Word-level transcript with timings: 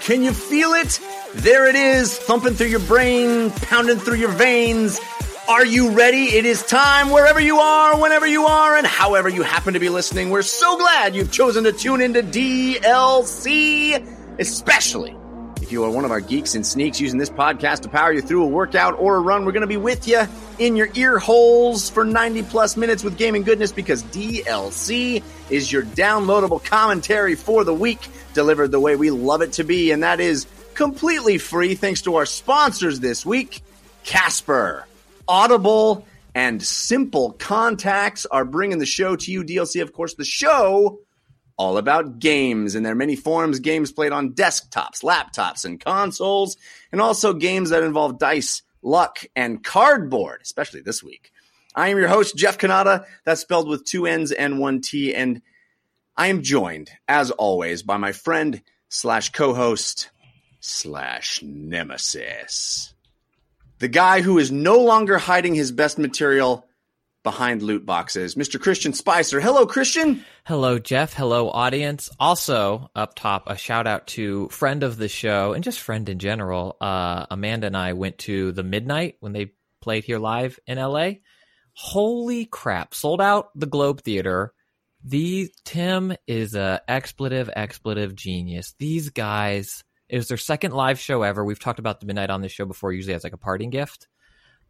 Can 0.00 0.22
you 0.22 0.32
feel 0.32 0.72
it? 0.74 1.00
There 1.34 1.68
it 1.68 1.74
is, 1.74 2.16
thumping 2.16 2.54
through 2.54 2.68
your 2.68 2.80
brain, 2.80 3.50
pounding 3.50 3.98
through 3.98 4.16
your 4.16 4.30
veins. 4.30 4.98
Are 5.48 5.64
you 5.64 5.90
ready? 5.90 6.24
It 6.24 6.44
is 6.44 6.62
time 6.62 7.10
wherever 7.10 7.40
you 7.40 7.58
are, 7.58 8.00
whenever 8.00 8.26
you 8.26 8.44
are, 8.46 8.76
and 8.76 8.86
however 8.86 9.28
you 9.28 9.42
happen 9.42 9.74
to 9.74 9.80
be 9.80 9.88
listening. 9.88 10.30
We're 10.30 10.42
so 10.42 10.76
glad 10.78 11.14
you've 11.14 11.32
chosen 11.32 11.64
to 11.64 11.72
tune 11.72 12.00
into 12.00 12.22
DLC, 12.22 13.94
especially 14.38 15.16
if 15.62 15.72
you 15.72 15.84
are 15.84 15.90
one 15.90 16.04
of 16.06 16.10
our 16.10 16.20
geeks 16.20 16.54
and 16.54 16.66
sneaks 16.66 17.00
using 17.00 17.18
this 17.18 17.28
podcast 17.28 17.80
to 17.80 17.88
power 17.90 18.12
you 18.12 18.22
through 18.22 18.42
a 18.44 18.46
workout 18.46 18.98
or 18.98 19.16
a 19.16 19.20
run. 19.20 19.44
We're 19.44 19.52
going 19.52 19.60
to 19.60 19.66
be 19.66 19.76
with 19.76 20.08
you 20.08 20.22
in 20.58 20.76
your 20.76 20.88
ear 20.94 21.18
holes 21.18 21.90
for 21.90 22.04
90 22.04 22.44
plus 22.44 22.76
minutes 22.76 23.04
with 23.04 23.18
gaming 23.18 23.42
goodness 23.42 23.72
because 23.72 24.02
DLC 24.04 25.22
is 25.50 25.70
your 25.72 25.82
downloadable 25.82 26.62
commentary 26.62 27.34
for 27.34 27.64
the 27.64 27.74
week 27.74 28.08
delivered 28.34 28.70
the 28.70 28.80
way 28.80 28.96
we 28.96 29.10
love 29.10 29.42
it 29.42 29.52
to 29.54 29.64
be, 29.64 29.90
and 29.90 30.02
that 30.02 30.20
is 30.20 30.46
completely 30.74 31.38
free 31.38 31.74
thanks 31.74 32.02
to 32.02 32.16
our 32.16 32.26
sponsors 32.26 33.00
this 33.00 33.26
week 33.26 33.62
Casper, 34.04 34.86
Audible, 35.26 36.06
and 36.34 36.62
Simple 36.62 37.32
Contacts 37.32 38.26
are 38.26 38.44
bringing 38.44 38.78
the 38.78 38.86
show 38.86 39.16
to 39.16 39.30
you. 39.30 39.42
DLC, 39.44 39.82
of 39.82 39.92
course, 39.92 40.14
the 40.14 40.24
show 40.24 41.00
all 41.58 41.76
about 41.76 42.20
games 42.20 42.74
and 42.74 42.86
their 42.86 42.94
many 42.94 43.16
forms 43.16 43.58
games 43.58 43.90
played 43.90 44.12
on 44.12 44.32
desktops, 44.32 45.02
laptops, 45.02 45.64
and 45.64 45.80
consoles, 45.80 46.56
and 46.92 47.00
also 47.00 47.34
games 47.34 47.70
that 47.70 47.82
involve 47.82 48.18
dice, 48.18 48.62
luck, 48.80 49.24
and 49.34 49.62
cardboard, 49.64 50.40
especially 50.42 50.80
this 50.80 51.02
week. 51.02 51.32
I 51.74 51.88
am 51.88 51.98
your 51.98 52.08
host, 52.08 52.36
Jeff 52.36 52.58
Cannata. 52.58 53.04
That's 53.24 53.40
spelled 53.40 53.68
with 53.68 53.84
two 53.84 54.06
N's 54.06 54.32
and 54.32 54.58
one 54.58 54.80
T. 54.80 55.14
And 55.14 55.42
I 56.16 56.28
am 56.28 56.42
joined, 56.42 56.90
as 57.06 57.30
always, 57.30 57.82
by 57.82 57.96
my 57.96 58.12
friend 58.12 58.62
slash 58.88 59.30
co 59.30 59.54
host 59.54 60.10
slash 60.60 61.40
nemesis. 61.42 62.94
The 63.78 63.88
guy 63.88 64.22
who 64.22 64.38
is 64.38 64.50
no 64.50 64.80
longer 64.80 65.18
hiding 65.18 65.54
his 65.54 65.70
best 65.70 65.98
material 65.98 66.66
behind 67.22 67.62
loot 67.62 67.84
boxes, 67.84 68.34
Mr. 68.34 68.60
Christian 68.60 68.92
Spicer. 68.92 69.40
Hello, 69.40 69.66
Christian. 69.66 70.24
Hello, 70.44 70.78
Jeff. 70.78 71.12
Hello, 71.12 71.50
audience. 71.50 72.10
Also, 72.18 72.90
up 72.96 73.14
top, 73.14 73.44
a 73.48 73.56
shout 73.56 73.86
out 73.86 74.06
to 74.08 74.48
friend 74.48 74.82
of 74.82 74.96
the 74.96 75.08
show 75.08 75.52
and 75.52 75.62
just 75.62 75.78
friend 75.78 76.08
in 76.08 76.18
general. 76.18 76.76
Uh, 76.80 77.26
Amanda 77.30 77.66
and 77.66 77.76
I 77.76 77.92
went 77.92 78.18
to 78.18 78.52
the 78.52 78.62
Midnight 78.62 79.16
when 79.20 79.32
they 79.32 79.52
played 79.80 80.04
here 80.04 80.18
live 80.18 80.58
in 80.66 80.78
LA. 80.78 81.12
Holy 81.80 82.46
crap! 82.46 82.92
Sold 82.94 83.20
out 83.20 83.50
the 83.54 83.66
Globe 83.66 84.00
Theater. 84.00 84.52
The 85.04 85.50
Tim 85.64 86.14
is 86.26 86.54
a 86.54 86.80
expletive 86.88 87.48
expletive 87.54 88.14
genius. 88.14 88.74
These 88.78 89.10
guys. 89.10 89.84
It 90.08 90.16
was 90.16 90.28
their 90.28 90.38
second 90.38 90.72
live 90.72 90.98
show 90.98 91.22
ever. 91.22 91.44
We've 91.44 91.58
talked 91.60 91.78
about 91.78 92.00
the 92.00 92.06
Midnight 92.06 92.30
on 92.30 92.40
this 92.40 92.50
show 92.50 92.64
before, 92.64 92.94
usually 92.94 93.14
as 93.14 93.24
like 93.24 93.34
a 93.34 93.38
parting 93.38 93.68
gift 93.68 94.08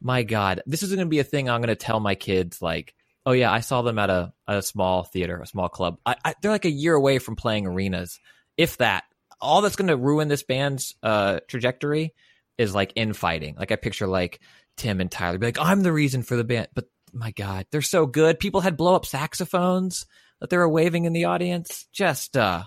my 0.00 0.22
god 0.22 0.62
this 0.66 0.82
is 0.82 0.90
going 0.90 1.06
to 1.06 1.10
be 1.10 1.18
a 1.18 1.24
thing 1.24 1.48
i'm 1.48 1.60
going 1.60 1.68
to 1.68 1.76
tell 1.76 2.00
my 2.00 2.14
kids 2.14 2.62
like 2.62 2.94
oh 3.26 3.32
yeah 3.32 3.50
i 3.50 3.60
saw 3.60 3.82
them 3.82 3.98
at 3.98 4.10
a, 4.10 4.32
a 4.46 4.62
small 4.62 5.02
theater 5.04 5.40
a 5.40 5.46
small 5.46 5.68
club 5.68 5.98
I, 6.06 6.16
I, 6.24 6.34
they're 6.40 6.50
like 6.50 6.64
a 6.64 6.70
year 6.70 6.94
away 6.94 7.18
from 7.18 7.36
playing 7.36 7.66
arenas 7.66 8.20
if 8.56 8.76
that 8.78 9.04
all 9.40 9.60
that's 9.60 9.76
going 9.76 9.88
to 9.88 9.96
ruin 9.96 10.28
this 10.28 10.42
band's 10.42 10.94
uh, 11.02 11.40
trajectory 11.46 12.14
is 12.56 12.74
like 12.74 12.92
infighting 12.96 13.56
like 13.56 13.72
i 13.72 13.76
picture 13.76 14.06
like 14.06 14.40
tim 14.76 15.00
and 15.00 15.10
tyler 15.10 15.38
be 15.38 15.46
like 15.46 15.60
i'm 15.60 15.82
the 15.82 15.92
reason 15.92 16.22
for 16.22 16.36
the 16.36 16.44
band 16.44 16.68
but 16.74 16.86
my 17.12 17.30
god 17.32 17.66
they're 17.70 17.82
so 17.82 18.06
good 18.06 18.38
people 18.38 18.60
had 18.60 18.76
blow 18.76 18.94
up 18.94 19.06
saxophones 19.06 20.06
that 20.40 20.50
they 20.50 20.56
were 20.56 20.68
waving 20.68 21.04
in 21.04 21.12
the 21.12 21.24
audience 21.24 21.86
just 21.92 22.36
uh 22.36 22.62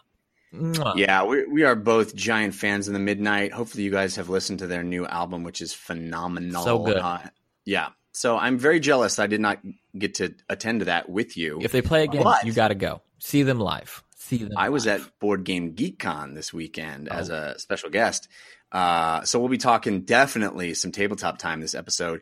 Mwah. 0.53 0.97
Yeah, 0.97 1.23
we 1.23 1.45
we 1.45 1.63
are 1.63 1.75
both 1.75 2.13
giant 2.13 2.53
fans 2.53 2.87
of 2.87 2.93
the 2.93 2.99
Midnight. 2.99 3.53
Hopefully, 3.53 3.83
you 3.83 3.91
guys 3.91 4.17
have 4.17 4.27
listened 4.27 4.59
to 4.59 4.67
their 4.67 4.83
new 4.83 5.05
album, 5.05 5.43
which 5.43 5.61
is 5.61 5.73
phenomenal. 5.73 6.63
So 6.63 6.79
good. 6.79 6.97
Uh, 6.97 7.19
yeah. 7.63 7.89
So 8.13 8.37
I'm 8.37 8.57
very 8.57 8.81
jealous 8.81 9.19
I 9.19 9.27
did 9.27 9.39
not 9.39 9.59
get 9.97 10.15
to 10.15 10.35
attend 10.49 10.79
to 10.79 10.85
that 10.85 11.09
with 11.09 11.37
you. 11.37 11.59
If 11.61 11.71
they 11.71 11.81
play 11.81 12.03
again, 12.03 12.23
but 12.23 12.45
you 12.45 12.51
got 12.51 12.67
to 12.67 12.75
go 12.75 13.01
see 13.19 13.43
them 13.43 13.59
live. 13.59 14.03
See 14.17 14.37
them. 14.37 14.51
I 14.57 14.65
live. 14.65 14.73
was 14.73 14.87
at 14.87 15.19
Board 15.19 15.45
Game 15.45 15.73
Geek 15.73 15.99
Con 15.99 16.33
this 16.33 16.53
weekend 16.53 17.07
oh. 17.09 17.15
as 17.15 17.29
a 17.29 17.57
special 17.57 17.89
guest. 17.89 18.27
Uh, 18.71 19.23
so 19.23 19.39
we'll 19.39 19.49
be 19.49 19.57
talking 19.57 20.01
definitely 20.01 20.73
some 20.73 20.91
tabletop 20.91 21.37
time 21.37 21.61
this 21.61 21.75
episode. 21.75 22.21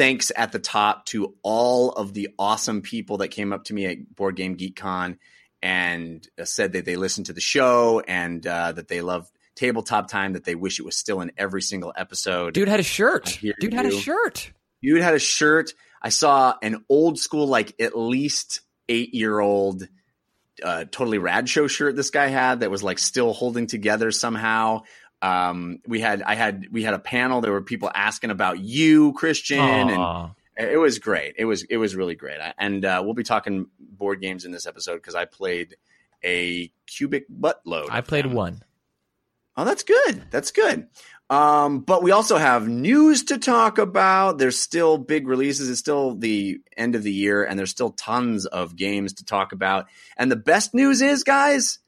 Thanks 0.00 0.32
at 0.34 0.50
the 0.50 0.58
top 0.58 1.04
to 1.08 1.34
all 1.42 1.90
of 1.90 2.14
the 2.14 2.30
awesome 2.38 2.80
people 2.80 3.18
that 3.18 3.28
came 3.28 3.52
up 3.52 3.64
to 3.64 3.74
me 3.74 3.84
at 3.84 4.16
Board 4.16 4.34
Game 4.34 4.54
Geek 4.54 4.74
Con 4.74 5.18
and 5.60 6.26
uh, 6.40 6.46
said 6.46 6.72
that 6.72 6.86
they 6.86 6.96
listened 6.96 7.26
to 7.26 7.34
the 7.34 7.40
show 7.42 8.00
and 8.08 8.46
uh, 8.46 8.72
that 8.72 8.88
they 8.88 9.02
love 9.02 9.30
tabletop 9.56 10.08
time 10.08 10.32
that 10.32 10.44
they 10.44 10.54
wish 10.54 10.78
it 10.78 10.86
was 10.86 10.96
still 10.96 11.20
in 11.20 11.32
every 11.36 11.60
single 11.60 11.92
episode. 11.94 12.54
Dude 12.54 12.66
had 12.66 12.80
a 12.80 12.82
shirt. 12.82 13.38
Dude 13.42 13.74
had 13.74 13.84
a 13.84 13.90
shirt. 13.90 14.50
Dude 14.82 15.02
had 15.02 15.12
a 15.12 15.18
shirt. 15.18 15.74
I 16.00 16.08
saw 16.08 16.54
an 16.62 16.82
old 16.88 17.18
school 17.18 17.46
like 17.46 17.78
at 17.78 17.94
least 17.94 18.62
eight 18.88 19.12
year 19.12 19.38
old 19.38 19.86
uh, 20.64 20.86
totally 20.90 21.18
rad 21.18 21.46
show 21.46 21.66
shirt 21.66 21.94
this 21.94 22.08
guy 22.08 22.28
had 22.28 22.60
that 22.60 22.70
was 22.70 22.82
like 22.82 22.98
still 22.98 23.34
holding 23.34 23.66
together 23.66 24.10
somehow 24.10 24.80
um, 25.22 25.80
we 25.86 26.00
had 26.00 26.22
i 26.22 26.34
had 26.34 26.66
we 26.70 26.82
had 26.82 26.94
a 26.94 26.98
panel 26.98 27.40
there 27.40 27.52
were 27.52 27.62
people 27.62 27.90
asking 27.94 28.30
about 28.30 28.58
you 28.58 29.12
christian 29.12 29.58
Aww. 29.58 30.24
and 30.24 30.34
it 30.60 30.78
was 30.78 30.98
great. 30.98 31.34
It 31.38 31.46
was 31.46 31.62
it 31.64 31.78
was 31.78 31.96
really 31.96 32.14
great. 32.14 32.38
And 32.58 32.84
uh, 32.84 33.00
we'll 33.02 33.14
be 33.14 33.22
talking 33.22 33.66
board 33.78 34.20
games 34.20 34.44
in 34.44 34.52
this 34.52 34.66
episode 34.66 34.96
because 34.96 35.14
I 35.14 35.24
played 35.24 35.76
a 36.22 36.70
cubic 36.86 37.26
buttload. 37.30 37.86
I 37.90 38.02
played 38.02 38.26
them. 38.26 38.34
one. 38.34 38.62
Oh, 39.56 39.64
that's 39.64 39.82
good. 39.82 40.22
That's 40.30 40.50
good. 40.52 40.88
Um, 41.28 41.80
but 41.80 42.02
we 42.02 42.10
also 42.10 42.36
have 42.38 42.68
news 42.68 43.24
to 43.24 43.38
talk 43.38 43.78
about. 43.78 44.38
There's 44.38 44.58
still 44.58 44.98
big 44.98 45.28
releases. 45.28 45.70
It's 45.70 45.80
still 45.80 46.16
the 46.16 46.58
end 46.76 46.94
of 46.94 47.02
the 47.02 47.12
year, 47.12 47.44
and 47.44 47.58
there's 47.58 47.70
still 47.70 47.90
tons 47.90 48.46
of 48.46 48.76
games 48.76 49.14
to 49.14 49.24
talk 49.24 49.52
about. 49.52 49.86
And 50.16 50.30
the 50.30 50.36
best 50.36 50.74
news 50.74 51.00
is, 51.00 51.22
guys, 51.24 51.78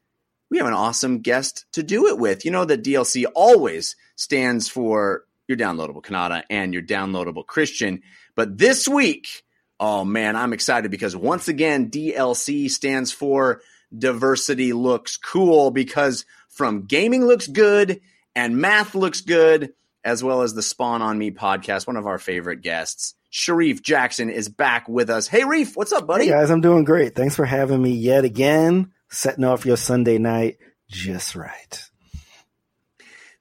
we 0.53 0.59
have 0.59 0.67
an 0.67 0.75
awesome 0.75 1.21
guest 1.21 1.65
to 1.73 1.83
do 1.83 2.09
it 2.09 2.19
with. 2.19 2.45
You 2.45 2.51
know 2.51 2.67
that 2.67 2.85
DLC 2.85 3.25
always 3.35 3.97
stands 4.17 4.69
for 4.69 5.25
your 5.49 5.57
downloadable 5.57 6.03
Cannata 6.03 6.43
and 6.51 6.75
your 6.75 6.83
downloadable 6.83 7.47
Christian. 7.47 8.03
But 8.35 8.59
this 8.59 8.87
week, 8.87 9.45
oh 9.81 10.05
man, 10.05 10.37
I'm 10.37 10.53
excited 10.53 10.91
because 10.91 11.17
once 11.17 11.49
again, 11.49 11.91
DLC 11.91 12.71
stands 12.71 13.13
for 13.13 13.63
diversity 13.97 14.75
looks 14.75 15.17
cool 15.17 15.71
because 15.71 16.27
from 16.51 16.85
gaming 16.85 17.25
looks 17.25 17.47
good 17.47 18.03
and 18.37 18.59
math 18.59 18.95
looks 18.95 19.23
good, 19.23 19.73
as 20.05 20.23
well 20.23 20.43
as 20.43 20.53
the 20.53 20.61
Spawn 20.61 21.01
on 21.01 21.17
Me 21.17 21.31
podcast, 21.31 21.87
one 21.87 21.97
of 21.97 22.07
our 22.07 22.19
favorite 22.19 22.61
guests. 22.61 23.15
Shareef 23.33 23.81
Jackson 23.81 24.29
is 24.29 24.51
back 24.51 24.87
with 24.87 25.09
us. 25.09 25.29
Hey, 25.29 25.45
Reef, 25.45 25.79
what's 25.79 25.93
up, 25.93 26.07
buddy? 26.07 26.27
Hey, 26.27 26.33
guys, 26.33 26.51
I'm 26.51 26.61
doing 26.61 26.85
great. 26.85 27.15
Thanks 27.15 27.37
for 27.37 27.47
having 27.47 27.81
me 27.81 27.93
yet 27.93 28.27
again, 28.27 28.93
setting 29.13 29.45
off 29.45 29.65
your 29.65 29.77
Sunday 29.77 30.19
night 30.19 30.59
just 30.89 31.37
right. 31.37 31.85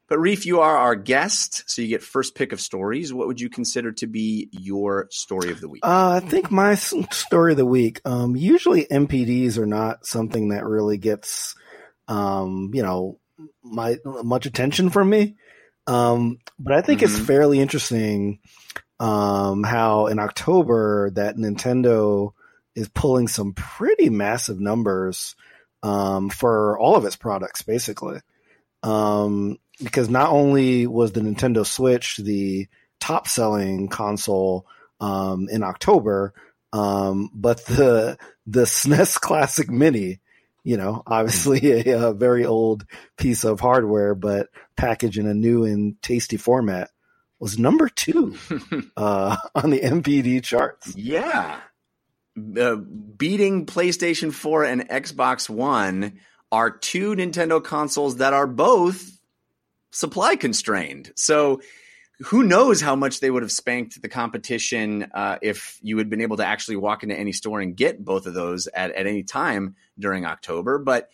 But 0.07 0.19
Reef, 0.19 0.45
you 0.45 0.59
are 0.59 0.77
our 0.77 0.95
guest, 0.95 1.63
so 1.67 1.81
you 1.81 1.87
get 1.87 2.03
first 2.03 2.35
pick 2.35 2.51
of 2.51 2.61
stories. 2.61 3.11
What 3.11 3.27
would 3.27 3.41
you 3.41 3.49
consider 3.49 3.91
to 3.93 4.07
be 4.07 4.49
your 4.51 5.07
story 5.09 5.51
of 5.51 5.59
the 5.61 5.67
week? 5.67 5.83
Uh, 5.83 6.19
I 6.23 6.27
think 6.27 6.51
my 6.51 6.75
story 6.75 7.53
of 7.53 7.57
the 7.57 7.65
week. 7.65 8.01
Um, 8.05 8.35
usually 8.35 8.85
NPDs 8.85 9.57
are 9.57 9.65
not 9.65 10.05
something 10.05 10.49
that 10.49 10.65
really 10.65 10.97
gets, 10.97 11.55
um, 12.07 12.69
you 12.73 12.83
know, 12.83 13.19
my 13.63 13.97
much 14.05 14.45
attention 14.45 14.91
from 14.91 15.09
me. 15.09 15.35
Um, 15.87 16.37
but 16.59 16.73
I 16.73 16.81
think 16.81 17.01
it's 17.01 17.17
Mhm. 17.17 17.25
fairly 17.25 17.59
interesting 17.59 18.39
um, 18.99 19.63
how 19.63 20.07
in 20.07 20.19
October 20.19 21.09
that 21.11 21.35
Nintendo 21.35 22.31
is 22.75 22.87
pulling 22.89 23.27
some 23.27 23.53
pretty 23.53 24.09
massive 24.09 24.59
numbers 24.59 25.35
um, 25.83 26.29
for 26.29 26.79
all 26.79 26.95
of 26.95 27.05
its 27.05 27.15
products, 27.15 27.61
basically. 27.61 28.19
Um, 28.83 29.57
because 29.83 30.09
not 30.09 30.31
only 30.31 30.87
was 30.87 31.11
the 31.11 31.21
Nintendo 31.21 31.65
Switch 31.65 32.17
the 32.17 32.67
top 32.99 33.27
selling 33.27 33.87
console 33.87 34.65
um, 34.99 35.47
in 35.49 35.63
October, 35.63 36.33
um, 36.73 37.29
but 37.33 37.65
the 37.65 38.17
the 38.45 38.61
SNES 38.65 39.19
Classic 39.19 39.69
Mini, 39.69 40.19
you 40.63 40.77
know, 40.77 41.03
obviously 41.05 41.81
a, 41.89 42.09
a 42.09 42.13
very 42.13 42.45
old 42.45 42.85
piece 43.17 43.43
of 43.43 43.59
hardware, 43.59 44.15
but 44.15 44.49
packaged 44.75 45.17
in 45.17 45.27
a 45.27 45.33
new 45.33 45.65
and 45.65 46.01
tasty 46.01 46.37
format, 46.37 46.89
was 47.39 47.59
number 47.59 47.89
two 47.89 48.35
uh, 48.97 49.37
on 49.53 49.69
the 49.69 49.79
NPD 49.79 50.43
charts. 50.43 50.95
Yeah. 50.95 51.59
Uh, 52.59 52.75
beating 52.75 53.65
PlayStation 53.65 54.33
4 54.33 54.65
and 54.65 54.89
Xbox 54.89 55.49
One 55.49 56.19
are 56.51 56.69
two 56.69 57.15
Nintendo 57.15 57.63
consoles 57.63 58.17
that 58.17 58.33
are 58.33 58.47
both 58.47 59.14
supply 59.95 60.35
constrained. 60.35 61.13
So 61.15 61.61
who 62.25 62.43
knows 62.43 62.81
how 62.81 62.95
much 62.97 63.21
they 63.21 63.31
would 63.31 63.43
have 63.43 63.51
spanked 63.51 64.01
the 64.01 64.09
competition 64.09 65.07
uh, 65.13 65.37
if 65.41 65.79
you 65.81 65.97
had 65.97 66.09
been 66.09 66.19
able 66.19 66.37
to 66.37 66.45
actually 66.45 66.75
walk 66.75 67.03
into 67.03 67.17
any 67.17 67.31
store 67.31 67.61
and 67.61 67.75
get 67.77 68.03
both 68.03 68.25
of 68.25 68.33
those 68.33 68.67
at, 68.67 68.91
at 68.91 69.07
any 69.07 69.23
time 69.23 69.75
during 69.97 70.25
October. 70.25 70.79
But 70.79 71.09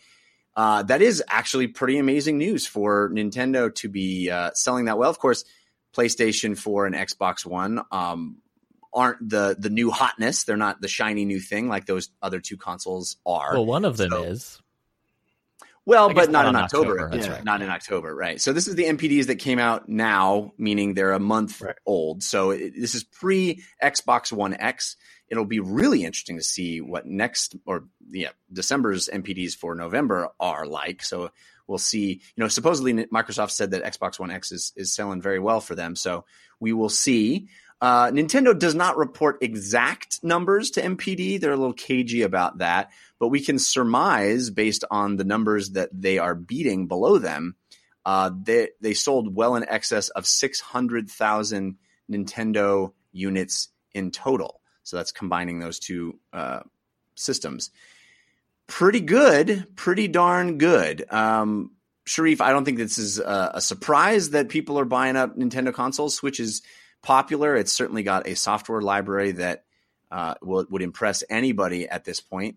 uh, 0.56 0.82
that 0.82 1.00
is 1.00 1.22
actually 1.28 1.68
pretty 1.68 1.98
amazing 1.98 2.38
news 2.38 2.66
for 2.66 3.08
Nintendo 3.10 3.72
to 3.76 3.88
be 3.88 4.30
uh, 4.30 4.50
selling 4.54 4.86
that 4.86 4.98
well. 4.98 5.10
Of 5.10 5.18
course, 5.20 5.44
PlayStation 5.96 6.58
4 6.58 6.86
and 6.86 6.94
Xbox 6.96 7.46
One 7.46 7.82
um, 7.92 8.38
aren't 8.92 9.28
the 9.28 9.56
the 9.58 9.70
new 9.70 9.90
hotness. 9.92 10.42
They're 10.44 10.56
not 10.56 10.80
the 10.80 10.88
shiny 10.88 11.24
new 11.24 11.40
thing 11.40 11.68
like 11.68 11.86
those 11.86 12.10
other 12.20 12.40
two 12.40 12.56
consoles 12.56 13.16
are. 13.24 13.52
Well, 13.54 13.66
one 13.66 13.84
of 13.84 13.96
them 13.96 14.10
So- 14.10 14.24
is. 14.24 14.58
Well, 15.84 16.10
I 16.10 16.12
but 16.12 16.30
not 16.30 16.44
not 16.44 16.44
in 16.46 16.50
in 16.50 16.56
October. 16.56 16.90
October, 16.92 17.10
that's 17.10 17.26
Yeah, 17.26 17.32
right. 17.34 17.44
Not 17.44 17.62
in 17.62 17.68
October, 17.68 18.14
right? 18.14 18.40
So 18.40 18.52
this 18.52 18.68
is 18.68 18.76
the 18.76 18.84
NPDs 18.84 19.26
that 19.26 19.36
came 19.36 19.58
out 19.58 19.88
now, 19.88 20.52
meaning 20.56 20.94
they're 20.94 21.12
a 21.12 21.18
month 21.18 21.60
Right. 21.60 21.74
old. 21.86 22.22
So 22.22 22.50
it, 22.50 22.74
this 22.78 22.94
is 22.94 23.02
pre 23.04 23.62
Xbox 23.82 24.30
One 24.32 24.54
X. 24.54 24.96
It'll 25.28 25.44
be 25.44 25.60
really 25.60 26.04
interesting 26.04 26.36
to 26.36 26.42
see 26.44 26.80
what 26.80 27.06
next 27.06 27.56
or 27.66 27.84
yeah 28.10 28.30
December's 28.52 29.08
NPDs 29.12 29.54
for 29.56 29.74
November 29.74 30.28
are 30.38 30.66
like. 30.66 31.02
So 31.02 31.30
we'll 31.66 31.78
see. 31.78 32.20
You 32.36 32.44
know, 32.44 32.48
supposedly 32.48 32.92
Microsoft 33.06 33.50
said 33.50 33.72
that 33.72 33.82
Xbox 33.82 34.20
One 34.20 34.30
X 34.30 34.52
is 34.52 34.72
is 34.76 34.94
selling 34.94 35.20
very 35.20 35.40
well 35.40 35.60
for 35.60 35.74
them. 35.74 35.96
So 35.96 36.24
we 36.60 36.72
will 36.72 36.90
see. 36.90 37.48
Uh, 37.82 38.12
Nintendo 38.12 38.56
does 38.56 38.76
not 38.76 38.96
report 38.96 39.42
exact 39.42 40.22
numbers 40.22 40.70
to 40.70 40.80
NPD. 40.80 41.40
They're 41.40 41.50
a 41.50 41.56
little 41.56 41.72
cagey 41.72 42.22
about 42.22 42.58
that, 42.58 42.92
but 43.18 43.26
we 43.26 43.40
can 43.40 43.58
surmise 43.58 44.50
based 44.50 44.84
on 44.88 45.16
the 45.16 45.24
numbers 45.24 45.70
that 45.70 45.90
they 45.92 46.18
are 46.18 46.36
beating 46.36 46.86
below 46.86 47.18
them. 47.18 47.56
Uh, 48.06 48.30
they 48.40 48.68
they 48.80 48.94
sold 48.94 49.34
well 49.34 49.56
in 49.56 49.68
excess 49.68 50.10
of 50.10 50.26
six 50.28 50.60
hundred 50.60 51.10
thousand 51.10 51.78
Nintendo 52.08 52.92
units 53.10 53.68
in 53.94 54.12
total. 54.12 54.60
So 54.84 54.96
that's 54.96 55.10
combining 55.10 55.58
those 55.58 55.80
two 55.80 56.20
uh, 56.32 56.60
systems. 57.16 57.70
Pretty 58.68 59.00
good, 59.00 59.66
pretty 59.74 60.06
darn 60.06 60.58
good. 60.58 61.04
Um, 61.12 61.72
Shareef, 62.06 62.40
I 62.40 62.52
don't 62.52 62.64
think 62.64 62.78
this 62.78 62.98
is 62.98 63.18
a, 63.18 63.52
a 63.54 63.60
surprise 63.60 64.30
that 64.30 64.50
people 64.50 64.78
are 64.78 64.84
buying 64.84 65.16
up 65.16 65.36
Nintendo 65.36 65.74
consoles. 65.74 66.14
Switch 66.14 66.38
is 66.38 66.62
popular. 67.02 67.56
It's 67.56 67.72
certainly 67.72 68.02
got 68.02 68.26
a 68.26 68.34
software 68.34 68.80
library 68.80 69.32
that 69.32 69.64
uh, 70.10 70.34
will, 70.42 70.66
would 70.70 70.82
impress 70.82 71.22
anybody 71.28 71.88
at 71.88 72.04
this 72.04 72.20
point. 72.20 72.56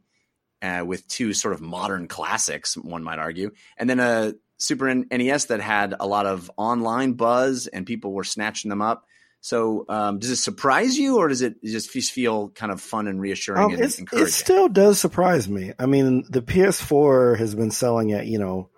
Uh, 0.62 0.84
with 0.84 1.08
two 1.08 1.34
sort 1.34 1.54
of 1.54 1.62
modern 1.62 2.08
classics, 2.08 2.76
one 2.76 3.04
might 3.04 3.20
argue, 3.20 3.52
and 3.78 3.88
then 3.90 4.00
a 4.00 4.34
Super 4.58 4.94
NES 4.96 5.46
that 5.46 5.60
had 5.60 5.94
a 6.00 6.08
lot 6.08 6.26
of 6.26 6.50
online 6.56 7.14
buzz 7.14 7.68
and 7.68 7.86
people 7.86 8.14
were 8.14 8.24
snatching 8.24 8.70
them 8.70 8.82
up. 8.82 9.06
So, 9.42 9.86
um, 9.90 10.18
does 10.18 10.32
it 10.32 10.38
surprise 10.38 10.98
you, 10.98 11.18
or 11.18 11.28
does 11.28 11.42
it 11.42 11.62
just 11.64 11.92
feel 11.92 12.50
kind 12.50 12.72
of 12.72 12.82
fun 12.82 13.08
and 13.08 13.22
reassuring 13.22 13.62
Um, 13.62 13.74
and 13.74 14.00
encouraging? 14.00 14.28
it 14.28 14.32
still 14.32 14.70
does 14.70 15.00
surprise 15.00 15.48
me. 15.48 15.74
I 15.78 15.86
mean, 15.86 16.24
the 16.30 16.42
PS4 16.42 17.38
has 17.38 17.54
been 17.54 17.70
selling 17.70 18.14
at 18.14 18.26
you 18.26 18.40
know 18.40 18.70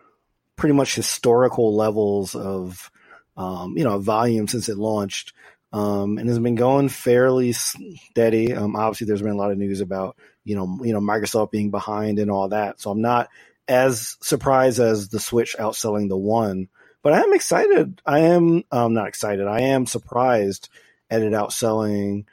pretty 0.56 0.74
much 0.74 0.96
historical 0.96 1.76
levels 1.76 2.36
of 2.36 2.92
um, 3.38 3.78
you 3.78 3.84
know 3.84 4.00
volume 4.00 4.48
since 4.48 4.68
it 4.68 4.78
launched, 4.78 5.32
um, 5.74 6.18
and 6.18 6.28
has 6.30 6.40
been 6.40 6.56
going 6.56 6.90
fairly 6.90 7.52
steady. 7.52 8.54
Um, 8.54 8.76
obviously, 8.76 9.08
there's 9.08 9.22
been 9.22 9.32
a 9.32 9.38
lot 9.38 9.52
of 9.52 9.58
news 9.58 9.82
about 9.82 10.18
you 10.44 10.56
know 10.56 10.80
you 10.84 10.94
know 10.94 11.00
Microsoft 11.00 11.52
being 11.52 11.72
behind 11.72 12.20
and 12.20 12.32
all 12.32 12.50
that, 12.50 12.80
so 12.80 12.92
I'm 12.92 13.02
not 13.02 13.30
as 13.68 14.18
surprised 14.22 14.80
as 14.80 15.10
the 15.10 15.20
Switch 15.20 15.56
outselling 15.60 16.10
the 16.10 16.18
One. 16.18 16.70
But 17.04 17.14
I 17.14 17.22
am 17.22 17.34
excited. 17.34 18.02
I 18.06 18.20
am 18.20 18.64
um, 18.72 18.94
not 18.94 19.08
excited. 19.08 19.48
I 19.48 19.62
am 19.62 19.86
surprised 19.86 20.70
at 21.10 21.22
it 21.22 21.32
outselling 21.32 22.26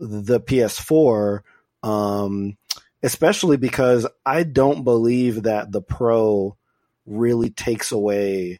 the 0.00 0.40
PS4, 0.40 1.42
um, 1.82 2.56
especially 3.02 3.56
because 3.56 4.06
I 4.24 4.42
don't 4.42 4.84
believe 4.84 5.44
that 5.44 5.70
the 5.70 5.82
Pro 5.82 6.56
really 7.06 7.50
takes 7.50 7.92
away 7.92 8.58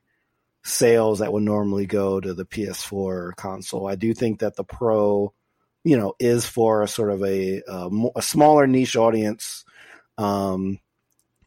sales 0.62 1.21
that 1.21 1.33
would 1.33 1.43
normally 1.43 1.87
go 1.87 2.21
to 2.21 2.35
the 2.35 2.45
PS4 2.45 3.35
console. 3.37 3.88
I 3.88 3.95
do 3.95 4.12
think 4.14 4.40
that 4.40 4.57
the 4.57 4.64
Pro, 4.64 5.33
you 5.85 5.97
know, 5.97 6.14
is 6.19 6.47
for 6.47 6.83
a 6.83 6.88
sort 6.88 7.11
of 7.11 7.23
a 7.23 7.62
a, 7.67 7.90
a 8.17 8.23
smaller 8.23 8.67
niche 8.67 8.97
audience, 8.97 9.64
um, 10.19 10.79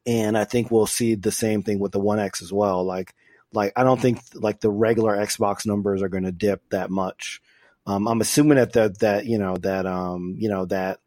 and 0.06 0.38
I 0.38 0.46
think 0.46 0.72
we'll 0.72 0.88
see 0.88 1.16
the 1.16 1.32
same 1.32 1.64
thing 1.64 1.80
with 1.80 1.92
the 1.92 2.00
One 2.00 2.20
X 2.20 2.42
as 2.42 2.52
well. 2.52 2.84
Like, 2.84 3.14
like 3.52 3.74
I 3.76 3.84
don't 3.84 4.02
think 4.02 4.20
like 4.34 4.60
the 4.60 4.72
regular 4.72 5.16
Xbox 5.16 5.66
numbers 5.66 6.02
are 6.02 6.10
going 6.10 6.24
to 6.24 6.32
dip 6.32 6.62
that 6.70 6.90
much 6.90 7.42
um, 7.86 8.08
I'm 8.08 8.22
assuming 8.22 8.58
that 8.58 8.74
that 8.74 9.00
that 9.00 9.26
you 9.26 9.38
know 9.38 9.58
that 9.58 9.86
um 9.86 10.36
you 10.38 10.50
know 10.50 10.66
that 10.66 11.00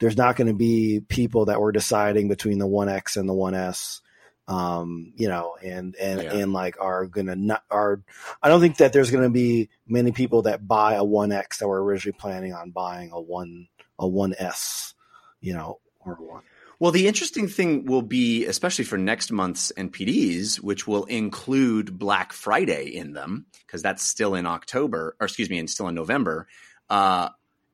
there's 0.00 0.16
not 0.16 0.36
going 0.36 0.48
to 0.48 0.54
be 0.54 1.00
people 1.08 1.46
that 1.46 1.60
were 1.60 1.72
deciding 1.72 2.28
between 2.28 2.58
the 2.58 2.66
One 2.66 2.88
X 2.88 3.16
and 3.16 3.28
the 3.28 3.34
One 3.34 3.54
S. 3.54 4.00
Um, 4.46 5.12
you 5.16 5.28
know, 5.28 5.56
and 5.62 5.96
and 5.96 6.22
Yeah. 6.22 6.34
and 6.34 6.52
like 6.52 6.76
are 6.80 7.06
gonna 7.06 7.34
not 7.36 7.64
are. 7.70 8.02
I 8.42 8.48
don't 8.48 8.60
think 8.60 8.76
that 8.76 8.92
there's 8.92 9.10
going 9.10 9.24
to 9.24 9.30
be 9.30 9.70
many 9.86 10.12
people 10.12 10.42
that 10.42 10.68
buy 10.68 10.94
a 10.94 11.04
One 11.04 11.32
X 11.32 11.58
that 11.58 11.68
were 11.68 11.82
originally 11.82 12.16
planning 12.18 12.52
on 12.52 12.70
buying 12.70 13.10
a 13.10 13.20
one 13.20 13.68
a 13.98 14.06
One 14.06 14.34
S. 14.38 14.94
You 15.40 15.54
know, 15.54 15.80
or 16.00 16.14
one. 16.14 16.42
Well, 16.80 16.90
the 16.92 17.06
interesting 17.06 17.48
thing 17.48 17.86
will 17.86 18.02
be, 18.02 18.44
especially 18.46 18.84
for 18.84 18.98
next 18.98 19.30
month's 19.30 19.72
NPDs, 19.76 20.56
which 20.56 20.86
will 20.86 21.04
include 21.04 21.98
Black 21.98 22.32
Friday 22.32 22.88
in 22.88 23.12
them, 23.12 23.46
because 23.66 23.80
that's 23.80 24.02
still 24.02 24.34
in 24.34 24.44
October, 24.44 25.16
or 25.20 25.26
excuse 25.26 25.48
me, 25.48 25.58
and 25.58 25.70
still 25.70 25.88
in 25.88 25.94
November. 25.94 26.46
Uh, 26.90 27.28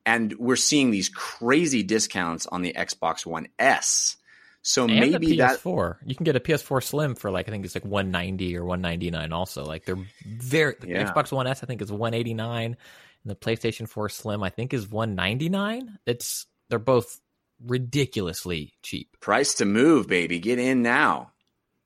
and 0.07 0.35
we're 0.39 0.57
seeing 0.57 0.91
these 0.91 1.09
crazy 1.09 1.83
discounts 1.83 2.47
on 2.47 2.63
the 2.63 2.75
Xbox 2.75 3.25
One 3.27 3.49
S. 3.59 4.17
So 4.63 4.85
and 4.85 5.01
maybe 5.01 5.37
that 5.39 5.61
PS4. 5.61 5.97
You 6.05 6.15
can 6.15 6.25
get 6.25 6.37
a 6.37 6.41
PS4 6.41 6.83
Slim 6.83 7.15
for 7.15 7.31
like 7.31 7.49
I 7.49 7.51
think 7.51 7.65
it's 7.65 7.75
like 7.75 7.85
190 7.85 8.57
or 8.57 8.65
199. 8.65 9.33
Also, 9.33 9.65
like 9.65 9.85
they're 9.87 9.97
very. 10.27 10.75
The 10.79 10.89
Yeah. 10.89 11.11
Xbox 11.13 11.33
One 11.33 11.47
S 11.47 11.63
I 11.63 11.67
think 11.67 11.81
is 11.81 11.91
189, 11.91 12.65
and 12.65 12.77
the 13.25 13.35
PlayStation 13.37 13.89
4 13.89 14.09
Slim 14.11 14.43
I 14.43 14.51
think 14.51 14.75
is 14.75 14.89
199. 14.89 15.99
It's 16.07 16.47
they're 16.69 16.79
both 16.79 17.21
ridiculously 17.67 18.73
cheap. 18.83 19.17
price 19.21 19.55
to 19.55 19.65
move, 19.65 20.09
baby. 20.09 20.39
Get 20.39 20.59
in 20.59 20.83
now. 20.83 21.33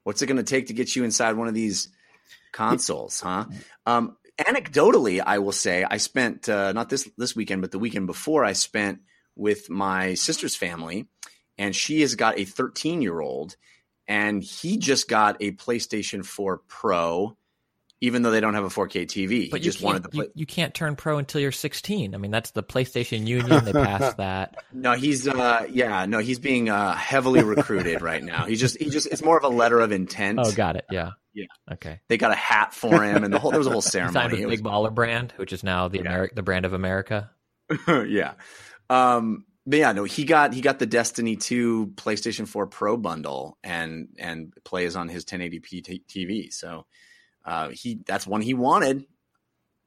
What's 0.05 0.21
it 0.23 0.27
going 0.27 0.37
to 0.37 0.43
take 0.43 0.67
to 0.67 0.73
get 0.75 0.95
you 0.95 1.05
inside 1.05 1.33
one 1.37 1.49
of 1.49 1.55
these 1.55 1.89
consoles, 2.53 3.21
huh? 3.21 3.47
Um, 3.87 4.17
anecdotally, 4.39 5.23
I 5.25 5.39
will 5.39 5.53
say 5.53 5.85
I 5.89 5.97
spent 5.97 6.49
uh, 6.49 6.73
not 6.73 6.91
this 6.91 7.09
this 7.17 7.35
weekend, 7.35 7.63
but 7.63 7.71
the 7.71 7.79
weekend 7.79 8.07
before, 8.07 8.45
I 8.45 8.53
spent 8.53 9.01
with 9.37 9.71
my 9.71 10.15
sister's 10.15 10.55
family, 10.57 11.09
and 11.59 11.75
she 11.75 12.01
has 12.03 12.15
got 12.15 12.39
a 12.39 12.45
13 12.45 13.03
year 13.03 13.21
old, 13.21 13.57
and 14.09 14.43
he 14.43 14.77
just 14.79 15.09
got 15.09 15.37
a 15.41 15.53
PlayStation 15.53 16.25
4 16.25 16.59
Pro, 16.69 17.37
even 18.01 18.23
though 18.23 18.31
they 18.31 18.41
don't 18.41 18.55
have 18.55 18.65
a 18.65 18.69
4K 18.69 19.07
TV. 19.07 19.51
But 19.51 19.61
he 19.61 19.67
you 19.67 19.73
just 19.73 19.83
wanted 19.83 20.03
to 20.03 20.09
play. 20.11 20.25
you, 20.27 20.31
you 20.35 20.47
can't 20.47 20.75
turn 20.75 20.95
pro 20.97 21.17
until 21.19 21.41
you're 21.41 21.53
16. 21.53 22.15
I 22.15 22.19
mean 22.19 22.31
that's 22.31 22.51
the 22.51 22.63
PlayStation 22.63 23.27
Union. 23.27 23.65
They 23.65 23.73
passed 23.73 24.17
that. 24.19 24.57
No, 24.73 24.93
he's 24.93 25.27
uh, 25.27 25.67
yeah, 25.71 26.05
no, 26.07 26.19
he's 26.19 26.39
being 26.39 26.69
uh, 26.69 26.95
heavily 26.95 27.43
recruited 27.43 28.03
right 28.03 28.23
now. 28.23 28.45
He 28.47 28.57
just 28.57 28.77
he 28.79 28.91
just 28.91 29.07
it's 29.07 29.23
more 29.23 29.39
of 29.39 29.45
a 29.45 29.49
letter 29.49 29.81
of 29.81 29.93
intent. 29.93 30.39
Oh, 30.43 30.53
got 30.53 30.77
it. 30.77 30.85
Yeah. 30.91 31.13
Yeah. 31.33 31.47
Okay. 31.73 32.01
They 32.09 32.17
got 32.17 32.31
a 32.31 32.37
hat 32.37 32.73
for 32.75 33.03
him, 33.03 33.25
and 33.25 33.33
the 33.35 33.41
whole 33.41 33.51
there 33.51 33.59
was 33.59 33.67
a 33.67 33.71
whole 33.71 33.81
ceremony. 33.83 34.41
It 34.43 34.47
was- 34.47 34.61
Big 34.61 34.65
Baller 34.65 34.95
Brand, 34.95 35.33
which 35.37 35.53
is 35.53 35.65
now 35.65 35.89
the 35.89 35.99
Yeah. 35.99 36.13
Ameri- 36.19 36.35
the 36.35 36.43
brand 36.43 36.65
of 36.67 36.75
America. 36.75 37.31
yeah. 37.89 38.35
Um, 38.91 39.45
but 39.67 39.79
yeah, 39.79 39.93
no, 39.93 40.05
he 40.05 40.25
got 40.25 40.53
he 40.53 40.61
got 40.61 40.79
the 40.79 40.87
Destiny 40.87 41.37
2 41.37 41.93
PlayStation 41.95 42.47
4 42.47 42.67
Pro 42.67 42.97
bundle 42.97 43.59
and 43.65 44.09
and 44.19 44.53
plays 44.65 44.95
on 44.97 45.09
his 45.09 45.25
1080p 45.25 45.85
t- 45.85 46.03
TV. 46.09 46.53
So 46.53 46.87
uh, 47.45 47.71
he 47.71 48.01
that's 48.07 48.27
one 48.27 48.43
he 48.43 48.55
wanted. 48.55 49.07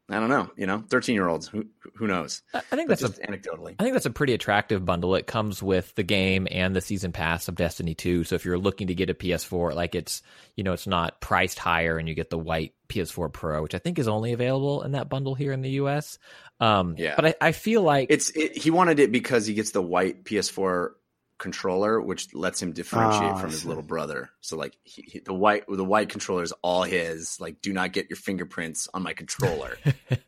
I 0.10 0.20
don't 0.22 0.30
know, 0.30 0.50
you 0.56 0.66
know, 0.66 0.84
13 0.90 1.16
year 1.16 1.28
olds, 1.28 1.48
who 1.48 1.66
who 1.96 2.08
knows? 2.08 2.42
I 2.54 2.62
think 2.62 2.88
But 2.88 3.00
that's 3.00 3.04
a 3.04 3.10
just 3.10 3.22
anecdotally. 3.22 3.76
I 3.78 3.84
think 3.84 3.94
that's 3.94 4.06
a 4.06 4.10
pretty 4.12 4.34
attractive 4.34 4.86
bundle. 4.86 5.16
It 5.16 5.28
comes 5.28 5.62
with 5.62 5.94
the 5.96 6.04
game 6.04 6.48
and 6.50 6.74
the 6.74 6.80
season 6.80 7.12
pass 7.12 7.50
of 7.50 7.56
Destiny 7.56 7.94
2. 7.94 8.24
So 8.24 8.36
if 8.36 8.46
you're 8.46 8.58
looking 8.58 8.88
to 8.88 8.96
get 8.96 9.10
a 9.10 9.14
PS4, 9.14 9.74
like 9.76 9.96
it's, 9.96 10.22
you 10.56 10.64
know, 10.64 10.72
it's 10.72 10.88
not 10.88 11.20
priced 11.20 11.60
higher 11.60 11.98
and 11.98 12.08
you 12.08 12.16
get 12.16 12.30
the 12.30 12.38
white 12.38 12.74
PS4 12.88 13.34
Pro, 13.34 13.62
which 13.62 13.76
I 13.76 13.80
think 13.80 14.00
is 14.00 14.08
only 14.08 14.32
available 14.32 14.84
in 14.84 14.94
that 14.94 15.10
bundle 15.10 15.36
here 15.36 15.52
in 15.52 15.62
the 15.62 15.72
US. 15.72 16.20
Um, 16.62 16.96
Yeah. 16.98 17.16
but 17.18 17.26
I, 17.26 17.36
I 17.42 17.52
feel 17.52 17.82
like 17.82 18.08
It's 18.10 18.30
it, 18.30 18.58
he 18.58 18.72
wanted 18.72 19.00
it 19.00 19.12
because 19.12 19.46
he 19.46 19.56
gets 19.56 19.72
the 19.72 19.82
white 19.82 20.24
PS4 20.24 20.92
controller, 21.38 22.02
which 22.02 22.34
lets 22.34 22.62
him 22.62 22.74
differentiate 22.74 23.34
I 23.36 23.40
from 23.40 23.52
his 23.52 23.66
little 23.66 23.84
brother. 23.84 24.30
So 24.42 24.58
like 24.58 24.78
he, 24.84 25.04
he- 25.04 25.20
the 25.20 25.34
white 25.34 25.64
the 25.68 25.86
white 25.86 26.10
controller 26.10 26.44
is 26.44 26.54
all 26.62 26.84
his. 26.84 27.40
Like, 27.40 27.62
do 27.62 27.74
not 27.74 27.94
get 27.94 28.10
your 28.10 28.18
fingerprints 28.18 28.88
on 28.94 29.04
my 29.04 29.14
controller. 29.14 29.78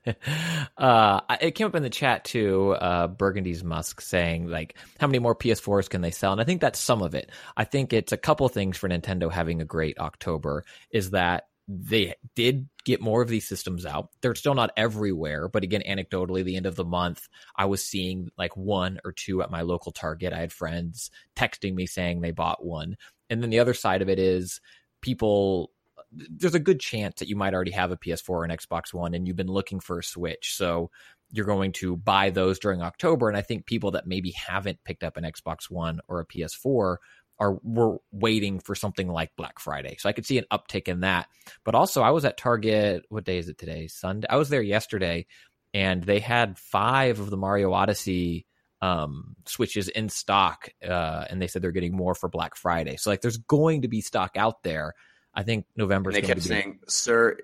uh, 0.77 1.21
it 1.41 1.51
came 1.51 1.67
up 1.67 1.75
in 1.75 1.83
the 1.83 1.89
chat 1.89 2.23
too. 2.25 2.71
Uh, 2.71 3.07
Burgundy's 3.07 3.63
Musk 3.63 4.01
saying 4.01 4.47
like, 4.47 4.75
how 4.99 5.07
many 5.07 5.19
more 5.19 5.35
PS4s 5.35 5.89
can 5.89 6.01
they 6.01 6.11
sell? 6.11 6.31
And 6.31 6.41
I 6.41 6.43
think 6.43 6.61
that's 6.61 6.79
some 6.79 7.01
of 7.01 7.15
it. 7.15 7.31
I 7.57 7.65
think 7.65 7.93
it's 7.93 8.11
a 8.11 8.17
couple 8.17 8.47
things 8.49 8.77
for 8.77 8.87
Nintendo 8.87 9.31
having 9.31 9.61
a 9.61 9.65
great 9.65 9.99
October. 9.99 10.63
Is 10.91 11.11
that 11.11 11.48
they 11.71 12.15
did 12.33 12.67
get 12.83 12.99
more 12.99 13.21
of 13.21 13.29
these 13.29 13.47
systems 13.47 13.85
out. 13.85 14.09
They're 14.21 14.33
still 14.33 14.55
not 14.55 14.71
everywhere, 14.75 15.47
but 15.47 15.63
again, 15.63 15.83
anecdotally, 15.87 16.43
the 16.43 16.55
end 16.55 16.65
of 16.65 16.75
the 16.75 16.83
month, 16.83 17.29
I 17.55 17.65
was 17.65 17.85
seeing 17.85 18.31
like 18.39 18.57
one 18.57 18.99
or 19.05 19.11
two 19.11 19.43
at 19.43 19.51
my 19.51 19.61
local 19.61 19.91
Target. 19.91 20.33
I 20.33 20.39
had 20.39 20.51
friends 20.51 21.11
texting 21.35 21.75
me 21.75 21.85
saying 21.85 22.21
they 22.21 22.31
bought 22.31 22.65
one. 22.65 22.97
And 23.29 23.43
then 23.43 23.51
the 23.51 23.59
other 23.59 23.75
side 23.75 24.01
of 24.01 24.09
it 24.09 24.17
is 24.17 24.59
people 25.01 25.71
there's 26.11 26.55
a 26.55 26.59
good 26.59 26.79
chance 26.79 27.19
that 27.19 27.27
you 27.27 27.35
might 27.35 27.53
already 27.53 27.69
have 27.69 27.91
a 27.91 27.97
PS4 27.97 28.29
or 28.29 28.43
an 28.43 28.49
Xbox 28.49 28.91
One 28.91 29.13
and 29.13 29.27
you've 29.27 29.35
been 29.35 29.45
looking 29.45 29.79
for 29.79 29.99
a 29.99 30.03
Switch. 30.03 30.55
So 30.55 30.89
you're 31.31 31.45
going 31.45 31.71
to 31.73 31.95
buy 31.95 32.31
those 32.31 32.57
during 32.57 32.81
October. 32.81 33.27
And 33.27 33.37
I 33.37 33.43
think 33.43 33.67
people 33.67 33.91
that 33.91 34.07
maybe 34.07 34.31
haven't 34.31 34.83
picked 34.83 35.03
up 35.03 35.17
an 35.17 35.23
Xbox 35.23 35.69
One 35.69 35.99
or 36.07 36.19
a 36.19 36.25
PS4 36.25 36.97
are 37.39 37.57
were 37.63 37.97
waiting 38.11 38.59
for 38.59 38.75
something 38.75 39.07
like 39.07 39.35
Black 39.35 39.59
Friday. 39.59 39.95
So 39.99 40.09
I 40.09 40.11
could 40.11 40.25
see 40.25 40.37
an 40.37 40.45
uptick 40.51 40.87
in 40.87 41.01
that. 41.01 41.27
But 41.63 41.75
also 41.75 42.01
I 42.01 42.11
was 42.11 42.25
at 42.25 42.37
Target, 42.37 43.05
what 43.09 43.23
day 43.23 43.37
is 43.37 43.49
it 43.49 43.57
today? 43.57 43.87
Sunday. 43.87 44.27
I 44.29 44.35
was 44.35 44.49
there 44.49 44.61
yesterday 44.61 45.25
and 45.73 46.03
they 46.03 46.19
had 46.19 46.57
five 46.57 47.19
of 47.19 47.29
the 47.29 47.37
Mario 47.37 47.73
Odyssey 47.73 48.45
um 48.81 49.35
switches 49.45 49.89
in 49.89 50.07
stock 50.07 50.69
uh 50.87 51.25
and 51.29 51.41
they 51.41 51.47
said 51.47 51.61
they're 51.61 51.71
getting 51.73 51.95
more 51.95 52.15
for 52.15 52.29
Black 52.29 52.55
Friday. 52.55 52.95
So 52.97 53.09
like 53.09 53.21
there's 53.21 53.37
going 53.37 53.81
to 53.81 53.87
be 53.87 54.01
stock 54.01 54.31
out 54.35 54.63
there. 54.63 54.93
I 55.33 55.43
think 55.43 55.65
November 55.75 56.11
they 56.11 56.21
kept 56.21 56.41
be 56.41 56.47
saying, 56.47 56.79
"Sir, 56.87 57.37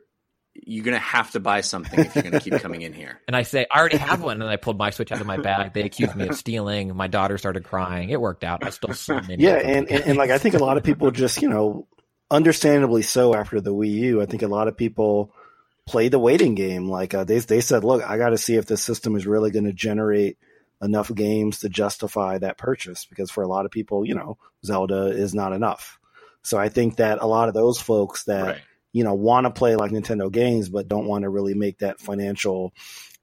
you're 0.56 0.86
gonna 0.86 0.98
have 1.00 1.32
to 1.32 1.40
buy 1.40 1.62
something 1.62 2.00
if 2.00 2.16
you're 2.16 2.24
gonna 2.24 2.40
keep 2.40 2.54
coming 2.56 2.82
in 2.82 2.94
here." 2.94 3.20
And 3.28 3.36
I 3.36 3.44
say, 3.44 3.66
I 3.72 3.80
already 3.80 3.98
have 3.98 4.22
one. 4.22 4.42
And 4.42 4.50
I 4.50 4.56
pulled 4.56 4.78
my 4.78 4.92
Switch 4.92 5.12
out 5.12 5.20
of 5.20 5.28
my 5.28 5.38
bag. 5.38 5.74
They 5.74 5.84
accused 5.84 6.16
me 6.16 6.28
of 6.28 6.36
stealing. 6.36 6.96
My 6.96 7.08
daughter 7.08 7.38
started 7.38 7.64
crying. 7.64 8.10
It 8.10 8.22
worked 8.22 8.44
out. 8.44 8.64
I 8.64 8.70
still 8.70 8.94
sold 8.94 9.28
many. 9.28 9.44
Yeah, 9.44 9.56
and, 9.56 9.90
and 9.90 10.04
and 10.06 10.18
like 10.18 10.30
I 10.30 10.38
think 10.38 10.56
a 10.56 10.60
lot 10.60 10.78
of 10.78 10.84
people 10.84 11.12
just 11.12 11.42
you 11.42 11.50
know, 11.50 11.88
understandably 12.30 13.02
so 13.02 13.36
after 13.36 13.62
the 13.62 13.74
Wii 13.74 13.92
U. 13.92 14.22
I 14.22 14.26
think 14.26 14.42
a 14.42 14.48
lot 14.48 14.68
of 14.68 14.78
people 14.78 15.32
play 15.86 16.08
the 16.08 16.20
waiting 16.20 16.56
game. 16.56 16.90
Like 16.90 17.14
uh, 17.14 17.24
they 17.24 17.40
they 17.40 17.62
said, 17.62 17.84
look, 17.84 18.04
I 18.04 18.18
got 18.18 18.30
to 18.30 18.38
see 18.38 18.56
if 18.56 18.66
this 18.66 18.84
system 18.84 19.16
is 19.16 19.28
really 19.28 19.52
going 19.52 19.66
to 19.66 19.74
generate 19.74 20.38
enough 20.82 21.14
games 21.14 21.60
to 21.60 21.70
justify 21.70 22.38
that 22.38 22.58
purchase. 22.58 23.06
Because 23.06 23.32
for 23.32 23.44
a 23.44 23.48
lot 23.48 23.66
of 23.66 23.72
people, 23.72 24.06
you 24.06 24.16
know, 24.16 24.38
Zelda 24.64 25.08
is 25.08 25.34
not 25.34 25.54
enough. 25.54 26.00
So 26.42 26.58
I 26.58 26.70
think 26.70 26.98
that 26.98 27.22
a 27.22 27.28
lot 27.28 27.48
of 27.48 27.54
those 27.54 27.80
folks 27.80 28.26
that 28.26 28.46
Right. 28.46 28.62
You 28.96 29.04
know 29.04 29.14
want 29.14 29.46
to 29.46 29.52
play 29.52 29.76
like 29.76 29.92
Nintendo 29.92 30.32
games 30.32 30.70
but 30.70 30.88
don't 30.88 31.08
want 31.08 31.24
to 31.24 31.30
really 31.30 31.54
make 31.54 31.80
that 31.80 32.00
financial 32.00 32.74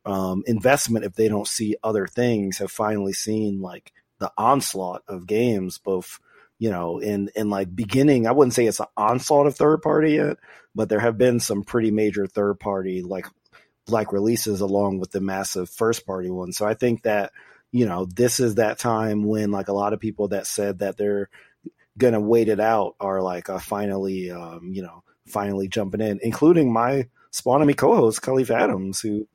um, 0.05 0.43
investment 0.47 1.05
if 1.05 1.15
they 1.15 1.29
don't 1.29 1.47
see 1.47 1.77
other 1.83 2.07
things 2.07 2.59
have 2.59 2.71
finally 2.71 3.13
seen 3.13 3.61
like 3.61 3.93
the 4.19 4.31
onslaught 4.37 5.03
of 5.09 5.27
games 5.27 5.79
both 5.79 6.19
you 6.59 6.71
know 6.71 6.99
in 6.99 7.31
in 7.35 7.51
like 7.51 7.75
beginning 7.75 8.27
I 8.27 8.33
wouldn't 8.33 8.55
say 8.55 8.67
it's 8.67 8.81
an 8.81 8.87
onslaught 8.97 9.47
of 9.47 9.57
third 9.57 9.81
party 9.83 10.13
yet 10.13 10.37
but 10.75 10.89
there 10.89 11.01
have 11.01 11.19
been 11.19 11.41
some 11.41 11.63
pretty 11.63 11.91
major 11.91 12.27
third 12.27 12.61
party 12.61 13.03
like 13.03 13.27
like 13.89 14.13
releases 14.13 14.61
along 14.61 14.99
with 14.99 15.11
the 15.11 15.21
massive 15.21 15.69
first 15.69 16.07
party 16.07 16.31
ones. 16.31 16.57
So 16.57 16.67
I 16.67 16.75
think 16.75 17.03
that 17.03 17.33
you 17.71 17.87
know 17.87 18.05
this 18.05 18.41
is 18.41 18.57
that 18.57 18.79
time 18.79 19.25
when 19.25 19.51
like 19.51 19.69
a 19.69 19.73
lot 19.73 19.93
of 19.93 20.01
people 20.01 20.29
that 20.29 20.47
said 20.47 20.81
that 20.81 20.97
they're 20.97 21.29
gonna 21.99 22.21
wait 22.21 22.49
it 22.49 22.61
out 22.61 22.95
are 23.01 23.23
like 23.23 23.49
uh, 23.49 23.59
finally 23.59 24.31
um, 24.31 24.71
you 24.73 24.83
know 24.83 25.03
finally 25.33 25.69
jumping 25.69 26.01
in 26.01 26.21
including 26.23 26.73
my 26.73 27.09
Spawn 27.31 27.61
on 27.63 27.67
Me 27.67 27.75
co-host 27.75 28.21
Kahlief 28.23 28.51
Adams 28.51 29.01
who 29.01 29.27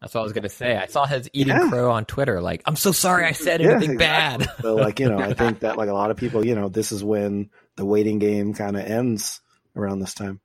That's 0.00 0.14
what 0.14 0.20
I 0.22 0.24
was 0.24 0.32
going 0.32 0.42
to 0.44 0.48
say. 0.48 0.76
I 0.76 0.86
saw 0.86 1.06
his 1.06 1.28
eating 1.32 1.54
Yeah. 1.54 1.68
crow 1.68 1.90
on 1.92 2.04
Twitter. 2.06 2.40
Like, 2.40 2.62
I'm 2.66 2.76
so 2.76 2.92
sorry 2.92 3.24
I 3.26 3.32
said 3.32 3.60
Yeah, 3.60 3.72
anything 3.72 3.92
exactly. 3.92 4.46
bad. 4.46 4.50
So 4.62 4.76
like, 4.76 4.98
you 5.00 5.08
know, 5.08 5.18
I 5.18 5.34
think 5.34 5.60
that 5.60 5.76
like 5.76 5.88
a 5.90 5.92
lot 5.94 6.10
of 6.10 6.16
people, 6.16 6.44
you 6.44 6.54
know, 6.54 6.68
this 6.68 6.90
is 6.92 7.04
when 7.04 7.50
the 7.76 7.84
waiting 7.84 8.18
game 8.18 8.54
kind 8.54 8.76
of 8.76 8.84
ends 8.84 9.40
around 9.76 10.00
this 10.00 10.14
time. 10.14 10.40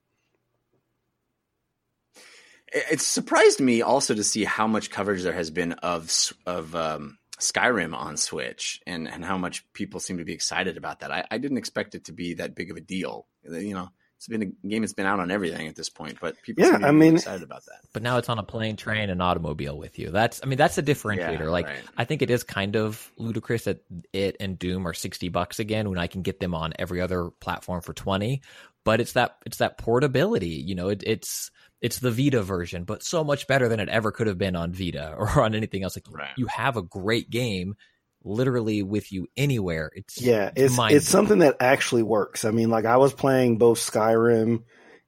It 2.72 2.84
it 2.94 3.02
surprised 3.02 3.60
me 3.60 3.82
also 3.82 4.14
to 4.14 4.24
see 4.24 4.44
how 4.44 4.68
much 4.68 4.92
coverage 4.92 5.24
there 5.24 5.34
has 5.34 5.52
been 5.52 5.74
of 5.74 6.12
of 6.46 6.76
um, 6.76 7.18
Skyrim 7.40 7.96
on 7.96 8.18
Switch, 8.18 8.82
and 8.86 9.08
and 9.08 9.24
how 9.26 9.38
much 9.38 9.66
people 9.74 10.00
seem 10.00 10.18
to 10.18 10.26
be 10.26 10.34
excited 10.34 10.78
about 10.78 11.00
that. 11.00 11.12
I, 11.12 11.26
I 11.32 11.38
didn't 11.38 11.58
expect 11.58 11.96
it 11.96 12.06
to 12.06 12.12
be 12.12 12.36
that 12.36 12.56
big 12.56 12.70
of 12.72 12.78
a 12.78 12.82
deal. 12.82 13.28
You 13.44 13.74
know, 13.74 13.90
it's 14.20 14.28
been 14.28 14.42
a 14.42 14.68
game 14.68 14.82
that's 14.82 14.92
been 14.92 15.06
out 15.06 15.22
on 15.22 15.32
everything 15.32 15.68
at 15.68 15.78
this 15.78 15.90
point, 15.90 16.18
but 16.20 16.36
people 16.44 16.62
Yeah, 16.66 16.72
seem 16.72 16.82
to 16.82 16.88
I 16.88 16.92
be 16.92 16.98
mean- 16.98 17.16
excited 17.16 17.42
about 17.42 17.64
that. 17.68 17.80
but 17.94 18.04
now 18.04 18.18
it's 18.18 18.28
on 18.28 18.38
a 18.38 18.44
plane, 18.44 18.76
train, 18.76 19.10
and 19.10 19.22
automobile 19.22 19.78
with 19.78 19.98
you. 19.98 20.12
That's, 20.12 20.42
I 20.44 20.46
mean, 20.46 20.58
that's 20.58 20.78
a 20.78 20.84
differentiator. 20.84 21.40
Yeah, 21.40 21.50
like, 21.50 21.68
right. 21.68 21.80
I 21.98 22.04
think 22.04 22.22
it 22.22 22.30
is 22.30 22.44
kind 22.44 22.76
of 22.76 23.12
ludicrous 23.16 23.64
that 23.64 23.82
it 24.12 24.36
and 24.42 24.60
Doom 24.60 24.86
are 24.86 24.94
60 24.94 25.30
bucks 25.30 25.60
again 25.60 25.90
when 25.90 25.98
I 25.98 26.08
can 26.08 26.22
get 26.22 26.42
them 26.42 26.54
on 26.54 26.74
every 26.78 27.00
other 27.00 27.30
platform 27.30 27.82
for 27.82 27.94
20. 27.94 28.42
but 28.86 29.00
it's 29.02 29.14
that 29.14 29.38
it's 29.46 29.58
that 29.58 29.78
portability. 29.78 30.48
You 30.66 30.76
know, 30.76 30.90
it, 30.90 31.02
it's 31.06 31.52
it's 31.82 32.00
the 32.00 32.12
Vita 32.12 32.42
version, 32.44 32.84
but 32.84 33.04
so 33.04 33.24
much 33.24 33.48
better 33.48 33.70
than 33.70 33.80
it 33.80 33.88
ever 33.90 34.12
could 34.12 34.28
have 34.28 34.38
been 34.38 34.56
on 34.58 34.74
Vita 34.74 35.14
or 35.18 35.30
on 35.42 35.56
anything 35.56 35.84
else. 35.84 35.96
Like 35.96 36.06
Right. 36.12 36.30
you 36.38 36.48
have 36.48 36.76
a 36.78 36.82
great 36.82 37.30
game 37.30 37.76
literally 38.24 38.84
with 38.84 39.12
you 39.12 39.28
anywhere. 39.38 39.92
It's 39.96 40.22
Yeah, 40.22 40.52
it's 40.56 40.76
mind- 40.76 40.96
it's 40.96 41.08
something 41.08 41.40
that 41.40 41.58
actually 41.60 42.04
works. 42.04 42.46
I 42.46 42.52
mean, 42.52 42.70
like 42.70 42.86
I 42.86 42.98
was 42.98 43.14
playing 43.14 43.58
both 43.58 43.80
Skyrim 43.80 44.64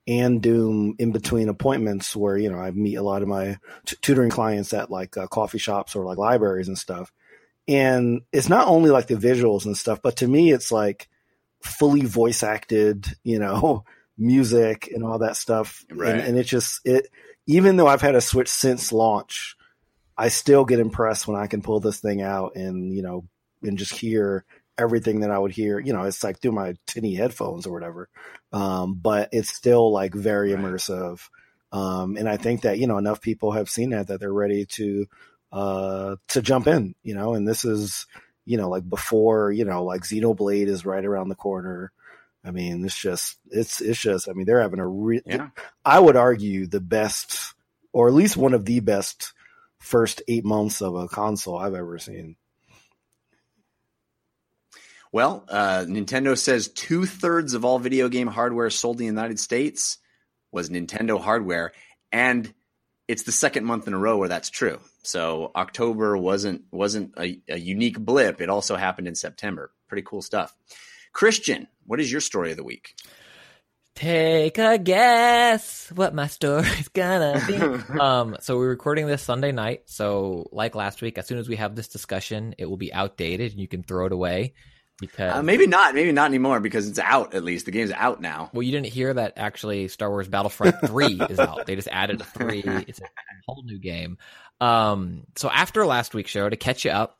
and 0.08 0.41
Doom 0.41 0.96
in 1.00 1.12
between 1.12 1.50
appointments 1.50 2.15
where 2.15 2.38
you 2.38 2.50
know 2.50 2.58
I 2.60 2.72
meet 2.72 2.96
a 2.96 3.03
lot 3.03 3.22
of 3.22 3.27
my 3.27 3.58
t- 3.86 3.98
tutoring 4.01 4.32
clients 4.32 4.74
at 4.74 4.89
like 4.89 5.18
uh, 5.18 5.27
coffee 5.27 5.60
shops 5.60 5.96
or 5.96 6.06
like 6.06 6.18
libraries 6.18 6.68
and 6.68 6.77
stuff. 6.77 7.12
And 7.68 8.22
it's 8.32 8.50
not 8.50 8.68
only 8.68 8.89
like 8.89 9.08
the 9.08 9.15
visuals 9.15 9.65
and 9.65 9.77
stuff, 9.77 10.01
but 10.01 10.18
to 10.18 10.27
me, 10.27 10.51
it's 10.51 10.72
like 10.72 11.08
fully 11.62 12.01
voice 12.01 12.44
acted, 12.44 13.08
you 13.24 13.39
know, 13.39 13.86
music 14.18 14.89
and 14.94 15.03
all 15.03 15.20
that 15.20 15.38
stuff. 15.38 15.86
Right. 15.91 16.10
And, 16.15 16.22
and 16.22 16.38
it 16.38 16.44
just 16.44 16.82
it 16.86 17.08
even 17.48 17.75
though 17.75 17.88
I've 17.88 18.01
had 18.01 18.15
a 18.15 18.22
Switch 18.22 18.50
since 18.50 18.91
launch, 18.91 19.56
I 20.18 20.30
still 20.30 20.65
get 20.65 20.80
impressed 20.80 21.27
when 21.27 21.39
I 21.39 21.48
can 21.48 21.62
pull 21.62 21.80
this 21.80 22.00
thing 22.00 22.22
out 22.22 22.56
and 22.56 22.94
you 22.94 23.01
know 23.01 23.25
and 23.63 23.77
just 23.77 23.94
hear 23.94 24.46
everything 24.77 25.22
that 25.22 25.32
I 25.32 25.38
would 25.38 25.51
hear. 25.51 25.80
You 25.80 25.94
know, 25.94 26.03
it's 26.03 26.24
like 26.24 26.39
through 26.39 26.53
my 26.53 26.75
tinny 26.88 27.15
headphones 27.15 27.68
or 27.68 27.72
whatever. 27.72 28.10
Um, 28.51 28.96
but 28.96 29.30
it's 29.32 29.53
still 29.53 29.91
like 29.91 30.13
very 30.13 30.51
immersive. 30.51 31.22
Um, 31.72 32.18
and 32.18 32.27
I 32.27 32.38
think 32.38 32.62
that 32.62 32.80
you 32.80 32.88
know 32.88 32.98
enough 32.98 33.22
people 33.22 33.51
have 33.51 33.70
seen 33.70 33.91
that 33.91 34.08
that 34.08 34.20
they're 34.20 34.34
ready 34.34 34.65
to 34.65 35.06
uh 35.51 36.15
to 36.30 36.41
jump 36.41 36.68
in. 36.68 36.96
You 37.03 37.15
know, 37.15 37.34
and 37.34 37.48
this 37.48 37.65
is 37.65 38.06
you 38.46 38.58
know 38.58 38.70
like 38.70 38.88
before 38.88 39.51
you 39.51 39.65
know 39.65 39.84
like 39.84 40.01
Xenoblade 40.01 40.68
is 40.68 40.86
right 40.86 41.06
around 41.06 41.30
the 41.30 41.36
corner. 41.36 41.91
I 42.44 42.51
mean, 42.51 42.84
it's 42.84 43.00
just 43.00 43.38
it's 43.51 43.82
it's 43.82 44.00
just. 44.00 44.27
I 44.27 44.34
mean, 44.34 44.46
they're 44.46 44.62
having 44.62 44.80
a 44.80 44.88
re- 44.88 45.22
Yeah. 45.25 45.50
I 45.86 46.00
would 46.00 46.15
argue 46.15 46.65
the 46.65 46.82
best, 46.82 47.53
or 47.94 48.08
at 48.08 48.15
least 48.15 48.36
one 48.36 48.53
of 48.53 48.65
the 48.65 48.80
best 48.80 49.34
first 49.82 50.22
eight 50.28 50.46
months 50.46 50.82
of 50.82 50.96
a 50.96 51.08
console 51.08 51.58
I've 51.58 51.74
ever 51.74 51.98
seen. 51.98 52.38
Well, 55.12 55.44
uh, 55.50 55.86
Nintendo 55.88 56.38
says 56.38 56.70
two 56.70 57.06
thirds 57.06 57.54
of 57.54 57.66
all 57.66 57.80
video 57.80 58.08
game 58.08 58.28
hardware 58.28 58.70
sold 58.70 58.98
in 58.98 59.00
the 59.00 59.06
United 59.06 59.40
States 59.40 59.98
was 60.52 60.70
Nintendo 60.70 61.20
hardware, 61.20 61.74
and 62.12 62.54
it's 63.10 63.24
the 63.24 63.34
second 63.34 63.66
month 63.66 63.88
in 63.88 63.94
a 63.94 63.98
row 63.98 64.18
where 64.18 64.30
that's 64.30 64.50
true. 64.50 64.80
So 65.04 65.52
October 65.56 66.16
wasn't 66.16 66.64
wasn't 66.72 67.14
a, 67.20 67.42
a 67.50 67.58
unique 67.58 68.00
blip; 68.00 68.40
it 68.40 68.50
also 68.50 68.78
happened 68.78 69.08
in 69.08 69.16
September. 69.16 69.72
Pretty 69.90 70.04
cool 70.04 70.22
stuff. 70.22 70.56
Christian, 71.12 71.68
what 71.86 72.00
is 72.00 72.10
your 72.10 72.22
story 72.22 72.52
of 72.52 72.58
the 72.58 72.64
week? 72.64 72.96
Take 73.95 74.57
a 74.57 74.77
guess 74.77 75.91
what 75.93 76.15
my 76.15 76.27
story's 76.27 76.88
gonna 76.88 77.43
be. 77.45 77.55
um, 78.00 78.38
so 78.39 78.57
we're 78.57 78.69
recording 78.69 79.05
this 79.05 79.21
Sunday 79.21 79.51
night. 79.51 79.83
So, 79.86 80.48
like 80.51 80.75
last 80.75 81.01
week, 81.01 81.17
as 81.17 81.27
soon 81.27 81.38
as 81.38 81.50
we 81.50 81.57
have 81.57 81.75
this 81.75 81.89
discussion, 81.89 82.55
it 82.57 82.65
will 82.67 82.77
be 82.77 82.93
outdated 82.93 83.51
and 83.51 83.60
you 83.60 83.67
can 83.67 83.83
throw 83.83 84.05
it 84.05 84.12
away 84.12 84.53
because. 85.00 85.36
Uh, 85.36 85.43
maybe 85.43 85.67
not, 85.67 85.93
maybe 85.93 86.13
not 86.13 86.29
anymore 86.29 86.62
because 86.62 86.88
it's 86.88 87.00
out. 87.00 87.33
At 87.33 87.43
least 87.43 87.65
the 87.65 87.71
game's 87.71 87.91
out 87.91 88.21
now. 88.21 88.50
well, 88.53 88.63
you 88.63 88.71
didn't 88.71 88.88
hear 88.88 89.13
that 89.13 89.33
actually 89.36 89.89
Star 89.89 90.10
Wars 90.10 90.29
Battlefront 90.29 90.75
3 90.86 91.21
is 91.29 91.39
out. 91.39 91.65
They 91.65 91.75
just 91.75 91.89
added 91.91 92.21
a 92.21 92.24
3. 92.24 92.63
It's 92.88 93.01
a 93.01 93.05
whole 93.45 93.63
new 93.63 93.79
game. 93.79 94.17
Um, 94.62 95.24
so 95.36 95.50
after 95.50 95.86
last 95.86 96.13
week's 96.13 96.31
show, 96.31 96.48
to 96.48 96.55
catch 96.55 96.86
you 96.86 96.91
up, 96.91 97.19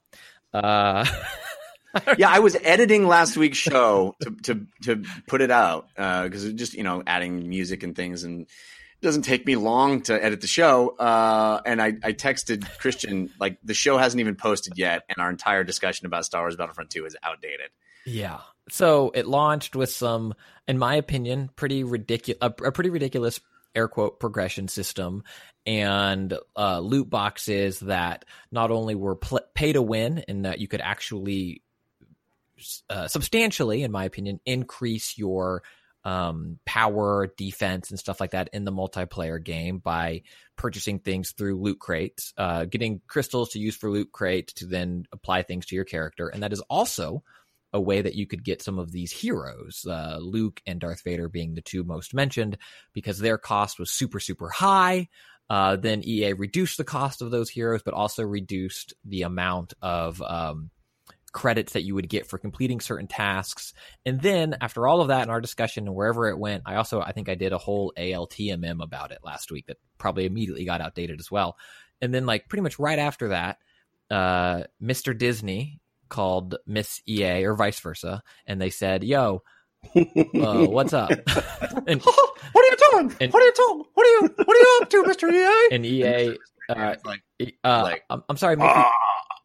uh, 0.54 1.06
yeah, 2.18 2.30
I 2.30 2.40
was 2.40 2.56
editing 2.62 3.08
last 3.08 3.38
week's 3.38 3.58
show 3.58 4.16
to 4.22 4.36
to, 4.44 4.68
to 4.84 5.04
put 5.28 5.42
it 5.42 5.52
out 5.52 5.88
because 5.96 6.46
it 6.46 6.56
just 6.56 6.74
you 6.74 6.84
know 6.84 7.04
adding 7.06 7.48
music 7.48 7.84
and 7.84 7.96
things 7.96 8.24
and 8.24 8.42
it 8.42 9.06
doesn't 9.06 9.24
take 9.24 9.46
me 9.46 9.56
long 9.56 10.02
to 10.04 10.24
edit 10.24 10.42
the 10.42 10.48
show. 10.48 10.90
Uh, 10.90 11.60
and 11.66 11.82
I, 11.82 11.94
I 12.04 12.14
texted 12.14 12.68
Christian 12.78 13.32
like 13.40 13.58
the 13.64 13.74
show 13.74 13.98
hasn't 13.98 14.20
even 14.20 14.36
posted 14.36 14.78
yet, 14.78 15.04
and 15.10 15.18
our 15.18 15.30
entire 15.30 15.64
discussion 15.64 16.06
about 16.06 16.26
Star 16.26 16.44
Wars 16.44 16.56
Battlefront 16.56 16.92
Two 16.92 17.06
is 17.06 17.16
outdated. 17.24 17.72
Yeah. 18.06 18.40
So 18.70 19.12
it 19.14 19.28
launched 19.28 19.76
with 19.76 19.90
some, 19.90 20.34
in 20.68 20.78
my 20.78 20.96
opinion, 20.96 21.50
pretty 21.56 21.84
ridiculous, 21.84 22.38
a, 22.42 22.48
a 22.64 22.72
pretty 22.72 22.90
ridiculous 22.90 23.40
air 23.74 23.88
quote 23.88 24.20
progression 24.20 24.68
system 24.68 25.24
and 25.66 26.38
uh, 26.56 26.80
loot 26.80 27.10
boxes 27.10 27.80
that 27.82 28.26
not 28.52 28.72
only 28.72 28.96
were 28.96 29.16
pl- 29.16 29.42
pay 29.54 29.74
to 29.74 29.82
win 29.82 30.24
and 30.28 30.46
that 30.46 30.60
you 30.60 30.68
could 30.68 30.82
actually 30.82 31.64
uh, 32.90 33.08
substantially, 33.08 33.84
in 33.84 33.92
my 33.92 34.06
opinion, 34.06 34.40
increase 34.46 35.18
your 35.18 35.64
um, 36.04 36.60
power, 36.66 37.32
defense, 37.38 37.90
and 37.90 38.00
stuff 38.00 38.20
like 38.20 38.32
that 38.32 38.50
in 38.54 38.66
the 38.66 38.72
multiplayer 38.72 39.44
game 39.44 39.78
by 39.78 40.24
purchasing 40.56 41.00
things 41.00 41.32
through 41.32 41.62
loot 41.62 41.80
crates, 41.80 42.34
uh, 42.38 42.66
getting 42.66 43.02
crystals 43.08 43.50
to 43.50 43.60
use 43.60 43.76
for 43.76 43.92
loot 43.92 44.12
crates 44.12 44.54
to 44.54 44.66
then 44.66 45.06
apply 45.12 45.44
things 45.44 45.68
to 45.68 45.76
your 45.76 45.86
character, 45.86 46.28
and 46.28 46.44
that 46.44 46.54
is 46.54 46.62
also 46.70 47.24
a 47.74 47.80
way 47.80 48.02
that 48.02 48.16
you 48.16 48.28
could 48.28 48.44
get 48.44 48.62
some 48.62 48.80
of 48.80 48.92
these 48.92 49.12
heroes, 49.12 49.86
uh, 49.88 50.18
Luke 50.20 50.62
and 50.66 50.80
Darth 50.80 51.04
Vader 51.04 51.30
being 51.30 51.54
the 51.54 51.62
two 51.62 51.84
most 51.84 52.14
mentioned, 52.14 52.58
because 52.94 53.20
their 53.20 53.38
cost 53.38 53.80
was 53.80 53.90
super, 53.90 54.20
super 54.20 54.50
high. 54.50 55.08
Uh, 55.50 55.76
then 55.76 56.02
EA 56.04 56.34
reduced 56.34 56.78
the 56.78 56.84
cost 56.84 57.22
of 57.22 57.32
those 57.32 57.50
heroes, 57.50 57.82
but 57.84 57.94
also 57.94 58.24
reduced 58.24 58.94
the 59.06 59.24
amount 59.24 59.74
of 59.82 60.22
um, 60.22 60.70
credits 61.34 61.74
that 61.74 61.84
you 61.84 61.96
would 61.96 62.10
get 62.10 62.28
for 62.28 62.38
completing 62.38 62.80
certain 62.80 63.08
tasks. 63.08 63.74
And 64.06 64.20
then 64.22 64.56
after 64.62 64.88
all 64.88 65.02
of 65.02 65.08
that 65.10 65.24
in 65.24 65.30
our 65.30 65.40
discussion 65.42 65.88
and 65.88 65.96
wherever 65.96 66.28
it 66.30 66.38
went, 66.38 66.64
I 66.66 66.76
also 66.76 67.02
I 67.02 67.12
think 67.14 67.30
I 67.30 67.36
did 67.36 67.54
a 67.54 67.58
whole 67.58 67.94
ALTMM 67.98 68.84
about 68.84 69.12
it 69.12 69.20
last 69.24 69.52
week 69.52 69.68
that 69.68 69.78
probably 69.98 70.26
immediately 70.26 70.66
got 70.66 70.82
outdated 70.82 71.20
as 71.20 71.32
well. 71.32 71.58
And 72.02 72.14
then 72.14 72.26
like 72.26 72.50
pretty 72.50 72.64
much 72.64 72.80
right 72.80 73.00
after 73.00 73.30
that, 73.30 73.58
uh, 74.10 74.64
Mr. 74.84 75.18
Disney 75.18 75.80
called 76.10 76.56
Miss 76.68 77.02
EA 77.08 77.46
or 77.46 77.56
vice 77.56 77.80
versa, 77.80 78.22
and 78.46 78.60
they 78.60 78.70
said, 78.70 79.04
"Yo, 79.04 79.44
uh, 79.96 80.02
what's 80.68 80.92
up?" 80.92 81.10
and, 81.88 82.02
what 82.04 82.40
are 82.56 82.64
you 82.66 82.78
doing? 82.92 83.16
And- 83.22 83.32
what 83.32 83.42
are 83.42 83.46
you 83.46 83.54
doing? 83.56 83.84
What 83.94 84.06
are 84.06 84.10
you 84.10 84.34
What 84.36 84.58
are 84.58 84.60
you 84.60 84.80
up 84.82 84.90
to, 84.90 85.04
Mister 85.08 85.30
EA? 85.30 85.70
and 85.72 85.86
EA, 85.86 86.36
uh, 86.68 86.96
like, 87.06 87.22
uh, 87.64 87.82
like- 87.84 88.04
I'm, 88.10 88.24
I'm 88.28 88.36
sorry, 88.38 88.58
Mickey. 88.58 88.82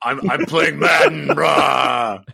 I'm 0.07 0.31
I'm 0.31 0.47
playing 0.47 0.79
Madden, 0.79 1.29
bruh. 1.37 2.25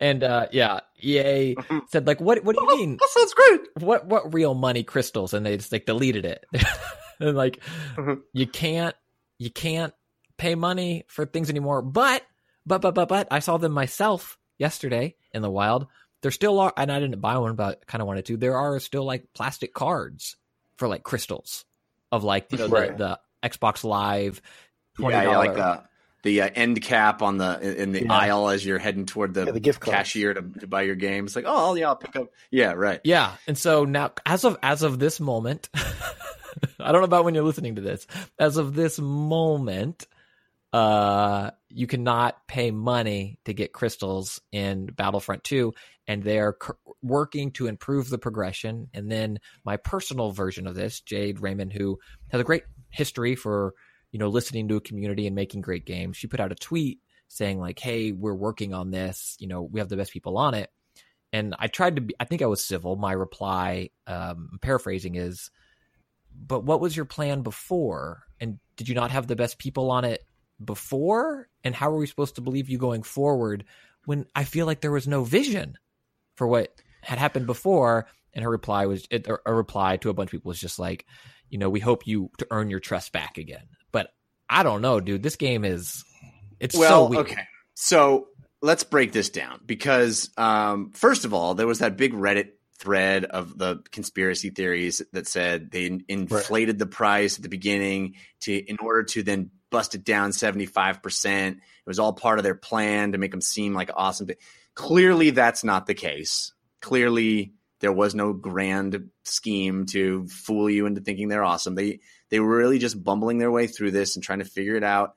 and 0.00 0.24
uh, 0.24 0.46
yeah, 0.50 0.80
EA 1.00 1.54
said 1.88 2.06
like, 2.06 2.20
"What? 2.20 2.42
What 2.44 2.56
do 2.56 2.62
you 2.64 2.76
mean? 2.76 2.96
That 2.96 3.08
sounds 3.10 3.34
great. 3.34 3.60
what 3.80 4.06
what 4.06 4.32
real 4.34 4.54
money 4.54 4.82
crystals 4.82 5.34
and 5.34 5.44
they 5.46 5.56
just 5.56 5.70
like 5.72 5.86
deleted 5.86 6.24
it 6.24 6.44
and 7.20 7.36
like 7.36 7.60
Mhm. 7.96 8.20
you 8.32 8.46
can't 8.46 8.94
you 9.38 9.50
can't 9.50 9.92
pay 10.36 10.54
money 10.54 11.04
for 11.08 11.26
things 11.26 11.50
anymore 11.50 11.82
but 11.82 12.22
but 12.66 12.80
but 12.80 12.94
but 12.94 13.08
but 13.08 13.26
i 13.30 13.38
saw 13.40 13.56
them 13.56 13.72
myself 13.72 14.38
yesterday 14.58 15.14
in 15.32 15.42
the 15.42 15.50
wild 15.50 15.86
there 16.22 16.30
still 16.30 16.60
are 16.60 16.72
and 16.76 16.92
i 16.92 17.00
didn't 17.00 17.20
buy 17.20 17.36
one 17.38 17.56
but 17.56 17.84
kind 17.88 18.00
of 18.02 18.06
wanted 18.08 18.24
to 18.26 18.36
there 18.36 18.56
are 18.56 18.78
still 18.78 19.04
like 19.04 19.26
plastic 19.34 19.74
cards 19.74 20.36
for 20.76 20.86
like 20.86 21.02
crystals 21.02 21.64
of 22.12 22.22
like 22.24 22.50
you 22.52 22.58
know 22.58 22.68
Right. 22.68 22.96
the, 22.96 23.18
the 23.42 23.48
xbox 23.48 23.82
live 23.84 24.40
$20 24.98 25.10
Yeah, 25.10 25.22
yeah, 25.24 25.38
like 25.38 25.54
the 25.54 25.82
the 26.22 26.42
uh, 26.42 26.50
end 26.54 26.82
cap 26.82 27.22
on 27.22 27.38
the 27.38 27.80
in 27.80 27.92
the 27.92 28.04
Yeah. 28.04 28.12
aisle 28.12 28.48
as 28.48 28.64
you're 28.66 28.78
heading 28.78 29.06
toward 29.06 29.34
the, 29.34 29.44
Yeah, 29.46 29.52
the 29.52 29.60
gift 29.60 29.80
cashier 29.80 30.34
to, 30.34 30.42
to 30.60 30.66
buy 30.66 30.82
your 30.82 30.96
game. 30.96 31.26
It's 31.26 31.36
like, 31.36 31.44
oh 31.46 31.74
yeah, 31.74 31.88
I'll 31.88 31.96
pick 31.96 32.16
up. 32.16 32.28
Yeah, 32.50 32.72
right. 32.72 33.00
Yeah, 33.04 33.34
and 33.46 33.56
so 33.56 33.84
now, 33.84 34.12
as 34.26 34.44
of 34.44 34.56
as 34.62 34.82
of 34.82 34.98
this 34.98 35.20
moment, 35.20 35.68
I 36.80 36.90
don't 36.92 37.00
know 37.00 37.04
about 37.04 37.24
when 37.24 37.34
you're 37.34 37.44
listening 37.44 37.76
to 37.76 37.82
this. 37.82 38.06
As 38.38 38.56
of 38.56 38.74
this 38.74 38.98
moment, 38.98 40.06
uh, 40.72 41.50
you 41.70 41.86
cannot 41.86 42.46
pay 42.46 42.70
money 42.70 43.38
to 43.44 43.54
get 43.54 43.72
crystals 43.72 44.40
in 44.52 44.86
Battlefront 44.86 45.44
2, 45.44 45.72
and 46.06 46.22
they 46.22 46.38
are 46.38 46.56
c- 46.62 46.72
working 47.02 47.52
to 47.52 47.66
improve 47.68 48.10
the 48.10 48.18
progression. 48.18 48.88
And 48.92 49.10
then 49.10 49.38
my 49.64 49.76
personal 49.76 50.30
version 50.30 50.66
of 50.66 50.74
this, 50.74 51.00
Jade 51.00 51.40
Raymond, 51.40 51.72
who 51.72 51.98
has 52.30 52.40
a 52.40 52.44
great 52.44 52.64
history 52.90 53.34
for 53.34 53.74
you 54.10 54.18
know 54.18 54.28
listening 54.28 54.68
to 54.68 54.76
a 54.76 54.80
community 54.80 55.26
and 55.26 55.36
making 55.36 55.60
great 55.60 55.86
games, 55.86 56.16
she 56.16 56.26
put 56.26 56.40
out 56.40 56.52
a 56.52 56.56
tweet 56.56 57.00
saying 57.28 57.58
like, 57.58 57.78
"Hey, 57.78 58.12
we're 58.12 58.34
working 58.34 58.74
on 58.74 58.90
this. 58.90 59.36
You 59.38 59.48
know, 59.48 59.62
we 59.62 59.80
have 59.80 59.88
the 59.88 59.96
best 59.96 60.12
people 60.12 60.38
on 60.38 60.54
it." 60.54 60.70
and 61.32 61.54
I 61.58 61.66
tried 61.68 61.96
to 61.96 62.02
be, 62.02 62.14
I 62.18 62.24
think 62.24 62.42
I 62.42 62.46
was 62.46 62.64
civil. 62.64 62.96
My 62.96 63.12
reply, 63.12 63.90
um, 64.06 64.58
paraphrasing 64.62 65.16
is, 65.16 65.50
but 66.34 66.64
what 66.64 66.80
was 66.80 66.96
your 66.96 67.04
plan 67.04 67.42
before? 67.42 68.22
And 68.40 68.58
did 68.76 68.88
you 68.88 68.94
not 68.94 69.10
have 69.10 69.26
the 69.26 69.36
best 69.36 69.58
people 69.58 69.90
on 69.90 70.04
it 70.04 70.26
before? 70.62 71.48
And 71.64 71.74
how 71.74 71.90
are 71.90 71.96
we 71.96 72.06
supposed 72.06 72.36
to 72.36 72.40
believe 72.40 72.68
you 72.68 72.78
going 72.78 73.02
forward 73.02 73.64
when 74.04 74.26
I 74.34 74.44
feel 74.44 74.64
like 74.66 74.80
there 74.80 74.92
was 74.92 75.08
no 75.08 75.24
vision 75.24 75.76
for 76.36 76.46
what 76.46 76.72
had 77.02 77.18
happened 77.18 77.46
before? 77.46 78.06
And 78.32 78.42
her 78.42 78.50
reply 78.50 78.86
was, 78.86 79.06
a 79.10 79.52
reply 79.52 79.96
to 79.98 80.10
a 80.10 80.14
bunch 80.14 80.28
of 80.28 80.32
people 80.32 80.48
was 80.48 80.60
just 80.60 80.78
like, 80.78 81.04
you 81.50 81.58
know, 81.58 81.68
we 81.68 81.80
hope 81.80 82.06
you 82.06 82.30
to 82.38 82.46
earn 82.50 82.70
your 82.70 82.80
trust 82.80 83.12
back 83.12 83.36
again. 83.36 83.66
I 84.50 84.62
don't 84.62 84.82
know, 84.82 85.00
dude. 85.00 85.22
This 85.22 85.36
game 85.36 85.64
is, 85.64 86.04
it's 86.60 86.74
so 86.74 86.80
Well, 86.80 87.08
weird. 87.08 87.26
okay. 87.26 87.42
So 87.74 88.28
let's 88.62 88.84
break 88.84 89.12
this 89.12 89.30
down 89.30 89.60
because 89.66 90.30
um, 90.36 90.90
first 90.92 91.24
of 91.24 91.32
all, 91.34 91.54
there 91.54 91.66
was 91.66 91.80
that 91.80 91.96
big 91.96 92.12
Reddit 92.12 92.50
thread 92.78 93.24
of 93.24 93.58
the 93.58 93.82
conspiracy 93.90 94.50
theories 94.50 95.02
that 95.12 95.26
said 95.26 95.70
they 95.70 95.86
in- 95.86 96.04
inflated 96.08 96.78
the 96.78 96.86
price 96.86 97.36
at 97.36 97.42
the 97.42 97.48
beginning 97.48 98.14
to 98.40 98.52
in 98.54 98.76
order 98.80 99.02
to 99.02 99.22
then 99.22 99.50
bust 99.70 99.94
it 99.94 100.04
down 100.04 100.30
75%. 100.30 101.50
It 101.52 101.58
was 101.86 101.98
all 101.98 102.12
part 102.12 102.38
of 102.38 102.44
their 102.44 102.54
plan 102.54 103.12
to 103.12 103.18
make 103.18 103.32
them 103.32 103.40
seem 103.40 103.74
like 103.74 103.90
awesome. 103.94 104.26
But 104.26 104.38
clearly 104.74 105.30
that's 105.30 105.62
not 105.64 105.86
the 105.86 105.94
case. 105.94 106.52
Clearly 106.80 107.52
there 107.80 107.92
was 107.92 108.14
no 108.14 108.32
grand 108.32 109.10
scheme 109.24 109.86
to 109.86 110.26
fool 110.28 110.70
you 110.70 110.86
into 110.86 111.00
thinking 111.00 111.28
they're 111.28 111.44
awesome. 111.44 111.74
They 111.74 112.00
they 112.30 112.40
were 112.40 112.56
really 112.56 112.78
just 112.78 113.02
bumbling 113.02 113.38
their 113.38 113.50
way 113.50 113.66
through 113.66 113.90
this 113.92 114.16
and 114.16 114.24
trying 114.24 114.40
to 114.40 114.44
figure 114.44 114.76
it 114.76 114.84
out 114.84 115.14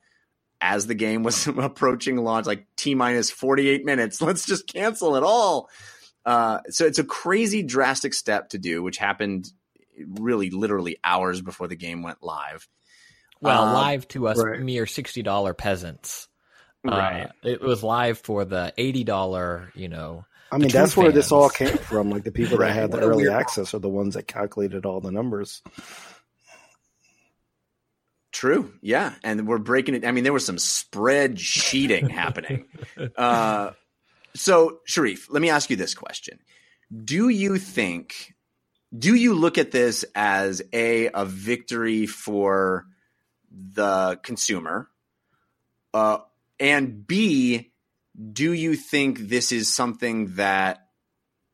as 0.60 0.86
the 0.86 0.94
game 0.94 1.22
was 1.22 1.46
approaching 1.58 2.16
launch, 2.16 2.46
like 2.46 2.66
T 2.76 2.94
minus 2.94 3.30
48 3.30 3.84
minutes. 3.84 4.20
Let's 4.22 4.46
just 4.46 4.66
cancel 4.66 5.16
it 5.16 5.22
all. 5.22 5.68
Uh, 6.24 6.60
so 6.70 6.86
it's 6.86 6.98
a 7.00 7.04
crazy 7.04 7.62
drastic 7.62 8.14
step 8.14 8.50
to 8.50 8.58
do, 8.58 8.82
which 8.82 8.96
happened 8.96 9.50
really 10.06 10.50
literally 10.50 10.96
hours 11.04 11.40
before 11.42 11.68
the 11.68 11.76
game 11.76 12.02
went 12.02 12.22
live. 12.22 12.68
Well, 13.40 13.64
Um, 13.64 13.74
live 13.74 14.06
to 14.08 14.28
us 14.28 14.38
right. 14.38 14.60
mere 14.60 14.86
sixty 14.86 15.22
dollar 15.22 15.52
peasants. 15.52 16.28
Right. 16.84 17.24
Uh, 17.24 17.48
it 17.48 17.60
was 17.60 17.82
live 17.82 18.18
for 18.18 18.44
the 18.44 18.72
eighty 18.78 19.02
dollar, 19.04 19.70
you 19.74 19.88
know. 19.88 20.24
I 20.52 20.58
mean, 20.58 20.68
true 20.68 20.80
that's 20.80 20.96
where 20.96 21.10
this 21.12 21.32
all 21.32 21.48
came 21.48 21.76
from. 21.76 22.10
Like 22.10 22.22
the 22.24 22.30
people 22.30 22.58
Right. 22.58 22.68
that 22.68 22.74
had 22.74 22.90
the 22.92 23.00
early 23.00 23.28
access 23.28 23.74
are 23.74 23.78
the 23.80 23.88
ones 23.88 24.14
that 24.14 24.28
calculated 24.28 24.86
all 24.86 25.00
the 25.00 25.10
numbers. 25.10 25.60
True. 28.32 28.72
Yeah. 28.80 29.14
And 29.22 29.46
we're 29.46 29.58
breaking 29.58 29.94
it. 29.94 30.06
I 30.06 30.10
mean, 30.10 30.24
there 30.24 30.32
was 30.32 30.44
some 30.44 30.58
spread 30.58 31.38
sheeting 31.38 32.08
happening. 32.08 32.64
Uh, 33.16 33.72
so, 34.34 34.80
Shareef, 34.88 35.26
let 35.30 35.42
me 35.42 35.50
ask 35.50 35.68
you 35.68 35.76
this 35.76 35.94
question. 35.94 36.38
Do 37.04 37.28
you 37.28 37.58
think, 37.58 38.34
do 38.96 39.14
you 39.14 39.34
look 39.34 39.58
at 39.58 39.70
this 39.70 40.04
as 40.14 40.62
A, 40.72 41.08
a 41.08 41.26
victory 41.26 42.06
for 42.06 42.86
the 43.50 44.18
consumer? 44.22 44.88
Uh, 45.92 46.18
and 46.58 47.06
B, 47.06 47.70
do 48.32 48.52
you 48.52 48.76
think 48.76 49.18
this 49.18 49.52
is 49.52 49.72
something 49.72 50.36
that 50.36 50.86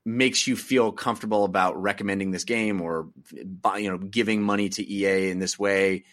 makes 0.04 0.46
you 0.46 0.56
feel 0.56 0.92
comfortable 0.92 1.44
about 1.44 1.80
recommending 1.80 2.30
this 2.30 2.44
game 2.44 2.80
or 2.80 3.08
you 3.32 3.90
know 3.90 3.98
giving 3.98 4.42
money 4.42 4.68
to 4.70 4.90
EA 4.90 5.30
in 5.30 5.38
this 5.38 5.58
way 5.58 6.04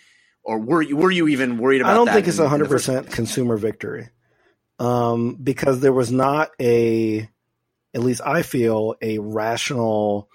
or 0.45 0.59
were 0.59 0.81
you 0.81 0.95
were 0.95 1.11
you 1.11 1.27
even 1.27 1.57
worried 1.57 1.81
about 1.81 1.89
that? 1.89 1.93
I 1.93 2.05
don't 2.05 2.13
think 2.13 2.27
it's 2.27 2.37
in- 2.37 2.43
a 2.43 2.45
in 2.45 2.45
the 2.45 2.49
hundred 2.49 2.69
percent 2.69 3.11
consumer 3.11 3.57
victory, 3.57 4.09
um, 4.79 5.35
because 5.35 5.79
there 5.79 5.93
was 5.93 6.11
not 6.11 6.51
a, 6.61 7.29
at 7.93 8.01
least 8.01 8.21
I 8.25 8.43
feel, 8.43 8.95
a 9.01 9.19
rational, 9.19 10.29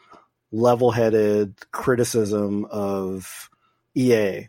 level-headed 0.50 1.70
criticism 1.70 2.66
of 2.66 3.50
EA. 3.94 4.48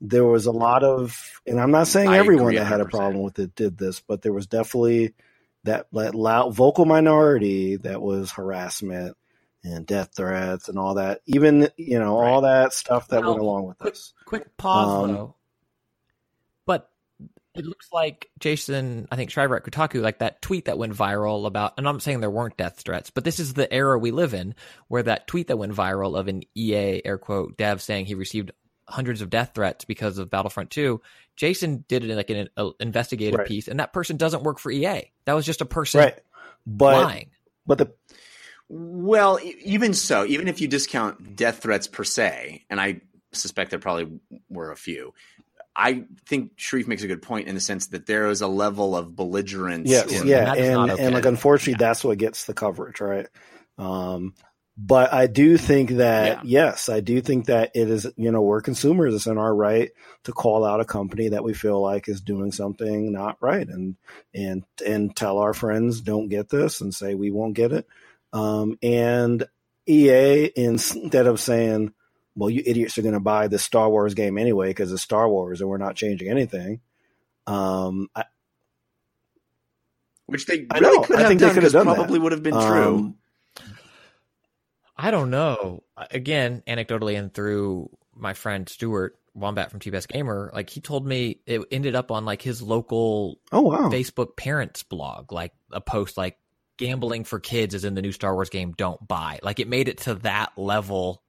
There 0.00 0.24
was 0.24 0.46
a 0.46 0.52
lot 0.52 0.82
of, 0.82 1.16
and 1.46 1.60
I'm 1.60 1.70
not 1.70 1.86
saying 1.86 2.08
I 2.08 2.18
everyone 2.18 2.54
that 2.54 2.64
had 2.64 2.80
a 2.80 2.86
problem 2.86 3.22
with 3.22 3.38
it 3.38 3.54
did 3.54 3.78
this, 3.78 4.00
but 4.00 4.22
there 4.22 4.32
was 4.32 4.46
definitely 4.46 5.14
that, 5.64 5.86
that 5.92 6.14
loud 6.14 6.54
vocal 6.54 6.84
minority 6.84 7.76
that 7.76 8.02
was 8.02 8.32
harassment 8.32 9.16
and 9.64 9.86
death 9.86 10.10
threats 10.16 10.68
and 10.68 10.78
all 10.78 10.94
that. 10.94 11.20
Even 11.26 11.68
you 11.76 11.98
know 11.98 12.16
all 12.18 12.40
that 12.42 12.72
stuff 12.72 13.08
that 13.08 13.22
Well, 13.22 13.30
went 13.32 13.42
along 13.42 13.66
with 13.68 13.78
quick- 13.78 13.94
this. 13.94 14.12
Quick 14.26 14.56
pause 14.56 15.04
Um, 15.04 15.12
though. 15.14 15.34
But 16.66 16.90
it 17.54 17.64
looks 17.66 17.88
like 17.92 18.30
Jason, 18.38 19.06
I 19.10 19.16
think 19.16 19.30
Schreier 19.30 19.56
at 19.56 19.64
Kotaku, 19.64 20.00
like 20.00 20.20
that 20.20 20.40
tweet 20.42 20.64
that 20.66 20.78
went 20.78 20.94
viral 20.94 21.46
about, 21.46 21.74
and 21.76 21.86
I'm 21.88 22.00
saying 22.00 22.20
there 22.20 22.30
weren't 22.30 22.56
death 22.56 22.80
threats, 22.84 23.10
but 23.10 23.24
this 23.24 23.38
is 23.38 23.54
the 23.54 23.70
era 23.72 23.98
we 23.98 24.10
live 24.10 24.32
in 24.34 24.54
where 24.88 25.02
that 25.02 25.26
tweet 25.26 25.48
that 25.48 25.58
went 25.58 25.74
viral 25.74 26.18
of 26.18 26.28
an 26.28 26.42
EA 26.56 27.02
air 27.04 27.18
quote 27.18 27.56
dev 27.58 27.82
saying 27.82 28.06
he 28.06 28.14
received 28.14 28.52
hundreds 28.88 29.20
of 29.22 29.30
death 29.30 29.52
threats 29.54 29.84
because 29.84 30.18
of 30.18 30.30
Battlefront 30.30 30.70
2. 30.70 31.00
Jason 31.36 31.84
did 31.88 32.04
it 32.04 32.10
in 32.10 32.16
like 32.16 32.30
an 32.30 32.48
uh, 32.56 32.70
investigative 32.80 33.38
Right. 33.38 33.46
piece, 33.48 33.68
and 33.68 33.80
that 33.80 33.92
person 33.92 34.16
doesn't 34.16 34.42
work 34.42 34.58
for 34.58 34.70
EA. 34.70 35.10
That 35.24 35.34
was 35.34 35.46
just 35.46 35.60
a 35.60 35.66
person 35.66 36.00
Right, 36.00 36.18
but 36.66 37.02
lying. 37.04 37.30
but 37.66 37.78
the 37.78 37.92
Well, 38.74 39.38
even 39.42 39.92
so, 39.92 40.24
even 40.24 40.48
if 40.48 40.62
you 40.62 40.66
discount 40.66 41.36
death 41.36 41.58
threats 41.58 41.86
per 41.86 42.04
se, 42.04 42.64
and 42.70 42.80
I 42.80 43.02
suspect 43.32 43.68
there 43.68 43.78
probably 43.78 44.18
were 44.48 44.70
a 44.70 44.76
few, 44.76 45.12
I 45.76 46.04
think 46.26 46.56
Shareef 46.56 46.86
makes 46.86 47.02
a 47.02 47.06
good 47.06 47.20
point 47.20 47.48
in 47.48 47.54
the 47.54 47.60
sense 47.60 47.88
that 47.88 48.06
there 48.06 48.28
is 48.28 48.40
a 48.40 48.46
level 48.46 48.96
of 48.96 49.14
belligerence. 49.14 49.90
Yes, 49.90 50.10
in- 50.10 50.26
yeah, 50.26 50.46
that 50.46 50.56
is 50.56 50.68
and 50.68 50.86
not 50.86 50.98
and 50.98 51.14
like 51.14 51.26
unfortunately, 51.26 51.84
that's 51.84 52.02
what 52.02 52.16
gets 52.16 52.46
the 52.46 52.54
coverage, 52.54 53.02
right? 53.02 53.26
Um, 53.76 54.32
but 54.78 55.12
I 55.12 55.26
do 55.26 55.58
think 55.58 55.90
that 55.90 56.46
yes, 56.46 56.88
I 56.88 57.00
do 57.00 57.20
think 57.20 57.46
that 57.46 57.72
it 57.74 57.90
is. 57.90 58.06
You 58.16 58.32
know, 58.32 58.40
we're 58.40 58.62
consumers; 58.62 59.14
it's 59.14 59.26
in 59.26 59.36
our 59.36 59.54
right 59.54 59.90
to 60.24 60.32
call 60.32 60.64
out 60.64 60.80
a 60.80 60.86
company 60.86 61.28
that 61.28 61.44
we 61.44 61.52
feel 61.52 61.82
like 61.82 62.08
is 62.08 62.22
doing 62.22 62.52
something 62.52 63.12
not 63.12 63.36
right, 63.42 63.68
and 63.68 63.96
and 64.34 64.64
and 64.86 65.14
tell 65.14 65.36
our 65.36 65.52
friends 65.52 66.00
don't 66.00 66.30
get 66.30 66.48
this, 66.48 66.80
and 66.80 66.94
say 66.94 67.14
we 67.14 67.30
won't 67.30 67.52
get 67.52 67.72
it. 67.72 67.86
Um, 68.32 68.78
and 68.82 69.46
EA 69.86 70.50
instead 70.56 71.26
of 71.26 71.38
saying, 71.40 71.92
"Well, 72.36 72.50
you 72.50 72.62
idiots 72.64 72.96
are 72.98 73.02
going 73.02 73.14
to 73.14 73.20
buy 73.20 73.48
this 73.48 73.62
Star 73.62 73.90
Wars 73.90 74.14
game 74.14 74.38
anyway 74.38 74.68
because 74.68 74.92
it's 74.92 75.02
Star 75.02 75.28
Wars 75.28 75.60
and 75.60 75.68
we're 75.68 75.76
not 75.78 75.96
changing 75.96 76.28
anything," 76.28 76.80
um, 77.46 78.08
I, 78.14 78.24
which 80.26 80.46
they 80.46 80.66
I 80.70 80.78
really 80.78 80.96
know. 80.98 81.02
could 81.04 81.16
I 81.16 81.20
have 81.20 81.28
think 81.28 81.40
they 81.40 81.46
done. 81.46 81.54
could 81.54 81.62
have 81.64 81.72
because 81.72 81.84
done 81.84 81.86
that. 81.86 81.94
probably 81.96 82.18
would 82.18 82.32
have 82.32 82.42
been 82.42 82.54
Um, 82.54 82.66
true. 82.66 83.14
I 84.96 85.10
don't 85.10 85.30
know. 85.30 85.82
Again, 86.10 86.62
anecdotally 86.66 87.18
and 87.18 87.32
through 87.32 87.90
my 88.14 88.34
friend 88.34 88.68
Stuart 88.68 89.18
Wombat 89.34 89.70
from 89.70 89.80
TBS 89.80 90.06
Gamer, 90.06 90.50
like 90.54 90.70
he 90.70 90.80
told 90.80 91.06
me 91.06 91.40
it 91.46 91.62
ended 91.72 91.94
up 91.94 92.10
on 92.10 92.24
like 92.24 92.42
his 92.42 92.62
local 92.62 93.38
oh 93.50 93.62
wow, 93.62 93.88
Facebook 93.90 94.36
parents 94.36 94.82
blog, 94.82 95.32
like 95.32 95.52
a 95.72 95.80
post 95.80 96.16
like 96.16 96.38
gambling 96.78 97.24
for 97.24 97.38
kids 97.40 97.74
is 97.74 97.84
in 97.84 97.94
the 97.94 98.02
new 98.02 98.12
Star 98.12 98.34
Wars 98.34 98.50
game, 98.50 98.72
don't 98.76 99.06
buy. 99.06 99.38
Like 99.42 99.60
it 99.60 99.68
made 99.68 99.88
it 99.88 99.98
to 99.98 100.14
that 100.16 100.52
level. 100.56 101.22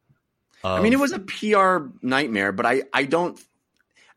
Of, 0.64 0.80
I 0.80 0.82
mean, 0.84 0.94
it 0.94 1.00
was 1.00 1.12
a 1.12 1.20
PR 1.20 1.88
nightmare, 2.02 2.52
but 2.52 2.66
I, 2.66 2.84
I 2.94 3.04
don't. 3.06 3.40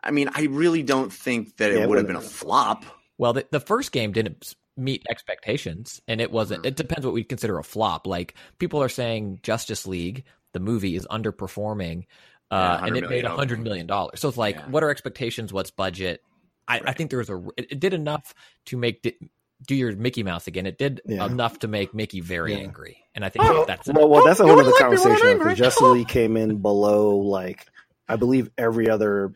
I 0.03 0.13
mean, 0.13 0.29
I 0.33 0.43
really 0.45 0.83
don't 0.85 1.13
think 1.13 1.57
that 1.57 1.73
it 1.73 1.79
Yeah, 1.79 1.83
it 1.83 1.89
would 1.89 1.99
have 1.99 2.07
been 2.07 2.15
a 2.17 2.21
flop. 2.21 2.85
well, 3.19 3.33
the, 3.33 3.47
the 3.51 3.59
first 3.61 3.91
game 3.91 4.13
didn't 4.13 4.55
meet 4.77 5.05
expectations, 5.11 6.01
and 6.07 6.21
it 6.21 6.31
wasn't. 6.31 6.61
Hmm. 6.63 6.69
It 6.69 6.77
depends 6.77 7.05
what 7.05 7.15
we 7.15 7.25
consider 7.25 7.59
a 7.59 7.65
flop. 7.65 8.07
Like 8.07 8.35
people 8.59 8.81
are 8.83 8.89
saying, 8.89 9.41
Justice 9.43 9.87
League, 9.87 10.25
the 10.53 10.61
movie, 10.61 10.95
is 10.95 11.07
underperforming, 11.11 12.05
uh, 12.53 12.79
100 12.81 12.87
and 12.87 12.97
it 12.97 13.01
made 13.03 13.09
million 13.11 13.27
a 13.27 13.31
hundred 13.37 13.55
over. 13.59 13.65
million 13.65 13.87
dollars. 13.89 14.21
So 14.21 14.29
it's 14.29 14.39
like, 14.39 14.55
Yeah. 14.57 14.69
what 14.69 14.85
are 14.85 14.91
expectations? 14.91 15.53
What's 15.53 15.73
budget? 15.73 16.23
I, 16.69 16.81
I 16.85 16.93
think 16.93 17.11
there 17.11 17.19
was 17.19 17.31
a. 17.31 17.37
It, 17.57 17.73
it 17.73 17.81
did 17.81 17.93
enough 17.95 18.33
to 18.67 18.77
make 18.77 19.03
di- 19.03 19.17
do 19.67 19.75
your 19.75 19.95
Mickey 19.97 20.23
Mouse 20.23 20.47
again. 20.47 20.67
It 20.67 20.79
did 20.79 21.01
Yeah. 21.07 21.25
enough 21.27 21.61
to 21.61 21.69
make 21.69 21.95
Mickey 21.95 22.21
very 22.21 22.53
Yeah. 22.53 22.59
angry, 22.59 22.99
and 23.15 23.25
I 23.25 23.29
think 23.31 23.45
Well, 23.45 23.65
that's 23.67 23.87
well, 23.89 24.09
well, 24.09 24.25
that's 24.25 24.41
a 24.41 24.45
whole 24.45 24.53
other 24.61 24.73
like 24.73 24.91
me 24.91 24.99
when 24.99 24.99
conversation 24.99 25.29
angry. 25.29 25.45
because 25.45 25.59
Justice 25.59 25.83
League 25.83 26.09
came 26.09 26.37
in 26.37 26.59
below, 26.63 27.17
like 27.19 27.67
I 28.09 28.17
believe 28.17 28.51
every 28.59 28.89
other. 28.89 29.35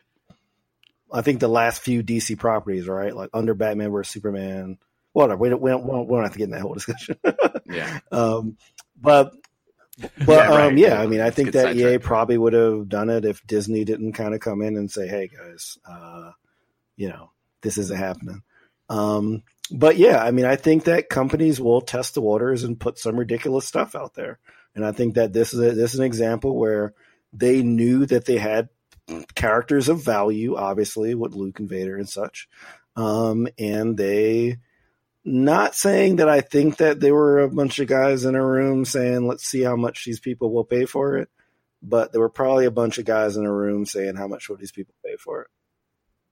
I 1.11 1.21
think 1.21 1.39
the 1.41 1.47
last 1.49 1.81
few 1.81 2.03
DC 2.03 2.37
properties, 2.37 2.87
right? 2.87 3.15
Like 3.15 3.29
under 3.33 3.53
Batman 3.53 3.91
vs 3.91 4.13
Superman. 4.13 4.77
Whatever. 5.13 5.37
We 5.41 5.49
don't, 5.49 5.61
we 5.61 5.69
don't, 5.71 5.83
we 5.83 5.91
don't 5.91 6.07
we 6.07 6.15
don't 6.15 6.23
have 6.23 6.31
to 6.33 6.37
get 6.37 6.45
in 6.45 6.51
that 6.51 6.61
whole 6.61 6.73
discussion. 6.73 7.17
Yeah, 7.65 7.99
um, 8.11 8.57
but 9.01 9.33
but 10.25 10.27
Yeah, 10.27 10.47
right. 10.49 10.67
um, 10.67 10.77
yeah, 10.77 11.01
I 11.01 11.07
mean, 11.07 11.19
I 11.21 11.25
Let's 11.25 11.35
think 11.37 11.51
that 11.53 11.75
EA 11.75 11.79
sidetracked. 11.81 12.03
probably 12.05 12.37
would 12.37 12.53
have 12.53 12.89
done 12.89 13.09
it 13.09 13.25
if 13.25 13.45
Disney 13.47 13.83
didn't 13.85 14.13
kind 14.13 14.33
of 14.33 14.39
come 14.41 14.61
in 14.61 14.77
and 14.77 14.89
say, 14.91 15.07
"Hey 15.07 15.27
guys, 15.27 15.77
uh, 15.89 16.31
you 16.97 17.09
know, 17.09 17.31
this 17.61 17.77
isn't 17.77 17.97
happening." 17.97 18.41
Um, 18.91 19.43
but 19.71 19.95
yeah, 19.95 20.21
I 20.21 20.31
mean, 20.31 20.45
I 20.45 20.57
think 20.57 20.83
that 20.83 21.07
companies 21.07 21.61
will 21.61 21.79
test 21.79 22.13
the 22.13 22.21
waters 22.21 22.65
and 22.65 22.77
put 22.77 22.99
some 22.99 23.17
ridiculous 23.17 23.65
stuff 23.65 23.95
out 23.95 24.15
there, 24.15 24.39
and 24.75 24.85
I 24.85 24.91
think 24.91 25.15
that 25.15 25.31
this 25.31 25.53
is 25.53 25.59
a, 25.61 25.71
this 25.71 25.93
is 25.93 25.99
an 25.99 26.05
example 26.05 26.57
where 26.57 26.93
they 27.31 27.63
knew 27.63 28.05
that 28.07 28.25
they 28.25 28.37
had 28.37 28.67
characters 29.33 29.87
of 29.87 30.03
value, 30.03 30.57
obviously 30.57 31.15
with 31.15 31.33
Luke 31.35 31.59
and 31.59 31.69
Vader 31.69 31.95
and 31.95 32.09
such, 32.09 32.49
um, 32.97 33.47
and 33.57 33.95
they 33.97 34.57
not 35.23 35.73
saying 35.73 36.17
that 36.17 36.27
I 36.27 36.41
think 36.41 36.77
that 36.77 36.99
there 36.99 37.13
were 37.13 37.39
a 37.39 37.49
bunch 37.49 37.79
of 37.79 37.87
guys 37.87 38.25
in 38.25 38.35
a 38.35 38.45
room 38.45 38.83
saying, 38.83 39.25
let's 39.25 39.45
see 39.45 39.61
how 39.61 39.77
much 39.77 40.03
these 40.03 40.19
people 40.19 40.51
will 40.51 40.65
pay 40.65 40.85
for 40.85 41.15
it. 41.17 41.29
But 41.81 42.11
there 42.11 42.21
were 42.21 42.29
probably 42.29 42.65
a 42.65 42.71
bunch 42.71 42.97
of 42.97 43.05
guys 43.05 43.37
in 43.37 43.45
a 43.45 43.53
room 43.53 43.85
saying, 43.85 44.15
how 44.15 44.27
much 44.27 44.49
will 44.49 44.57
these 44.57 44.71
people 44.71 44.95
pay 45.05 45.15
for 45.15 45.43
it? 45.43 45.47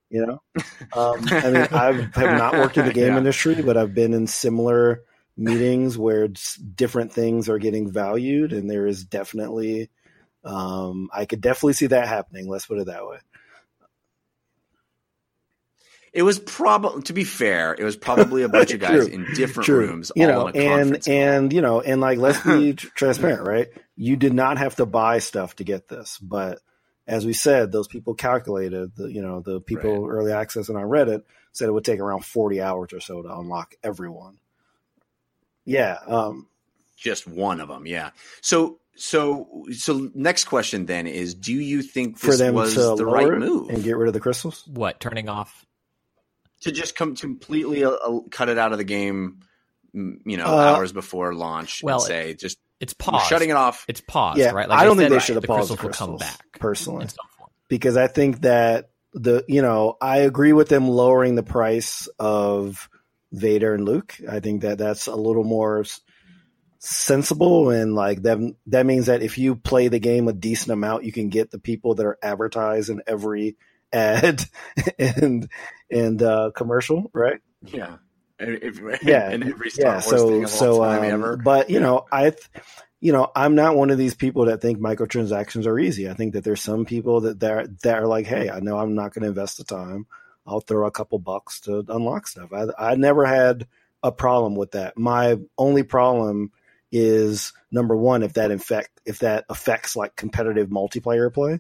You 0.10 0.26
know? 0.26 0.42
Um, 0.96 1.30
I 1.44 1.50
mean, 1.52 1.68
I 1.72 1.94
have 2.20 2.32
not 2.32 2.58
worked 2.58 2.78
in 2.78 2.86
the 2.86 2.92
game 2.92 3.10
Yeah. 3.12 3.18
industry, 3.18 3.62
but 3.62 3.78
I've 3.78 3.94
been 3.94 4.14
in 4.14 4.26
similar 4.28 5.04
meetings 5.38 5.98
where 5.98 6.28
different 6.28 7.14
things 7.14 7.48
are 7.48 7.60
getting 7.60 7.92
valued. 7.92 8.54
And 8.54 8.70
there 8.70 8.88
is 8.88 9.04
definitely, 9.04 9.90
um, 10.44 11.10
I 11.14 11.26
could 11.26 11.42
definitely 11.42 11.74
see 11.74 11.88
that 11.88 12.08
happening. 12.08 12.50
Let's 12.50 12.66
put 12.66 12.80
it 12.80 12.88
that 12.88 13.06
way. 13.06 13.20
It 16.12 16.24
was 16.24 16.40
probably, 16.40 17.04
to 17.04 17.14
be 17.14 17.24
fair, 17.24 17.76
it 17.78 17.84
was 17.84 17.96
probably 17.96 18.42
a 18.42 18.50
bunch 18.50 18.74
of 18.74 18.80
guys 18.82 19.08
in 19.08 19.28
different 19.32 19.68
True. 19.68 19.88
rooms, 19.90 20.12
you 20.16 20.26
all 20.26 20.28
know, 20.28 20.48
and 20.48 21.08
and 21.08 21.54
you 21.54 21.62
know, 21.62 21.82
and 21.82 22.02
like 22.02 22.18
let's 22.18 22.42
be 22.42 22.74
transparent, 22.96 23.48
right? 23.48 23.68
You 23.96 24.16
did 24.16 24.34
not 24.34 24.58
have 24.58 24.76
to 24.78 24.88
buy 24.88 25.20
stuff 25.20 25.56
to 25.58 25.64
get 25.64 25.88
this, 25.88 26.18
but 26.18 26.60
as 27.10 27.26
we 27.26 27.34
said, 27.34 27.72
those 27.72 27.88
people 27.88 28.14
calculated 28.14 28.96
the 28.96 29.12
you 29.12 29.22
know 29.22 29.42
the 29.42 29.60
people 29.60 30.08
early 30.08 30.32
access 30.32 30.70
and 30.70 30.78
on 30.78 30.86
Reddit 30.86 31.24
said 31.52 31.68
it 31.68 31.72
would 31.72 31.86
take 31.86 32.00
around 32.00 32.24
forty 32.24 32.62
hours 32.62 32.94
or 32.94 33.00
so 33.00 33.22
to 33.22 33.36
unlock 33.36 33.74
everyone. 33.84 34.38
Yeah, 35.66 35.98
um, 36.08 36.48
just 36.96 37.28
one 37.28 37.60
of 37.60 37.68
them. 37.68 37.86
Yeah. 37.86 38.12
So, 38.42 38.80
so, 38.96 39.66
so 39.72 40.10
next 40.14 40.46
question 40.46 40.86
then 40.86 41.08
is: 41.08 41.34
Do 41.34 41.54
you 41.54 41.82
think 41.82 42.18
for 42.18 42.36
them 42.36 42.54
was 42.54 42.76
to 42.76 42.96
the 42.96 43.06
right 43.06 43.38
move 43.38 43.70
and 43.70 43.84
get 43.84 43.98
rid 43.98 44.08
of 44.08 44.14
the 44.14 44.20
crystals. 44.20 44.64
What 44.68 45.00
turning 45.00 45.30
off? 45.30 45.66
to 46.62 46.72
just 46.72 46.96
come 46.96 47.16
completely 47.16 47.84
uh, 47.84 47.92
uh, 47.92 48.20
cut 48.32 48.50
it 48.50 48.58
out 48.58 48.72
of 48.72 48.78
the 48.78 48.84
game? 48.84 49.40
You 49.94 50.38
know, 50.38 50.46
Uh, 50.46 50.76
hours 50.76 50.92
before 50.92 51.34
launch, 51.34 51.82
well, 51.82 51.98
and 51.98 52.06
say 52.06 52.34
just 52.36 52.60
It's 52.80 52.94
we're 53.00 53.12
paused. 53.12 53.28
shutting 53.28 53.50
it 53.50 53.56
off. 53.56 53.86
It's 53.88 54.02
paused, 54.02 54.40
Yeah, 54.40 54.52
right? 54.52 54.70
I 54.70 54.84
don't 54.86 54.98
think 54.98 55.10
they 55.10 55.20
should 55.20 55.36
have 55.36 55.42
the 55.44 55.48
paused 55.48 55.72
the 55.72 55.78
crystals 55.78 56.10
will 56.10 56.18
come 56.18 56.28
back 56.28 56.60
personally. 56.60 57.04
in 57.04 57.10
some 57.10 57.26
form. 57.38 57.50
because 57.68 57.98
I 57.98 58.08
think 58.08 58.42
that 58.42 58.90
the 59.14 59.44
you 59.48 59.62
know 59.62 59.98
I 60.02 60.20
agree 60.20 60.54
with 60.54 60.70
them 60.70 60.88
lowering 60.88 61.36
the 61.36 61.44
price 61.44 62.08
of 62.20 62.88
Vader 63.32 63.74
and 63.74 63.84
Luke. 63.86 64.16
I 64.30 64.40
think 64.40 64.62
that 64.62 64.78
that's 64.78 65.08
a 65.08 65.16
little 65.16 65.44
more 65.44 65.84
sensible 66.82 67.72
and 67.72 67.94
like 67.94 68.22
that 68.22 68.38
that 68.68 68.86
means 68.86 69.08
that 69.08 69.22
if 69.22 69.38
you 69.38 69.56
play 69.56 69.90
the 69.90 70.00
game 70.00 70.28
a 70.28 70.34
decent 70.34 70.72
amount, 70.72 71.04
you 71.04 71.12
can 71.12 71.30
get 71.30 71.52
the 71.52 71.60
people 71.60 71.96
that 71.96 72.06
are 72.06 72.18
advertised 72.24 72.90
in 72.90 73.02
every 73.06 73.58
ad 73.94 74.44
and 75.00 75.50
and 75.92 76.22
uh, 76.22 76.52
commercial, 76.56 77.10
right? 77.14 77.40
Yeah. 77.64 77.98
Yeah, 79.02 79.30
and 79.30 79.44
every 79.44 79.70
Star 79.70 79.94
yeah 79.94 80.00
Wars 80.02 80.06
so 80.10 80.30
thing 80.30 80.44
of 80.44 80.50
so 80.50 80.82
all 80.82 80.88
time 80.90 81.04
um, 81.04 81.10
ever. 81.12 81.38
but 81.38 81.70
you 81.70 81.80
know 81.80 82.06
i 82.12 82.30
th- 82.32 82.50
you 83.02 83.12
know 83.14 83.32
i'm 83.36 83.56
not 83.56 83.76
one 83.76 83.90
of 83.92 83.98
these 83.98 84.16
people 84.16 84.46
that 84.46 84.62
think 84.62 84.80
microtransactions 84.80 85.66
are 85.66 85.80
easy. 85.80 86.10
I 86.10 86.14
think 86.14 86.34
that 86.34 86.44
there's 86.44 86.62
some 86.62 86.86
people 86.86 87.22
that 87.22 87.40
that, 87.42 87.82
that 87.82 88.00
are 88.00 88.08
like 88.08 88.26
hey 88.26 88.50
i 88.50 88.60
know 88.60 88.78
i'm 88.78 88.96
not 88.96 89.14
going 89.14 89.24
to 89.24 89.30
invest 89.30 89.58
the 89.58 89.64
time. 89.64 90.08
I'll 90.48 90.62
throw 90.62 90.88
a 90.88 90.92
couple 90.92 91.20
bucks 91.20 91.60
to 91.62 91.84
unlock 91.88 92.28
stuff. 92.28 92.52
I 92.54 92.68
i 92.92 92.96
never 92.96 93.26
had 93.26 93.68
a 94.04 94.12
problem 94.12 94.56
with 94.56 94.72
that. 94.72 94.98
My 94.98 95.38
only 95.58 95.84
problem 95.84 96.52
is 96.92 97.54
number 97.72 97.96
one 97.96 98.24
if 98.24 98.34
that 98.34 98.50
infect 98.52 98.90
if 99.06 99.20
that 99.20 99.46
affects 99.50 99.96
like 99.96 100.16
competitive 100.16 100.70
multiplayer 100.70 101.32
play 101.32 101.60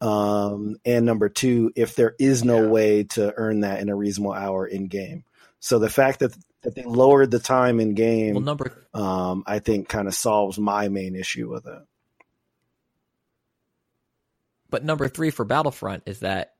um 0.00 0.76
and 0.84 1.06
number 1.06 1.28
two 1.28 1.70
if 1.76 1.94
there 1.94 2.14
is 2.18 2.44
no 2.44 2.62
Yeah. 2.64 2.68
way 2.68 3.02
to 3.04 3.32
earn 3.36 3.60
that 3.60 3.80
in 3.80 3.88
a 3.88 3.94
reasonable 3.96 4.32
hour 4.34 4.66
in 4.66 4.88
game 4.88 5.24
so 5.60 5.78
the 5.78 5.88
fact 5.90 6.20
that 6.20 6.36
that 6.62 6.74
they 6.74 6.82
lowered 6.84 7.30
the 7.30 7.38
time 7.38 7.78
in 7.80 7.94
game, 7.94 8.34
Well, 8.34 8.42
number 8.42 8.86
um, 8.94 9.44
I 9.46 9.58
think, 9.60 9.88
kind 9.88 10.08
of 10.08 10.14
solves 10.14 10.58
my 10.58 10.88
main 10.88 11.14
issue 11.14 11.48
with 11.50 11.66
it. 11.66 11.82
But 14.68 14.84
number 14.84 15.08
three 15.08 15.30
for 15.30 15.44
Battlefront 15.44 16.02
is 16.06 16.20
that 16.20 16.54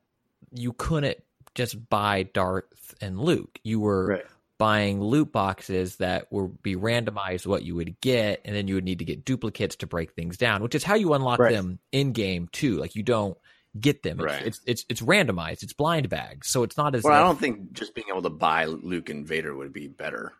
you 0.51 0.73
couldn't 0.73 1.17
just 1.55 1.89
buy 1.89 2.23
Darth 2.23 2.95
and 3.01 3.19
Luke. 3.19 3.59
You 3.63 3.79
were 3.79 4.07
Right. 4.07 4.25
buying 4.57 5.01
loot 5.01 5.31
boxes 5.31 5.97
that 5.97 6.31
would 6.31 6.61
be 6.63 6.75
randomized 6.75 7.45
what 7.45 7.63
you 7.63 7.75
would 7.75 7.99
get, 7.99 8.41
and 8.45 8.55
then 8.55 8.67
you 8.67 8.75
would 8.75 8.85
need 8.85 8.99
to 8.99 9.05
get 9.05 9.25
duplicates 9.25 9.75
to 9.77 9.87
break 9.87 10.13
things 10.13 10.37
down, 10.37 10.63
which 10.63 10.75
is 10.75 10.83
how 10.83 10.95
you 10.95 11.13
unlock 11.13 11.39
Right. 11.39 11.51
them 11.53 11.79
in 11.91 12.13
game 12.13 12.47
too. 12.51 12.77
Like 12.77 12.95
you 12.95 13.03
don't 13.03 13.37
get 13.79 14.03
them. 14.03 14.19
It's, 14.19 14.25
Right. 14.25 14.45
it's 14.45 14.61
it's 14.65 14.85
it's 14.89 15.01
randomized. 15.01 15.63
It's 15.63 15.73
blind 15.73 16.09
bags, 16.09 16.47
so 16.49 16.63
it's 16.63 16.77
not 16.77 16.95
as 16.95 17.03
well, 17.03 17.13
I 17.13 17.19
don't 17.25 17.39
think 17.39 17.73
just 17.73 17.95
being 17.95 18.07
able 18.09 18.21
to 18.23 18.29
buy 18.29 18.65
Luke 18.65 19.09
and 19.09 19.25
Vader 19.27 19.55
would 19.55 19.73
be 19.73 19.87
better. 19.87 20.33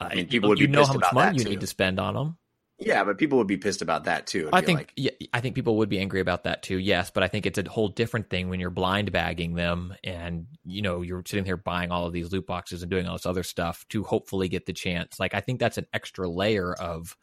I 0.00 0.14
mean, 0.16 0.26
people 0.28 0.48
would 0.48 0.58
you 0.58 0.66
be 0.66 0.72
know 0.72 0.80
pissed 0.80 0.88
how 0.92 0.94
much 0.94 1.02
about 1.12 1.14
money 1.14 1.30
that 1.30 1.38
you 1.38 1.44
too. 1.44 1.50
need 1.50 1.60
to 1.60 1.66
spend 1.66 2.00
on 2.00 2.14
them. 2.14 2.36
Yeah, 2.78 3.04
but 3.04 3.16
people 3.16 3.38
would 3.38 3.46
be 3.46 3.58
pissed 3.58 3.80
about 3.82 4.04
that 4.04 4.26
too. 4.26 4.48
I 4.52 4.60
think 4.60 4.78
like, 4.80 4.92
yeah, 4.96 5.10
I 5.32 5.40
think 5.40 5.54
people 5.54 5.76
would 5.76 5.88
be 5.88 6.00
angry 6.00 6.18
about 6.18 6.42
that 6.44 6.64
too. 6.64 6.78
Yes, 6.78 7.12
but 7.12 7.22
I 7.22 7.28
think 7.28 7.46
it's 7.46 7.58
a 7.58 7.68
whole 7.68 7.86
different 7.86 8.28
thing 8.28 8.48
when 8.48 8.58
you're 8.58 8.70
blind 8.70 9.12
bagging 9.12 9.54
them 9.54 9.94
and 10.02 10.46
you 10.64 10.82
know 10.82 11.02
you're 11.02 11.22
sitting 11.24 11.44
here 11.44 11.56
buying 11.56 11.92
all 11.92 12.06
of 12.06 12.12
these 12.12 12.32
loot 12.32 12.44
boxes 12.46 12.82
and 12.82 12.90
doing 12.90 13.06
all 13.06 13.14
this 13.14 13.26
other 13.26 13.44
stuff 13.44 13.86
to 13.90 14.02
hopefully 14.02 14.48
get 14.48 14.66
the 14.66 14.72
chance. 14.72 15.20
Like 15.20 15.32
I 15.34 15.40
think 15.40 15.60
that's 15.60 15.78
an 15.78 15.86
extra 15.92 16.28
layer 16.28 16.72
of 16.74 17.16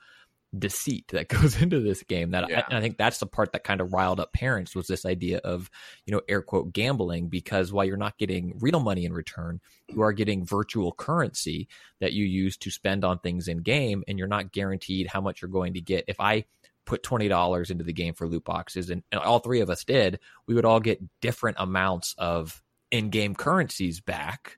deceit 0.58 1.08
that 1.10 1.28
goes 1.28 1.62
into 1.62 1.80
this 1.80 2.02
game 2.04 2.32
that 2.32 2.50
Yeah. 2.50 2.62
I, 2.62 2.64
and 2.70 2.78
I 2.78 2.82
think 2.82 2.98
that's 2.98 3.20
the 3.20 3.28
part 3.28 3.52
that 3.52 3.64
kind 3.64 3.82
of 3.82 3.94
riled 3.94 4.20
up 4.20 4.34
parents 4.34 4.76
was 4.76 4.88
this 4.88 5.06
idea 5.06 5.38
of 5.40 5.70
you 6.06 6.14
know 6.14 6.22
air 6.28 6.42
quote 6.42 6.74
gambling 6.74 7.30
because 7.30 7.72
while 7.72 7.86
you're 7.86 7.98
not 7.98 8.18
getting 8.18 8.58
real 8.60 8.80
money 8.80 9.06
in 9.06 9.14
return 9.14 9.60
you 9.88 10.02
are 10.02 10.14
getting 10.14 10.46
virtual 10.46 10.92
currency 10.92 11.68
that 12.00 12.14
you 12.14 12.26
use 12.26 12.58
to 12.58 12.72
spend 12.72 13.04
on 13.04 13.20
things 13.20 13.48
in 13.48 13.58
game 13.58 14.04
and 14.08 14.18
you're 14.18 14.28
not 14.28 14.52
guaranteed 14.52 15.08
how 15.08 15.22
much 15.22 15.42
you're 15.42 15.50
going 15.50 15.74
to 15.74 15.82
get 15.82 16.06
if 16.08 16.20
i 16.20 16.44
put 16.86 17.04
$20 17.04 17.70
into 17.70 17.84
the 17.84 17.94
game 17.94 18.16
for 18.16 18.28
loot 18.28 18.44
boxes 18.44 18.90
and, 18.90 19.04
and 19.12 19.22
all 19.22 19.38
three 19.38 19.60
of 19.60 19.70
us 19.70 19.84
did 19.84 20.20
we 20.48 20.56
would 20.56 20.66
all 20.66 20.80
get 20.80 21.00
different 21.22 21.58
amounts 21.60 22.16
of 22.18 22.64
in-game 22.90 23.36
currencies 23.36 24.02
back 24.02 24.58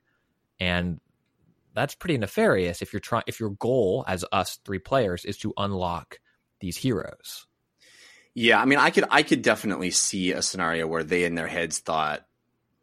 and 0.58 1.00
that's 1.74 1.94
pretty 1.94 2.18
nefarious 2.18 2.82
if 2.82 2.92
you're 2.92 3.00
trying 3.00 3.24
if 3.26 3.40
your 3.40 3.50
goal 3.50 4.04
as 4.06 4.24
us 4.32 4.58
three 4.64 4.78
players 4.78 5.24
is 5.24 5.38
to 5.38 5.52
unlock 5.56 6.18
these 6.60 6.76
heroes 6.76 7.46
Yeah, 8.34 8.60
I 8.60 8.64
mean, 8.64 8.78
I 8.78 8.90
could 8.90 9.04
I 9.10 9.22
could 9.22 9.42
definitely 9.42 9.90
see 9.90 10.32
a 10.32 10.42
scenario 10.42 10.86
where 10.86 11.04
they 11.04 11.24
in 11.24 11.34
their 11.34 11.46
heads 11.46 11.78
thought 11.78 12.26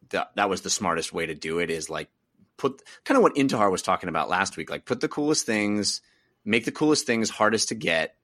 that 0.09 0.31
that 0.35 0.49
was 0.49 0.61
the 0.61 0.69
smartest 0.69 1.13
way 1.13 1.25
to 1.25 1.35
do 1.35 1.59
it 1.59 1.69
is 1.69 1.89
like 1.89 2.09
put 2.57 2.83
kind 3.03 3.17
of 3.17 3.23
what 3.23 3.35
Intihar 3.35 3.71
was 3.71 3.81
talking 3.81 4.09
about 4.09 4.29
last 4.29 4.57
week, 4.57 4.69
like 4.69 4.85
put 4.85 5.01
the 5.01 5.07
coolest 5.07 5.45
things, 5.45 6.01
make 6.45 6.65
the 6.65 6.71
coolest 6.71 7.05
things 7.05 7.29
hardest 7.29 7.69
to 7.69 7.75
get. 7.75 8.15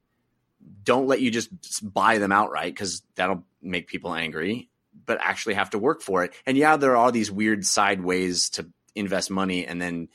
Don't 0.83 1.07
let 1.07 1.21
you 1.21 1.31
just 1.31 1.49
buy 1.81 2.17
them 2.17 2.31
outright 2.31 2.73
because 2.73 3.01
that'll 3.15 3.45
make 3.61 3.87
people 3.87 4.13
angry, 4.13 4.69
but 5.05 5.19
actually 5.21 5.55
have 5.55 5.71
to 5.71 5.79
work 5.79 6.01
for 6.01 6.23
it. 6.23 6.33
And 6.45 6.57
yeah, 6.57 6.77
there 6.77 6.91
are 6.91 6.97
all 6.97 7.11
these 7.11 7.31
weird 7.31 7.65
side 7.65 8.01
ways 8.01 8.49
to 8.51 8.67
invest 8.95 9.29
money 9.29 9.65
and 9.65 9.81
then 9.81 10.09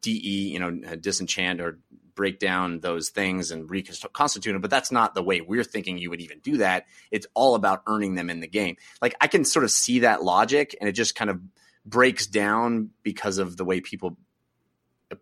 de 0.00 0.10
you 0.10 0.58
know 0.58 0.70
disenchant 0.96 1.60
or 1.60 1.78
break 2.14 2.38
down 2.38 2.78
those 2.80 3.08
things 3.10 3.50
and 3.50 3.68
reconstitute 3.68 4.52
them 4.54 4.60
but 4.62 4.70
that's 4.70 4.92
not 4.92 5.14
the 5.14 5.22
way 5.22 5.40
we're 5.40 5.64
thinking 5.64 5.98
you 5.98 6.10
would 6.10 6.20
even 6.20 6.38
do 6.40 6.58
that 6.58 6.84
it's 7.10 7.26
all 7.34 7.56
about 7.56 7.82
earning 7.88 8.14
them 8.14 8.30
in 8.30 8.38
the 8.38 8.46
game 8.46 8.76
like 9.02 9.16
i 9.20 9.26
can 9.26 9.44
sort 9.44 9.64
of 9.64 9.70
see 9.70 10.00
that 10.00 10.22
logic 10.22 10.76
and 10.80 10.88
it 10.88 10.92
just 10.92 11.16
kind 11.16 11.28
of 11.28 11.40
breaks 11.84 12.26
down 12.26 12.90
because 13.02 13.38
of 13.38 13.56
the 13.56 13.64
way 13.64 13.80
people 13.80 14.16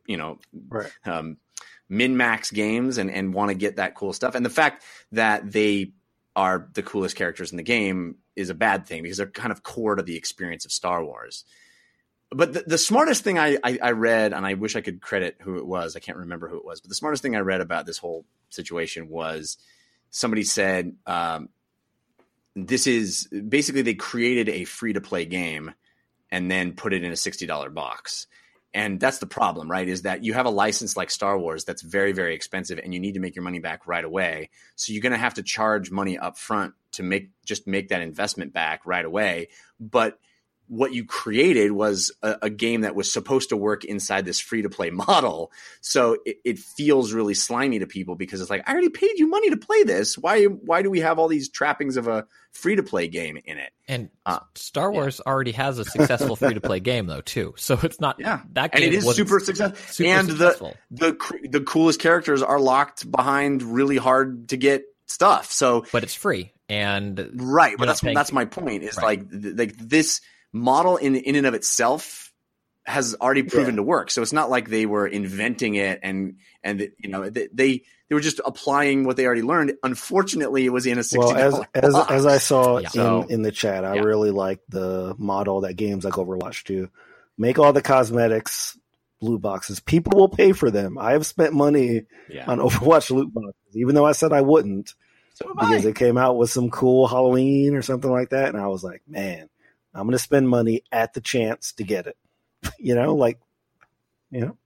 you 0.07 0.17
know 0.19 0.39
Right. 0.69 0.93
um, 1.07 1.39
min 1.89 2.17
max 2.17 2.51
games 2.51 2.99
and, 2.99 3.11
and 3.11 3.35
want 3.35 3.51
to 3.51 3.55
get 3.55 3.77
that 3.77 3.95
cool 3.95 4.13
stuff. 4.15 4.35
And 4.35 4.45
the 4.47 4.51
fact 4.51 4.85
that 5.13 5.51
they 5.53 5.93
are 6.35 6.69
the 6.73 6.83
coolest 6.83 7.17
characters 7.17 7.51
in 7.51 7.59
the 7.59 7.63
game 7.63 8.17
is 8.35 8.49
a 8.49 8.55
bad 8.55 8.87
thing 8.87 9.03
because 9.03 9.19
they're 9.19 9.27
kind 9.27 9.53
of 9.53 9.63
core 9.63 9.97
to 9.97 10.03
the 10.03 10.17
experience 10.17 10.65
of 10.65 10.73
Star 10.73 11.05
Wars. 11.05 11.45
But 12.35 12.53
the, 12.53 12.65
the 12.67 12.79
smartest 12.79 13.25
thing 13.25 13.39
I, 13.39 13.59
I, 13.63 13.79
I 13.83 13.91
read, 13.93 14.33
and 14.33 14.47
I 14.47 14.55
wish 14.55 14.77
I 14.77 14.81
could 14.81 15.01
credit 15.01 15.37
who 15.41 15.59
it 15.59 15.67
was, 15.67 15.97
I 15.97 16.01
can't 16.01 16.19
remember 16.19 16.49
who 16.49 16.57
it 16.57 16.65
was, 16.65 16.81
but 16.81 16.89
the 16.89 16.95
smartest 16.95 17.23
thing 17.23 17.37
I 17.37 17.41
read 17.41 17.61
about 17.61 17.87
this 17.87 17.99
whole 17.99 18.25
situation 18.51 19.09
was 19.09 19.59
somebody 20.11 20.43
said, 20.43 20.97
um, 21.07 21.49
this 22.55 22.87
is 22.87 23.27
basically 23.27 23.83
they 23.83 23.95
created 23.95 24.49
a 24.49 24.65
free 24.65 24.93
to 24.93 25.01
play 25.01 25.25
game 25.25 25.73
and 26.31 26.51
then 26.51 26.73
put 26.73 26.93
it 26.93 27.05
in 27.05 27.11
a 27.11 27.15
$60 27.15 27.75
box. 27.75 28.27
And 28.75 28.99
that's 28.99 29.19
the 29.19 29.27
problem 29.27 29.71
right 29.71 29.87
is 29.87 30.03
that 30.03 30.25
you 30.25 30.33
have 30.33 30.47
a 30.47 30.51
license 30.51 30.97
like 30.97 31.11
star 31.11 31.39
wars 31.39 31.65
that's 31.65 31.83
very 31.83 32.13
very 32.13 32.35
expensive 32.35 32.81
and 32.83 32.95
you 32.95 33.01
need 33.01 33.15
to 33.15 33.21
make 33.21 33.37
your 33.37 33.43
money 33.43 33.59
back 33.59 33.87
right 33.87 34.05
away. 34.05 34.49
So 34.77 34.93
you're 34.95 35.03
going 35.03 35.13
to 35.13 35.19
have 35.19 35.35
to 35.35 35.43
charge 35.43 35.91
money 35.91 36.19
up 36.19 36.39
front 36.39 36.73
to 36.93 37.03
make 37.03 37.31
just 37.45 37.67
make 37.67 37.89
that 37.89 38.01
investment 38.01 38.55
back 38.55 38.87
right 38.87 39.05
away. 39.05 39.49
But 39.79 40.19
what 40.73 40.95
you 40.95 41.05
created 41.05 41.71
was 41.71 42.11
a, 42.23 42.37
a 42.43 42.51
game 42.51 42.81
that 42.81 42.95
was 42.95 43.13
supposed 43.13 43.51
to 43.51 43.57
work 43.59 43.85
inside 43.85 44.25
this 44.25 44.41
free 44.41 44.63
to 44.63 44.71
play 44.71 44.89
model 44.91 45.53
so 45.83 46.17
it, 46.25 46.39
it 46.45 46.59
feels 46.59 47.13
really 47.13 47.35
slimy 47.35 47.79
to 47.79 47.87
people 47.87 48.15
because 48.15 48.41
it's 48.41 48.49
like 48.49 48.63
i 48.67 48.73
already 48.73 48.89
paid 48.89 49.19
you 49.19 49.27
money 49.27 49.51
to 49.51 49.57
play 49.59 49.83
this 49.83 50.17
why 50.17 50.45
why 50.45 50.81
do 50.81 50.89
we 50.89 51.01
have 51.01 51.19
all 51.19 51.29
these 51.29 51.51
trappings 51.51 51.99
of 51.99 52.09
a 52.09 52.27
free 52.53 52.75
to 52.77 52.83
play 52.83 53.07
game 53.09 53.37
in 53.45 53.59
it 53.59 53.71
And 53.89 54.09
Uh, 54.25 54.39
Star 54.55 54.91
Wars 54.93 55.21
already 55.27 55.53
has 55.53 55.79
a 55.79 55.85
successful 55.85 56.37
free 56.43 56.55
to 56.55 56.61
play 56.61 56.81
game 56.81 57.07
though 57.07 57.21
too. 57.23 57.55
So 57.57 57.79
it's 57.83 57.99
not 58.01 58.17
Yeah. 58.19 58.41
that 58.53 58.71
and 58.73 58.81
game 58.83 58.93
it 58.93 58.97
is 58.97 59.15
super 59.17 59.41
successful. 59.41 59.79
super 59.93 60.09
and 60.11 60.29
successful. 60.29 60.75
the 60.91 61.07
the 61.09 61.13
cr- 61.15 61.37
the 61.51 61.61
coolest 61.61 62.01
characters 62.01 62.43
are 62.43 62.61
locked 62.61 63.11
behind 63.11 63.63
really 63.63 63.97
hard 63.97 64.49
to 64.51 64.57
get 64.59 64.85
stuff. 65.07 65.51
So 65.51 65.85
but 65.93 66.03
it's 66.03 66.15
free 66.15 66.53
and 66.69 67.31
right, 67.35 67.75
but 67.79 67.87
that's 67.87 68.01
paying- 68.01 68.15
that's 68.15 68.33
my 68.33 68.45
point. 68.45 68.83
Is 68.83 68.97
Right. 68.97 69.21
like 69.33 69.57
like 69.59 69.77
this 69.79 70.21
model 70.53 70.97
in 70.97 71.17
in 71.17 71.37
and 71.37 71.47
of 71.47 71.55
itself 71.55 72.33
has 72.85 73.15
already 73.21 73.43
proven 73.45 73.75
Yeah. 73.75 73.77
to 73.77 73.83
work. 73.85 74.11
So 74.11 74.23
it's 74.23 74.33
not 74.33 74.51
like 74.51 74.69
they 74.69 74.87
were 74.87 75.07
inventing 75.07 75.77
it 75.77 76.01
and 76.03 76.37
and 76.65 76.81
you 76.99 77.09
know 77.11 77.31
they, 77.31 77.49
they 77.53 77.83
they 78.09 78.15
were 78.15 78.21
just 78.21 78.41
applying 78.45 79.05
what 79.05 79.17
they 79.17 79.25
already 79.25 79.43
learned. 79.43 79.75
Unfortunately, 79.83 80.67
it 80.67 80.71
was 80.71 80.85
in 80.87 80.99
a 80.99 81.03
sixty 81.05 81.33
Well, 81.33 81.37
as 81.37 81.61
as 81.75 81.95
as 82.11 82.27
I 82.27 82.39
saw 82.39 82.79
Yeah. 82.79 82.89
So- 82.89 83.23
in 83.23 83.31
in 83.31 83.43
the 83.43 83.53
chat, 83.53 83.85
I 83.85 83.95
Yeah. 83.97 84.03
really 84.03 84.31
like 84.33 84.61
the 84.69 85.15
model 85.19 85.61
that 85.63 85.75
games 85.75 86.05
like 86.05 86.15
Overwatch 86.15 86.65
do. 86.65 86.89
make 87.39 87.59
all 87.59 87.73
the 87.73 87.83
cosmetics 87.83 88.77
loot 89.21 89.41
boxes. 89.41 89.79
People 89.81 90.19
will 90.19 90.29
pay 90.29 90.53
for 90.53 90.71
them. 90.71 90.99
I 90.99 91.13
have 91.13 91.25
spent 91.25 91.55
money 91.55 92.03
Yeah. 92.29 92.45
on 92.51 92.59
Overwatch 92.59 93.11
loot 93.11 93.33
boxes, 93.33 93.55
even 93.77 93.95
though 93.95 94.05
I 94.05 94.13
said 94.13 94.33
I 94.33 94.41
wouldn't, 94.43 94.93
So 95.35 95.55
because 95.55 95.87
I. 95.87 95.91
it 95.91 95.95
came 95.97 96.19
out 96.19 96.37
with 96.37 96.51
some 96.51 96.69
cool 96.71 97.07
Halloween 97.07 97.75
or 97.77 97.83
something 97.83 98.11
like 98.11 98.31
that, 98.31 98.49
and 98.49 98.59
I 98.63 98.67
was 98.67 98.83
like, 98.85 99.03
man, 99.07 99.49
I'm 99.95 100.03
going 100.03 100.13
to 100.13 100.19
spend 100.19 100.49
money 100.49 100.83
at 100.91 101.13
the 101.15 101.21
chance 101.21 101.73
to 101.75 101.85
get 101.85 102.07
it. 102.07 102.17
you 102.79 102.95
know, 102.95 103.15
like, 103.15 103.39
you 104.31 104.41
know, 104.41 104.57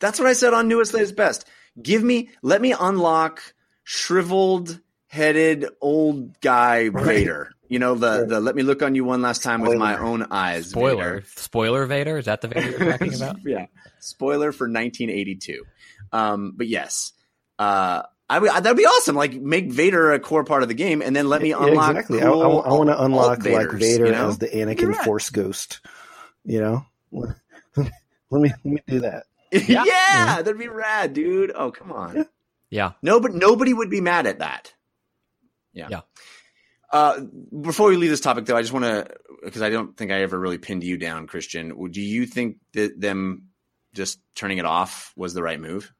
That's 0.00 0.18
what 0.18 0.28
I 0.28 0.32
said 0.32 0.54
on 0.54 0.68
Newest 0.68 0.94
Latest 0.94 1.16
Best. 1.16 1.46
Give 1.80 2.02
me, 2.02 2.30
let 2.42 2.60
me 2.60 2.74
unlock 2.78 3.40
shriveled 3.84 4.80
headed 5.06 5.66
old 5.80 6.40
guy 6.40 6.88
Right. 6.88 7.04
Vader. 7.04 7.50
You 7.68 7.78
know, 7.78 7.94
the, 7.94 8.20
Right. 8.20 8.28
the 8.28 8.40
let 8.40 8.54
me 8.56 8.62
look 8.62 8.82
on 8.82 8.94
you 8.94 9.04
one 9.04 9.20
last 9.22 9.42
time 9.42 9.60
with 9.60 9.76
my 9.76 9.96
own 9.98 10.26
eyes. 10.30 10.70
Spoiler, 10.70 11.16
Vader. 11.20 11.26
spoiler 11.36 11.86
Vader. 11.86 12.16
Is 12.18 12.24
that 12.24 12.40
the 12.40 12.48
Vader 12.48 12.70
you're 12.70 12.92
talking 12.92 13.14
about? 13.22 13.36
yeah. 13.44 13.66
Spoiler 14.00 14.52
for 14.52 14.64
1982. 14.64 15.64
Um, 16.12 16.52
but 16.56 16.66
yes, 16.66 17.12
uh, 17.58 18.02
I 18.30 18.38
would, 18.38 18.50
that'd 18.50 18.76
be 18.76 18.84
awesome. 18.84 19.16
Like 19.16 19.32
make 19.34 19.70
Vader 19.72 20.12
a 20.12 20.20
core 20.20 20.44
part 20.44 20.62
of 20.62 20.68
the 20.68 20.74
game 20.74 21.00
and 21.02 21.16
then 21.16 21.28
let 21.28 21.40
me 21.42 21.50
Yeah, 21.50 21.64
unlock. 21.64 21.90
exactly. 21.90 22.20
Cool 22.20 22.60
I, 22.62 22.68
want 22.72 22.90
to 22.90 23.02
unlock 23.02 23.38
alt 23.38 23.46
like 23.46 23.70
Vader 23.72 24.06
you 24.06 24.12
know? 24.12 24.28
as 24.28 24.38
the 24.38 24.48
Anakin 24.48 24.88
right. 24.94 25.04
Force 25.04 25.30
Ghost. 25.30 25.80
You 26.44 26.60
know, 26.60 26.86
let 27.12 27.30
me 28.30 28.50
let 28.50 28.64
me 28.64 28.82
do 28.86 29.00
that. 29.00 29.24
yeah, 29.52 29.84
Yeah. 29.86 30.42
that'd 30.42 30.58
be 30.58 30.68
rad, 30.68 31.14
dude. 31.14 31.52
Oh, 31.54 31.70
come 31.70 31.92
on. 31.92 32.16
Yeah. 32.16 32.24
Yeah. 32.70 32.92
Nobody, 33.02 33.34
nobody 33.34 33.72
would 33.72 33.88
be 33.90 34.00
mad 34.02 34.26
at 34.26 34.40
that. 34.40 34.74
Yeah. 35.72 35.88
Yeah. 35.90 36.00
Uh, 36.90 37.20
before 37.62 37.88
we 37.88 37.96
leave 37.96 38.10
this 38.10 38.20
topic, 38.20 38.46
though, 38.46 38.56
I 38.56 38.62
just 38.62 38.72
want 38.72 38.84
to 38.84 39.08
because 39.44 39.62
I 39.62 39.70
don't 39.70 39.96
think 39.96 40.10
I 40.10 40.20
ever 40.22 40.38
really 40.38 40.58
pinned 40.58 40.84
you 40.84 40.96
down, 40.96 41.26
Christian. 41.26 41.90
Do 41.90 42.00
you 42.00 42.26
think 42.26 42.58
that 42.72 42.98
them 43.00 43.48
just 43.94 44.20
turning 44.34 44.58
it 44.58 44.64
off 44.64 45.12
was 45.16 45.34
the 45.34 45.42
right 45.42 45.60
move? 45.60 45.92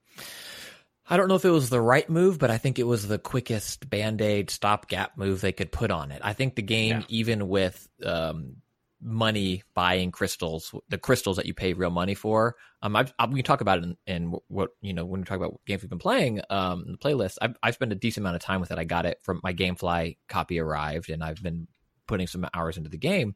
I 1.11 1.17
don't 1.17 1.29
know 1.29 1.37
if 1.37 1.45
it 1.45 1.51
was 1.51 1.71
the 1.71 1.81
right 1.81 2.09
move, 2.09 2.39
but 2.39 2.51
I 2.51 2.59
think 2.59 2.79
it 2.79 2.87
was 2.87 3.09
the 3.09 3.19
quickest 3.19 3.89
band 3.89 4.21
aid 4.21 4.51
stopgap 4.51 5.17
move 5.17 5.41
they 5.41 5.53
could 5.53 5.73
put 5.73 5.91
on 5.91 6.11
it. 6.11 6.21
I 6.23 6.35
think 6.35 6.55
the 6.55 6.63
game, 6.63 6.99
Yeah. 7.01 7.07
even 7.09 7.49
with 7.49 7.89
um, 8.05 8.57
money 9.01 9.63
buying 9.75 10.11
crystals, 10.11 10.75
the 10.89 10.99
crystals 10.99 11.37
that 11.37 11.47
you 11.47 11.55
pay 11.55 11.73
real 11.73 11.91
money 11.91 12.15
for, 12.15 12.57
um, 12.83 12.95
I've, 12.95 13.15
I, 13.19 13.27
we 13.27 13.37
can 13.37 13.45
talk 13.45 13.61
about 13.63 13.79
it 13.79 13.85
in, 13.85 13.97
in 14.07 14.35
what 14.49 14.71
you 14.83 14.93
know 14.93 15.05
when 15.05 15.21
we 15.21 15.25
talk 15.25 15.39
about 15.39 15.61
games 15.67 15.83
we've 15.83 15.89
been 15.91 15.99
playing. 15.99 16.43
Um, 16.51 16.85
in 16.87 16.93
the 16.93 16.99
playlist, 16.99 17.39
I've, 17.41 17.57
I've 17.63 17.75
spent 17.75 17.93
a 17.93 17.97
decent 17.97 18.23
amount 18.25 18.37
of 18.37 18.43
time 18.43 18.61
with 18.61 18.71
it. 18.71 18.79
I 18.79 18.85
got 18.85 19.07
it 19.07 19.19
from 19.23 19.41
my 19.43 19.55
GameFly 19.55 20.19
copy 20.29 20.59
arrived, 20.61 21.11
and 21.11 21.25
I've 21.25 21.43
been 21.43 21.69
putting 22.07 22.27
some 22.27 22.47
hours 22.53 22.77
into 22.77 22.91
the 22.91 22.99
game. 22.99 23.35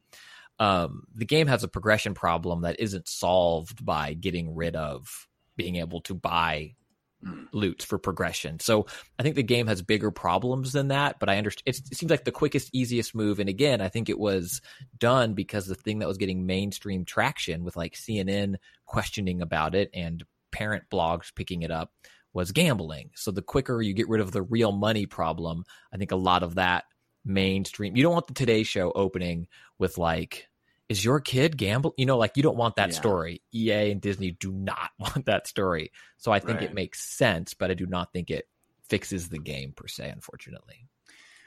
Um, 0.59 1.05
the 1.15 1.25
game 1.25 1.47
has 1.47 1.63
a 1.63 1.67
progression 1.67 2.13
problem 2.13 2.61
that 2.61 2.79
isn't 2.79 3.07
solved 3.07 3.83
by 3.83 4.13
getting 4.13 4.53
rid 4.53 4.75
of 4.75 5.27
being 5.57 5.77
able 5.77 6.01
to 6.01 6.13
buy 6.13 6.75
Mm. 7.23 7.47
loot 7.53 7.83
for 7.83 7.97
progression. 7.97 8.59
So 8.59 8.85
I 9.17 9.23
think 9.23 9.35
the 9.35 9.43
game 9.43 9.67
has 9.67 9.81
bigger 9.81 10.11
problems 10.11 10.73
than 10.73 10.89
that, 10.89 11.19
but 11.19 11.29
I 11.29 11.37
understand 11.37 11.63
it 11.67 11.95
seems 11.95 12.09
like 12.09 12.25
the 12.25 12.31
quickest, 12.31 12.69
easiest 12.73 13.15
move. 13.15 13.39
And 13.39 13.47
again, 13.47 13.79
I 13.79 13.87
think 13.87 14.09
it 14.09 14.19
was 14.19 14.61
done 14.97 15.33
because 15.33 15.65
the 15.65 15.75
thing 15.75 15.99
that 15.99 16.07
was 16.07 16.17
getting 16.17 16.45
mainstream 16.45 17.05
traction 17.05 17.63
with 17.63 17.77
like 17.77 17.93
CNN 17.93 18.55
questioning 18.85 19.41
about 19.41 19.73
it 19.73 19.89
and 19.93 20.23
parent 20.51 20.83
blogs 20.91 21.33
picking 21.33 21.61
it 21.61 21.71
up 21.71 21.93
was 22.33 22.51
gambling. 22.51 23.11
So 23.15 23.31
the 23.31 23.41
quicker 23.41 23.81
you 23.81 23.93
get 23.93 24.09
rid 24.09 24.19
of 24.19 24.31
the 24.31 24.41
real 24.41 24.73
money 24.73 25.05
problem, 25.05 25.63
I 25.93 25.97
think 25.97 26.11
a 26.11 26.17
lot 26.17 26.43
of 26.43 26.55
that 26.55 26.83
mainstream. 27.23 27.95
You 27.95 28.03
don't 28.03 28.13
want 28.13 28.27
the 28.27 28.33
Today 28.33 28.63
Show 28.63 28.91
opening 28.93 29.47
with 29.79 29.97
like, 29.97 30.49
is 30.93 31.03
your 31.03 31.19
kid 31.19 31.57
gamble? 31.57 31.93
You 31.97 32.05
know, 32.05 32.17
like 32.17 32.37
you 32.37 32.43
don't 32.43 32.55
want 32.55 32.75
that 32.75 32.91
Yeah. 32.91 32.95
story. 32.99 33.41
EA 33.53 33.91
and 33.91 33.99
Disney 33.99 34.31
do 34.31 34.51
not 34.51 34.91
want 34.99 35.25
that 35.25 35.47
story. 35.47 35.91
So 36.17 36.31
I 36.31 36.39
think 36.39 36.61
Right. 36.61 36.69
it 36.69 36.73
makes 36.73 37.01
sense, 37.01 37.53
but 37.53 37.71
I 37.71 37.73
do 37.73 37.85
not 37.87 38.13
think 38.13 38.29
it 38.29 38.47
fixes 38.87 39.29
the 39.29 39.39
game 39.39 39.71
per 39.75 39.87
se, 39.87 40.09
unfortunately. 40.09 40.87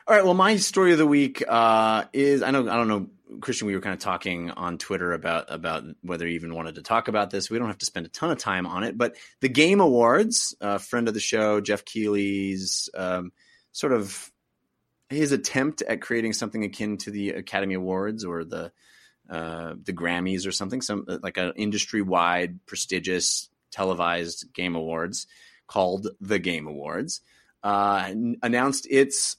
All 0.08 0.14
right. 0.14 0.24
Well, 0.24 0.34
my 0.34 0.56
story 0.56 0.92
of 0.92 0.98
the 0.98 1.06
week 1.06 1.42
uh, 1.48 2.04
is 2.12 2.42
I 2.42 2.50
know 2.50 2.68
I 2.68 2.76
don't 2.76 2.88
know, 2.88 3.08
Christian. 3.40 3.66
We 3.66 3.74
were 3.74 3.80
kind 3.80 3.94
of 3.94 4.00
talking 4.00 4.50
on 4.52 4.78
Twitter 4.78 5.12
about 5.12 5.46
about 5.48 5.84
whether 6.02 6.26
you 6.26 6.34
even 6.34 6.54
wanted 6.54 6.76
to 6.76 6.82
talk 6.82 7.08
about 7.08 7.30
this. 7.30 7.50
We 7.50 7.58
don't 7.58 7.66
have 7.68 7.78
to 7.78 7.86
spend 7.86 8.06
a 8.06 8.08
ton 8.08 8.30
of 8.30 8.38
time 8.38 8.66
on 8.66 8.84
it, 8.84 8.96
but 8.96 9.16
the 9.40 9.48
Game 9.48 9.80
Awards, 9.80 10.54
a 10.60 10.78
friend 10.78 11.08
of 11.08 11.14
the 11.14 11.20
show, 11.20 11.60
Geoff 11.60 11.84
Keighley's 11.84 12.88
um, 12.94 13.32
sort 13.72 13.92
of 13.92 14.30
his 15.10 15.32
attempt 15.32 15.82
at 15.82 16.00
creating 16.00 16.32
something 16.34 16.64
akin 16.64 16.96
to 16.98 17.10
the 17.10 17.30
Academy 17.30 17.74
Awards 17.74 18.24
or 18.24 18.44
the 18.44 18.72
uh, 19.30 19.74
the 19.82 19.92
Grammys 19.92 20.46
or 20.46 20.52
something, 20.52 20.80
some 20.80 21.04
like 21.22 21.36
an 21.36 21.52
industry 21.56 22.02
wide 22.02 22.64
prestigious 22.66 23.48
televised 23.70 24.52
game 24.52 24.76
awards 24.76 25.26
called 25.66 26.08
the 26.20 26.38
Game 26.38 26.66
Awards, 26.66 27.20
uh, 27.62 28.12
announced 28.42 28.86
its 28.88 29.36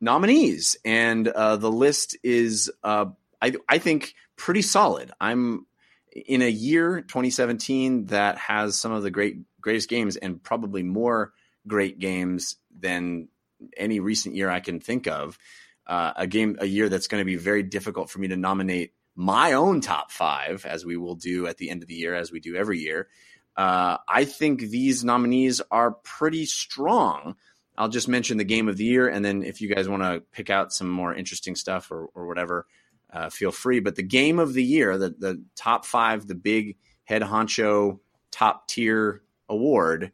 nominees, 0.00 0.76
and 0.84 1.26
uh, 1.28 1.56
the 1.56 1.70
list 1.70 2.16
is, 2.22 2.70
uh, 2.84 3.06
I, 3.42 3.54
I 3.68 3.78
think, 3.78 4.14
pretty 4.36 4.62
solid. 4.62 5.10
I'm 5.20 5.66
in 6.12 6.42
a 6.42 6.48
year 6.48 7.02
2017 7.02 8.06
that 8.06 8.38
has 8.38 8.78
some 8.78 8.92
of 8.92 9.02
the 9.02 9.10
great 9.10 9.38
greatest 9.60 9.88
games 9.88 10.16
and 10.16 10.42
probably 10.42 10.82
more 10.82 11.32
great 11.66 11.98
games 11.98 12.56
than 12.78 13.28
any 13.76 14.00
recent 14.00 14.34
year 14.34 14.48
I 14.48 14.60
can 14.60 14.80
think 14.80 15.08
of. 15.08 15.38
Uh, 15.86 16.12
a 16.16 16.26
game, 16.26 16.56
a 16.60 16.66
year 16.66 16.88
that's 16.88 17.06
going 17.06 17.20
to 17.20 17.24
be 17.24 17.36
very 17.36 17.62
difficult 17.62 18.10
for 18.10 18.18
me 18.18 18.28
to 18.28 18.36
nominate 18.36 18.92
my 19.16 19.54
own 19.54 19.80
top 19.80 20.12
five, 20.12 20.66
as 20.66 20.84
we 20.84 20.96
will 20.96 21.14
do 21.14 21.46
at 21.46 21.56
the 21.56 21.70
end 21.70 21.82
of 21.82 21.88
the 21.88 21.94
year, 21.94 22.14
as 22.14 22.30
we 22.30 22.38
do 22.38 22.54
every 22.54 22.78
year. 22.78 23.08
Uh, 23.56 23.96
I 24.06 24.26
think 24.26 24.60
these 24.60 25.02
nominees 25.02 25.62
are 25.70 25.92
pretty 25.92 26.44
strong. 26.44 27.36
I'll 27.78 27.88
just 27.88 28.08
mention 28.08 28.36
the 28.36 28.44
game 28.44 28.68
of 28.68 28.76
the 28.76 28.84
year, 28.84 29.08
and 29.08 29.24
then 29.24 29.42
if 29.42 29.60
you 29.60 29.74
guys 29.74 29.88
want 29.88 30.02
to 30.02 30.22
pick 30.32 30.50
out 30.50 30.72
some 30.72 30.90
more 30.90 31.14
interesting 31.14 31.56
stuff 31.56 31.90
or, 31.90 32.08
or 32.14 32.26
whatever, 32.26 32.66
uh, 33.10 33.30
feel 33.30 33.52
free. 33.52 33.80
But 33.80 33.96
the 33.96 34.02
game 34.02 34.38
of 34.38 34.52
the 34.52 34.64
year, 34.64 34.98
the 34.98 35.14
the 35.18 35.42
top 35.56 35.86
five, 35.86 36.26
the 36.26 36.34
big 36.34 36.76
head 37.04 37.22
honcho 37.22 38.00
top 38.30 38.68
tier 38.68 39.22
award 39.48 40.12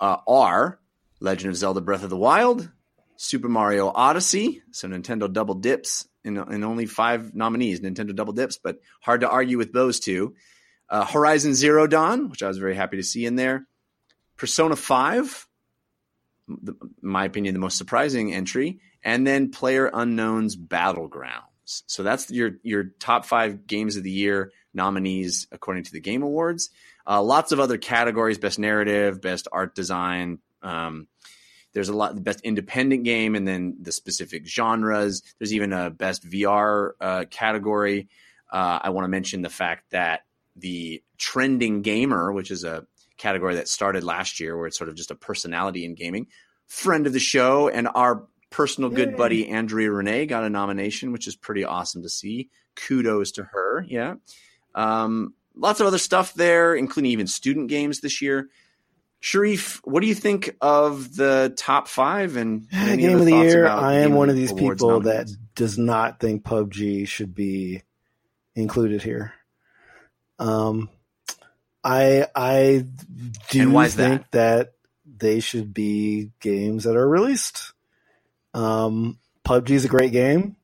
uh, 0.00 0.18
are 0.26 0.80
Legend 1.20 1.50
of 1.50 1.56
Zelda: 1.56 1.80
Breath 1.80 2.04
of 2.04 2.10
the 2.10 2.16
Wild, 2.16 2.70
Super 3.20 3.48
Mario 3.48 3.90
Odyssey. 3.92 4.62
So 4.70 4.86
Nintendo 4.86 5.30
double 5.30 5.56
dips 5.56 6.08
in, 6.24 6.36
in 6.36 6.62
only 6.62 6.86
five 6.86 7.34
nominees. 7.34 7.80
Nintendo 7.80 8.14
double 8.14 8.32
dips, 8.32 8.58
but 8.62 8.80
hard 9.02 9.22
to 9.22 9.28
argue 9.28 9.58
with 9.58 9.72
those 9.72 9.98
two. 9.98 10.36
Uh, 10.88 11.04
Horizon 11.04 11.52
Zero 11.52 11.88
Dawn, 11.88 12.30
which 12.30 12.44
I 12.44 12.48
was 12.48 12.58
very 12.58 12.76
happy 12.76 12.96
to 12.96 13.02
see 13.02 13.26
in 13.26 13.34
there. 13.34 13.66
Persona 14.36 14.76
Five, 14.76 15.48
the, 16.46 16.74
my 17.02 17.24
opinion, 17.24 17.54
the 17.54 17.60
most 17.60 17.76
surprising 17.76 18.32
entry, 18.32 18.78
and 19.02 19.26
then 19.26 19.50
PlayerUnknown's 19.50 20.56
Battlegrounds. 20.56 21.82
So 21.86 22.04
that's 22.04 22.30
your 22.30 22.52
your 22.62 22.84
top 23.00 23.26
five 23.26 23.66
games 23.66 23.96
of 23.96 24.04
the 24.04 24.12
year 24.12 24.52
nominees 24.72 25.48
according 25.50 25.84
to 25.84 25.92
the 25.92 26.00
Game 26.00 26.22
Awards. 26.22 26.70
Uh, 27.04 27.20
lots 27.20 27.50
of 27.50 27.58
other 27.58 27.78
categories: 27.78 28.38
best 28.38 28.60
narrative, 28.60 29.20
best 29.20 29.48
art 29.50 29.74
design. 29.74 30.38
Um, 30.62 31.08
there's 31.72 31.88
a 31.88 31.96
lot 31.96 32.14
the 32.14 32.20
best 32.20 32.40
independent 32.40 33.04
game, 33.04 33.34
and 33.34 33.46
then 33.46 33.76
the 33.80 33.92
specific 33.92 34.46
genres. 34.46 35.22
There's 35.38 35.52
even 35.52 35.72
a 35.72 35.90
best 35.90 36.28
VR 36.28 36.92
uh, 37.00 37.24
category. 37.30 38.08
Uh, 38.50 38.78
I 38.82 38.90
want 38.90 39.04
to 39.04 39.08
mention 39.08 39.42
the 39.42 39.50
fact 39.50 39.90
that 39.90 40.22
the 40.56 41.02
trending 41.18 41.82
gamer, 41.82 42.32
which 42.32 42.50
is 42.50 42.64
a 42.64 42.86
category 43.16 43.56
that 43.56 43.68
started 43.68 44.04
last 44.04 44.40
year, 44.40 44.56
where 44.56 44.66
it's 44.66 44.78
sort 44.78 44.88
of 44.88 44.96
just 44.96 45.10
a 45.10 45.14
personality 45.14 45.84
in 45.84 45.94
gaming. 45.94 46.28
Friend 46.66 47.06
of 47.06 47.12
the 47.12 47.20
show 47.20 47.68
and 47.68 47.88
our 47.94 48.26
personal 48.50 48.90
good 48.90 49.16
buddy 49.16 49.48
Andrea 49.48 49.90
Renee 49.90 50.26
got 50.26 50.44
a 50.44 50.50
nomination, 50.50 51.12
which 51.12 51.26
is 51.26 51.36
pretty 51.36 51.64
awesome 51.64 52.02
to 52.02 52.08
see. 52.08 52.48
Kudos 52.74 53.32
to 53.32 53.44
her. 53.44 53.84
Yeah. 53.88 54.14
Um, 54.74 55.34
lots 55.54 55.80
of 55.80 55.86
other 55.86 55.98
stuff 55.98 56.34
there, 56.34 56.74
including 56.74 57.10
even 57.10 57.26
student 57.26 57.68
games 57.68 58.00
this 58.00 58.22
year. 58.22 58.48
Shareef, 59.22 59.80
what 59.82 60.00
do 60.00 60.06
you 60.06 60.14
think 60.14 60.56
of 60.60 61.14
the 61.16 61.52
top 61.56 61.88
five 61.88 62.36
and 62.36 62.68
Game 62.70 63.18
of 63.18 63.24
the 63.24 63.32
year. 63.32 63.66
I 63.66 63.94
am 63.94 64.14
one 64.14 64.30
of 64.30 64.36
these 64.36 64.52
people 64.52 65.00
that 65.00 65.28
does 65.54 65.76
not 65.76 66.20
think 66.20 66.44
PUBG 66.44 67.08
should 67.08 67.34
be 67.34 67.82
included 68.54 69.02
here. 69.02 69.34
Um, 70.38 70.88
I 71.82 72.26
I 72.34 72.84
do 73.50 73.62
And 73.62 73.72
why 73.72 73.86
is 73.86 73.94
think 73.94 74.30
that? 74.30 74.72
they 75.04 75.40
should 75.40 75.74
be 75.74 76.30
games 76.40 76.84
that 76.84 76.96
are 76.96 77.08
released. 77.08 77.72
Um, 78.54 79.18
PUBG 79.44 79.70
is 79.70 79.84
a 79.84 79.88
great 79.88 80.12
game. 80.12 80.56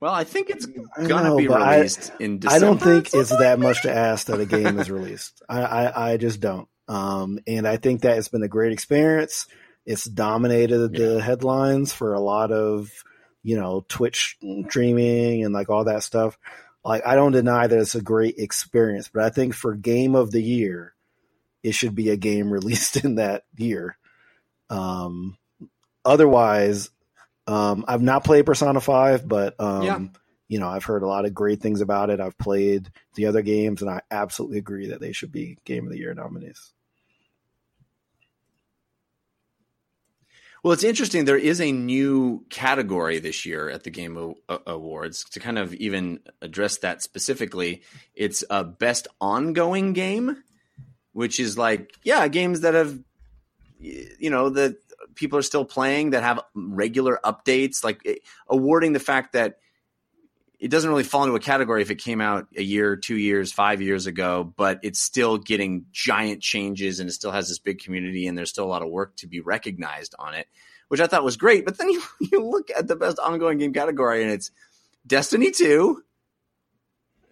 Well, 0.00 0.12
I 0.12 0.24
think 0.24 0.50
it's 0.50 0.66
I 0.96 1.06
gonna 1.06 1.28
know, 1.30 1.36
be 1.38 1.46
but 1.46 1.62
I- 1.62 1.76
released 1.76 2.12
in 2.20 2.38
December. 2.38 2.56
I 2.66 2.68
don't 2.68 2.82
think 2.82 3.14
it's 3.14 3.30
that 3.30 3.58
much 3.58 3.82
to 3.82 3.92
ask 3.94 4.26
that 4.26 4.40
a 4.40 4.46
game 4.46 4.78
is 4.78 4.90
released. 4.90 5.42
I, 5.48 5.60
I, 5.62 6.12
I 6.12 6.16
just 6.18 6.40
don't. 6.40 6.68
Um, 6.88 7.38
and 7.46 7.66
I 7.66 7.78
think 7.78 8.02
that 8.02 8.18
it's 8.18 8.28
been 8.28 8.42
a 8.42 8.48
great 8.48 8.72
experience. 8.72 9.46
It's 9.86 10.04
dominated 10.04 10.92
the 10.92 11.20
headlines 11.22 11.92
for 11.92 12.12
a 12.14 12.20
lot 12.20 12.52
of, 12.52 12.90
you 13.42 13.56
know, 13.56 13.84
Twitch 13.88 14.36
streaming 14.68 15.44
and 15.44 15.54
like 15.54 15.70
all 15.70 15.84
that 15.84 16.02
stuff. 16.02 16.36
like 16.84 17.06
I 17.06 17.14
don't 17.14 17.32
deny 17.32 17.66
that 17.66 17.78
it's 17.78 17.94
a 17.94 18.02
great 18.02 18.36
experience, 18.38 19.08
but 19.12 19.22
I 19.24 19.30
think 19.30 19.54
for 19.54 19.74
game 19.74 20.14
of 20.14 20.30
the 20.30 20.42
year, 20.42 20.94
it 21.62 21.72
should 21.72 21.94
be 21.94 22.10
a 22.10 22.16
game 22.16 22.50
released 22.52 23.02
in 23.04 23.14
that 23.16 23.44
year. 23.56 23.96
Um, 24.68 25.36
otherwise, 26.04 26.90
um, 27.46 27.84
I've 27.86 28.02
not 28.02 28.24
played 28.24 28.46
Persona 28.46 28.80
Five, 28.80 29.26
but 29.26 29.54
um, 29.60 29.82
Yeah. 29.82 30.00
you 30.48 30.58
know 30.58 30.68
I've 30.68 30.84
heard 30.84 31.02
a 31.02 31.06
lot 31.06 31.24
of 31.24 31.34
great 31.34 31.60
things 31.60 31.80
about 31.80 32.10
it. 32.10 32.20
I've 32.20 32.36
played 32.38 32.90
the 33.14 33.26
other 33.26 33.42
games, 33.42 33.82
and 33.82 33.90
I 33.90 34.00
absolutely 34.10 34.58
agree 34.58 34.88
that 34.88 35.00
they 35.00 35.12
should 35.12 35.32
be 35.32 35.58
game 35.64 35.84
of 35.86 35.92
the 35.92 35.98
year 35.98 36.14
nominees. 36.14 36.72
Well, 40.62 40.72
it's 40.72 40.82
interesting. 40.84 41.24
There 41.26 41.36
is 41.38 41.60
a 41.60 41.70
new 41.70 42.44
category 42.50 43.20
this 43.20 43.46
year 43.46 43.70
at 43.70 43.84
the 43.84 43.90
Game 43.90 44.34
Awards 44.48 45.22
to 45.30 45.38
kind 45.38 45.58
of 45.58 45.72
even 45.74 46.18
address 46.42 46.78
that 46.78 47.02
specifically. 47.02 47.82
It's 48.14 48.42
a 48.50 48.64
best 48.64 49.06
ongoing 49.20 49.92
game, 49.92 50.42
which 51.12 51.38
is 51.38 51.56
like, 51.56 51.94
yeah, 52.02 52.26
games 52.26 52.62
that 52.62 52.74
have, 52.74 52.98
you 53.78 54.30
know, 54.30 54.48
that 54.50 54.76
people 55.16 55.38
are 55.38 55.42
still 55.42 55.64
playing 55.64 56.10
that 56.10 56.22
have 56.22 56.40
regular 56.54 57.18
updates, 57.24 57.82
like 57.82 58.00
eh, 58.06 58.16
awarding 58.48 58.92
the 58.92 59.00
fact 59.00 59.32
that 59.32 59.58
it 60.58 60.70
doesn't 60.70 60.88
really 60.88 61.02
fall 61.02 61.24
into 61.24 61.34
a 61.34 61.40
category 61.40 61.82
if 61.82 61.90
it 61.90 61.96
came 61.96 62.20
out 62.20 62.46
a 62.56 62.62
year, 62.62 62.96
two 62.96 63.16
years, 63.16 63.52
five 63.52 63.82
years 63.82 64.06
ago, 64.06 64.54
but 64.56 64.80
it's 64.82 65.00
still 65.00 65.36
getting 65.36 65.84
giant 65.92 66.40
changes 66.40 66.98
and 66.98 67.10
it 67.10 67.12
still 67.12 67.32
has 67.32 67.48
this 67.48 67.58
big 67.58 67.78
community 67.78 68.26
and 68.26 68.38
there's 68.38 68.50
still 68.50 68.64
a 68.64 68.68
lot 68.68 68.82
of 68.82 68.88
work 68.88 69.16
to 69.16 69.26
be 69.26 69.40
recognized 69.40 70.14
on 70.18 70.34
it, 70.34 70.46
which 70.88 71.00
I 71.00 71.06
thought 71.06 71.24
was 71.24 71.36
great. 71.36 71.64
But 71.64 71.76
then 71.76 71.90
you, 71.90 72.02
you 72.20 72.44
look 72.44 72.70
at 72.70 72.88
the 72.88 72.96
best 72.96 73.18
ongoing 73.18 73.58
game 73.58 73.72
category 73.72 74.22
and 74.22 74.32
it's 74.32 74.50
Destiny 75.06 75.50
2, 75.50 76.02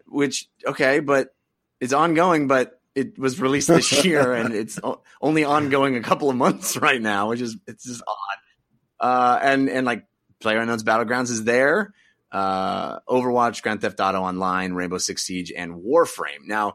which, 0.06 0.48
okay, 0.66 1.00
but 1.00 1.34
it's 1.80 1.92
ongoing, 1.92 2.46
but 2.46 2.80
it 2.94 3.18
was 3.18 3.40
released 3.40 3.68
this 3.68 4.04
year 4.06 4.34
and 4.34 4.54
it's 4.54 4.78
only 5.20 5.44
ongoing 5.44 5.96
a 5.96 6.02
couple 6.02 6.30
of 6.30 6.36
months 6.36 6.76
right 6.80 7.00
now, 7.00 7.28
which 7.28 7.40
is, 7.40 7.56
it's 7.66 7.84
just 7.84 8.02
odd. 8.06 9.06
Uh, 9.06 9.38
and, 9.42 9.68
and 9.68 9.86
like 9.86 10.06
PlayerUnknown's 10.40 10.84
Battlegrounds 10.84 11.30
is 11.30 11.44
there 11.44 11.92
uh, 12.34 12.98
Overwatch, 13.08 13.62
Grand 13.62 13.80
Theft 13.80 14.00
Auto 14.00 14.20
Online, 14.20 14.72
Rainbow 14.72 14.98
Six 14.98 15.22
Siege, 15.22 15.52
and 15.56 15.82
Warframe. 15.82 16.46
Now, 16.46 16.74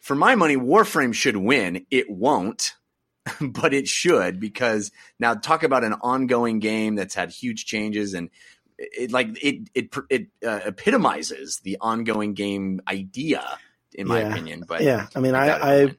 for 0.00 0.16
my 0.16 0.34
money, 0.34 0.56
Warframe 0.56 1.14
should 1.14 1.36
win. 1.36 1.86
It 1.90 2.10
won't, 2.10 2.74
but 3.40 3.72
it 3.72 3.86
should 3.86 4.40
because 4.40 4.90
now 5.20 5.34
talk 5.34 5.62
about 5.62 5.84
an 5.84 5.94
ongoing 5.94 6.58
game 6.58 6.96
that's 6.96 7.14
had 7.14 7.30
huge 7.30 7.64
changes 7.64 8.14
and 8.14 8.30
it 8.78 9.10
like 9.10 9.42
it 9.42 9.70
it 9.74 9.94
it 10.10 10.26
uh, 10.46 10.60
epitomizes 10.66 11.60
the 11.60 11.78
ongoing 11.80 12.34
game 12.34 12.82
idea, 12.86 13.58
in 13.96 14.06
my 14.06 14.20
Yeah. 14.20 14.30
opinion. 14.30 14.64
But 14.68 14.82
yeah, 14.82 15.08
I 15.16 15.20
mean, 15.20 15.34
I, 15.34 15.48
I 15.84 15.94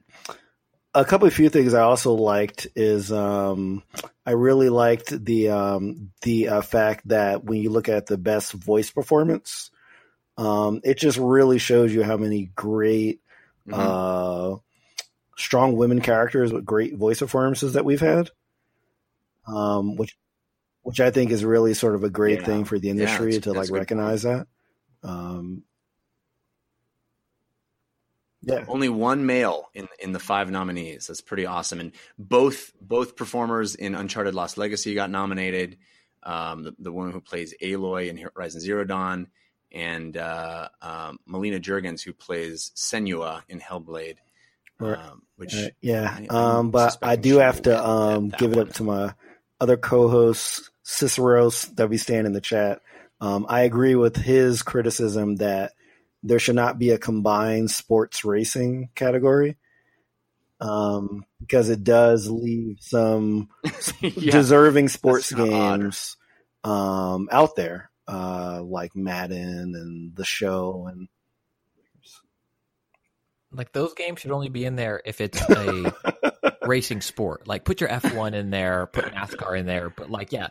a 0.94 1.04
couple 1.04 1.28
of 1.28 1.34
few 1.34 1.50
things 1.50 1.74
I 1.74 1.82
also 1.82 2.14
liked 2.14 2.66
is 2.74 3.12
um, 3.12 3.82
I 4.24 4.30
really 4.32 4.70
liked 4.70 5.24
the 5.24 5.50
um, 5.50 6.10
the 6.22 6.48
uh, 6.48 6.60
fact 6.62 7.08
that 7.08 7.44
when 7.44 7.60
you 7.60 7.70
look 7.70 7.88
at 7.90 8.06
the 8.06 8.16
best 8.16 8.52
voice 8.52 8.90
performance, 8.90 9.70
um, 10.38 10.80
it 10.84 10.98
just 10.98 11.18
really 11.18 11.58
shows 11.58 11.92
you 11.92 12.02
how 12.02 12.16
many 12.16 12.46
great, 12.54 13.20
Mhm. 13.68 13.74
uh, 13.74 14.56
strong 15.36 15.76
women 15.76 16.00
characters 16.00 16.52
with 16.52 16.64
great 16.64 16.96
voice 16.96 17.18
performances 17.18 17.74
that 17.74 17.84
we've 17.84 18.00
had, 18.00 18.30
um, 19.46 19.96
which 19.96 20.16
which 20.82 21.00
I 21.00 21.10
think 21.10 21.32
is 21.32 21.44
really 21.44 21.74
sort 21.74 21.94
of 21.96 22.02
a 22.02 22.08
great 22.08 22.40
Yeah. 22.40 22.46
thing 22.46 22.64
for 22.64 22.78
the 22.78 22.88
industry 22.88 23.32
that's- 23.32 23.44
to 23.44 23.52
like 23.52 23.70
recognize 23.70 24.22
that. 24.22 24.46
Yeah, 28.42 28.64
only 28.68 28.88
one 28.88 29.26
male 29.26 29.68
in 29.74 29.88
in 29.98 30.12
the 30.12 30.18
five 30.20 30.50
nominees. 30.50 31.08
That's 31.08 31.20
pretty 31.20 31.46
awesome. 31.46 31.80
And 31.80 31.92
both 32.18 32.72
both 32.80 33.16
performers 33.16 33.74
in 33.74 33.94
Uncharted 33.94 34.34
Lost 34.34 34.58
Legacy 34.58 34.94
got 34.94 35.10
nominated. 35.10 35.78
Um, 36.22 36.64
the, 36.64 36.74
the 36.78 36.92
woman 36.92 37.12
who 37.12 37.20
plays 37.20 37.54
Aloy 37.62 38.08
in 38.08 38.16
Horizon 38.16 38.60
Zero 38.60 38.84
Dawn, 38.84 39.28
and 39.72 40.16
uh, 40.16 40.68
um, 40.82 41.18
Melina 41.26 41.58
Juergens 41.60 42.02
who 42.02 42.12
plays 42.12 42.72
Senua 42.76 43.42
in 43.48 43.60
Hellblade. 43.60 44.16
Um, 44.80 45.22
which 45.36 45.54
Uh, 45.56 45.68
yeah, 45.80 46.16
I- 46.16 46.26
um, 46.28 46.70
but 46.70 46.96
I 47.02 47.16
do 47.16 47.38
have 47.38 47.62
to 47.62 47.84
um, 47.88 48.28
that 48.28 48.38
give 48.38 48.52
it 48.52 48.58
up 48.58 48.72
to 48.74 48.84
my 48.84 49.14
other 49.60 49.76
co-host 49.76 50.70
Cicero's 50.84 51.62
that 51.74 51.88
we 51.88 51.96
stand 51.98 52.26
in 52.26 52.32
the 52.32 52.40
chat. 52.40 52.80
Um, 53.20 53.46
I 53.48 53.62
agree 53.62 53.96
with 53.96 54.16
his 54.16 54.62
criticism 54.62 55.36
that 55.36 55.72
there 56.28 56.38
should 56.38 56.54
not 56.54 56.78
be 56.78 56.90
a 56.90 56.98
combined 56.98 57.70
sports 57.70 58.24
racing 58.24 58.90
category 58.94 59.56
um, 60.60 61.24
because 61.40 61.70
it 61.70 61.84
does 61.84 62.28
leave 62.28 62.78
some 62.80 63.48
Yeah. 64.00 64.32
deserving 64.32 64.88
sports 64.88 65.32
games 65.32 66.16
um, 66.64 67.28
out 67.30 67.56
there, 67.56 67.90
uh, 68.06 68.62
like 68.62 68.94
Madden 68.96 69.74
and 69.74 70.16
the 70.16 70.24
show 70.24 70.86
and 70.90 71.08
Like 73.50 73.72
those 73.72 73.94
games 73.94 74.20
should 74.20 74.30
only 74.30 74.48
be 74.50 74.64
in 74.64 74.76
there 74.76 75.00
if 75.04 75.20
it's 75.20 75.40
a 75.50 75.92
racing 76.66 77.00
sport. 77.00 77.46
Like 77.48 77.64
put 77.64 77.80
your 77.80 77.88
F1 77.88 78.34
in 78.34 78.50
there, 78.50 78.86
put 78.86 79.06
NASCAR 79.06 79.58
in 79.58 79.66
there, 79.66 79.88
but 79.90 80.10
like 80.10 80.32
yeah, 80.32 80.48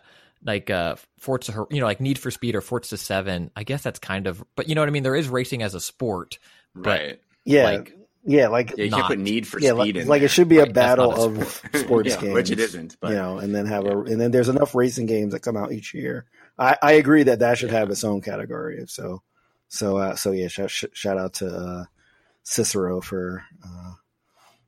like 0.47 0.69
uh 0.71 0.95
Forza, 1.19 1.51
Hor- 1.51 1.67
you 1.69 1.79
know, 1.81 1.85
like 1.85 2.01
Need 2.01 2.17
for 2.17 2.31
Speed 2.31 2.55
or 2.55 2.61
Forza 2.61 2.97
7. 2.97 3.51
I 3.55 3.63
guess 3.63 3.83
that's 3.83 3.99
kind 3.99 4.25
of 4.25 4.43
but 4.55 4.67
you 4.69 4.73
know 4.75 4.81
what 4.81 4.87
I 4.87 4.91
mean, 4.91 5.03
there 5.03 5.15
is 5.15 5.27
racing 5.29 5.61
as 5.61 5.75
a 5.75 5.79
sport. 5.79 6.39
right. 6.73 7.19
yeah, 7.45 7.63
Like 7.65 7.93
yeah, 8.23 8.47
like 8.47 8.71
Yeah, 8.77 8.85
you 8.85 8.89
can't 8.89 9.01
not- 9.01 9.07
put 9.09 9.19
Need 9.19 9.45
for 9.47 9.59
yeah, 9.59 9.69
Speed 9.71 9.77
like, 9.77 9.95
in 10.03 10.07
like 10.07 10.19
there. 10.21 10.25
it 10.25 10.31
should 10.31 10.49
be 10.49 10.57
a 10.57 10.63
Right, 10.63 10.73
that's 10.73 10.97
battle 10.97 11.11
not 11.11 11.19
a 11.19 11.23
of 11.41 11.61
sports 11.75 12.09
Yeah, 12.09 12.21
games, 12.21 12.33
which 12.33 12.51
it 12.51 12.59
isn't, 12.59 12.97
but- 12.99 13.09
you 13.11 13.15
know, 13.15 13.37
and 13.37 13.53
then 13.53 13.65
have 13.67 13.85
a 13.85 13.99
and 13.99 14.19
then 14.19 14.31
there's 14.31 14.49
enough 14.49 14.73
racing 14.73 15.05
games 15.05 15.33
that 15.33 15.41
come 15.41 15.55
out 15.57 15.71
each 15.71 15.93
year. 15.93 16.25
I, 16.57 16.75
I 16.81 16.91
agree 16.93 17.21
that 17.23 17.39
that 17.39 17.57
should 17.59 17.69
have 17.69 17.91
its 17.91 18.03
own 18.03 18.21
category. 18.21 18.83
So, 18.87 19.21
so, 19.67 19.97
uh, 19.97 20.15
so 20.15 20.31
yeah, 20.31 20.47
shout, 20.47 20.71
shout 20.71 21.17
out 21.19 21.33
to 21.35 21.47
uh, 21.47 21.83
Cicero 22.43 22.99
for 22.99 23.43
uh, 23.63 23.91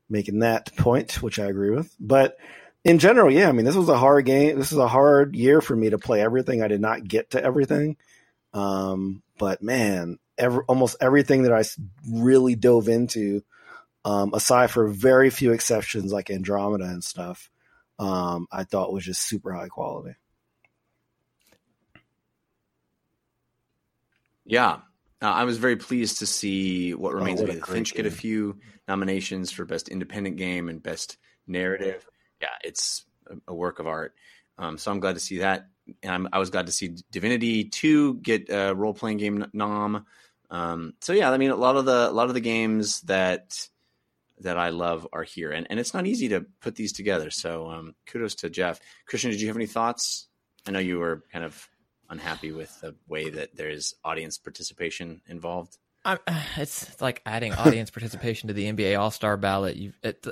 making 0.10 0.40
that 0.40 0.76
point, 0.78 1.22
which 1.24 1.40
I 1.40 1.46
agree 1.46 1.72
with. 1.72 1.94
But 2.00 2.38
in 2.84 3.00
general, 3.00 3.32
yeah, 3.32 3.50
I 3.50 3.52
mean, 3.52 3.66
this 3.66 3.76
was 3.76 3.90
a 3.90 3.98
hard 3.98 4.26
game. 4.26 4.58
This 4.58 4.72
is 4.72 4.78
a 4.78 4.88
hard 4.88 5.36
year 5.36 5.62
for 5.62 5.76
me 5.76 5.90
to 5.90 5.98
play 5.98 6.22
everything. 6.22 6.62
I 6.62 6.68
did 6.68 6.82
not 6.82 7.04
get 7.04 7.32
to 7.32 7.44
everything, 7.44 7.98
um, 8.54 9.22
but 9.38 9.62
man, 9.62 10.18
every, 10.38 10.64
almost 10.68 10.98
everything 11.02 11.44
that 11.44 11.54
I 11.54 11.64
really 12.10 12.56
dove 12.56 12.88
into 12.88 13.44
um, 14.06 14.34
aside 14.34 14.72
for 14.72 14.88
very 14.88 15.30
few 15.30 15.52
exceptions 15.52 16.12
like 16.12 16.30
Andromeda 16.30 16.86
and 16.86 17.04
stuff, 17.04 17.50
um, 18.00 18.48
I 18.52 18.64
thought 18.64 18.94
was 18.94 19.06
just 19.06 19.28
super 19.28 19.54
high 19.54 19.68
quality. 19.68 20.16
Yeah. 24.46 24.80
Uh, 25.22 25.26
I 25.26 25.44
was 25.44 25.58
very 25.58 25.76
pleased 25.76 26.20
to 26.20 26.26
see 26.26 26.94
What 26.94 27.14
Remains 27.14 27.42
Oh, 27.42 27.44
what 27.44 27.50
of 27.50 27.56
Edith 27.58 27.66
great 27.66 27.76
Finch 27.76 27.94
get 27.94 28.06
a 28.06 28.12
few 28.12 28.58
nominations 28.88 29.52
for 29.52 29.66
Best 29.66 29.90
Independent 29.90 30.38
Game 30.38 30.70
and 30.70 30.82
Best 30.82 31.18
Narrative. 31.46 32.08
Yeah, 32.42 32.48
it's 32.64 33.06
a, 33.48 33.54
work 33.54 33.80
of 33.80 33.88
art. 33.88 34.14
Um, 34.58 34.78
so 34.78 34.92
I'm 34.92 35.00
glad 35.00 35.14
to 35.14 35.20
see 35.20 35.40
that. 35.40 35.68
And 36.04 36.12
I'm, 36.12 36.30
I 36.32 36.40
was 36.40 36.50
glad 36.50 36.68
to 36.68 36.72
see 36.72 36.96
Divinity 37.12 37.66
2 37.66 38.16
get 38.16 38.50
a 38.50 38.74
role 38.74 38.94
playing 38.94 39.18
game 39.18 39.46
nom. 39.54 40.06
Um, 40.52 40.94
so 41.02 41.14
yeah, 41.14 41.32
I 41.32 41.38
mean, 41.38 41.52
a 41.52 41.56
lot 41.56 41.76
of 41.76 41.86
the 41.86 42.10
a 42.10 42.12
lot 42.12 42.28
of 42.28 42.34
the 42.34 42.42
games 42.42 43.02
that 43.02 43.68
that 44.42 44.58
I 44.58 44.70
love 44.70 45.08
are 45.14 45.24
here, 45.24 45.52
and 45.52 45.68
and 45.70 45.80
it's 45.80 45.94
not 45.94 46.08
easy 46.08 46.30
to 46.30 46.46
put 46.62 46.76
these 46.76 46.92
together. 46.92 47.30
So 47.30 47.70
um, 47.70 47.96
kudos 48.08 48.36
to 48.36 48.50
Jeff. 48.50 48.80
Christian, 49.06 49.32
did 49.32 49.42
you 49.42 49.48
have 49.48 49.56
any 49.56 49.68
thoughts? 49.68 50.28
I 50.68 50.72
know 50.72 50.80
you 50.80 51.00
were 51.00 51.24
kind 51.32 51.46
of 51.46 51.70
unhappy 52.10 52.52
with 52.52 52.80
the 52.82 52.96
way 53.08 53.30
that 53.30 53.56
there 53.56 53.70
is 53.70 53.96
audience 54.04 54.38
participation 54.38 55.22
involved. 55.28 55.78
I, 56.04 56.18
it's 56.58 57.00
like 57.02 57.22
adding 57.26 57.54
audience 57.54 57.92
participation 57.92 58.48
to 58.48 58.54
the 58.54 58.72
NBA 58.72 59.00
All 59.00 59.12
Star 59.12 59.38
ballot. 59.38 59.76
You, 59.76 59.94
it, 60.04 60.26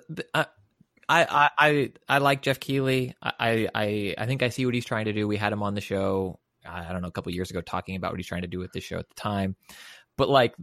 I, 1.10 1.50
I, 1.58 1.92
I 2.08 2.18
like 2.18 2.42
Geoff 2.42 2.60
Keighley. 2.60 3.16
I, 3.22 3.70
I, 3.74 4.16
I 4.18 4.26
think 4.26 4.44
I 4.44 4.50
see 4.50 4.66
what 4.66 4.76
he's 4.76 4.86
trying 4.86 5.06
to 5.06 5.14
do. 5.14 5.28
We 5.28 5.38
had 5.38 5.54
him 5.54 5.64
on 5.64 5.74
the 5.74 5.82
show. 5.82 6.40
I 6.66 6.92
don't 6.92 7.02
know, 7.02 7.08
a 7.08 7.12
couple 7.12 7.32
years 7.32 7.50
ago, 7.50 7.62
talking 7.62 7.96
about 7.96 8.12
what 8.12 8.20
he's 8.20 8.28
trying 8.28 8.42
to 8.42 8.48
do 8.48 8.60
with 8.60 8.74
the 8.74 8.82
show 8.82 8.98
at 8.98 9.08
the 9.08 9.16
time. 9.16 9.56
But 10.18 10.30
like, 10.30 10.54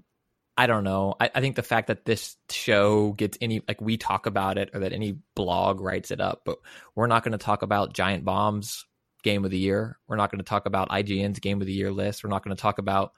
I 0.57 0.67
don't 0.67 0.85
know. 0.85 1.15
I, 1.19 1.31
I 1.35 1.41
think 1.41 1.57
the 1.57 1.63
fact 1.63 1.89
that 1.89 2.05
this 2.05 2.37
show 2.51 3.13
gets 3.13 3.39
any 3.41 3.63
like 3.67 3.81
we 3.81 3.97
talk 3.97 4.27
about 4.27 4.59
it 4.59 4.71
or 4.73 4.81
that 4.81 4.93
any 4.93 5.17
blog 5.35 5.81
writes 5.81 6.11
it 6.11 6.21
up, 6.21 6.43
but 6.45 6.59
we're 6.95 7.07
not 7.07 7.25
going 7.25 7.33
to 7.33 7.39
talk 7.39 7.63
about 7.63 7.95
Giant 7.95 8.25
Bombs 8.25 8.85
Game 9.23 9.45
of 9.45 9.51
the 9.51 9.59
Year. 9.59 9.99
We're 10.07 10.17
not 10.17 10.31
going 10.31 10.39
to 10.39 10.45
talk 10.45 10.67
about 10.67 10.91
IGN's 10.91 11.41
Game 11.41 11.61
of 11.61 11.67
the 11.67 11.73
Year 11.73 11.91
list. 11.91 12.23
We're 12.23 12.31
not 12.31 12.45
going 12.45 12.55
to 12.55 12.61
talk 12.61 12.79
about 12.79 13.13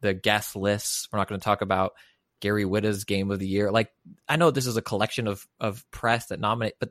the 0.00 0.14
guest 0.14 0.56
lists. 0.56 1.08
We're 1.12 1.18
not 1.18 1.28
going 1.28 1.40
to 1.40 1.44
talk 1.44 1.60
about 1.60 1.92
Gary 2.40 2.64
Whitta's 2.64 3.04
Game 3.04 3.30
of 3.30 3.38
the 3.38 3.46
Year. 3.46 3.70
Like 3.70 3.92
I 4.28 4.36
know 4.36 4.50
this 4.50 4.66
is 4.66 4.76
a 4.76 4.82
collection 4.82 5.26
of 5.26 5.46
of 5.60 5.84
press 5.90 6.26
that 6.26 6.40
nominate, 6.40 6.74
but 6.80 6.90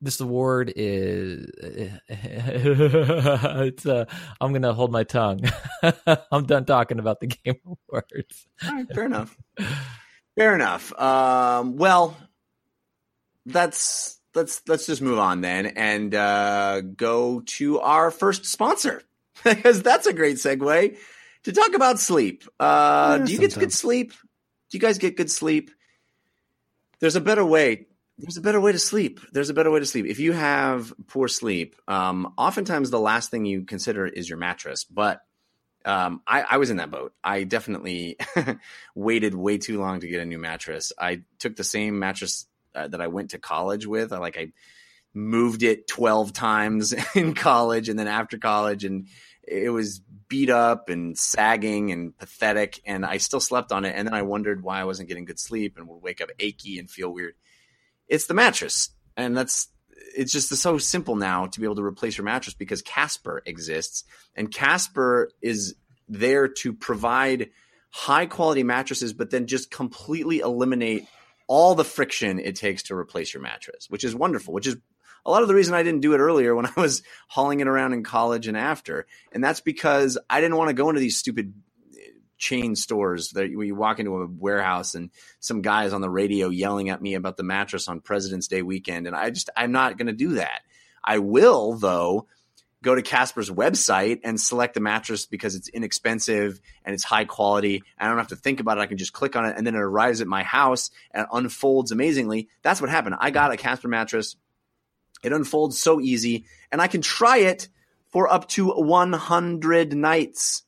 this 0.00 0.20
award 0.20 0.72
is 0.74 1.50
it's 2.08 3.86
uh 3.86 4.04
I'm 4.40 4.52
gonna 4.52 4.72
hold 4.74 4.92
my 4.92 5.04
tongue. 5.04 5.40
I'm 6.32 6.46
done 6.46 6.64
talking 6.64 6.98
about 6.98 7.20
the 7.20 7.26
game 7.26 7.56
awards. 7.88 8.46
All 8.64 8.72
right, 8.74 8.86
fair 8.94 9.04
enough. 9.04 9.36
Fair 10.36 10.54
enough. 10.54 10.98
Um, 10.98 11.76
well, 11.76 12.16
that's 13.46 14.18
let's 14.34 14.62
let's 14.66 14.86
just 14.86 15.02
move 15.02 15.18
on 15.18 15.40
then 15.40 15.66
and 15.66 16.14
uh, 16.14 16.80
go 16.80 17.40
to 17.40 17.80
our 17.80 18.10
first 18.10 18.46
sponsor 18.46 19.02
because 19.44 19.82
that's 19.82 20.06
a 20.06 20.12
great 20.12 20.36
segue 20.36 20.96
to 21.44 21.52
talk 21.52 21.74
about 21.74 21.98
sleep. 21.98 22.44
Uh, 22.58 23.18
Yeah, 23.20 23.26
do 23.26 23.32
you 23.32 23.38
get 23.38 23.54
good 23.58 23.72
sleep? 23.72 24.12
Do 24.70 24.78
you 24.78 24.80
guys 24.80 24.98
get 24.98 25.16
good 25.16 25.30
sleep? 25.30 25.70
There's 27.00 27.16
a 27.16 27.20
better 27.20 27.44
way. 27.44 27.86
There's 28.18 28.36
a 28.36 28.42
better 28.42 28.60
way 28.60 28.72
to 28.72 28.78
sleep. 28.78 29.20
There's 29.32 29.50
a 29.50 29.54
better 29.54 29.70
way 29.70 29.80
to 29.80 29.86
sleep. 29.86 30.06
If 30.06 30.18
you 30.18 30.32
have 30.32 30.92
poor 31.06 31.26
sleep, 31.26 31.74
um, 31.88 32.34
oftentimes 32.36 32.90
the 32.90 33.00
last 33.00 33.30
thing 33.30 33.46
you 33.46 33.64
consider 33.64 34.06
is 34.06 34.28
your 34.28 34.38
mattress. 34.38 34.84
But 34.84 35.20
um, 35.84 36.20
I, 36.26 36.42
I 36.42 36.56
was 36.58 36.70
in 36.70 36.76
that 36.76 36.90
boat. 36.90 37.14
I 37.24 37.44
definitely 37.44 38.18
waited 38.94 39.34
way 39.34 39.58
too 39.58 39.80
long 39.80 40.00
to 40.00 40.08
get 40.08 40.20
a 40.20 40.26
new 40.26 40.38
mattress. 40.38 40.92
I 40.98 41.22
took 41.38 41.56
the 41.56 41.64
same 41.64 41.98
mattress 41.98 42.46
uh, 42.74 42.88
that 42.88 43.00
I 43.00 43.06
went 43.06 43.30
to 43.30 43.38
college 43.38 43.86
with. 43.86 44.12
I 44.12 44.18
like 44.18 44.36
I 44.36 44.52
moved 45.14 45.62
it 45.62 45.88
12 45.88 46.32
times 46.32 46.94
in 47.14 47.34
college 47.34 47.88
and 47.88 47.98
then 47.98 48.06
after 48.06 48.38
college 48.38 48.84
and 48.84 49.08
it 49.46 49.70
was 49.70 50.00
beat 50.28 50.50
up 50.50 50.88
and 50.88 51.18
sagging 51.18 51.90
and 51.90 52.16
pathetic 52.16 52.80
and 52.84 53.04
I 53.04 53.16
still 53.16 53.40
slept 53.40 53.72
on 53.72 53.84
it 53.84 53.94
and 53.96 54.06
then 54.06 54.14
I 54.14 54.22
wondered 54.22 54.62
why 54.62 54.80
I 54.80 54.84
wasn't 54.84 55.08
getting 55.08 55.24
good 55.24 55.40
sleep 55.40 55.76
and 55.76 55.88
would 55.88 56.02
wake 56.02 56.20
up 56.20 56.30
achy 56.38 56.78
and 56.78 56.90
feel 56.90 57.12
weird. 57.12 57.34
It's 58.08 58.26
the 58.26 58.34
mattress. 58.34 58.90
And 59.16 59.36
that's 59.36 59.68
it's 60.16 60.32
just 60.32 60.48
so 60.48 60.78
simple 60.78 61.16
now 61.16 61.46
to 61.46 61.60
be 61.60 61.66
able 61.66 61.76
to 61.76 61.84
replace 61.84 62.16
your 62.16 62.24
mattress 62.24 62.54
because 62.54 62.82
Casper 62.82 63.42
exists 63.44 64.04
and 64.34 64.52
Casper 64.52 65.30
is 65.42 65.74
there 66.08 66.48
to 66.48 66.72
provide 66.72 67.50
high 67.90 68.26
quality 68.26 68.62
mattresses 68.62 69.12
but 69.12 69.30
then 69.30 69.46
just 69.46 69.70
completely 69.70 70.40
eliminate 70.40 71.06
all 71.50 71.74
the 71.74 71.84
friction 71.84 72.38
it 72.38 72.54
takes 72.54 72.84
to 72.84 72.94
replace 72.94 73.34
your 73.34 73.42
mattress, 73.42 73.90
which 73.90 74.04
is 74.04 74.14
wonderful, 74.14 74.54
which 74.54 74.68
is 74.68 74.76
a 75.24 75.30
lot 75.30 75.42
of 75.42 75.48
the 75.48 75.54
reason 75.54 75.74
I 75.74 75.82
didn't 75.82 76.00
do 76.00 76.14
it 76.14 76.18
earlier 76.18 76.54
when 76.54 76.66
I 76.76 76.80
was 76.80 77.02
hauling 77.28 77.60
it 77.60 77.68
around 77.68 77.92
in 77.92 78.02
college 78.02 78.46
and 78.46 78.56
after. 78.56 79.06
And 79.32 79.42
that's 79.42 79.60
because 79.60 80.18
I 80.28 80.40
didn't 80.40 80.56
want 80.56 80.68
to 80.68 80.74
go 80.74 80.88
into 80.88 81.00
these 81.00 81.16
stupid 81.16 81.54
eh, 81.94 82.00
chain 82.38 82.76
stores 82.76 83.30
that 83.30 83.50
you 83.50 83.74
walk 83.74 83.98
into 83.98 84.16
a 84.16 84.26
warehouse 84.26 84.94
and 84.94 85.10
some 85.40 85.62
guy 85.62 85.84
is 85.84 85.92
on 85.92 86.00
the 86.00 86.10
radio 86.10 86.48
yelling 86.48 86.88
at 86.90 87.02
me 87.02 87.14
about 87.14 87.36
the 87.36 87.42
mattress 87.42 87.88
on 87.88 88.00
President's 88.00 88.48
Day 88.48 88.62
weekend. 88.62 89.06
And 89.06 89.16
I 89.16 89.30
just, 89.30 89.50
I'm 89.56 89.72
not 89.72 89.96
going 89.96 90.08
to 90.08 90.12
do 90.12 90.34
that. 90.34 90.62
I 91.02 91.18
will, 91.18 91.74
though, 91.74 92.26
go 92.82 92.94
to 92.94 93.02
Casper's 93.02 93.50
website 93.50 94.20
and 94.24 94.40
select 94.40 94.74
the 94.74 94.80
mattress 94.80 95.26
because 95.26 95.54
it's 95.54 95.68
inexpensive 95.68 96.60
and 96.84 96.94
it's 96.94 97.04
high 97.04 97.24
quality. 97.24 97.82
I 97.98 98.08
don't 98.08 98.16
have 98.16 98.28
to 98.28 98.36
think 98.36 98.60
about 98.60 98.78
it. 98.78 98.80
I 98.80 98.86
can 98.86 98.96
just 98.96 99.12
click 99.12 99.36
on 99.36 99.44
it 99.44 99.56
and 99.56 99.66
then 99.66 99.74
it 99.74 99.80
arrives 99.80 100.20
at 100.20 100.26
my 100.26 100.42
house 100.42 100.90
and 101.10 101.26
unfolds 101.32 101.92
amazingly. 101.92 102.48
That's 102.62 102.80
what 102.80 102.90
happened. 102.90 103.16
I 103.18 103.30
got 103.30 103.52
a 103.52 103.56
Casper 103.56 103.88
mattress. 103.88 104.36
It 105.22 105.32
unfolds 105.32 105.78
so 105.78 106.00
easy 106.00 106.46
and 106.72 106.80
I 106.80 106.86
can 106.86 107.02
try 107.02 107.38
it 107.38 107.68
for 108.10 108.32
up 108.32 108.48
to 108.50 108.68
100 108.68 109.94
nights 109.94 110.62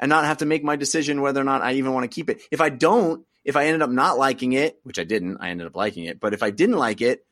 and 0.00 0.08
not 0.08 0.24
have 0.24 0.38
to 0.38 0.46
make 0.46 0.62
my 0.62 0.76
decision 0.76 1.20
whether 1.20 1.40
or 1.40 1.44
not 1.44 1.62
I 1.62 1.74
even 1.74 1.92
want 1.92 2.04
to 2.04 2.14
keep 2.14 2.30
it. 2.30 2.40
If 2.50 2.60
I 2.60 2.68
don't, 2.68 3.24
if 3.44 3.56
I 3.56 3.66
ended 3.66 3.82
up 3.82 3.90
not 3.90 4.18
liking 4.18 4.52
it, 4.52 4.78
which 4.84 4.98
I 4.98 5.04
didn't, 5.04 5.38
I 5.40 5.50
ended 5.50 5.66
up 5.66 5.76
liking 5.76 6.04
it, 6.04 6.20
but 6.20 6.34
if 6.34 6.42
I 6.42 6.50
didn't 6.50 6.76
like 6.76 7.00
it, 7.00 7.24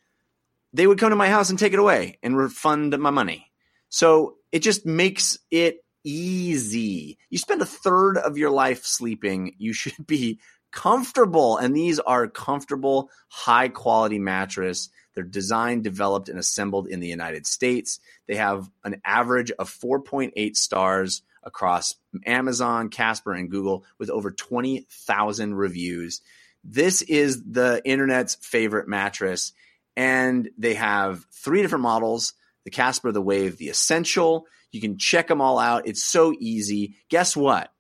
they 0.73 0.87
would 0.87 0.99
come 0.99 1.11
to 1.11 1.17
my 1.17 1.29
house 1.29 1.51
and 1.51 1.59
take 1.59 1.73
it 1.73 1.79
away 1.79 2.19
and 2.23 2.37
refund 2.37 2.97
my 2.99 3.11
money. 3.11 3.53
So 3.89 4.37
it 4.51 4.61
just 4.61 4.85
makes 4.85 5.39
it 5.51 5.85
easy. 6.05 7.19
You 7.31 7.39
spend 7.39 7.63
a 7.63 7.67
third 7.67 8.17
of 8.19 8.39
your 8.39 8.51
life 8.51 8.85
sleeping. 8.85 9.55
You 9.59 9.73
should 9.73 10.07
be 10.07 10.41
comfortable. 10.77 11.57
And 11.57 11.75
these 11.75 11.99
are 11.99 12.29
comfortable, 12.29 13.11
high 13.29 13.69
quality 13.69 14.19
mattress. 14.19 14.91
They're 15.15 15.25
designed, 15.25 15.85
developed, 15.85 16.29
and 16.29 16.39
assembled 16.39 16.87
in 16.87 17.01
the 17.01 17.09
United 17.09 17.47
States. 17.47 17.99
They 18.29 18.37
have 18.37 18.69
an 18.85 19.01
average 19.03 19.51
of 19.53 19.71
4.8 19.71 20.55
stars 20.55 21.23
across 21.43 21.95
Amazon, 22.27 22.91
Casper, 22.91 23.33
and 23.33 23.51
Google 23.51 23.87
with 23.99 24.11
over 24.11 24.31
20,000 24.31 25.55
reviews. 25.55 26.21
This 26.63 27.01
is 27.01 27.43
the 27.43 27.81
internet's 27.85 28.35
favorite 28.35 28.87
mattress. 28.87 29.55
And 29.97 30.51
they 30.59 30.75
have 30.75 31.25
three 31.33 31.63
different 31.63 31.83
models 31.83 32.35
the 32.65 32.71
Casper, 32.71 33.13
the 33.13 33.23
Wave, 33.23 33.57
the 33.57 33.69
Essential. 33.69 34.45
You 34.73 34.81
can 34.83 34.99
check 34.99 35.29
them 35.29 35.41
all 35.41 35.59
out. 35.59 35.87
It's 35.87 36.05
so 36.05 36.35
easy. 36.39 36.97
Guess 37.09 37.35
what? 37.35 37.73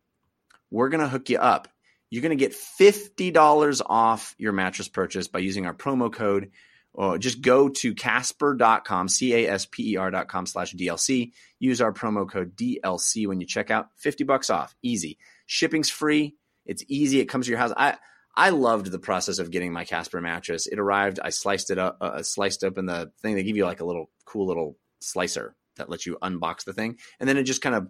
We're 0.70 0.88
going 0.88 1.03
to 1.03 1.09
hook 1.09 1.28
you 1.28 1.38
up. 1.38 1.68
You're 2.11 2.22
going 2.22 2.36
to 2.36 2.42
get 2.42 2.52
$50 2.52 3.82
off 3.84 4.34
your 4.38 4.52
mattress 4.52 4.88
purchase 4.88 5.28
by 5.28 5.40
using 5.40 5.66
our 5.66 5.74
promo 5.74 6.12
code. 6.12 6.50
Or 6.92 7.18
just 7.18 7.42
go 7.42 7.68
to 7.68 7.94
casper.com, 7.94 9.09
C 9.09 9.34
A 9.34 9.50
S 9.50 9.66
P 9.66 9.92
E 9.92 9.96
R.com 9.96 10.46
slash 10.46 10.72
DLC. 10.72 11.32
Use 11.59 11.82
our 11.82 11.92
promo 11.92 12.28
code 12.28 12.57
DLC 12.57 13.26
when 13.26 13.38
you 13.38 13.46
check 13.46 13.70
out. 13.70 13.88
50 13.98 14.24
bucks 14.24 14.48
off. 14.48 14.74
Easy. 14.82 15.18
Shipping's 15.44 15.90
free. 15.90 16.36
It's 16.64 16.82
easy. 16.88 17.20
It 17.20 17.26
comes 17.26 17.46
to 17.46 17.50
your 17.50 17.59
house. 17.59 17.72
I, 17.76 17.96
I 18.36 18.50
loved 18.50 18.90
the 18.90 18.98
process 18.98 19.38
of 19.38 19.50
getting 19.50 19.72
my 19.72 19.84
Casper 19.84 20.20
mattress. 20.20 20.66
It 20.66 20.78
arrived. 20.78 21.20
I 21.22 21.30
sliced 21.30 21.70
it 21.70 21.78
up, 21.78 21.96
uh, 22.00 22.22
sliced 22.22 22.64
open 22.64 22.86
the 22.86 23.11
thing. 23.22 23.34
They 23.34 23.42
give 23.42 23.57
you 23.57 23.64
like 23.64 23.80
a 23.80 23.86
little 23.86 24.11
cool 24.24 24.46
little 24.46 24.76
slicer 25.00 25.54
that 25.76 25.88
lets 25.88 26.07
you 26.07 26.18
unbox 26.22 26.64
the 26.64 26.72
thing, 26.72 26.98
and 27.18 27.28
then 27.28 27.36
it 27.36 27.44
just 27.44 27.62
kind 27.62 27.74
of 27.74 27.88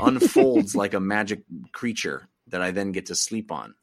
unfolds 0.00 0.74
like 0.76 0.94
a 0.94 1.00
magic 1.00 1.42
creature 1.72 2.28
that 2.48 2.62
I 2.62 2.70
then 2.70 2.92
get 2.92 3.06
to 3.06 3.14
sleep 3.14 3.50
on. 3.52 3.74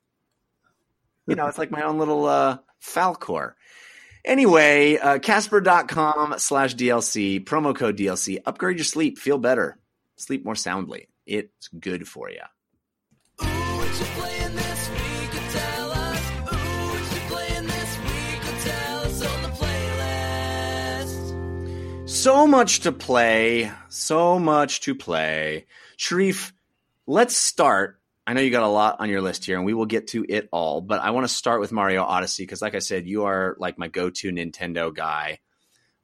You 1.28 1.36
know, 1.36 1.48
it's 1.48 1.58
like 1.58 1.72
my 1.72 1.84
own 1.84 1.98
little 1.98 2.26
uh, 2.26 2.58
Falcor. 2.82 3.54
Anyway, 4.26 4.98
uh, 4.98 5.20
Casper.com 5.20 6.36
slash 6.38 6.76
DLC, 6.76 7.44
promo 7.44 7.76
code 7.76 7.98
DLC. 7.98 8.42
Upgrade 8.46 8.78
your 8.78 8.86
sleep. 8.86 9.18
Feel 9.18 9.38
better. 9.38 9.80
Sleep 10.16 10.46
more 10.46 10.56
soundly. 10.56 11.10
It's 11.26 11.68
good 11.68 12.08
for 12.08 12.30
you. 12.30 12.42
So 22.06 22.48
much 22.48 22.82
to 22.82 22.92
play. 22.94 23.72
So 23.90 24.40
much 24.40 24.82
to 24.82 24.96
play. 24.96 25.66
Shareef, 25.98 26.54
let's 27.06 27.36
start. 27.36 28.00
I 28.26 28.34
know 28.34 28.42
you 28.42 28.52
got 28.52 28.64
a 28.64 28.68
lot 28.68 28.98
on 29.00 29.10
your 29.10 29.22
list 29.22 29.46
here, 29.46 29.58
and 29.58 29.66
we 29.66 29.74
will 29.74 29.86
get 29.86 30.08
to 30.08 30.26
it 30.28 30.48
all, 30.52 30.82
but 30.82 31.02
I 31.02 31.12
want 31.12 31.28
to 31.28 31.34
start 31.34 31.60
with 31.60 31.72
Mario 31.72 32.04
Odyssey 32.04 32.44
because, 32.44 32.62
like 32.62 32.76
I 32.76 32.80
said, 32.80 33.06
you 33.06 33.26
are 33.26 33.56
like 33.60 33.78
my 33.78 33.90
go 33.90 34.10
to 34.10 34.32
Nintendo 34.32 34.94
guy. 34.94 35.40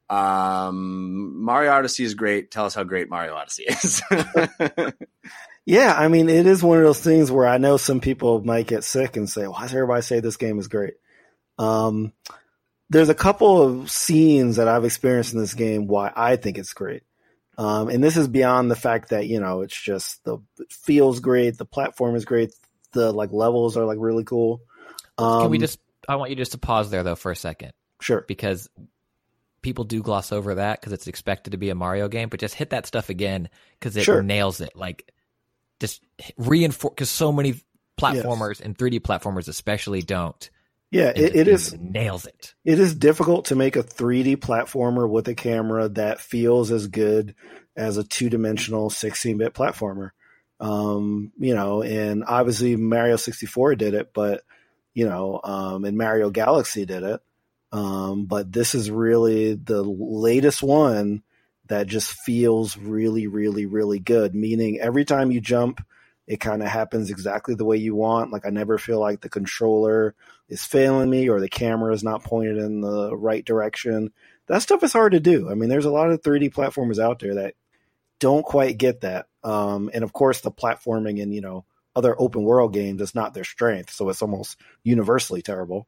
Um, 0.09 1.43
Mario 1.43 1.71
Odyssey 1.71 2.03
is 2.03 2.15
great. 2.15 2.51
Tell 2.51 2.65
us 2.65 2.75
how 2.75 2.83
great 2.83 3.09
Mario 3.09 3.35
Odyssey 3.35 3.65
is. 3.67 4.01
Yeah, 5.69 5.93
I 5.95 6.07
mean, 6.07 6.29
it 6.29 6.47
is 6.47 6.63
one 6.63 6.79
of 6.79 6.83
those 6.83 6.99
things 6.99 7.31
where 7.31 7.47
I 7.47 7.59
know 7.59 7.77
some 7.77 7.99
people 7.99 8.43
might 8.43 8.65
get 8.65 8.83
sick 8.83 9.17
and 9.17 9.29
say, 9.29 9.45
"Why 9.45 9.61
does 9.61 9.73
everybody 9.75 10.01
say 10.01 10.19
this 10.19 10.35
game 10.35 10.57
is 10.57 10.67
great?" 10.67 10.95
Um, 11.59 12.11
there's 12.89 13.09
a 13.09 13.13
couple 13.13 13.61
of 13.61 13.91
scenes 13.91 14.55
that 14.55 14.67
I've 14.67 14.83
experienced 14.83 15.35
in 15.35 15.39
this 15.39 15.53
game 15.53 15.85
why 15.85 16.11
I 16.15 16.37
think 16.37 16.57
it's 16.57 16.73
great, 16.73 17.03
um, 17.59 17.89
and 17.89 18.01
this 18.01 18.15
is 18.15 18.29
beyond 18.29 18.71
the 18.71 18.75
fact 18.75 19.09
that 19.09 19.27
you 19.27 19.41
know 19.41 19.61
it's 19.61 19.79
just 19.79 20.23
the 20.23 20.37
it 20.59 20.71
feels 20.71 21.19
great, 21.19 21.57
the 21.57 21.65
platform 21.65 22.15
is 22.15 22.23
great, 22.23 22.53
the 22.93 23.11
like 23.11 23.33
levels 23.33 23.75
are 23.75 23.83
like 23.83 23.97
really 23.99 24.23
cool. 24.23 24.61
Um, 25.17 25.41
Can 25.41 25.51
we 25.51 25.57
just? 25.57 25.77
I 26.07 26.15
want 26.15 26.29
you 26.29 26.37
just 26.37 26.53
to 26.53 26.57
pause 26.57 26.89
there 26.89 27.03
though 27.03 27.15
for 27.17 27.31
a 27.31 27.35
second 27.35 27.73
sure? 27.99 28.23
because 28.27 28.69
people 29.61 29.83
do 29.83 30.01
gloss 30.01 30.31
over 30.31 30.55
that 30.55 30.79
because 30.79 30.93
it's 30.93 31.07
expected 31.07 31.51
to 31.51 31.57
be 31.57 31.69
a 31.69 31.75
Mario 31.75 32.07
game, 32.07 32.29
but 32.29 32.39
just 32.39 32.55
hit 32.55 32.69
that 32.69 32.85
stuff 32.85 33.09
again 33.09 33.49
because 33.77 33.97
it 33.97 34.03
Sure. 34.03 34.23
nails 34.23 34.61
it. 34.61 34.73
Like 34.75 35.11
just 35.81 36.01
reinforce 36.37 36.93
because 36.93 37.09
so 37.09 37.33
many 37.33 37.55
platformers 37.99 38.61
and 38.61 38.77
3D 38.77 39.01
platformers 39.01 39.49
especially 39.49 40.01
don't. 40.01 40.49
Yeah, 40.91 41.11
it, 41.15 41.35
it 41.35 41.47
is. 41.47 41.75
nails 41.79 42.25
it. 42.25 42.55
It 42.65 42.79
is 42.79 42.95
difficult 42.95 43.45
to 43.45 43.55
make 43.55 43.75
a 43.75 43.83
3D 43.83 44.37
platformer 44.37 45.07
with 45.07 45.27
a 45.27 45.35
camera 45.35 45.87
that 45.89 46.19
feels 46.19 46.71
as 46.71 46.87
good 46.87 47.35
as 47.75 47.97
a 47.97 48.03
two 48.03 48.29
dimensional 48.29 48.89
16 48.89 49.37
bit 49.37 49.53
platformer. 49.53 50.11
Um, 50.59 51.31
you 51.37 51.55
know, 51.55 51.83
and 51.83 52.23
obviously 52.25 52.75
Mario 52.75 53.15
64 53.17 53.75
did 53.75 53.93
it, 53.93 54.13
but, 54.13 54.41
you 54.93 55.07
know, 55.07 55.39
um, 55.43 55.85
and 55.85 55.97
Mario 55.97 56.31
Galaxy 56.31 56.85
did 56.85 57.03
it. 57.03 57.21
Um, 57.71 58.25
but 58.25 58.51
this 58.51 58.73
is 58.73 58.89
really 58.89 59.53
the 59.53 59.83
latest 59.83 60.63
one 60.63 61.21
that 61.67 61.85
just 61.85 62.11
feels 62.11 62.75
really, 62.75 63.27
really, 63.27 63.67
really 63.67 63.99
good. 63.99 64.33
Meaning 64.33 64.79
every 64.79 65.05
time 65.05 65.31
you 65.31 65.39
jump 65.39 65.85
it 66.29 66.39
kind 66.39 66.61
of 66.61 66.69
happens 66.69 67.09
exactly 67.09 67.55
the 67.55 67.65
way 67.65 67.75
you 67.77 67.95
want. 67.95 68.31
Like 68.31 68.45
I 68.45 68.51
never 68.51 68.77
feel 68.77 68.99
like 68.99 69.19
the 69.19 69.29
controller 69.29 70.13
is 70.47 70.63
failing 70.63 71.09
me 71.09 71.27
or 71.27 71.39
the 71.39 71.49
camera 71.49 71.91
is 71.91 72.03
not 72.03 72.23
pointed 72.23 72.57
in 72.57 72.81
the 72.81 73.17
right 73.17 73.43
direction. 73.43 74.13
That 74.45 74.61
stuff 74.61 74.83
is 74.83 74.93
hard 74.93 75.13
to 75.13 75.19
do. 75.19 75.49
I 75.49 75.55
mean, 75.55 75.69
there's 75.69 75.85
a 75.85 75.91
lot 75.91 76.11
of 76.11 76.21
3D 76.21 76.53
platformers 76.53 76.99
out 76.99 77.17
there 77.17 77.33
that 77.33 77.55
don't 78.19 78.45
quite 78.45 78.77
get 78.77 79.01
that. 79.01 79.25
Um, 79.43 79.89
and 79.91 80.03
of 80.03 80.13
course, 80.13 80.41
the 80.41 80.51
platforming 80.51 81.17
in 81.17 81.31
you 81.31 81.41
know 81.41 81.65
other 81.95 82.15
open 82.19 82.43
world 82.43 82.73
games 82.73 83.01
is 83.01 83.15
not 83.15 83.33
their 83.33 83.43
strength, 83.43 83.91
so 83.91 84.07
it's 84.09 84.21
almost 84.21 84.59
universally 84.83 85.41
terrible. 85.41 85.87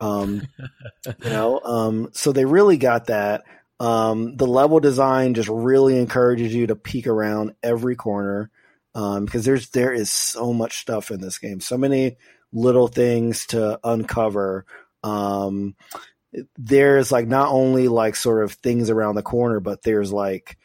Um, 0.00 0.48
you 1.06 1.30
know, 1.30 1.60
um, 1.60 2.08
so 2.12 2.32
they 2.32 2.46
really 2.46 2.78
got 2.78 3.08
that. 3.08 3.42
Um, 3.80 4.36
the 4.36 4.46
level 4.46 4.80
design 4.80 5.34
just 5.34 5.50
really 5.50 5.98
encourages 5.98 6.54
you 6.54 6.68
to 6.68 6.76
peek 6.76 7.06
around 7.06 7.52
every 7.62 7.96
corner 7.96 8.50
um, 8.94 9.24
because 9.24 9.44
there's 9.44 9.70
there 9.70 9.92
is 9.92 10.10
so 10.10 10.52
much 10.52 10.80
stuff 10.80 11.10
in 11.10 11.20
this 11.20 11.38
game, 11.38 11.60
so 11.60 11.76
many 11.76 12.16
little 12.52 12.88
things 12.88 13.46
to 13.46 13.78
uncover. 13.84 14.66
Um, 15.02 15.74
there's 16.56 17.12
like 17.12 17.28
not 17.28 17.50
only 17.50 17.88
like 17.88 18.16
sort 18.16 18.44
of 18.44 18.52
things 18.52 18.90
around 18.90 19.14
the 19.14 19.22
corner, 19.22 19.60
but 19.60 19.82
there's 19.82 20.12
like 20.12 20.58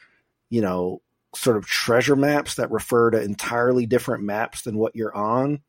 you 0.49 0.61
know 0.61 1.01
sort 1.35 1.57
of 1.57 1.65
treasure 1.65 2.15
maps 2.15 2.55
that 2.55 2.71
refer 2.71 3.11
to 3.11 3.21
entirely 3.21 3.85
different 3.85 4.23
maps 4.23 4.63
than 4.63 4.77
what 4.77 4.95
you're 4.95 5.15
on 5.15 5.61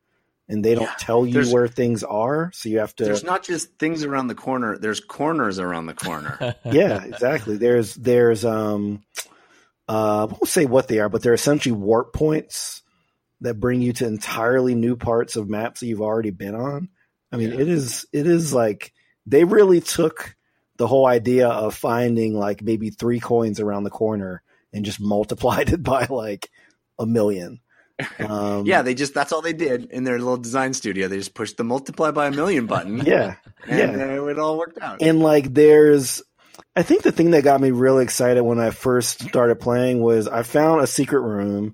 and 0.51 0.65
they 0.65 0.75
don't 0.75 0.87
Yeah, 0.87 0.95
tell 0.99 1.27
you 1.27 1.53
where 1.53 1.69
things 1.69 2.03
are 2.03 2.51
so 2.53 2.69
you 2.69 2.79
have 2.79 2.95
to 2.97 3.05
There's 3.05 3.23
not 3.25 3.43
just 3.45 3.79
things 3.79 4.03
around 4.03 4.27
the 4.27 4.35
corner. 4.35 4.77
There's 4.77 5.01
corners 5.01 5.59
around 5.59 5.87
the 5.87 5.95
corner. 5.95 6.57
yeah, 6.65 7.05
exactly. 7.05 7.57
There's 7.57 7.95
there's 7.95 8.45
um 8.45 9.03
uh 9.91 10.22
I 10.22 10.24
won't 10.24 10.49
say 10.49 10.66
what 10.66 10.88
they 10.88 11.01
are, 11.01 11.09
but 11.09 11.22
they're 11.22 11.34
essentially 11.34 11.72
warp 11.72 12.12
points 12.12 12.82
that 13.41 13.59
bring 13.59 13.80
you 13.80 13.93
to 13.95 14.07
entirely 14.07 14.74
new 14.74 14.97
parts 14.97 15.36
of 15.36 15.49
maps 15.49 15.80
that 15.80 15.86
you've 15.86 16.03
already 16.03 16.30
been 16.30 16.55
on. 16.55 16.88
I 17.32 17.36
mean, 17.36 17.53
it 17.53 17.68
is 17.68 18.07
it 18.12 18.26
is 18.26 18.53
like 18.53 18.93
they 19.26 19.45
really 19.45 19.80
took 19.80 20.36
the 20.76 20.86
whole 20.86 21.07
idea 21.07 21.49
of 21.49 21.74
finding 21.74 22.38
like 22.38 22.62
maybe 22.62 22.91
three 22.91 23.20
coins 23.20 23.61
around 23.61 23.84
the 23.84 23.91
corner 23.91 24.43
and 24.72 24.84
just 24.84 25.01
multiplied 25.01 25.70
it 25.70 25.82
by 25.82 26.07
like 26.07 26.49
a 26.99 27.07
million. 27.07 27.61
Um, 28.18 28.64
yeah, 28.64 28.80
they 28.80 28.95
just 28.95 29.12
that's 29.12 29.30
all 29.30 29.43
they 29.43 29.53
did 29.53 29.91
in 29.91 30.05
their 30.05 30.18
little 30.18 30.38
design 30.38 30.72
studio. 30.72 31.07
They 31.07 31.18
just 31.18 31.34
pushed 31.34 31.59
the 31.59 31.64
multiply 31.64 32.11
by 32.11 32.28
a 32.28 32.30
million 32.30 32.64
button. 32.64 32.97
yeah, 33.05 33.34
and 33.68 33.93
yeah. 33.93 34.26
it 34.26 34.38
all 34.38 34.57
worked 34.57 34.80
out. 34.80 35.03
and 35.03 35.20
like 35.20 35.53
there's 35.53 36.22
i 36.77 36.83
think 36.83 37.03
the 37.03 37.12
thing 37.12 37.33
that 37.33 37.45
got 37.45 37.61
me 37.61 37.71
really 37.73 38.05
excited 38.05 38.43
when 38.43 38.61
i 38.61 38.71
first 38.71 39.23
started 39.29 39.61
playing 39.61 40.01
was 40.01 40.29
i 40.29 40.43
found 40.43 40.81
a 40.83 40.87
secret 40.89 41.21
room 41.23 41.68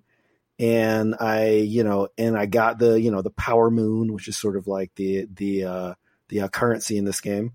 and 0.58 1.14
i 1.20 1.48
you 1.50 1.84
know 1.84 2.08
and 2.16 2.36
i 2.38 2.46
got 2.46 2.78
the 2.78 3.00
you 3.00 3.10
know 3.10 3.22
the 3.22 3.30
power 3.30 3.70
moon 3.70 4.12
which 4.12 4.28
is 4.28 4.36
sort 4.38 4.56
of 4.56 4.66
like 4.66 4.90
the 4.96 5.26
the 5.34 5.64
uh 5.64 5.94
the 6.28 6.40
uh, 6.40 6.48
currency 6.48 6.98
in 6.98 7.04
this 7.04 7.20
game. 7.20 7.52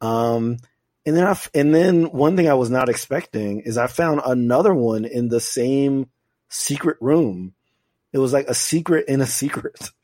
Um 0.00 0.58
and 1.06 1.16
then 1.16 1.24
i 1.26 1.32
f- 1.32 1.50
and 1.54 1.74
then 1.74 2.04
one 2.12 2.36
thing 2.36 2.48
i 2.48 2.54
was 2.54 2.70
not 2.70 2.88
expecting 2.88 3.60
is 3.60 3.76
i 3.76 3.88
found 3.88 4.22
another 4.24 4.74
one 4.74 5.04
in 5.04 5.28
the 5.28 5.40
same 5.40 6.08
secret 6.48 6.96
room. 7.00 7.54
It 8.12 8.18
was 8.18 8.32
like 8.32 8.48
a 8.48 8.54
secret 8.54 9.06
in 9.08 9.20
a 9.20 9.26
secret. 9.26 9.90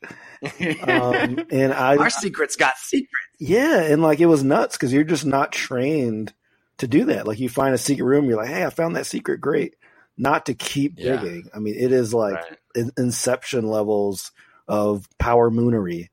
Um 0.81 1.41
and 1.51 1.73
i 1.73 1.99
Our 1.99 2.09
secrets 2.09 2.55
got 2.57 2.77
secrets. 2.77 3.09
yeah, 3.39 3.81
and 3.83 4.01
like 4.01 4.19
it 4.21 4.27
was 4.27 4.43
nuts 4.43 4.77
because 4.77 4.93
you're 4.93 5.03
just 5.03 5.25
not 5.25 5.51
trained 5.51 6.33
to 6.81 6.87
do 6.87 7.05
that. 7.05 7.25
Like 7.25 7.39
you 7.39 7.49
find 7.49 7.73
a 7.73 7.77
secret 7.79 8.05
room, 8.05 8.25
you're 8.25 8.37
like, 8.37 8.49
"Hey, 8.49 8.63
I 8.65 8.69
found 8.69 8.95
that 8.95 9.07
secret. 9.07 9.41
Great!" 9.41 9.75
Not 10.17 10.45
to 10.47 10.53
keep 10.53 10.95
Yeah. 10.97 11.17
digging. 11.17 11.49
I 11.55 11.59
mean, 11.59 11.75
it 11.75 11.91
is 11.91 12.13
like 12.13 12.35
Right. 12.35 12.57
in- 12.75 12.91
Inception 12.97 13.65
levels 13.67 14.31
of 14.67 15.07
power 15.17 15.49
moonery. 15.49 16.09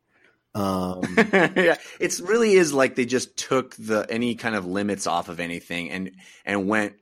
Um, 0.55 1.03
yeah, 1.33 1.77
it's 2.01 2.21
really 2.21 2.55
is 2.55 2.73
like 2.73 2.95
they 2.95 3.05
just 3.05 3.37
took 3.37 3.75
the 3.77 4.07
any 4.09 4.35
kind 4.35 4.55
of 4.55 4.66
limits 4.66 5.07
off 5.07 5.29
of 5.29 5.41
anything 5.41 5.91
and 5.91 6.12
and 6.45 6.66
went 6.69 6.95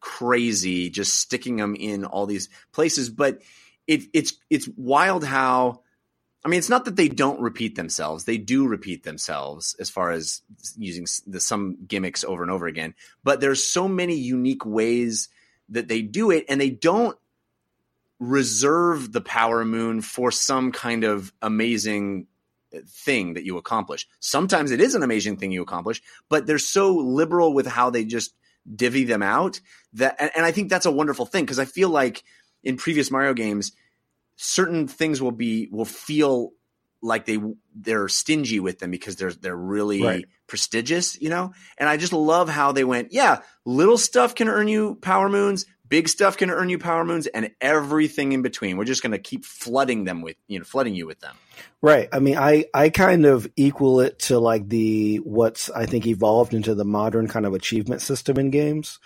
crazy, 0.00 0.88
just 0.90 1.16
sticking 1.16 1.56
them 1.56 1.74
in 1.74 2.04
all 2.04 2.26
these 2.26 2.48
places. 2.72 3.10
But 3.10 3.42
it, 3.86 4.02
it's 4.12 4.34
it's 4.50 4.68
wild 4.76 5.24
how. 5.24 5.82
I 6.46 6.48
mean, 6.48 6.58
it's 6.58 6.70
not 6.70 6.84
that 6.84 6.94
they 6.94 7.08
don't 7.08 7.40
repeat 7.40 7.74
themselves; 7.74 8.22
they 8.24 8.38
do 8.38 8.68
repeat 8.68 9.02
themselves 9.02 9.74
as 9.80 9.90
far 9.90 10.12
as 10.12 10.42
using 10.78 11.04
the, 11.26 11.40
some 11.40 11.76
gimmicks 11.88 12.22
over 12.22 12.44
and 12.44 12.52
over 12.52 12.68
again. 12.68 12.94
But 13.24 13.40
there's 13.40 13.64
so 13.64 13.88
many 13.88 14.14
unique 14.14 14.64
ways 14.64 15.28
that 15.70 15.88
they 15.88 16.02
do 16.02 16.30
it, 16.30 16.44
and 16.48 16.60
they 16.60 16.70
don't 16.70 17.18
reserve 18.20 19.10
the 19.10 19.20
power 19.20 19.64
moon 19.64 20.02
for 20.02 20.30
some 20.30 20.70
kind 20.70 21.02
of 21.02 21.32
amazing 21.42 22.28
eh, 22.72 22.82
thing 22.86 23.34
that 23.34 23.44
you 23.44 23.58
accomplish. 23.58 24.06
Sometimes 24.20 24.70
it 24.70 24.80
is 24.80 24.94
an 24.94 25.02
amazing 25.02 25.38
thing 25.38 25.50
you 25.50 25.62
accomplish, 25.62 26.00
but 26.28 26.46
they're 26.46 26.58
so 26.60 26.94
liberal 26.94 27.54
with 27.54 27.66
how 27.66 27.90
they 27.90 28.04
just 28.04 28.32
divvy 28.72 29.02
them 29.02 29.22
out 29.22 29.60
that 29.94 30.14
and, 30.20 30.30
and 30.36 30.44
I 30.44 30.52
think 30.52 30.70
that's 30.70 30.86
a 30.86 30.92
wonderful 30.92 31.26
thing 31.26 31.44
because 31.44 31.58
I 31.58 31.64
feel 31.64 31.88
like 31.88 32.22
in 32.62 32.76
previous 32.76 33.10
Mario 33.10 33.34
games 33.34 33.72
certain 34.36 34.86
things 34.88 35.20
will 35.20 35.32
be 35.32 35.68
will 35.70 35.84
feel 35.84 36.52
like 37.02 37.26
they 37.26 37.38
they're 37.74 38.08
stingy 38.08 38.60
with 38.60 38.78
them 38.78 38.90
because 38.90 39.16
they're 39.16 39.32
they're 39.32 39.56
really 39.56 40.00
Right. 40.02 40.26
prestigious, 40.46 41.20
you 41.20 41.28
know? 41.28 41.52
And 41.78 41.88
I 41.88 41.96
just 41.96 42.12
love 42.12 42.48
how 42.48 42.72
they 42.72 42.84
went, 42.84 43.12
yeah, 43.12 43.40
little 43.64 43.98
stuff 43.98 44.34
can 44.34 44.48
earn 44.48 44.68
you 44.68 44.96
power 44.96 45.28
moons, 45.28 45.66
big 45.88 46.08
stuff 46.08 46.36
can 46.36 46.50
earn 46.50 46.68
you 46.68 46.78
power 46.78 47.04
moons 47.04 47.26
and 47.26 47.50
everything 47.60 48.32
in 48.32 48.42
between. 48.42 48.76
We're 48.76 48.84
just 48.84 49.02
going 49.02 49.12
to 49.12 49.18
keep 49.18 49.44
flooding 49.44 50.04
them 50.04 50.22
with, 50.22 50.36
you 50.48 50.58
know, 50.58 50.64
flooding 50.64 50.94
you 50.94 51.06
with 51.06 51.20
them. 51.20 51.36
right. 51.82 52.08
I 52.12 52.18
mean, 52.18 52.36
I 52.36 52.66
I 52.74 52.90
kind 52.90 53.26
of 53.26 53.48
equal 53.56 54.00
it 54.00 54.18
to 54.20 54.38
like 54.38 54.68
the 54.68 55.16
what's 55.18 55.70
I 55.70 55.86
think 55.86 56.06
evolved 56.06 56.54
into 56.54 56.74
the 56.74 56.84
modern 56.84 57.28
kind 57.28 57.46
of 57.46 57.54
achievement 57.54 58.02
system 58.02 58.38
in 58.38 58.50
games. 58.50 58.98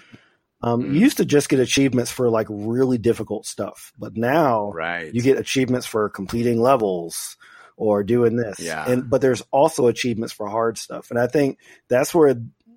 Um, 0.62 0.82
Mm. 0.82 0.94
You 0.94 1.00
used 1.00 1.16
to 1.18 1.24
just 1.24 1.48
get 1.48 1.60
achievements 1.60 2.10
for 2.10 2.28
like 2.28 2.46
really 2.50 2.98
difficult 2.98 3.46
stuff, 3.46 3.92
but 3.98 4.16
now 4.16 4.72
Right. 4.72 5.12
you 5.14 5.22
get 5.22 5.38
achievements 5.38 5.86
for 5.86 6.08
completing 6.08 6.60
levels 6.60 7.36
or 7.76 8.02
doing 8.04 8.36
this. 8.36 8.60
Yeah. 8.60 8.84
And 8.86 9.08
but 9.08 9.22
there's 9.22 9.42
also 9.50 9.86
achievements 9.86 10.34
for 10.34 10.48
hard 10.48 10.76
stuff. 10.76 11.10
And 11.10 11.18
I 11.18 11.26
think 11.26 11.58
that's 11.88 12.14
where 12.14 12.36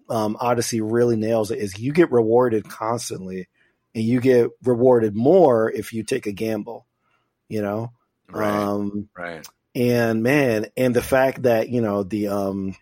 um, 0.09 0.37
Odyssey 0.39 0.79
really 0.81 1.15
nails 1.17 1.51
it 1.51 1.59
is 1.59 1.77
you 1.77 1.91
get 1.91 2.11
rewarded 2.11 2.67
constantly 2.69 3.47
and 3.93 4.03
you 4.03 4.21
get 4.21 4.49
rewarded 4.63 5.15
more 5.15 5.69
if 5.69 5.91
you 5.93 6.03
take 6.03 6.25
a 6.25 6.31
gamble, 6.31 6.87
you 7.49 7.61
know? 7.61 7.91
right. 8.29 8.63
Um 8.63 9.09
right. 9.17 9.45
and 9.75 10.23
man, 10.23 10.67
and 10.77 10.95
the 10.95 11.01
fact 11.01 11.43
that, 11.43 11.69
you 11.69 11.81
know, 11.81 12.03
the 12.03 12.29
um 12.29 12.75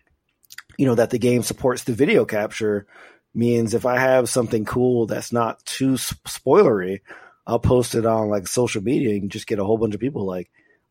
you 0.78 0.86
know 0.86 0.94
that 0.94 1.10
the 1.10 1.18
game 1.18 1.42
supports 1.42 1.84
the 1.84 1.92
video 1.92 2.24
capture 2.24 2.86
means 3.34 3.74
if 3.74 3.86
I 3.86 3.98
have 3.98 4.28
something 4.28 4.64
cool 4.64 5.06
that's 5.06 5.32
not 5.32 5.64
too 5.64 5.94
spoilery, 5.94 7.00
I'll 7.46 7.58
post 7.58 7.94
it 7.94 8.06
on 8.06 8.28
like 8.28 8.46
social 8.46 8.82
media 8.82 9.16
and 9.16 9.30
just 9.30 9.46
get 9.46 9.58
a 9.58 9.64
whole 9.64 9.78
bunch 9.78 9.94
of 9.94 10.00
people 10.00 10.26
like, 10.26 10.50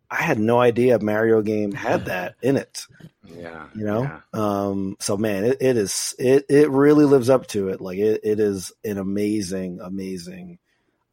I 0.10 0.24
had 0.24 0.40
no 0.40 0.60
idea 0.60 1.00
Mario 1.00 1.42
game 1.42 1.72
had 1.72 2.06
that 2.06 2.36
in 2.42 2.58
it. 2.58 2.86
Yeah. 3.26 3.68
You 3.74 3.86
know? 3.86 4.04
Yeah. 4.04 4.20
Um 4.34 4.98
so 5.00 5.16
man, 5.16 5.46
it, 5.46 5.58
it 5.62 5.78
is 5.78 6.16
it 6.20 6.46
it 6.50 6.70
really 6.70 7.06
lives 7.06 7.30
up 7.30 7.48
to 7.48 7.70
it. 7.70 7.80
Like 7.80 7.98
it, 7.98 8.22
it 8.24 8.40
is 8.40 8.74
an 8.84 8.98
amazing, 8.98 9.80
amazing 9.82 10.60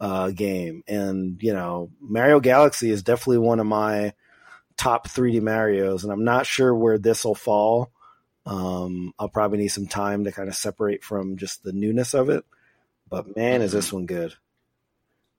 uh 0.01 0.31
game. 0.31 0.83
And, 0.89 1.41
you 1.43 1.53
know, 1.53 1.91
Mario 2.01 2.41
Galaxy 2.41 2.91
is 2.91 3.05
definitely 3.05 3.39
one 3.39 3.61
of 3.61 3.67
my 3.67 4.15
top 4.79 5.09
3D 5.09 5.43
Marios, 5.43 6.05
and 6.05 6.13
I'm 6.13 6.25
not 6.25 6.47
sure 6.47 6.75
where 6.75 6.99
this 6.99 7.25
will 7.25 7.35
fall. 7.35 7.91
Um, 8.49 9.13
I'll 9.19 9.29
probably 9.29 9.59
need 9.59 9.69
some 9.69 9.87
time 9.87 10.25
to 10.25 10.33
kind 10.33 10.49
of 10.49 10.55
separate 10.55 11.05
from 11.05 11.37
just 11.37 11.63
the 11.63 11.73
newness 11.73 12.15
of 12.15 12.31
it. 12.31 12.45
But 13.11 13.37
man, 13.37 13.61
is 13.61 13.73
this 13.73 13.93
one 13.93 14.07
good? 14.07 14.35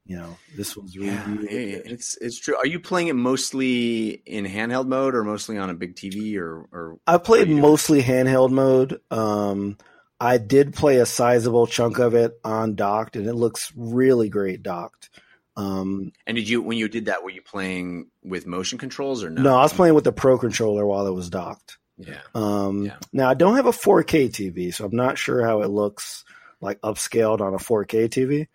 You 0.06 0.18
know, 0.18 0.38
this 0.56 0.78
one's 0.78 0.96
really, 0.96 1.10
yeah, 1.10 1.26
really 1.28 1.72
good. 1.72 1.92
It's 1.92 2.18
it's 2.22 2.40
true. 2.40 2.56
Are 2.56 2.68
you 2.68 2.80
playing 2.80 3.08
it 3.08 3.16
mostly 3.16 4.10
in 4.10 4.46
handheld 4.46 4.88
mode 4.88 5.16
or 5.16 5.24
mostly 5.24 5.58
on 5.58 5.72
a 5.72 5.74
big 5.74 5.96
TV 5.96 6.38
or 6.38 6.68
or 6.72 7.00
I 7.08 7.18
played 7.18 7.50
mostly 7.50 8.02
handheld 8.02 8.52
mode. 8.52 9.02
Um, 9.10 9.78
I 10.20 10.38
did 10.38 10.76
play 10.76 10.98
a 10.98 11.06
sizable 11.06 11.66
chunk 11.66 11.98
of 11.98 12.14
it 12.14 12.40
on 12.44 12.76
docked, 12.76 13.16
and 13.16 13.26
it 13.26 13.34
looks 13.34 13.72
really 13.76 14.30
great 14.30 14.62
docked. 14.62 15.10
Um, 15.56 16.12
and 16.28 16.38
did 16.38 16.48
you 16.48 16.62
when 16.62 16.78
you 16.78 16.90
did 16.90 17.06
that 17.06 17.24
were 17.24 17.32
you 17.32 17.42
playing 17.42 18.10
with 18.24 18.46
motion 18.46 18.78
controls 18.78 19.24
or 19.24 19.30
no? 19.30 19.42
no, 19.42 19.56
I 19.58 19.64
was 19.64 19.74
playing 19.74 19.96
with 19.96 20.04
the 20.04 20.12
Pro 20.12 20.38
controller 20.38 20.86
while 20.86 21.08
it 21.08 21.14
was 21.14 21.30
docked. 21.30 21.80
Yeah. 22.00 22.22
Um, 22.34 22.86
Yeah. 22.86 22.98
Now 23.14 23.30
I 23.30 23.34
don't 23.34 23.56
have 23.56 23.66
a 23.66 23.72
4K 23.72 24.30
TV, 24.30 24.74
so 24.74 24.86
I'm 24.86 24.96
not 24.96 25.18
sure 25.18 25.46
how 25.46 25.62
it 25.62 25.70
looks 25.70 26.24
like 26.62 26.82
upscaled 26.82 27.42
on 27.42 27.54
a 27.54 27.58
4K 27.58 28.10
TV, 28.10 28.48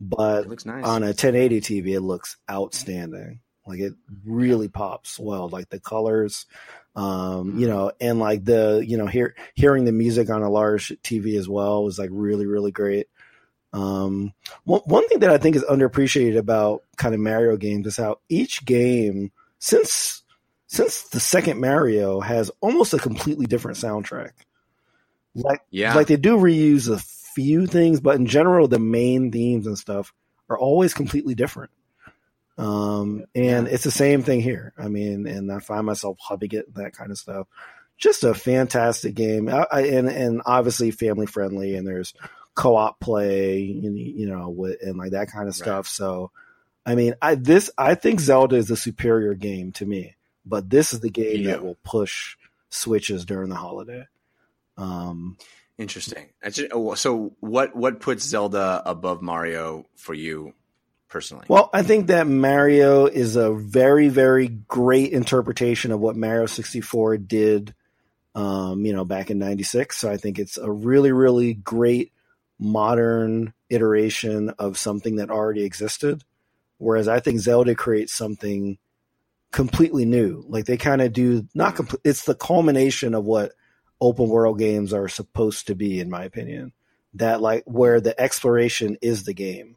but 0.00 0.48
nice. 0.64 0.84
on 0.84 1.02
a 1.02 1.08
1080 1.08 1.60
TV, 1.60 1.94
it 1.94 2.00
looks 2.00 2.36
outstanding. 2.50 3.40
Like 3.66 3.80
it 3.80 3.94
really 4.24 4.68
pops 4.68 5.18
well, 5.18 5.48
like 5.48 5.70
the 5.70 5.80
colors, 5.80 6.46
um, 6.94 7.58
you 7.58 7.66
know, 7.66 7.92
and 8.00 8.18
like 8.18 8.44
the, 8.44 8.84
you 8.86 8.98
know, 8.98 9.06
hear, 9.06 9.34
hearing 9.54 9.84
the 9.84 9.92
music 9.92 10.28
on 10.30 10.42
a 10.42 10.50
large 10.50 10.88
TV 11.02 11.38
as 11.38 11.48
well 11.48 11.82
was 11.82 11.98
like 11.98 12.10
really, 12.12 12.46
really 12.46 12.72
great. 12.72 13.08
Um, 13.72 14.34
one, 14.64 14.82
one 14.84 15.08
thing 15.08 15.20
that 15.20 15.30
I 15.30 15.38
think 15.38 15.56
is 15.56 15.64
underappreciated 15.64 16.36
about 16.36 16.84
kind 16.96 17.14
of 17.14 17.20
Mario 17.20 17.56
games 17.56 17.86
is 17.86 17.96
how 17.96 18.18
each 18.28 18.64
game 18.64 19.32
since 19.58 20.22
since 20.74 21.02
the 21.04 21.20
second 21.20 21.60
Mario 21.60 22.20
has 22.20 22.50
almost 22.60 22.94
a 22.94 22.98
completely 22.98 23.46
different 23.46 23.78
soundtrack. 23.78 24.32
Like 25.34 25.60
Yeah. 25.70 25.94
like 25.94 26.08
they 26.08 26.16
do 26.16 26.36
reuse 26.36 26.88
a 26.88 26.98
few 26.98 27.66
things, 27.66 28.00
but 28.00 28.16
in 28.16 28.26
general, 28.26 28.68
the 28.68 28.78
main 28.78 29.30
themes 29.30 29.66
and 29.66 29.78
stuff 29.78 30.12
are 30.48 30.58
always 30.58 30.92
completely 30.94 31.34
different. 31.34 31.70
Um, 32.58 33.24
and 33.34 33.66
it's 33.66 33.84
the 33.84 33.90
same 33.90 34.22
thing 34.22 34.40
here. 34.40 34.72
I 34.78 34.88
mean, 34.88 35.26
and 35.26 35.50
I 35.50 35.58
find 35.58 35.86
myself 35.86 36.18
hubbing 36.20 36.50
it 36.52 36.74
that 36.74 36.92
kind 36.92 37.10
of 37.10 37.18
stuff. 37.18 37.46
Just 37.96 38.24
a 38.24 38.34
fantastic 38.34 39.14
game, 39.14 39.48
I, 39.48 39.66
I, 39.70 39.80
and 39.82 40.08
and 40.08 40.42
obviously 40.44 40.90
family 40.90 41.26
friendly, 41.26 41.76
and 41.76 41.86
there's 41.86 42.14
co-op 42.54 42.98
play, 42.98 43.70
and, 43.70 43.96
you 43.96 44.26
know, 44.28 44.50
with, 44.50 44.82
and 44.82 44.96
like 44.98 45.12
that 45.12 45.30
kind 45.30 45.48
of 45.48 45.54
stuff. 45.54 45.86
So, 45.86 46.30
I 46.84 46.96
mean, 46.96 47.14
I 47.22 47.36
this 47.36 47.70
I 47.78 47.94
think 47.94 48.20
Zelda 48.20 48.56
is 48.56 48.66
the 48.66 48.76
superior 48.76 49.34
game 49.34 49.70
to 49.72 49.86
me, 49.86 50.16
but 50.44 50.68
this 50.70 50.92
is 50.92 51.00
the 51.00 51.10
game 51.10 51.42
Yeah. 51.42 51.52
that 51.52 51.64
will 51.64 51.78
push 51.84 52.36
switches 52.70 53.24
during 53.24 53.48
the 53.48 53.56
holiday. 53.56 54.06
Um, 54.76 55.36
Interesting. 55.76 56.28
Oh, 56.72 56.94
So, 56.94 57.34
what 57.40 57.74
what 57.74 57.98
puts 58.00 58.24
Zelda 58.24 58.80
above 58.86 59.22
Mario 59.22 59.86
for 59.96 60.14
you 60.14 60.54
personally? 61.08 61.46
Well, 61.48 61.68
I 61.72 61.82
think 61.82 62.06
that 62.08 62.28
Mario 62.28 63.06
is 63.06 63.34
a 63.34 63.52
very, 63.52 64.08
very 64.08 64.46
great 64.48 65.12
interpretation 65.12 65.90
of 65.90 65.98
what 65.98 66.14
Mario 66.16 66.46
64 66.46 67.16
did, 67.18 67.74
um, 68.36 68.84
you 68.84 68.92
know, 68.92 69.04
back 69.04 69.30
in 69.30 69.38
96. 69.40 69.96
So 69.98 70.08
I 70.10 70.16
think 70.16 70.38
it's 70.38 70.58
a 70.58 70.70
really, 70.70 71.10
really 71.10 71.54
great 71.54 72.12
modern 72.60 73.52
iteration 73.68 74.50
of 74.50 74.78
something 74.78 75.16
that 75.16 75.30
already 75.30 75.64
existed. 75.64 76.22
Whereas 76.78 77.08
I 77.08 77.18
think 77.18 77.40
Zelda 77.40 77.74
creates 77.74 78.12
something 78.12 78.78
completely 79.54 80.04
new. 80.04 80.44
Like 80.48 80.66
they 80.66 80.76
kind 80.76 81.00
of 81.00 81.12
do 81.12 81.46
not 81.54 81.76
complete, 81.76 82.00
it's 82.04 82.24
the 82.24 82.34
culmination 82.34 83.14
of 83.14 83.24
what 83.24 83.52
open 84.00 84.28
world 84.28 84.58
games 84.58 84.92
are 84.92 85.08
supposed 85.08 85.68
to 85.68 85.74
be, 85.76 86.00
in 86.00 86.10
my 86.10 86.24
opinion. 86.24 86.72
That 87.14 87.40
like 87.40 87.62
where 87.64 88.00
the 88.00 88.20
exploration 88.20 88.98
is 89.00 89.22
the 89.22 89.34
game. 89.34 89.76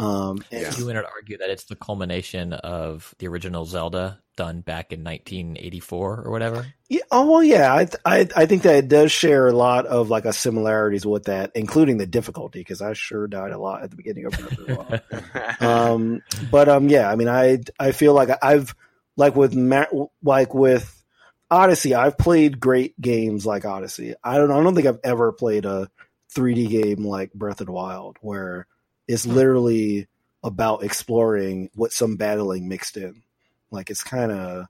Um, 0.00 0.44
and 0.50 0.62
Yeah. 0.62 0.72
You 0.76 0.86
would 0.86 0.96
argue 0.96 1.38
that 1.38 1.48
it's 1.48 1.64
the 1.64 1.76
culmination 1.76 2.52
of 2.52 3.14
the 3.18 3.28
original 3.28 3.64
Zelda 3.64 4.20
done 4.36 4.60
back 4.60 4.92
in 4.92 5.04
1984 5.04 6.22
or 6.24 6.30
whatever. 6.30 6.66
Yeah, 6.88 7.00
oh 7.12 7.30
well, 7.30 7.42
yeah. 7.42 7.72
I, 7.72 7.88
I 8.04 8.28
I 8.34 8.46
think 8.46 8.62
that 8.62 8.76
it 8.76 8.88
does 8.88 9.12
share 9.12 9.46
a 9.46 9.52
lot 9.52 9.86
of 9.86 10.10
like 10.10 10.24
a 10.24 10.32
similarities 10.32 11.06
with 11.06 11.24
that, 11.24 11.52
including 11.54 11.98
the 11.98 12.06
difficulty, 12.06 12.60
because 12.60 12.80
I 12.80 12.92
sure 12.94 13.28
died 13.28 13.52
a 13.52 13.58
lot 13.58 13.82
at 13.82 13.90
the 13.90 13.96
beginning 13.96 14.26
of 14.26 14.32
Breath 14.32 14.58
of 14.58 14.66
the 14.66 14.74
Wild. 14.74 15.62
um, 15.62 16.22
but 16.50 16.68
um, 16.68 16.88
yeah. 16.88 17.10
I 17.10 17.16
mean, 17.16 17.28
I 17.28 17.58
I 17.78 17.92
feel 17.92 18.14
like 18.14 18.30
I've 18.42 18.74
like 19.18 19.36
with 19.36 19.54
Ma- 19.54 20.06
like 20.22 20.54
with 20.54 21.04
Odyssey, 21.50 21.94
I've 21.94 22.16
played 22.16 22.60
great 22.60 22.98
games 23.00 23.44
like 23.44 23.64
Odyssey. 23.64 24.14
I 24.22 24.38
don't 24.38 24.50
I 24.50 24.62
don't 24.62 24.74
think 24.74 24.86
I've 24.86 25.00
ever 25.04 25.32
played 25.32 25.66
a 25.66 25.90
3D 26.34 26.68
game 26.70 27.04
like 27.04 27.32
Breath 27.34 27.60
of 27.60 27.66
the 27.66 27.72
Wild 27.72 28.16
where 28.20 28.66
it's 29.08 29.26
literally 29.26 30.06
about 30.44 30.84
exploring 30.84 31.68
with 31.74 31.92
some 31.92 32.16
battling 32.16 32.68
mixed 32.68 32.96
in. 32.96 33.22
Like 33.70 33.90
it's 33.90 34.04
kind 34.04 34.30
of 34.30 34.66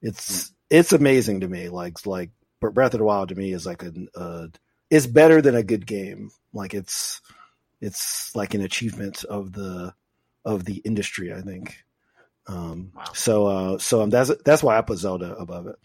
it's 0.00 0.52
it's 0.70 0.92
amazing 0.92 1.40
to 1.40 1.48
me. 1.48 1.68
Like 1.68 2.06
like 2.06 2.30
Breath 2.60 2.94
of 2.94 2.98
the 2.98 3.04
Wild 3.04 3.30
to 3.30 3.34
me 3.34 3.52
is 3.52 3.66
like 3.66 3.82
a 3.82 3.92
uh, 4.14 4.46
it's 4.90 5.06
better 5.08 5.42
than 5.42 5.56
a 5.56 5.64
good 5.64 5.86
game. 5.86 6.30
Like 6.54 6.72
it's 6.72 7.20
it's 7.80 8.34
like 8.36 8.54
an 8.54 8.60
achievement 8.60 9.24
of 9.24 9.52
the 9.52 9.92
of 10.44 10.64
the 10.64 10.76
industry. 10.76 11.32
I 11.32 11.40
think. 11.40 11.84
Um, 12.46 12.92
Wow. 12.94 13.04
So 13.14 13.46
uh, 13.46 13.78
so 13.78 14.02
um, 14.02 14.10
that's 14.10 14.30
that's 14.44 14.62
why 14.62 14.76
I 14.78 14.82
put 14.82 14.98
Zelda 14.98 15.34
above 15.36 15.66
it. 15.68 15.76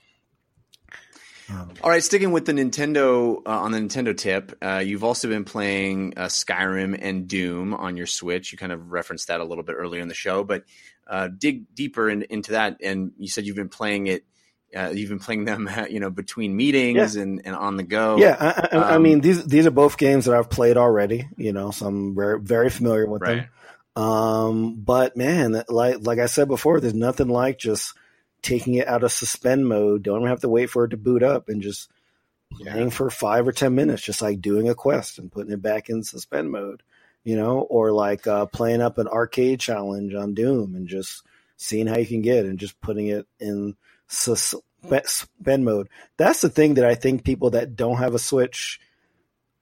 Um, 1.50 1.72
All 1.82 1.90
right, 1.90 2.04
sticking 2.04 2.32
with 2.32 2.46
the 2.46 2.52
Nintendo 2.52 3.38
uh, 3.46 3.50
on 3.62 3.72
the 3.72 3.80
Nintendo 3.80 4.16
tip, 4.16 4.58
uh, 4.62 4.84
you've 4.86 5.06
also 5.06 5.30
been 5.30 5.46
playing 5.46 6.14
uh, 6.18 6.26
Skyrim 6.26 6.98
and 7.02 7.26
Doom 7.28 7.74
on 7.74 7.96
your 7.96 8.06
Switch. 8.06 8.52
You 8.52 8.58
kind 8.58 8.74
of 8.74 8.92
referenced 8.92 9.30
that 9.30 9.40
a 9.40 9.46
little 9.46 9.64
bit 9.64 9.76
earlier 9.78 10.02
in 10.02 10.10
the 10.10 10.14
show, 10.14 10.44
but 10.44 10.66
uh, 11.08 11.30
dig 11.30 11.74
deeper 11.74 12.10
in, 12.10 12.24
into 12.24 12.52
that. 12.52 12.78
And 12.84 13.14
you 13.18 13.30
said 13.30 13.46
you've 13.46 13.56
been 13.56 13.70
playing 13.70 14.08
it. 14.08 14.26
Uh, 14.76 14.90
you've 14.90 15.08
been 15.08 15.20
playing 15.20 15.46
them, 15.46 15.70
you 15.90 16.02
know, 16.02 16.10
between 16.10 16.54
meetings 16.54 17.16
and, 17.16 17.42
and 17.46 17.56
on 17.56 17.78
the 17.78 17.84
go. 17.84 18.18
yeah, 18.18 18.36
I, 18.38 18.78
I, 18.78 18.82
I 18.82 18.96
Um, 18.96 19.04
mean 19.04 19.22
these 19.22 19.46
these 19.46 19.66
are 19.66 19.72
both 19.72 19.98
games 19.98 20.26
that 20.26 20.36
I've 20.36 20.50
played 20.50 20.76
already. 20.76 21.30
You 21.38 21.54
know, 21.54 21.72
so 21.72 21.86
I'm 21.88 22.14
very 22.14 22.42
very 22.42 22.70
familiar 22.70 23.08
with 23.08 23.22
them. 23.24 23.48
Um, 23.98 24.76
but 24.76 25.18
man, 25.18 25.64
like 25.70 25.98
like 26.02 26.20
I 26.20 26.28
said 26.28 26.48
before, 26.48 26.80
there's 26.80 26.94
nothing 26.94 27.30
like 27.30 27.58
just 27.58 27.96
taking 28.44 28.76
it 28.76 28.88
out 28.88 29.04
of 29.04 29.12
suspend 29.12 29.68
mode. 29.68 30.04
Don't 30.04 30.28
have 30.28 30.42
to 30.42 30.50
wait 30.50 30.70
for 30.70 30.86
it 30.86 30.90
to 30.90 30.98
boot 30.98 31.24
up 31.24 31.50
and 31.50 31.64
just 31.64 31.90
playing 32.52 32.92
for 32.92 33.10
five 33.10 33.48
or 33.48 33.52
ten 33.52 33.74
minutes, 33.74 34.04
just 34.04 34.22
like 34.22 34.40
doing 34.40 34.70
a 34.70 34.76
quest 34.76 35.18
and 35.18 35.32
putting 35.32 35.52
it 35.52 35.64
back 35.64 35.90
in 35.90 36.04
suspend 36.04 36.52
mode. 36.52 36.84
You 37.24 37.38
know, 37.38 37.62
or 37.62 37.92
like 37.92 38.28
uh, 38.28 38.46
playing 38.46 38.82
up 38.82 39.00
an 39.00 39.08
arcade 39.08 39.60
challenge 39.60 40.14
on 40.14 40.36
Doom 40.36 40.76
and 40.76 40.88
just 40.88 41.24
seeing 41.58 41.88
how 41.88 41.98
you 41.98 42.06
can 42.06 42.22
get 42.22 42.46
and 42.46 42.60
just 42.60 42.80
putting 42.80 43.08
it 43.08 43.26
in 43.40 43.76
suspend 44.06 45.66
mode. 45.66 45.90
That's 46.18 46.42
the 46.42 46.50
thing 46.50 46.76
that 46.76 46.86
I 46.86 46.94
think 46.94 47.24
people 47.24 47.50
that 47.50 47.76
don't 47.76 47.98
have 47.98 48.14
a 48.14 48.20
Switch, 48.20 48.80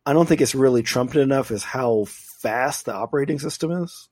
I 0.05 0.11
don't 0.11 0.25
think 0.27 0.41
it's 0.41 0.53
really 0.53 0.83
trumpeted 0.83 1.23
enough 1.23 1.51
is 1.51 1.63
how 1.63 2.03
fast 2.03 2.85
the 2.85 2.93
operating 2.93 3.39
system 3.39 3.71
is 3.71 4.09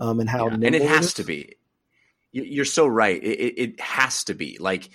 um, 0.00 0.20
and 0.20 0.28
how 0.28 0.46
Yeah, 0.48 0.54
and 0.54 0.74
it 0.74 0.82
has 0.82 1.14
to 1.14 1.24
be. 1.24 1.56
You- 2.32 2.44
You're 2.44 2.64
so 2.64 2.86
right. 2.86 3.22
It, 3.22 3.40
it, 3.40 3.54
it 3.58 3.80
has 3.80 4.24
to 4.24 4.34
be. 4.34 4.58
Like, 4.60 4.88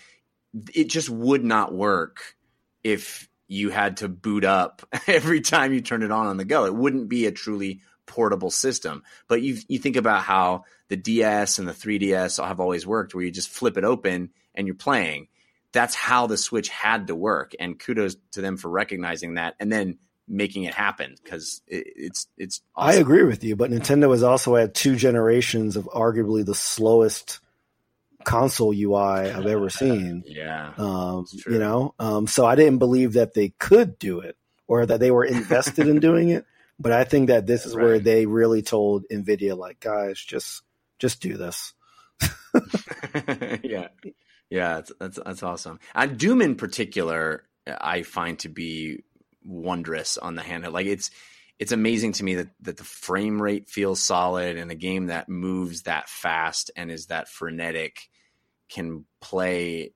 it 0.74 0.86
just 0.86 1.10
would 1.10 1.43
not 1.43 1.74
work 1.74 2.36
if 2.84 3.28
you 3.47 3.70
had 3.70 3.97
to 3.97 4.08
boot 4.08 4.45
up 4.45 4.82
every 5.08 5.41
time 5.41 5.74
you 5.74 5.82
turn 5.82 6.04
it 6.04 6.12
on 6.12 6.28
on 6.28 6.38
the 6.38 6.45
go. 6.45 6.66
It 6.66 6.76
wouldn't 6.76 7.10
be 7.10 7.26
a 7.26 7.32
truly 7.32 7.82
portable 8.06 8.51
system. 8.51 9.04
But 9.28 9.41
you 9.41 9.58
you 9.68 9.80
think 9.80 9.95
about 9.95 10.24
how 10.24 10.66
the 10.89 10.97
DS 10.97 11.58
and 11.60 11.68
the 11.68 11.74
3DS 11.74 12.45
have 12.45 12.60
always 12.60 12.86
worked, 12.86 13.16
where 13.16 13.24
you 13.24 13.32
just 13.32 13.49
flip 13.49 13.78
it 13.78 13.84
open 13.84 14.30
and 14.54 14.68
you're 14.68 14.76
playing. 14.76 15.28
That's 15.72 15.95
how 15.95 16.28
the 16.28 16.38
Switch 16.38 16.70
had 16.70 17.08
to 17.08 17.16
work, 17.16 17.54
and 17.60 17.80
kudos 17.80 18.16
to 18.34 18.41
them 18.41 18.58
for 18.58 18.70
recognizing 18.70 19.36
that 19.36 19.56
and 19.60 19.72
then 19.72 19.97
making 20.28 20.63
it 20.63 20.74
happen 20.74 21.15
because 21.24 21.61
it, 21.67 21.86
it's 21.95 22.28
it's. 22.38 22.61
I 22.76 22.95
agree 22.95 23.24
with 23.24 23.43
you, 23.43 23.55
but 23.55 23.71
Nintendo 23.71 24.11
has 24.11 24.24
also 24.24 24.55
had 24.55 24.74
two 24.74 24.95
generations 24.95 25.76
of 25.76 25.86
arguably 25.86 26.45
the 26.45 26.55
slowest 26.55 27.39
console 28.24 28.74
UI 28.74 29.30
I've 29.30 29.45
ever 29.45 29.69
seen. 29.69 30.24
Yeah. 30.26 30.74
Um, 30.78 31.26
you 31.47 31.59
know, 31.59 31.93
um, 31.99 32.28
so 32.28 32.45
I 32.45 32.55
didn't 32.55 32.80
believe 32.80 33.13
that 33.13 33.34
they 33.34 33.49
could 33.59 33.99
do 33.99 34.19
it 34.19 34.38
or 34.67 34.86
that 34.86 34.99
they 34.99 35.11
were 35.11 35.26
invested 35.26 35.88
in 35.88 35.99
doing 35.99 36.30
it. 36.30 36.45
But 36.80 36.91
I 36.91 37.03
think 37.03 37.28
that 37.28 37.45
this 37.45 37.67
is 37.67 37.76
where 37.76 37.99
they 37.99 38.26
really 38.26 38.63
told 38.63 39.05
Nvidia, 39.09 39.55
like, 39.55 39.80
guys, 39.80 40.19
just 40.19 40.63
just 40.97 41.21
do 41.21 41.38
this. 41.38 41.74
yeah, 43.63 43.89
yeah, 44.49 44.74
that's, 44.76 44.91
that's 44.99 45.19
that's 45.24 45.43
awesome. 45.43 45.80
And 45.93 46.17
Doom 46.17 46.41
in 46.41 46.55
particular, 46.55 47.43
I 47.67 48.01
find 48.01 48.39
to 48.39 48.49
be 48.49 49.03
wondrous 49.46 50.18
on 50.18 50.36
the 50.36 50.41
handheld. 50.41 50.74
Like 50.74 50.88
it's 50.88 51.12
it's 51.60 51.72
amazing 51.72 52.14
to 52.14 52.24
me 52.24 52.36
that 52.36 52.50
that 52.62 52.78
the 52.78 52.84
frame 52.84 53.41
rate 53.41 53.70
feels 53.70 54.02
solid 54.02 54.58
and 54.58 54.72
a 54.72 54.76
game 54.76 55.08
that 55.08 55.30
moves 55.30 55.84
that 55.84 56.10
fast 56.10 56.72
and 56.76 56.91
is 56.91 57.08
that 57.08 57.30
frenetic 57.30 58.10
can 58.70 59.06
play 59.22 59.94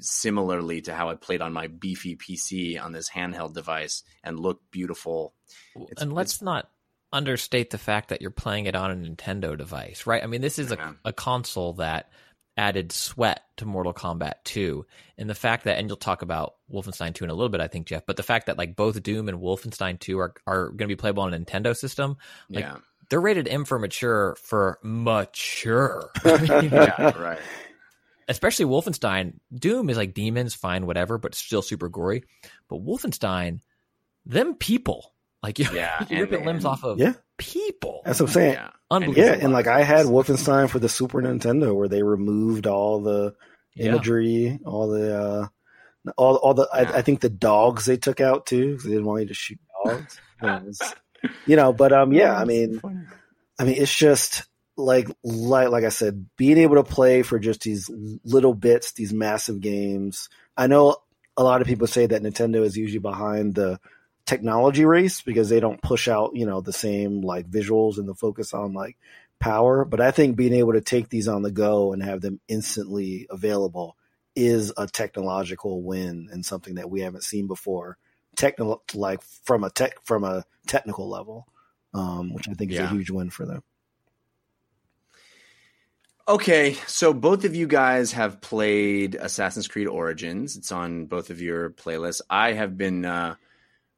similarly 0.00 0.80
to 0.82 0.94
how 0.94 1.08
I 1.08 1.14
played 1.14 1.40
on 1.42 1.52
my 1.52 1.66
beefy 1.66 2.16
PC 2.16 2.82
on 2.82 2.92
this 2.92 3.08
handheld 3.10 3.54
device 3.54 4.02
and 4.22 4.38
look 4.38 4.60
beautiful. 4.70 5.34
It's- 5.74 6.02
and 6.02 6.12
let's 6.12 6.40
not 6.42 6.70
understate 7.12 7.70
the 7.70 7.78
fact 7.78 8.10
that 8.10 8.20
you're 8.20 8.30
playing 8.30 8.66
it 8.66 8.76
on 8.76 8.90
a 8.90 8.94
Nintendo 8.94 9.56
device, 9.56 10.06
right? 10.06 10.22
I 10.22 10.26
mean, 10.26 10.42
this 10.42 10.58
is 10.58 10.70
a, 10.70 10.76
Yeah. 10.76 10.92
a 11.06 11.12
console 11.12 11.72
that 11.74 12.10
added 12.58 12.90
sweat 12.92 13.40
to 13.56 13.64
Mortal 13.64 13.94
Kombat 13.94 14.34
2. 14.44 14.84
And 15.16 15.30
the 15.30 15.34
fact 15.34 15.64
that, 15.64 15.78
and 15.78 15.88
you'll 15.88 15.96
talk 15.96 16.22
about 16.22 16.56
Wolfenstein 16.70 17.14
2 17.14 17.24
in 17.24 17.30
a 17.30 17.34
little 17.34 17.48
bit, 17.48 17.60
I 17.60 17.68
think, 17.68 17.86
Jeff, 17.86 18.04
but 18.04 18.16
the 18.16 18.22
fact 18.22 18.46
that 18.46 18.58
like 18.58 18.76
both 18.76 19.02
Doom 19.02 19.28
and 19.28 19.38
Wolfenstein 19.38 19.98
2 19.98 20.18
are, 20.18 20.34
are 20.46 20.66
going 20.66 20.78
to 20.78 20.86
be 20.88 20.96
playable 20.96 21.22
on 21.22 21.32
a 21.32 21.38
Nintendo 21.38 21.74
system, 21.74 22.16
Like, 22.50 22.64
yeah, 22.64 22.78
they're 23.08 23.20
rated 23.20 23.48
M 23.48 23.64
for 23.64 23.78
mature 23.78 24.36
for 24.42 24.78
mature. 24.82 26.10
I 26.24 26.60
mean, 26.60 26.70
yeah, 26.72 27.16
right. 27.18 27.38
especially 28.26 28.66
Wolfenstein. 28.66 29.34
Doom 29.54 29.88
is 29.88 29.96
like 29.96 30.12
demons, 30.12 30.54
fine, 30.54 30.84
whatever, 30.84 31.16
but 31.16 31.34
still 31.34 31.62
super 31.62 31.88
gory. 31.88 32.24
But 32.68 32.84
Wolfenstein, 32.84 33.60
them 34.26 34.54
people, 34.54 35.14
like 35.42 35.58
you're, 35.58 35.72
Yeah, 35.74 36.04
you're 36.10 36.22
and- 36.22 36.30
ripping 36.30 36.46
limbs 36.46 36.64
off 36.64 36.84
of 36.84 36.98
Yeah. 36.98 37.14
people. 37.36 38.02
That's 38.04 38.20
what 38.20 38.28
I'm 38.30 38.32
saying. 38.34 38.52
Yeah. 38.54 38.70
Unbelievable. 38.90 39.26
Yeah, 39.26 39.44
and 39.44 39.52
like 39.52 39.66
I 39.66 39.82
had 39.82 40.06
Wolfenstein 40.06 40.68
for 40.70 40.78
the 40.78 40.88
Super 40.88 41.20
Nintendo 41.20 41.74
where 41.74 41.88
they 41.88 42.02
removed 42.02 42.66
all 42.66 43.00
the 43.02 43.34
Yeah. 43.74 43.86
imagery, 43.90 44.58
all 44.64 44.88
the 44.88 45.16
uh 45.18 45.46
all 46.16 46.36
all 46.36 46.54
the 46.54 46.68
Yeah. 46.74 46.90
I, 46.92 46.98
I 46.98 47.02
think 47.02 47.20
the 47.20 47.28
dogs 47.28 47.84
they 47.84 47.96
took 47.98 48.20
out 48.20 48.46
too 48.46 48.70
because 48.72 48.84
they 48.84 48.90
didn't 48.90 49.04
want 49.06 49.22
you 49.22 49.28
to 49.28 49.34
shoot 49.34 49.58
dogs. 49.84 50.20
Was- 50.42 50.94
you 51.46 51.56
know, 51.56 51.72
but 51.72 51.92
um, 51.92 52.12
yeah, 52.12 52.34
I 52.38 52.44
mean, 52.44 52.80
I 53.58 53.64
mean, 53.64 53.74
it's 53.76 53.94
just 53.94 54.44
like 54.76 55.08
like 55.24 55.68
like 55.68 55.82
I 55.84 55.88
said, 55.88 56.26
being 56.36 56.58
able 56.58 56.76
to 56.76 56.84
play 56.84 57.22
for 57.22 57.38
just 57.40 57.62
these 57.62 57.90
little 58.24 58.54
bits, 58.54 58.92
these 58.92 59.12
massive 59.12 59.60
games. 59.60 60.28
I 60.56 60.68
know 60.68 60.96
a 61.36 61.42
lot 61.42 61.60
of 61.60 61.66
people 61.66 61.88
say 61.88 62.06
that 62.06 62.22
Nintendo 62.22 62.62
is 62.62 62.76
usually 62.76 63.00
behind 63.00 63.56
the 63.56 63.80
technology 64.28 64.84
race 64.84 65.22
because 65.22 65.48
they 65.48 65.58
don't 65.58 65.80
push 65.80 66.06
out, 66.06 66.36
you 66.36 66.44
know, 66.44 66.60
the 66.60 66.72
same 66.72 67.22
like 67.22 67.50
visuals 67.50 67.96
and 67.96 68.06
the 68.06 68.14
focus 68.14 68.52
on 68.52 68.74
like 68.74 68.98
power. 69.40 69.86
But 69.86 70.02
I 70.02 70.10
think 70.10 70.36
being 70.36 70.52
able 70.52 70.74
to 70.74 70.82
take 70.82 71.08
these 71.08 71.28
on 71.28 71.40
the 71.40 71.50
go 71.50 71.94
and 71.94 72.02
have 72.02 72.20
them 72.20 72.38
instantly 72.46 73.26
available 73.30 73.96
is 74.36 74.70
a 74.76 74.86
technological 74.86 75.82
win 75.82 76.28
and 76.30 76.44
something 76.44 76.74
that 76.74 76.90
we 76.90 77.00
haven't 77.00 77.24
seen 77.24 77.46
before. 77.46 77.96
Technical, 78.36 78.82
like 78.92 79.22
from 79.22 79.64
a 79.64 79.70
tech 79.70 79.94
from 80.04 80.24
a 80.24 80.44
technical 80.66 81.08
level, 81.08 81.48
um, 81.94 82.34
which 82.34 82.50
I 82.50 82.52
think 82.52 82.70
is 82.70 82.78
Yeah. 82.78 82.84
a 82.84 82.88
huge 82.88 83.10
win 83.10 83.30
for 83.30 83.46
them. 83.46 83.62
Okay, 86.28 86.74
so 86.86 87.14
both 87.14 87.46
of 87.46 87.56
you 87.56 87.66
guys 87.66 88.12
have 88.12 88.42
played 88.42 89.14
Assassin's 89.14 89.66
Creed 89.66 89.88
Origins. 89.88 90.58
It's 90.58 90.70
on 90.70 91.06
both 91.06 91.30
of 91.30 91.40
your 91.40 91.70
playlists. 91.70 92.20
I 92.28 92.52
have 92.52 92.76
been 92.76 93.06
uh, 93.06 93.36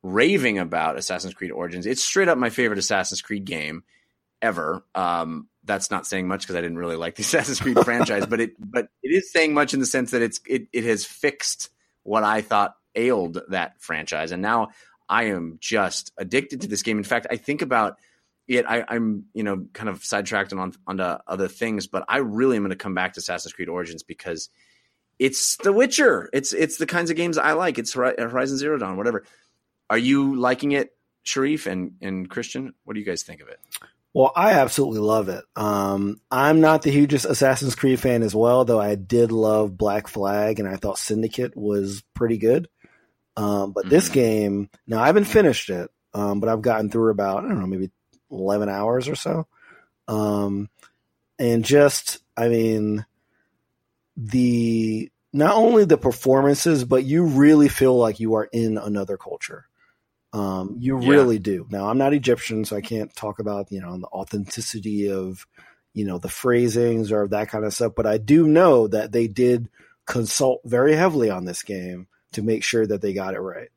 raving 0.03 0.59
about 0.59 0.99
Assassin's 0.99 1.35
Creed 1.35 1.51
Origins. 1.51 1.87
It's 1.87 2.03
straight 2.03 2.29
up 2.29 2.39
my 2.39 2.51
favorite 2.51 2.79
Assassin's 2.79 3.23
Creed 3.23 3.45
game 3.45 3.85
ever. 4.41 4.85
Um, 4.95 5.49
that's 5.65 5.91
not 5.91 6.07
saying 6.07 6.27
much 6.27 6.43
because 6.43 6.57
I 6.57 6.61
didn't 6.61 6.79
really 6.79 6.97
like 6.97 7.17
the 7.17 7.23
Assassin's 7.23 7.61
Creed 7.61 7.79
franchise, 7.85 8.27
but 8.27 8.41
it 8.41 8.53
but 8.59 8.89
it 9.03 9.09
is 9.09 9.31
saying 9.33 9.55
much 9.55 9.75
in 9.75 9.81
the 9.81 9.87
sense 9.87 10.13
that 10.13 10.23
it's 10.23 10.41
it, 10.47 10.69
it 10.73 10.85
has 10.85 11.05
fixed 11.05 11.71
what 12.03 12.25
I 12.25 12.41
thought 12.41 12.75
ailed 12.95 13.41
that 13.49 13.81
franchise, 13.81 14.33
and 14.33 14.43
now 14.43 14.69
I 15.09 15.25
am 15.25 15.59
just 15.61 16.13
addicted 16.17 16.63
to 16.63 16.69
this 16.69 16.83
game. 16.83 16.99
In 16.99 17.05
fact, 17.05 17.27
I 17.31 17.37
think 17.37 17.63
about 17.63 17.99
it. 18.49 18.65
I, 18.67 18.85
I'm 18.89 19.27
you 19.35 19.43
know 19.43 19.67
kind 19.75 19.89
of 19.89 20.03
sidetracked 20.05 20.53
on 20.53 20.73
onto 20.87 21.03
other 21.03 21.49
things, 21.49 21.87
but 21.87 22.05
I 22.09 22.19
really 22.19 22.57
am 22.57 22.63
going 22.63 22.71
to 22.71 22.77
come 22.77 22.95
back 22.95 23.15
to 23.15 23.19
Assassin's 23.19 23.53
Creed 23.53 23.69
Origins 23.69 24.03
because 24.03 24.49
it's 25.19 25.57
The 25.57 25.73
Witcher. 25.73 26.31
It's 26.33 26.55
it's 26.55 26.79
the 26.79 26.87
kinds 26.87 27.11
of 27.11 27.17
games 27.17 27.37
I 27.37 27.53
like. 27.53 27.79
It's 27.79 27.93
Horizon 27.93 28.57
Zero 28.57 28.79
Dawn, 28.79 28.97
whatever. 28.97 29.25
Are 29.91 29.99
you 29.99 30.37
liking 30.37 30.73
it, 30.73 30.97
Shareef 31.27 31.67
and 31.67 31.97
and 32.01 32.31
Christian? 32.31 32.73
What 32.85 32.95
do 32.95 33.01
you 33.01 33.07
guys 33.07 33.23
think 33.23 33.43
of 33.43 33.49
it? 33.49 33.59
Well, 34.15 34.33
I 34.35 34.53
absolutely 34.53 35.01
love 35.01 35.29
it. 35.29 35.45
Um, 35.55 36.21
I'm 36.31 36.61
not 36.61 36.83
the 36.83 36.91
hugest 36.91 37.27
Assassin's 37.27 37.77
Creed 37.77 38.01
fan 38.01 38.23
as 38.23 38.35
well, 38.35 38.65
though 38.65 38.81
I 38.81 38.97
did 38.97 39.31
love 39.31 39.77
Black 39.77 40.09
Flag 40.09 40.59
and 40.59 40.69
I 40.69 40.77
thought 40.77 40.99
Syndicate 40.99 41.57
was 41.57 42.03
pretty 42.15 42.39
good. 42.39 42.69
Um, 43.37 43.71
but 43.73 43.89
this 43.89 44.09
Mhm. 44.09 44.13
game, 44.13 44.71
now 44.87 45.01
I 45.01 45.07
haven't 45.07 45.25
finished 45.25 45.71
it, 45.71 45.91
um, 46.13 46.41
but 46.41 46.49
I've 46.49 46.63
gotten 46.63 46.91
through 46.91 47.11
about, 47.13 47.45
I 47.45 47.49
don't 47.49 47.61
know, 47.61 47.67
maybe 47.69 47.91
11 48.33 48.69
hours 48.69 49.09
or 49.09 49.15
so. 49.15 49.47
Um, 50.09 50.69
and 51.39 51.65
just, 51.65 52.19
I 52.37 52.49
mean, 52.49 53.07
the, 54.17 55.11
not 55.33 55.55
only 55.55 55.85
the 55.85 55.97
performances, 55.99 56.85
but 56.85 57.05
you 57.05 57.25
really 57.25 57.69
feel 57.69 57.97
like 57.97 58.19
you 58.19 58.35
are 58.35 58.49
in 58.53 58.77
another 58.77 59.17
culture. 59.17 59.67
Um, 60.33 60.77
you 60.79 60.97
Yeah. 60.97 61.09
really 61.11 61.39
do. 61.39 61.67
Now, 61.71 61.89
I'm 61.89 61.99
not 61.99 62.13
Egyptian, 62.15 62.65
so 62.65 62.77
I 62.77 62.81
can't 62.81 63.15
talk 63.17 63.39
about 63.41 63.73
you 63.73 63.81
know 63.81 63.99
the 63.99 64.07
authenticity 64.07 65.11
of 65.11 65.47
you 65.93 66.05
know 66.05 66.19
the 66.19 66.29
phrasings 66.29 67.11
or 67.13 67.27
that 67.29 67.49
kind 67.49 67.65
of 67.65 67.75
stuff. 67.75 67.93
But 67.97 68.07
I 68.07 68.19
do 68.19 68.47
know 68.47 68.87
that 68.89 69.13
they 69.13 69.27
did 69.27 69.69
consult 70.07 70.61
very 70.65 70.95
heavily 70.95 71.31
on 71.31 71.45
this 71.45 71.63
game 71.63 72.07
to 72.33 72.43
make 72.43 72.63
sure 72.63 72.87
that 72.87 73.01
they 73.03 73.13
got 73.13 73.35
it 73.35 73.41
right. 73.41 73.71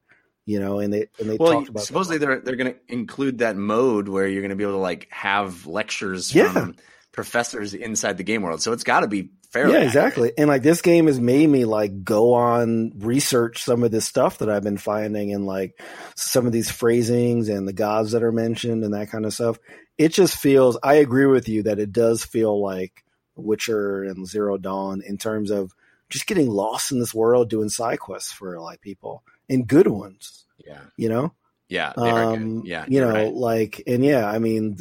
You 0.45 0.59
know, 0.59 0.79
and 0.79 0.93
they 0.93 1.07
and 1.19 1.29
they 1.29 1.37
Well, 1.37 1.53
talked 1.53 1.69
about 1.69 1.83
supposedly 1.85 2.17
they're 2.17 2.39
they're 2.39 2.55
going 2.55 2.73
to 2.73 2.79
include 2.93 3.39
that 3.39 3.55
mode 3.55 4.09
where 4.09 4.27
you're 4.27 4.41
going 4.41 4.49
to 4.49 4.55
be 4.55 4.63
able 4.63 4.73
to 4.73 4.79
like 4.79 5.07
have 5.09 5.65
lectures 5.65 6.31
Yeah. 6.31 6.51
from 6.51 6.75
professors 7.13 7.73
inside 7.73 8.17
the 8.17 8.23
game 8.23 8.41
world. 8.41 8.61
So 8.61 8.73
it's 8.73 8.83
got 8.83 8.99
to 9.01 9.07
be 9.07 9.31
fairly 9.53 9.79
yeah, 9.79 9.85
accurate. 9.85 10.07
exactly. 10.07 10.33
And 10.37 10.49
like 10.49 10.63
this 10.63 10.81
game 10.81 11.07
has 11.07 11.19
made 11.19 11.47
me 11.47 11.65
like 11.65 12.03
go 12.03 12.33
on 12.33 12.91
research 12.99 13.63
some 13.63 13.83
of 13.83 13.91
this 13.91 14.05
stuff 14.05 14.39
that 14.39 14.49
I've 14.49 14.63
been 14.63 14.77
finding 14.77 15.33
and 15.33 15.45
like 15.45 15.79
some 16.15 16.45
of 16.45 16.51
these 16.51 16.69
phrasings 16.71 17.49
and 17.49 17.67
the 17.67 17.73
gods 17.73 18.11
that 18.11 18.23
are 18.23 18.31
mentioned 18.31 18.83
and 18.83 18.93
that 18.93 19.09
kind 19.11 19.25
of 19.25 19.33
stuff. 19.33 19.59
It 19.97 20.09
just 20.09 20.37
feels 20.37 20.77
I 20.83 20.95
agree 20.95 21.27
with 21.27 21.47
you 21.47 21.63
that 21.63 21.79
it 21.79 21.91
does 21.93 22.25
feel 22.25 22.61
like 22.61 23.05
Witcher 23.35 24.03
and 24.03 24.27
Zero 24.27 24.57
Dawn 24.57 25.01
in 25.05 25.17
terms 25.17 25.51
of 25.51 25.71
just 26.09 26.27
getting 26.27 26.49
lost 26.49 26.91
in 26.91 26.99
this 26.99 27.13
world 27.13 27.49
doing 27.49 27.69
side 27.69 27.99
quests 27.99 28.31
for 28.31 28.59
like 28.59 28.81
people 28.81 29.23
and 29.49 29.67
good 29.67 29.87
ones, 29.87 30.45
Yeah, 30.65 30.81
you 30.97 31.09
know? 31.09 31.33
yeah, 31.69 31.93
um. 31.97 32.61
Yeah, 32.65 32.85
you 32.87 33.01
know, 33.01 33.09
right. 33.09 33.33
like, 33.33 33.81
and 33.87 34.03
yeah, 34.05 34.29
I 34.29 34.37
mean, 34.39 34.77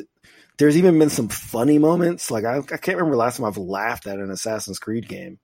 there's 0.62 0.76
even 0.78 0.96
been 0.96 1.10
some 1.10 1.26
funny 1.28 1.78
moments. 1.78 2.30
Like, 2.30 2.44
I, 2.44 2.58
I 2.58 2.76
can't 2.76 2.96
remember 2.96 3.16
last 3.16 3.36
time 3.38 3.46
I've 3.46 3.58
laughed 3.58 4.06
at 4.06 4.20
an 4.20 4.30
Assassin's 4.30 4.78
Creed 4.78 5.08
game. 5.08 5.40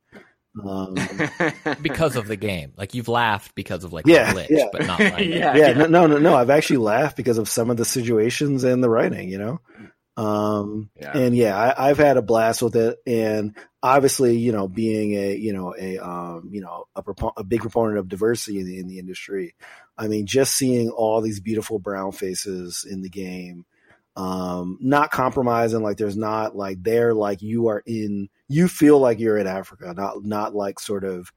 Um, 0.64 0.94
because 1.82 2.14
of 2.14 2.28
the 2.28 2.36
game. 2.36 2.72
Like 2.76 2.94
you've 2.94 3.08
laughed 3.08 3.56
because 3.56 3.82
of 3.82 3.92
like 3.92 4.06
Yeah, 4.06 4.30
a 4.30 4.34
glitch, 4.34 4.46
yeah. 4.50 4.66
but 4.70 4.86
not 4.86 5.00
like 5.00 5.26
Yeah. 5.26 5.56
yeah, 5.56 5.72
no, 5.72 5.86
no, 5.86 6.06
no, 6.06 6.18
no. 6.18 6.36
I've 6.36 6.50
actually 6.50 6.76
laughed 6.78 7.16
because 7.16 7.36
of 7.38 7.48
some 7.48 7.68
of 7.68 7.76
the 7.76 7.84
situations 7.84 8.62
and 8.62 8.82
the 8.82 8.88
writing, 8.88 9.28
you 9.28 9.38
know? 9.38 9.60
Um, 10.16 10.90
Yeah. 11.00 11.16
and 11.18 11.36
yeah, 11.36 11.56
I, 11.56 11.90
I've 11.90 11.98
had 11.98 12.16
a 12.16 12.22
blast 12.22 12.62
with 12.62 12.76
it. 12.76 12.98
And 13.04 13.56
obviously, 13.82 14.36
you 14.38 14.52
know, 14.52 14.68
being 14.68 15.14
a, 15.14 15.34
you 15.34 15.52
know, 15.52 15.74
a, 15.76 15.98
um, 15.98 16.50
you 16.52 16.60
know, 16.60 16.84
a, 16.94 17.02
propo- 17.02 17.34
a 17.36 17.42
big 17.44 17.60
proponent 17.60 17.98
of 17.98 18.08
diversity 18.08 18.60
in 18.60 18.66
the, 18.66 18.78
in 18.78 18.86
the 18.86 18.98
industry. 19.00 19.54
I 19.96 20.06
mean, 20.06 20.26
just 20.26 20.54
seeing 20.54 20.90
all 20.90 21.20
these 21.20 21.40
beautiful 21.40 21.80
brown 21.80 22.12
faces 22.12 22.86
in 22.88 23.00
the 23.02 23.10
game, 23.10 23.64
um, 24.18 24.78
not 24.80 25.12
compromising, 25.12 25.80
like 25.80 25.96
there's 25.96 26.16
not 26.16 26.56
like 26.56 26.82
they're 26.82 27.14
like 27.14 27.40
you 27.40 27.68
are 27.68 27.80
in, 27.86 28.28
you 28.48 28.66
feel 28.66 28.98
like 28.98 29.20
you're 29.20 29.38
in 29.38 29.46
Africa, 29.46 29.94
not, 29.96 30.24
not 30.24 30.56
like 30.56 30.80
sort 30.80 31.04
of 31.04 31.32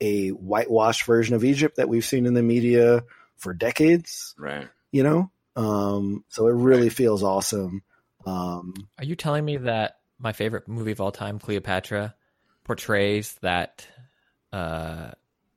a 0.00 0.30
whitewashed 0.30 1.04
version 1.04 1.34
of 1.34 1.44
Egypt 1.44 1.76
that 1.76 1.90
we've 1.90 2.06
seen 2.06 2.24
in 2.24 2.32
the 2.32 2.42
media 2.42 3.04
for 3.36 3.52
decades, 3.52 4.34
right. 4.38 4.66
you 4.90 5.02
know? 5.02 5.30
Um, 5.56 6.24
so 6.28 6.46
it 6.46 6.54
really 6.54 6.88
feels 6.88 7.22
awesome. 7.22 7.82
Um, 8.24 8.72
Are 8.98 9.04
you 9.04 9.14
telling 9.14 9.44
me 9.44 9.58
that 9.58 9.98
my 10.18 10.32
favorite 10.32 10.66
movie 10.66 10.92
of 10.92 11.02
all 11.02 11.12
time, 11.12 11.38
Cleopatra, 11.38 12.14
portrays 12.64 13.34
that 13.42 13.86
uh, 14.54 15.10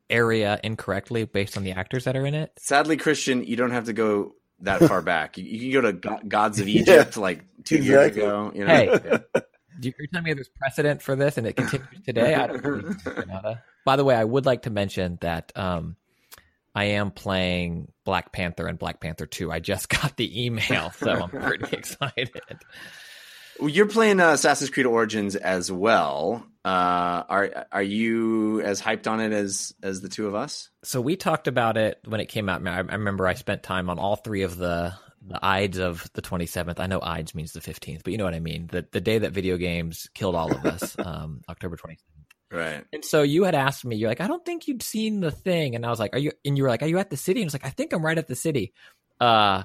area 0.10 0.60
incorrectly 0.62 1.24
based 1.24 1.56
on 1.56 1.64
the 1.64 1.72
actors 1.72 2.04
that 2.04 2.18
are 2.18 2.26
in 2.26 2.34
it? 2.34 2.52
Sadly, 2.60 2.98
Christian, 2.98 3.46
you 3.46 3.56
don't 3.56 3.72
have 3.72 3.86
to 3.86 3.94
go 3.94 4.36
that 4.62 4.82
far 4.82 5.02
back. 5.04 5.38
You, 5.38 5.44
you 5.46 5.82
can 5.82 5.82
go 5.82 5.92
to 6.18 6.24
Gods 6.28 6.60
of 6.60 6.68
Egypt 6.68 7.18
like 7.18 7.44
two 7.64 7.78
years 7.78 8.16
ago. 8.16 8.52
You 8.56 8.66
know? 8.66 8.74
Hey. 8.74 8.88
Do 9.80 9.90
you- 9.90 9.94
You're 10.00 10.08
telling 10.08 10.24
me 10.26 10.34
there's 10.34 10.50
precedent 10.50 11.02
for 11.02 11.16
this 11.16 11.38
and 11.38 11.46
it 11.46 11.56
continues 11.58 11.88
today? 12.06 12.34
I 12.36 12.48
don't 12.48 12.62
believe. 12.62 12.98
By 13.86 13.96
the 13.98 14.04
way, 14.06 14.16
I 14.16 14.24
would 14.24 14.46
like 14.46 14.64
to 14.64 14.70
mention 14.70 15.18
that 15.22 15.52
um, 15.56 15.96
I 16.74 16.86
am 16.86 17.12
playing 17.12 17.92
Black 18.06 18.32
Panther 18.32 18.68
and 18.68 18.80
Black 18.80 19.00
Panther 19.02 19.26
2. 19.26 19.52
I 19.52 19.60
just 19.60 19.90
got 20.02 20.16
the 20.18 20.46
email, 20.46 20.92
so 20.92 21.12
I'm 21.12 21.30
pretty 21.30 21.76
excited. 21.76 22.32
Well, 23.60 23.70
You're 23.70 23.88
playing 23.88 24.20
uh, 24.20 24.34
Assassin's 24.34 24.70
Creed 24.70 24.86
Origins 24.86 25.36
as 25.36 25.72
well. 25.72 26.46
Uh, 26.64 27.24
are 27.30 27.68
are 27.72 27.84
you 27.84 28.60
as 28.62 28.82
hyped 28.82 29.08
on 29.08 29.20
it 29.20 29.32
as 29.32 29.74
as 29.84 30.02
the 30.02 30.10
two 30.10 30.28
of 30.28 30.34
us? 30.34 30.70
So 30.84 31.00
we 31.00 31.16
talked 31.16 31.48
about 31.48 31.78
it 31.78 32.00
when 32.06 32.20
it 32.20 32.26
came 32.26 32.50
out. 32.50 32.66
I, 32.68 32.78
I 32.78 32.80
remember 32.80 33.28
I 33.28 33.36
spent 33.36 33.62
time 33.62 33.90
on 33.90 34.00
all 34.00 34.16
three 34.16 34.42
of 34.42 34.58
the 34.58 34.94
the 35.28 35.40
Ides 35.44 35.80
of 35.80 36.08
the 36.14 36.22
27th. 36.22 36.80
I 36.80 36.88
know 36.88 37.00
Ides 37.02 37.34
means 37.34 37.52
the 37.52 37.60
15th, 37.60 38.04
but 38.04 38.12
you 38.12 38.18
know 38.18 38.26
what 38.26 38.34
I 38.34 38.40
mean. 38.40 38.68
The 38.68 38.86
the 38.92 39.02
day 39.02 39.20
that 39.20 39.32
video 39.32 39.58
games 39.58 40.10
killed 40.14 40.36
all 40.36 40.52
of 40.52 40.66
us, 40.66 40.96
um, 41.06 41.42
October 41.50 41.78
27th. 41.78 41.98
Right. 42.52 42.84
And 42.94 43.04
so 43.04 43.22
you 43.22 43.44
had 43.44 43.56
asked 43.56 43.86
me, 43.86 43.96
you're 43.96 44.10
like, 44.10 44.22
I 44.22 44.28
don't 44.28 44.46
think 44.46 44.68
you'd 44.68 44.84
seen 44.84 45.20
the 45.20 45.32
thing, 45.32 45.76
and 45.76 45.86
I 45.86 45.90
was 45.90 46.00
like, 46.00 46.16
Are 46.16 46.20
you? 46.20 46.32
And 46.44 46.58
you 46.58 46.64
were 46.64 46.70
like, 46.70 46.84
Are 46.84 46.88
you 46.88 46.98
at 46.98 47.10
the 47.10 47.18
city? 47.18 47.42
And 47.42 47.46
I 47.46 47.48
was 47.48 47.54
like, 47.54 47.66
I 47.66 47.70
think 47.70 47.94
I'm 47.94 48.06
right 48.06 48.18
at 48.18 48.28
the 48.28 48.36
city. 48.36 48.74
Uh, 49.20 49.64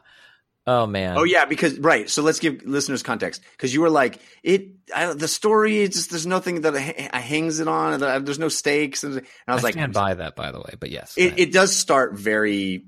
Oh, 0.70 0.82
oh 0.82 0.86
man. 0.86 1.18
Oh 1.18 1.24
yeah, 1.24 1.44
because 1.44 1.78
right. 1.78 2.08
So 2.08 2.22
let's 2.22 2.38
give 2.38 2.62
listeners 2.64 3.02
context 3.02 3.42
because 3.52 3.74
you 3.74 3.80
were 3.80 3.90
like 3.90 4.18
it. 4.42 4.68
I, 4.94 5.12
the 5.12 5.28
story 5.28 5.78
is 5.78 5.90
just 5.90 6.10
there's 6.10 6.26
nothing 6.26 6.62
that 6.62 6.74
ha- 6.74 7.18
hangs 7.18 7.60
it 7.60 7.68
on. 7.68 8.02
Uh, 8.02 8.18
there's 8.20 8.38
no 8.38 8.48
stakes, 8.48 9.04
and, 9.04 9.14
and 9.14 9.26
I 9.46 9.52
I 9.52 9.54
was 9.54 9.64
like, 9.64 9.74
stand 9.74 9.92
buy 9.92 10.14
that, 10.14 10.36
by 10.36 10.52
the 10.52 10.58
way. 10.60 10.74
But 10.78 10.90
yes, 10.90 11.14
it, 11.16 11.38
it 11.38 11.52
does 11.52 11.74
start 11.74 12.14
very 12.18 12.84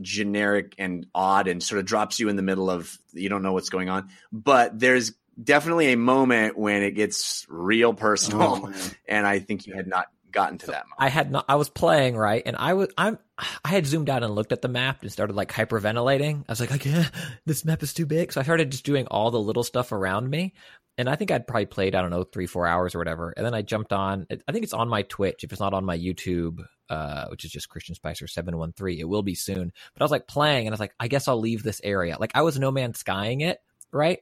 generic 0.00 0.74
and 0.78 1.06
odd 1.14 1.46
and 1.46 1.62
sort 1.62 1.78
of 1.78 1.84
drops 1.84 2.18
you 2.18 2.28
in 2.28 2.36
the 2.36 2.42
middle 2.42 2.68
of 2.68 2.98
you 3.12 3.28
don't 3.28 3.42
know 3.42 3.52
what's 3.52 3.68
going 3.68 3.88
on 3.88 4.08
but 4.32 4.76
there's 4.76 5.12
definitely 5.40 5.92
a 5.92 5.96
moment 5.96 6.58
when 6.58 6.82
it 6.82 6.92
gets 6.92 7.46
real 7.48 7.94
personal 7.94 8.42
Oh, 8.64 8.72
and 9.06 9.24
i 9.24 9.38
think 9.38 9.68
you 9.68 9.74
had 9.74 9.86
not 9.86 10.06
gotten 10.34 10.58
to 10.58 10.66
that 10.66 10.84
moment 10.86 10.96
I 10.98 11.08
had 11.08 11.30
not. 11.30 11.44
I 11.48 11.54
was 11.54 11.70
playing 11.70 12.16
right, 12.16 12.42
and 12.44 12.56
I 12.56 12.74
was. 12.74 12.88
I'm. 12.98 13.18
I 13.64 13.68
had 13.70 13.86
zoomed 13.86 14.10
out 14.10 14.22
and 14.22 14.34
looked 14.34 14.52
at 14.52 14.62
the 14.62 14.68
map 14.68 15.02
and 15.02 15.10
started 15.10 15.34
like 15.34 15.52
hyperventilating. 15.52 16.44
I 16.48 16.52
was 16.52 16.60
like, 16.60 16.72
"Okay, 16.72 17.04
this 17.46 17.64
map 17.64 17.82
is 17.82 17.94
too 17.94 18.06
big." 18.06 18.32
So 18.32 18.40
I 18.40 18.44
started 18.44 18.70
just 18.70 18.84
doing 18.84 19.06
all 19.06 19.30
the 19.30 19.40
little 19.40 19.64
stuff 19.64 19.92
around 19.92 20.28
me, 20.28 20.52
and 20.98 21.08
I 21.08 21.16
think 21.16 21.30
I'd 21.30 21.46
probably 21.46 21.66
played 21.66 21.94
I 21.94 22.02
don't 22.02 22.10
know 22.10 22.24
three 22.24 22.46
four 22.46 22.66
hours 22.66 22.94
or 22.94 22.98
whatever, 22.98 23.32
and 23.36 23.46
then 23.46 23.54
I 23.54 23.62
jumped 23.62 23.92
on. 23.92 24.26
I 24.30 24.52
think 24.52 24.64
it's 24.64 24.74
on 24.74 24.88
my 24.88 25.02
Twitch 25.02 25.44
if 25.44 25.52
it's 25.52 25.60
not 25.60 25.74
on 25.74 25.84
my 25.84 25.98
YouTube, 25.98 26.64
uh, 26.90 27.26
which 27.28 27.44
is 27.44 27.50
just 27.50 27.68
Christian 27.68 27.94
Spicer 27.94 28.26
seven 28.26 28.56
one 28.58 28.72
three. 28.72 29.00
It 29.00 29.08
will 29.08 29.22
be 29.22 29.34
soon. 29.34 29.72
But 29.94 30.02
I 30.02 30.04
was 30.04 30.10
like 30.10 30.28
playing, 30.28 30.66
and 30.66 30.72
I 30.72 30.74
was 30.74 30.80
like, 30.80 30.94
I 31.00 31.08
guess 31.08 31.28
I'll 31.28 31.40
leave 31.40 31.62
this 31.62 31.80
area. 31.82 32.16
Like 32.18 32.32
I 32.34 32.42
was 32.42 32.58
no 32.58 32.70
man 32.70 32.94
skying 32.94 33.40
it, 33.40 33.58
right? 33.92 34.20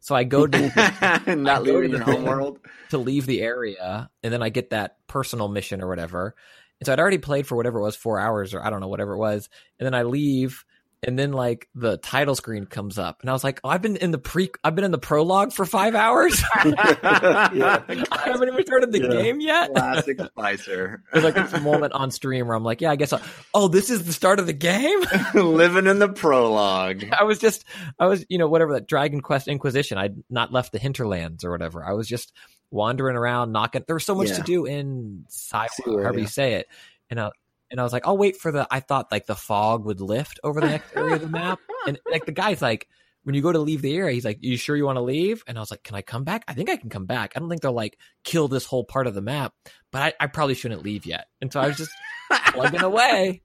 So 0.00 0.14
I 0.14 0.24
go 0.24 0.46
to 0.46 1.24
Not 1.36 1.62
leaving 1.64 1.90
your 1.90 1.98
the- 2.00 2.04
home 2.04 2.24
world. 2.24 2.58
to 2.90 2.98
leave 2.98 3.26
the 3.26 3.42
area, 3.42 4.10
and 4.22 4.32
then 4.32 4.42
I 4.42 4.48
get 4.48 4.70
that 4.70 4.96
personal 5.06 5.48
mission 5.48 5.82
or 5.82 5.88
whatever. 5.88 6.34
And 6.80 6.86
so 6.86 6.92
I'd 6.92 7.00
already 7.00 7.18
played 7.18 7.46
for 7.46 7.56
whatever 7.56 7.78
it 7.78 7.82
was, 7.82 7.96
four 7.96 8.18
hours 8.18 8.52
or 8.54 8.64
I 8.64 8.70
don't 8.70 8.80
know, 8.80 8.88
whatever 8.88 9.12
it 9.14 9.18
was. 9.18 9.48
And 9.78 9.86
then 9.86 9.94
I 9.94 10.02
leave, 10.02 10.64
and 11.06 11.18
then 11.18 11.32
like 11.32 11.68
the 11.74 11.96
title 11.98 12.34
screen 12.34 12.66
comes 12.66 12.98
up, 12.98 13.20
and 13.20 13.30
I 13.30 13.32
was 13.32 13.44
like, 13.44 13.60
oh, 13.64 13.68
I've 13.68 13.82
been 13.82 13.96
in 13.96 14.10
the 14.10 14.18
pre, 14.18 14.50
I've 14.62 14.74
been 14.74 14.84
in 14.84 14.90
the 14.90 14.98
prologue 14.98 15.52
for 15.52 15.64
five 15.64 15.94
hours. 15.94 16.42
Yeah. 16.64 17.82
I 18.10 18.22
haven't 18.24 18.48
even 18.48 18.64
started 18.66 18.92
the 18.92 19.00
Yeah. 19.00 19.22
game 19.22 19.40
yet. 19.40 19.70
Classic 19.72 20.18
Spicer. 20.26 21.02
There's 21.12 21.24
like 21.24 21.34
this 21.34 21.60
moment 21.60 21.92
on 21.92 22.10
stream 22.10 22.46
where 22.46 22.56
I'm 22.56 22.64
like, 22.64 22.80
yeah, 22.80 22.90
I 22.90 22.96
guess. 22.96 23.12
I, 23.12 23.20
oh, 23.52 23.68
this 23.68 23.90
is 23.90 24.04
the 24.06 24.12
start 24.12 24.38
of 24.38 24.46
the 24.46 24.52
game. 24.52 25.00
Living 25.34 25.86
in 25.86 25.98
the 25.98 26.08
prologue. 26.08 27.04
I 27.18 27.24
was 27.24 27.38
just, 27.38 27.64
I 27.98 28.06
was, 28.06 28.24
you 28.28 28.38
know, 28.38 28.48
whatever 28.48 28.72
that 28.74 28.86
Dragon 28.88 29.20
Quest 29.20 29.48
Inquisition. 29.48 29.98
I'd 29.98 30.16
not 30.30 30.52
left 30.52 30.72
the 30.72 30.78
hinterlands 30.78 31.44
or 31.44 31.50
whatever. 31.50 31.84
I 31.84 31.92
was 31.92 32.08
just 32.08 32.32
wandering 32.70 33.16
around, 33.16 33.52
knocking. 33.52 33.84
There 33.86 33.94
was 33.96 34.04
so 34.06 34.14
much 34.14 34.28
Yeah. 34.30 34.36
to 34.38 34.42
do 34.42 34.64
in 34.66 35.24
Siwa, 35.28 35.68
Siwa, 35.80 36.02
however 36.02 36.18
yeah. 36.18 36.22
you 36.22 36.26
say 36.28 36.54
it, 36.54 36.66
and 37.10 37.20
I, 37.20 37.30
and 37.70 37.80
I 37.80 37.82
was 37.82 37.92
like, 37.92 38.06
I'll 38.06 38.18
wait 38.18 38.36
for 38.36 38.52
the. 38.52 38.66
I 38.70 38.80
thought 38.80 39.10
like 39.10 39.26
the 39.26 39.34
fog 39.34 39.84
would 39.84 40.00
lift 40.00 40.40
over 40.44 40.60
the 40.60 40.68
next 40.68 40.94
area 40.96 41.16
of 41.16 41.20
the 41.20 41.28
map, 41.28 41.58
and 41.86 41.98
like 42.10 42.26
the 42.26 42.32
guy's 42.32 42.62
like. 42.62 42.88
When 43.24 43.34
you 43.34 43.42
go 43.42 43.52
to 43.52 43.58
leave 43.58 43.82
the 43.82 43.96
area, 43.96 44.12
he's 44.14 44.24
like, 44.24 44.38
"You 44.42 44.56
sure 44.56 44.76
you 44.76 44.84
want 44.86 44.96
to 44.96 45.02
leave?" 45.02 45.42
And 45.46 45.58
I 45.58 45.60
was 45.60 45.70
like, 45.70 45.82
"Can 45.82 45.96
I 45.96 46.02
come 46.02 46.24
back? 46.24 46.44
I 46.46 46.54
think 46.54 46.70
I 46.70 46.76
can 46.76 46.90
come 46.90 47.06
back. 47.06 47.32
I 47.34 47.40
don't 47.40 47.48
think 47.48 47.62
they'll 47.62 47.72
like 47.72 47.98
kill 48.22 48.48
this 48.48 48.64
whole 48.66 48.84
part 48.84 49.06
of 49.06 49.14
the 49.14 49.22
map, 49.22 49.52
but 49.90 50.02
I, 50.02 50.12
I 50.20 50.26
probably 50.28 50.54
shouldn't 50.54 50.82
leave 50.84 51.04
yet." 51.06 51.26
And 51.40 51.52
so 51.52 51.60
I 51.60 51.68
was 51.68 51.76
just 51.76 51.90
plugging 52.52 52.82
away. 52.82 53.40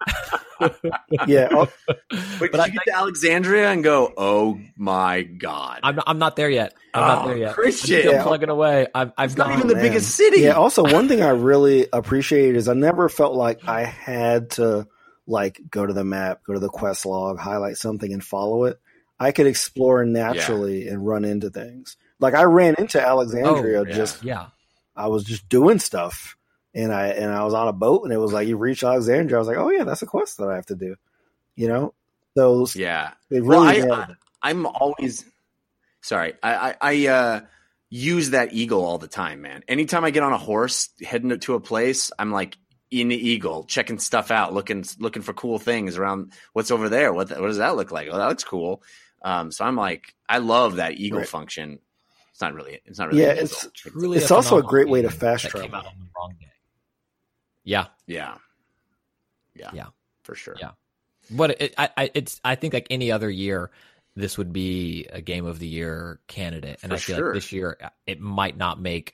yeah. 1.28 1.48
Oh, 1.52 1.68
Wait, 2.42 2.52
But 2.52 2.52
did 2.52 2.60
I- 2.60 2.66
you 2.68 2.72
get 2.74 2.84
to 2.88 2.96
Alexandria 2.96 3.72
and 3.72 3.84
go, 3.84 4.14
oh 4.18 4.60
my 4.78 5.24
god. 5.24 5.80
I'm 5.84 5.96
not, 5.96 6.04
I'm 6.08 6.20
not 6.20 6.36
there 6.36 6.50
yet. 6.50 6.74
I'm 6.94 7.02
not 7.08 7.26
Oh, 7.26 7.28
there 7.30 7.38
yet. 7.38 7.54
Christian. 7.56 7.96
I'm 7.96 8.02
still 8.02 8.14
Yeah. 8.14 8.24
plugging 8.24 8.50
away. 8.50 8.88
I've, 8.94 9.12
I've 9.18 9.30
it's 9.32 9.38
not 9.38 9.54
even 9.56 9.68
the 9.68 9.76
man. 9.76 9.84
biggest 9.84 10.16
city. 10.16 10.42
Yeah. 10.42 10.54
Also, 10.54 10.84
one 10.84 11.08
thing 11.08 11.22
I 11.22 11.30
really 11.30 11.88
appreciate 11.94 12.56
is 12.56 12.68
I 12.68 12.74
never 12.74 13.08
felt 13.10 13.36
like 13.36 13.68
I 13.68 13.84
had 13.84 14.52
to 14.52 14.88
like 15.28 15.62
go 15.70 15.86
to 15.86 15.94
the 15.94 16.04
map, 16.04 16.44
go 16.46 16.54
to 16.54 16.60
the 16.60 16.70
quest 16.70 17.06
log, 17.06 17.38
highlight 17.40 17.78
something, 17.78 18.12
and 18.12 18.24
follow 18.24 18.66
it. 18.66 18.80
I 19.20 19.32
could 19.32 19.48
explore 19.48 20.06
naturally 20.06 20.88
and 20.88 21.06
run 21.06 21.26
into 21.26 21.50
things. 21.50 21.98
Like 22.20 22.34
I 22.34 22.44
ran 22.44 22.76
into 22.78 23.02
Alexandria 23.02 23.82
Oh, 23.82 23.86
yeah. 23.86 23.94
just 23.96 24.24
yeah. 24.24 24.48
I 24.96 25.08
was 25.08 25.24
just 25.24 25.48
doing 25.50 25.80
stuff, 25.80 26.38
and 26.74 26.94
I 26.94 27.08
and 27.08 27.32
I 27.32 27.44
was 27.44 27.54
on 27.54 27.68
a 27.68 27.74
boat, 27.74 28.04
and 28.04 28.14
it 28.14 28.18
was 28.18 28.34
like 28.34 28.48
you 28.48 28.58
reach 28.58 28.84
Alexandria. 28.84 29.38
I 29.38 29.40
was 29.40 29.48
like, 29.48 29.58
oh 29.58 29.70
yeah, 29.70 29.84
that's 29.84 30.02
a 30.02 30.06
quest 30.06 30.38
that 30.38 30.50
I 30.50 30.56
have 30.56 30.66
to 30.68 30.76
do. 30.76 30.96
You 31.56 31.68
know, 31.68 31.94
so 32.38 32.66
yeah. 32.76 33.12
they 33.30 33.42
Well, 33.42 33.62
really 33.62 33.82
I, 33.82 33.86
nailed 33.86 34.00
I, 34.00 34.04
it. 34.04 34.18
I'm 34.42 34.66
always 34.66 35.26
sorry. 36.02 36.34
I, 36.42 36.54
I, 36.70 36.76
I 36.82 37.08
uh, 37.08 37.42
use 37.90 38.30
that 38.32 38.54
eagle 38.54 38.84
all 38.86 38.98
the 38.98 39.08
time, 39.08 39.42
man. 39.42 39.64
Anytime 39.68 40.06
I 40.06 40.12
get 40.12 40.24
on 40.24 40.32
a 40.34 40.38
horse 40.38 40.90
heading 41.02 41.38
to 41.38 41.54
a 41.56 41.60
place, 41.60 42.12
I'm 42.18 42.32
like 42.32 42.58
in 42.92 43.10
the 43.10 43.16
eagle, 43.30 43.66
checking 43.66 44.00
stuff 44.00 44.32
out, 44.32 44.54
looking 44.54 44.86
looking 45.00 45.22
for 45.22 45.34
cool 45.34 45.60
things 45.60 45.98
around. 45.98 46.32
What's 46.54 46.72
over 46.72 46.90
there? 46.90 47.14
What 47.14 47.30
what 47.30 47.48
does 47.48 47.58
that 47.58 47.76
look 47.76 47.92
like? 47.92 48.08
Oh, 48.12 48.18
that 48.18 48.30
looks 48.30 48.44
cool. 48.46 48.82
Um, 49.22 49.52
so 49.52 49.66
I'm 49.66 49.76
like, 49.76 50.14
I 50.28 50.38
love 50.40 50.78
that 50.78 50.94
eagle 50.94 51.20
Right. 51.20 51.28
function. 51.28 51.80
It's 52.32 52.42
not 52.42 52.54
really. 52.54 52.80
It's 52.86 53.00
not 53.00 53.10
really. 53.10 53.22
Yeah, 53.22 53.32
an 53.32 53.38
it's- 53.40 53.64
really. 53.86 54.00
Truly 54.02 54.18
It's 54.20 54.32
also 54.32 54.58
a 54.58 54.64
great 54.64 54.88
way 54.88 55.02
to 55.02 55.10
fast 55.10 55.44
that 55.44 55.52
came 55.54 55.62
travel. 55.72 55.80
out 55.80 55.86
on 55.88 56.00
the 56.00 56.08
wrong 56.16 56.36
day. 56.40 56.46
Yeah, 57.64 57.88
yeah, 58.08 58.38
yeah, 59.54 59.72
Yeah. 59.74 59.88
for 60.24 60.36
sure. 60.36 60.56
Yeah. 60.60 60.72
but 61.30 61.62
it, 61.62 61.74
I, 61.78 61.90
I, 61.98 62.12
it's. 62.14 62.40
I 62.44 62.56
think 62.56 62.74
like 62.74 62.88
any 62.90 63.12
other 63.12 63.30
year, 63.30 63.70
this 64.16 64.38
would 64.38 64.52
be 64.54 65.06
a 65.12 65.22
game 65.22 65.46
of 65.46 65.60
the 65.60 65.68
year 65.68 66.20
candidate, 66.28 66.80
and 66.82 66.92
For 66.92 66.96
I 66.96 67.00
feel 67.00 67.16
sure. 67.18 67.26
like 67.28 67.34
this 67.36 67.52
year 67.52 67.78
uh, 67.84 67.90
it 68.08 68.20
might 68.22 68.58
not 68.58 68.80
make 68.82 69.14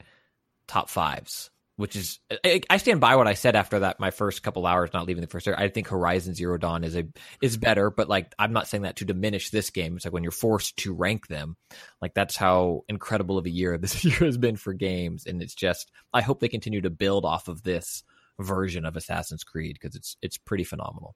top 0.68 0.90
fives. 0.90 1.50
Which 1.78 1.98
is, 1.98 2.20
I, 2.46 2.62
I 2.70 2.78
stand 2.78 3.02
by 3.02 3.18
what 3.18 3.28
I 3.28 3.34
said 3.34 3.56
after 3.58 3.80
that. 3.80 4.00
My 4.00 4.10
first 4.10 4.44
couple 4.44 4.66
hours, 4.66 4.92
not 4.94 5.06
leaving 5.06 5.20
the 5.20 5.28
first 5.28 5.46
area. 5.46 5.60
I 5.60 5.68
think 5.68 5.90
Horizon 5.90 6.34
Zero 6.34 6.58
Dawn 6.58 6.86
is 6.86 6.96
a 6.96 7.06
is 7.42 7.58
better, 7.58 7.90
but 7.90 8.08
like 8.08 8.34
I'm 8.40 8.54
not 8.54 8.68
saying 8.68 8.84
that 8.84 8.96
to 8.98 9.06
diminish 9.06 9.50
this 9.50 9.72
game. 9.72 9.98
It's 9.98 10.06
like 10.06 10.14
when 10.14 10.24
you're 10.24 10.32
forced 10.32 10.78
to 10.78 10.94
rank 10.94 11.28
them, 11.28 11.58
like 12.02 12.14
that's 12.14 12.38
how 12.38 12.86
incredible 12.88 13.38
of 13.38 13.46
a 13.46 13.50
year 13.50 13.78
this 13.78 14.06
year 14.06 14.20
has 14.20 14.38
been 14.38 14.56
for 14.56 14.74
games, 14.74 15.26
and 15.26 15.42
it's 15.42 15.56
just 15.56 15.92
I 16.14 16.22
hope 16.22 16.40
they 16.40 16.48
continue 16.48 16.82
to 16.82 16.90
build 16.90 17.26
off 17.26 17.50
of 17.50 17.64
this 17.64 18.04
version 18.40 18.86
of 18.86 18.96
Assassin's 18.96 19.44
Creed 19.44 19.78
because 19.80 19.96
it's 19.96 20.16
it's 20.22 20.38
pretty 20.38 20.64
phenomenal. 20.64 21.16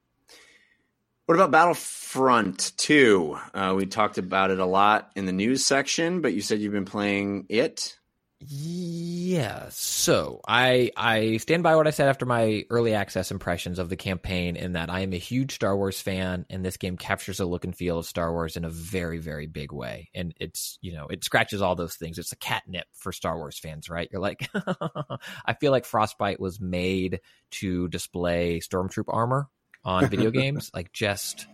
What 1.30 1.36
about 1.36 1.52
Battlefront 1.52 2.72
2? 2.78 3.38
Uh, 3.54 3.74
we 3.78 3.86
talked 3.86 4.18
about 4.18 4.50
it 4.50 4.58
a 4.58 4.66
lot 4.66 5.12
in 5.16 5.28
the 5.28 5.32
news 5.32 5.64
section, 5.64 6.22
but 6.22 6.34
you 6.34 6.42
said 6.42 6.60
you've 6.60 6.74
been 6.74 6.86
playing 6.86 7.46
it. 7.50 7.99
Yeah, 8.42 9.68
so 9.70 10.40
I 10.48 10.92
I 10.96 11.38
stand 11.38 11.62
by 11.62 11.76
what 11.76 11.88
I 11.88 11.90
said 11.90 12.08
after 12.08 12.26
my 12.26 12.64
early 12.70 12.94
access 12.94 13.32
impressions 13.32 13.80
of 13.80 13.90
the 13.90 13.98
campaign 13.98 14.56
in 14.56 14.74
that 14.74 14.90
I 14.90 15.02
am 15.02 15.12
a 15.12 15.18
huge 15.18 15.56
Star 15.56 15.76
Wars 15.76 16.00
fan 16.00 16.46
and 16.50 16.64
this 16.64 16.78
game 16.78 16.96
captures 16.96 17.40
the 17.40 17.46
look 17.46 17.66
and 17.66 17.76
feel 17.76 18.00
of 18.00 18.06
Star 18.06 18.32
Wars 18.32 18.56
in 18.56 18.64
a 18.64 18.70
very 18.70 19.18
very 19.18 19.46
big 19.46 19.74
way. 19.74 20.10
And 20.16 20.34
it's 20.40 20.80
you 20.82 20.94
know 20.94 21.08
it 21.08 21.26
scratches 21.26 21.62
all 21.62 21.76
those 21.76 21.96
things. 21.96 22.18
It's 22.18 22.32
a 22.32 22.38
catnip 22.38 22.88
for 22.94 23.12
Star 23.12 23.36
Wars 23.36 23.60
fans 23.60 23.90
right? 23.90 24.08
You're 24.10 24.22
like 24.22 24.50
I 25.46 25.54
feel 25.60 25.74
like 25.74 25.84
Frostbite 25.84 26.40
was 26.40 26.62
made 26.62 27.20
to 27.52 27.90
display 27.90 28.62
stormtroop 28.62 29.06
armor 29.10 29.50
on 29.84 30.08
video 30.10 30.32
games. 30.32 30.72
Like 30.74 30.94
just 30.94 31.46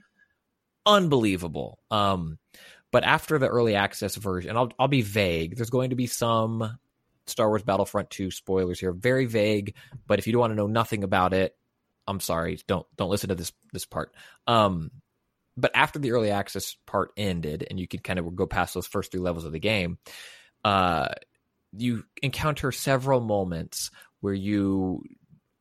unbelievable. 0.86 1.80
Um 1.90 2.38
but 2.96 3.04
after 3.04 3.38
the 3.38 3.50
early 3.50 3.76
access 3.76 4.16
version, 4.16 4.52
and 4.52 4.58
I'll 4.58 4.72
I'll 4.80 4.88
be 4.88 5.02
vague. 5.02 5.58
There's 5.58 5.70
going 5.70 5.90
to 5.90 5.98
be 5.98 6.08
some 6.08 6.80
Star 7.28 7.50
Wars 7.50 7.62
Battlefront 7.62 8.10
2 8.10 8.32
spoilers 8.32 8.80
here, 8.80 8.94
very 8.94 9.26
vague. 9.26 9.76
But 10.08 10.18
if 10.18 10.28
you 10.28 10.32
don't 10.32 10.40
want 10.40 10.52
to 10.52 10.56
know 10.56 10.68
nothing 10.68 11.04
about 11.04 11.34
it, 11.34 11.58
I'm 12.08 12.22
sorry, 12.22 12.58
don't 12.68 12.88
don't 12.96 13.10
listen 13.10 13.28
to 13.28 13.36
this 13.36 13.52
this 13.74 13.84
part. 13.84 14.16
Um, 14.48 14.92
but 15.58 15.72
after 15.76 16.00
the 16.00 16.12
early 16.14 16.32
access 16.32 16.78
part 16.86 17.12
ended, 17.18 17.68
and 17.70 17.78
you 17.78 17.86
could 17.86 18.02
kind 18.02 18.18
of 18.18 18.34
go 18.34 18.46
past 18.46 18.74
those 18.74 18.88
first 18.88 19.12
three 19.12 19.20
levels 19.20 19.44
of 19.44 19.52
the 19.52 19.60
game, 19.60 19.98
uh, 20.64 21.10
you 21.74 22.06
encounter 22.24 22.72
several 22.72 23.20
moments 23.20 23.92
where 24.22 24.34
you 24.34 25.04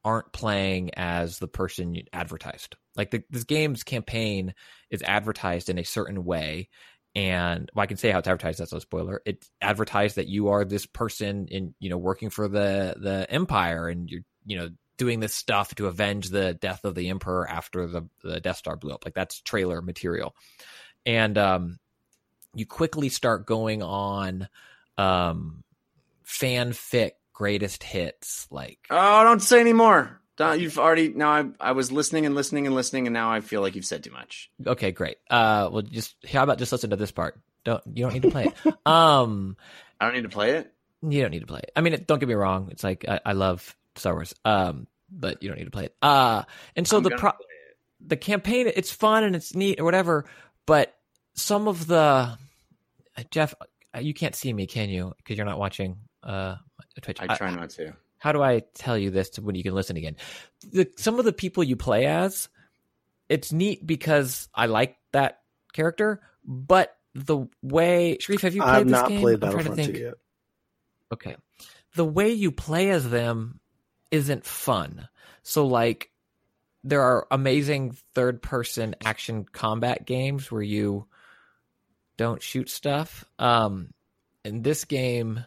aren't 0.05 0.33
playing 0.33 0.95
as 0.95 1.41
the 1.41 1.49
person 1.49 2.01
advertised. 2.13 2.77
Like 2.97 3.11
the, 3.11 3.25
this 3.29 3.43
game's 3.43 3.83
campaign 3.83 4.55
is 4.89 5.03
advertised 5.03 5.69
in 5.69 5.79
a 5.79 5.85
certain 5.85 6.25
way, 6.25 6.69
and 7.15 7.71
well, 7.75 7.85
I 7.85 7.87
can 7.87 7.97
say 7.97 8.11
how 8.11 8.19
it's 8.19 8.29
advertised. 8.29 8.59
That's 8.59 8.73
no 8.73 8.81
spoiler. 8.81 9.23
It's 9.25 9.49
advertised 9.61 10.17
that 10.17 10.29
you 10.29 10.49
are 10.49 10.65
this 10.65 10.87
person 10.87 11.47
in 11.49 11.75
you 11.79 11.91
know 11.91 11.99
working 11.99 12.31
for 12.31 12.49
the 12.49 12.95
the 12.99 13.27
empire, 13.31 13.89
and 13.89 14.11
you're 14.11 14.23
you 14.45 14.57
know 14.59 14.69
doing 14.97 15.21
this 15.21 15.35
stuff 15.35 15.75
to 15.77 15.87
avenge 15.87 16.31
the 16.31 16.55
death 16.55 16.85
of 16.85 16.95
the 16.95 17.11
emperor 17.11 17.49
after 17.49 17.87
the 17.87 18.09
the 18.23 18.41
Death 18.41 18.57
Star 18.57 18.77
blew 18.77 18.93
up. 18.93 19.05
Like 19.05 19.15
that's 19.15 19.41
trailer 19.41 19.81
material, 19.81 20.35
and 21.07 21.39
um, 21.39 21.79
you 22.55 22.67
quickly 22.67 23.09
start 23.09 23.47
going 23.47 23.83
on 23.83 24.49
um, 24.99 25.63
fanfic 26.27 27.13
greatest 27.33 27.83
hits 27.83 28.47
like 28.51 28.79
Oh, 28.91 29.25
don't 29.25 29.43
say 29.43 29.61
anymore. 29.61 30.21
Don, 30.37 30.59
You've 30.61 30.79
already 30.79 31.09
now. 31.09 31.31
I 31.31 31.45
I 31.61 31.73
was 31.73 31.93
listening 31.93 32.27
and 32.27 32.35
listening 32.35 32.67
and 32.67 32.75
listening, 32.75 33.07
and 33.07 33.15
now 33.15 33.31
I 33.33 33.41
feel 33.41 33.61
like 33.61 33.75
you've 33.77 33.85
said 33.85 34.03
too 34.05 34.11
much. 34.11 34.51
okay 34.67 34.91
great 34.91 35.19
uh 35.31 35.69
well 35.73 35.83
just 35.83 36.17
how 36.27 36.43
about 36.43 36.59
just 36.59 36.73
listen 36.73 36.91
to 36.91 36.97
this 36.97 37.13
part 37.13 37.39
don't 37.65 37.83
you 37.93 38.03
don't 38.05 38.13
need 38.15 38.23
to 38.23 38.31
play 38.31 38.47
it 38.47 38.75
um 38.87 39.57
I 40.01 40.07
don't 40.07 40.15
need 40.15 40.23
to 40.25 40.29
play 40.29 40.53
it. 40.53 40.73
you 41.03 41.23
don't 41.23 41.31
need 41.31 41.41
to 41.41 41.47
play 41.47 41.61
it. 41.61 41.71
I 41.77 41.81
mean, 41.83 41.93
it, 41.93 42.07
don't 42.07 42.19
get 42.19 42.29
me 42.29 42.35
wrong. 42.35 42.69
It's 42.73 42.83
like 42.83 43.05
I, 43.09 43.21
I 43.25 43.33
love 43.33 43.77
Star 43.97 44.13
Wars, 44.15 44.35
um, 44.45 44.87
but 45.11 45.43
you 45.43 45.49
don't 45.49 45.57
need 45.59 45.67
to 45.67 45.71
play 45.71 45.85
it. 45.85 45.97
Uh, 46.03 46.43
and 46.75 46.87
so 46.87 46.97
I'm 46.97 47.05
the 47.05 47.11
pro- 47.11 47.33
the 48.05 48.17
campaign, 48.17 48.71
it's 48.75 48.91
fun 48.91 49.23
and 49.25 49.37
it's 49.37 49.55
neat 49.55 49.79
or 49.81 49.85
whatever. 49.85 50.25
But 50.67 50.95
some 51.35 51.69
of 51.69 51.87
the 51.87 52.37
Jeff, 53.31 53.55
uh, 53.95 54.01
you 54.01 54.13
can't 54.15 54.35
see 54.35 54.53
me, 54.53 54.67
can 54.67 54.89
you? 54.91 55.15
Because 55.19 55.37
you're 55.39 55.47
not 55.47 55.59
watching 55.59 55.97
uh 56.23 56.57
Twitch. 57.03 57.19
I 57.21 57.35
try 57.37 57.51
not 57.51 57.71
to. 57.71 57.95
How 58.25 58.33
do 58.33 58.43
I 58.43 58.63
tell 58.73 58.97
you 58.97 59.11
this 59.11 59.29
to 59.31 59.43
when 59.43 59.55
you 59.55 59.63
can 59.63 59.75
listen 59.75 59.99
again? 59.99 60.17
The, 60.73 60.91
some 60.97 61.19
of 61.19 61.27
the 61.27 61.33
people 61.35 61.63
you 61.63 61.77
play 61.77 62.07
as, 62.07 62.49
it's 63.29 63.53
neat 63.53 63.87
because 63.87 64.49
I 64.55 64.65
like 64.65 64.97
that 65.13 65.43
character, 65.75 66.23
but 66.43 66.97
the 67.15 67.47
way 67.61 68.17
Shareef, 68.19 68.41
have 68.41 68.55
you 68.55 68.63
played 68.63 68.75
I've 68.75 68.85
this 68.85 68.93
not 68.93 69.09
game? 69.11 69.21
played 69.21 69.45
I'm 69.45 69.51
trying 69.51 69.65
to 69.65 69.71
Battlefront 69.73 69.97
2 69.97 70.03
yet. 70.03 70.15
Okay. 71.13 71.37
The 71.97 72.05
way 72.07 72.33
you 72.33 72.51
play 72.51 72.89
as 72.89 73.11
them 73.11 73.61
isn't 74.11 74.47
fun. 74.47 75.07
So 75.43 75.67
like 75.67 76.11
there 76.83 77.03
are 77.03 77.27
amazing 77.31 77.95
third 78.15 78.41
person 78.41 78.97
action 79.05 79.45
combat 79.45 80.07
games 80.07 80.51
where 80.51 80.63
you 80.63 81.09
don't 82.17 82.41
shoot 82.41 82.71
stuff. 82.71 83.27
Um 83.39 83.93
in 84.47 84.63
this 84.63 84.87
game, 84.87 85.45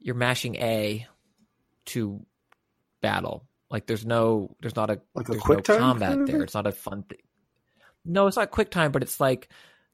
you're 0.00 0.16
mashing 0.16 0.56
A 0.56 1.06
to 1.90 2.24
battle. 3.00 3.44
Like 3.70 3.86
there's 3.86 4.04
no, 4.04 4.56
there's 4.60 4.76
not 4.76 4.90
a 4.90 5.00
Like 5.14 5.28
a 5.28 5.32
there's 5.32 5.42
quick 5.42 5.58
no 5.58 5.62
time 5.62 5.78
combat 5.78 6.10
kind 6.10 6.20
of 6.22 6.26
there. 6.26 6.42
It's 6.42 6.54
not 6.54 6.66
a 6.66 6.72
fun 6.72 7.04
thing. 7.04 7.18
No, 8.04 8.26
it's 8.26 8.36
not 8.36 8.50
quick 8.50 8.70
time, 8.70 8.92
but 8.92 9.02
it's 9.02 9.20
like 9.20 9.48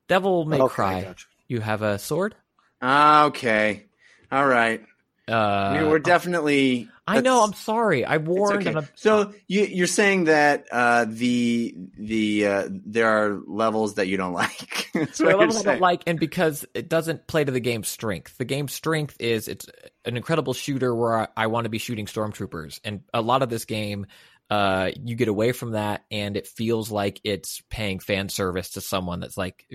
Devil 0.09 0.45
May 0.45 0.61
Okay, 0.61 0.75
Cry. 0.75 1.03
gotcha. 1.03 1.27
You 1.49 1.61
have 1.61 1.83
a 1.83 1.99
sword. 1.99 2.35
Ah, 2.81 3.25
okay. 3.27 3.87
All 4.31 4.47
right. 4.47 4.83
Uh, 5.29 5.87
we're 5.89 5.99
definitely. 5.99 6.89
I 7.09 7.20
know. 7.20 7.43
I'm 7.45 7.53
sorry. 7.53 8.05
I 8.05 8.16
warned. 8.18 8.66
okay. 8.66 8.77
I'm, 8.77 8.89
So 8.95 9.33
you, 9.47 9.62
you're 9.62 9.87
saying 9.87 10.24
that 10.24 10.66
uh, 10.72 11.05
the 11.09 11.74
the 11.99 12.47
uh, 12.47 12.68
there 12.70 13.09
are 13.09 13.41
levels 13.47 13.95
that 13.95 14.07
you 14.09 14.16
don't 14.16 14.33
like. 14.33 14.91
There 15.18 15.29
are 15.29 15.37
levels 15.37 15.59
I 15.66 15.72
don't 15.72 15.81
like, 15.83 16.03
and 16.07 16.18
because 16.18 16.64
it 16.72 16.89
doesn't 16.89 17.27
play 17.27 17.45
to 17.45 17.53
the 17.53 17.61
game's 17.61 17.87
strength. 17.89 18.39
The 18.39 18.47
game's 18.47 18.72
strength 18.72 19.14
is 19.20 19.47
it's 19.47 19.66
an 20.07 20.16
incredible 20.16 20.55
shooter 20.55 20.95
where 20.95 21.18
I, 21.18 21.29
I 21.37 21.47
want 21.49 21.66
to 21.66 21.68
be 21.68 21.77
shooting 21.77 22.07
stormtroopers, 22.07 22.81
and 22.83 23.03
a 23.12 23.20
lot 23.20 23.43
of 23.43 23.51
this 23.51 23.66
game, 23.66 24.07
uh, 24.49 24.91
you 25.05 25.14
get 25.14 25.29
away 25.29 25.53
from 25.53 25.72
that, 25.72 26.05
and 26.11 26.35
it 26.37 26.47
feels 26.47 26.91
like 26.91 27.20
it's 27.24 27.62
paying 27.68 27.99
fan 27.99 28.31
service 28.31 28.70
to 28.70 28.81
someone 28.81 29.20
that's 29.20 29.37
like, 29.37 29.66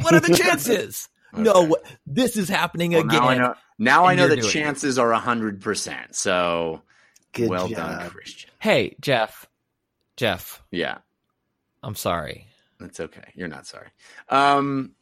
what 0.00 0.14
are 0.14 0.20
the 0.20 0.34
chances? 0.42 1.08
No, 1.34 1.76
this 2.06 2.38
is 2.38 2.48
happening 2.48 2.92
Well, 2.92 3.02
again. 3.02 3.20
now 3.20 3.28
I 3.28 3.36
know. 3.36 3.54
Now 3.78 4.04
I 4.06 4.14
know 4.14 4.28
the 4.28 4.36
doing 4.36 4.48
it. 4.48 4.50
chances 4.52 4.98
are 4.98 5.12
hundred 5.12 5.60
percent. 5.60 6.14
So 6.14 6.82
Good 7.32 7.48
well 7.50 7.68
job. 7.68 7.76
done, 8.00 8.10
Christian. 8.10 8.50
Hey, 8.58 8.96
Jeff, 9.00 9.46
Jeff, 10.16 10.62
Yeah, 10.70 10.98
I'm 11.82 11.94
sorry. 11.94 12.46
that's 12.80 13.00
okay. 13.00 13.32
You're 13.34 13.48
not 13.48 13.66
sorry. 13.66 13.88
Um, 14.28 14.92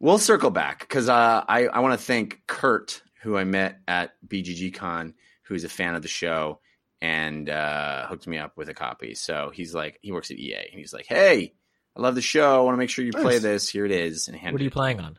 we'll 0.00 0.18
circle 0.18 0.50
back 0.50 0.80
because 0.80 1.08
uh, 1.08 1.44
I 1.48 1.66
I 1.66 1.80
want 1.80 1.98
to 1.98 2.04
thank 2.04 2.42
Kurt 2.46 3.02
who 3.22 3.36
I 3.36 3.44
met 3.44 3.80
at 3.88 4.12
BGG 4.26 4.74
Con, 4.74 5.14
who's 5.42 5.64
a 5.64 5.68
fan 5.68 5.94
of 5.94 6.02
the 6.02 6.08
show 6.08 6.60
and 7.02 7.50
uh, 7.50 8.06
hooked 8.06 8.26
me 8.26 8.38
up 8.38 8.56
with 8.56 8.68
a 8.70 8.74
copy. 8.74 9.14
So 9.14 9.50
he's 9.52 9.74
like, 9.74 9.98
he 10.00 10.12
works 10.12 10.30
at 10.30 10.38
EA, 10.38 10.68
and 10.70 10.78
he's 10.80 10.92
like, 10.94 11.06
"Hey, 11.06 11.52
I 11.96 12.00
love 12.00 12.14
the 12.14 12.22
show. 12.22 12.56
I 12.56 12.60
want 12.60 12.74
to 12.74 12.78
make 12.78 12.88
sure 12.90 13.04
you 13.04 13.12
play 13.12 13.38
this. 13.38 13.68
Here 13.68 13.84
it 13.84 13.90
is." 13.92 14.28
And 14.28 14.40
What 14.52 14.60
are 14.60 14.64
you 14.64 14.70
playing 14.70 15.00
on? 15.00 15.18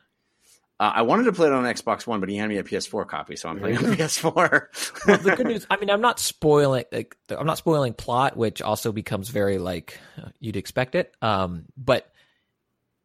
Uh, 0.80 0.91
I 0.95 1.01
wanted 1.01 1.23
to 1.23 1.32
play 1.32 1.47
it 1.47 1.53
on 1.53 1.63
Xbox 1.63 2.05
One, 2.05 2.19
but 2.19 2.30
he 2.30 2.36
handed 2.38 2.53
me 2.53 2.59
a 2.59 2.63
PS4 2.63 3.07
copy, 3.07 3.36
so 3.36 3.49
I'm 3.49 3.57
playing 3.59 3.78
on 3.78 3.84
PS4. 3.86 5.05
well, 5.07 5.17
the 5.17 5.36
good 5.36 5.47
news, 5.47 5.65
I 5.71 5.78
mean, 5.78 5.89
I'm 5.89 6.01
not 6.01 6.19
spoiling. 6.19 6.86
Like, 6.91 7.17
I'm 7.30 7.47
not 7.47 7.57
spoiling 7.57 7.93
plot, 7.93 8.38
which 8.38 8.61
also 8.61 8.91
becomes 8.91 9.30
very 9.30 9.57
like 9.57 9.99
uh, 10.21 10.30
you'd 10.39 10.55
expect 10.55 10.93
it. 10.93 11.15
Um, 11.21 11.65
but 11.75 12.11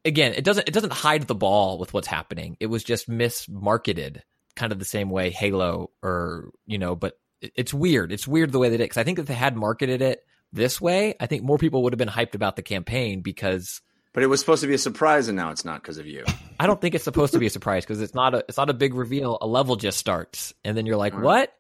again, 0.04 0.34
it 0.34 0.44
doesn't 0.44 0.68
it 0.68 0.72
doesn't 0.74 0.92
hide 0.92 1.22
the 1.22 1.34
ball 1.34 1.78
with 1.78 1.94
what's 1.94 2.06
happening. 2.08 2.58
It 2.60 2.66
was 2.66 2.84
just 2.84 3.08
mismarketed, 3.08 4.20
kind 4.54 4.72
of 4.72 4.78
the 4.78 4.84
same 4.84 5.08
way 5.08 5.30
Halo, 5.30 5.90
or 6.02 6.50
you 6.66 6.76
know. 6.78 6.94
But 6.94 7.18
it- 7.40 7.52
it's 7.56 7.72
weird. 7.72 8.12
It's 8.12 8.28
weird 8.28 8.52
the 8.52 8.58
way 8.58 8.68
they 8.68 8.76
did. 8.76 8.84
Because 8.84 8.98
I 8.98 9.04
think 9.04 9.18
if 9.18 9.26
they 9.26 9.34
had 9.34 9.56
marketed 9.56 10.02
it 10.02 10.24
this 10.52 10.78
way, 10.78 11.14
I 11.18 11.26
think 11.26 11.42
more 11.42 11.56
people 11.58 11.82
would 11.84 11.94
have 11.94 11.98
been 11.98 12.08
hyped 12.08 12.34
about 12.34 12.56
the 12.56 12.62
campaign 12.62 13.22
because. 13.22 13.80
But 14.12 14.22
it 14.22 14.26
was 14.26 14.40
supposed 14.40 14.60
to 14.62 14.66
be 14.66 14.74
a 14.74 14.78
surprise, 14.78 15.28
and 15.28 15.36
now 15.36 15.50
it's 15.50 15.64
not 15.64 15.82
because 15.82 15.98
of 15.98 16.06
you. 16.06 16.24
I 16.60 16.66
don't 16.66 16.80
think 16.80 16.94
it's 16.94 17.04
supposed 17.04 17.32
to 17.32 17.38
be 17.38 17.46
a 17.46 17.50
surprise 17.50 17.84
because 17.84 18.00
it's 18.00 18.14
not 18.14 18.34
a 18.34 18.44
it's 18.48 18.58
not 18.58 18.70
a 18.70 18.74
big 18.74 18.94
reveal. 18.94 19.38
A 19.40 19.46
level 19.46 19.76
just 19.76 19.98
starts, 19.98 20.54
and 20.64 20.76
then 20.76 20.86
you're 20.86 20.96
like, 20.96 21.14
All 21.14 21.20
right. 21.20 21.50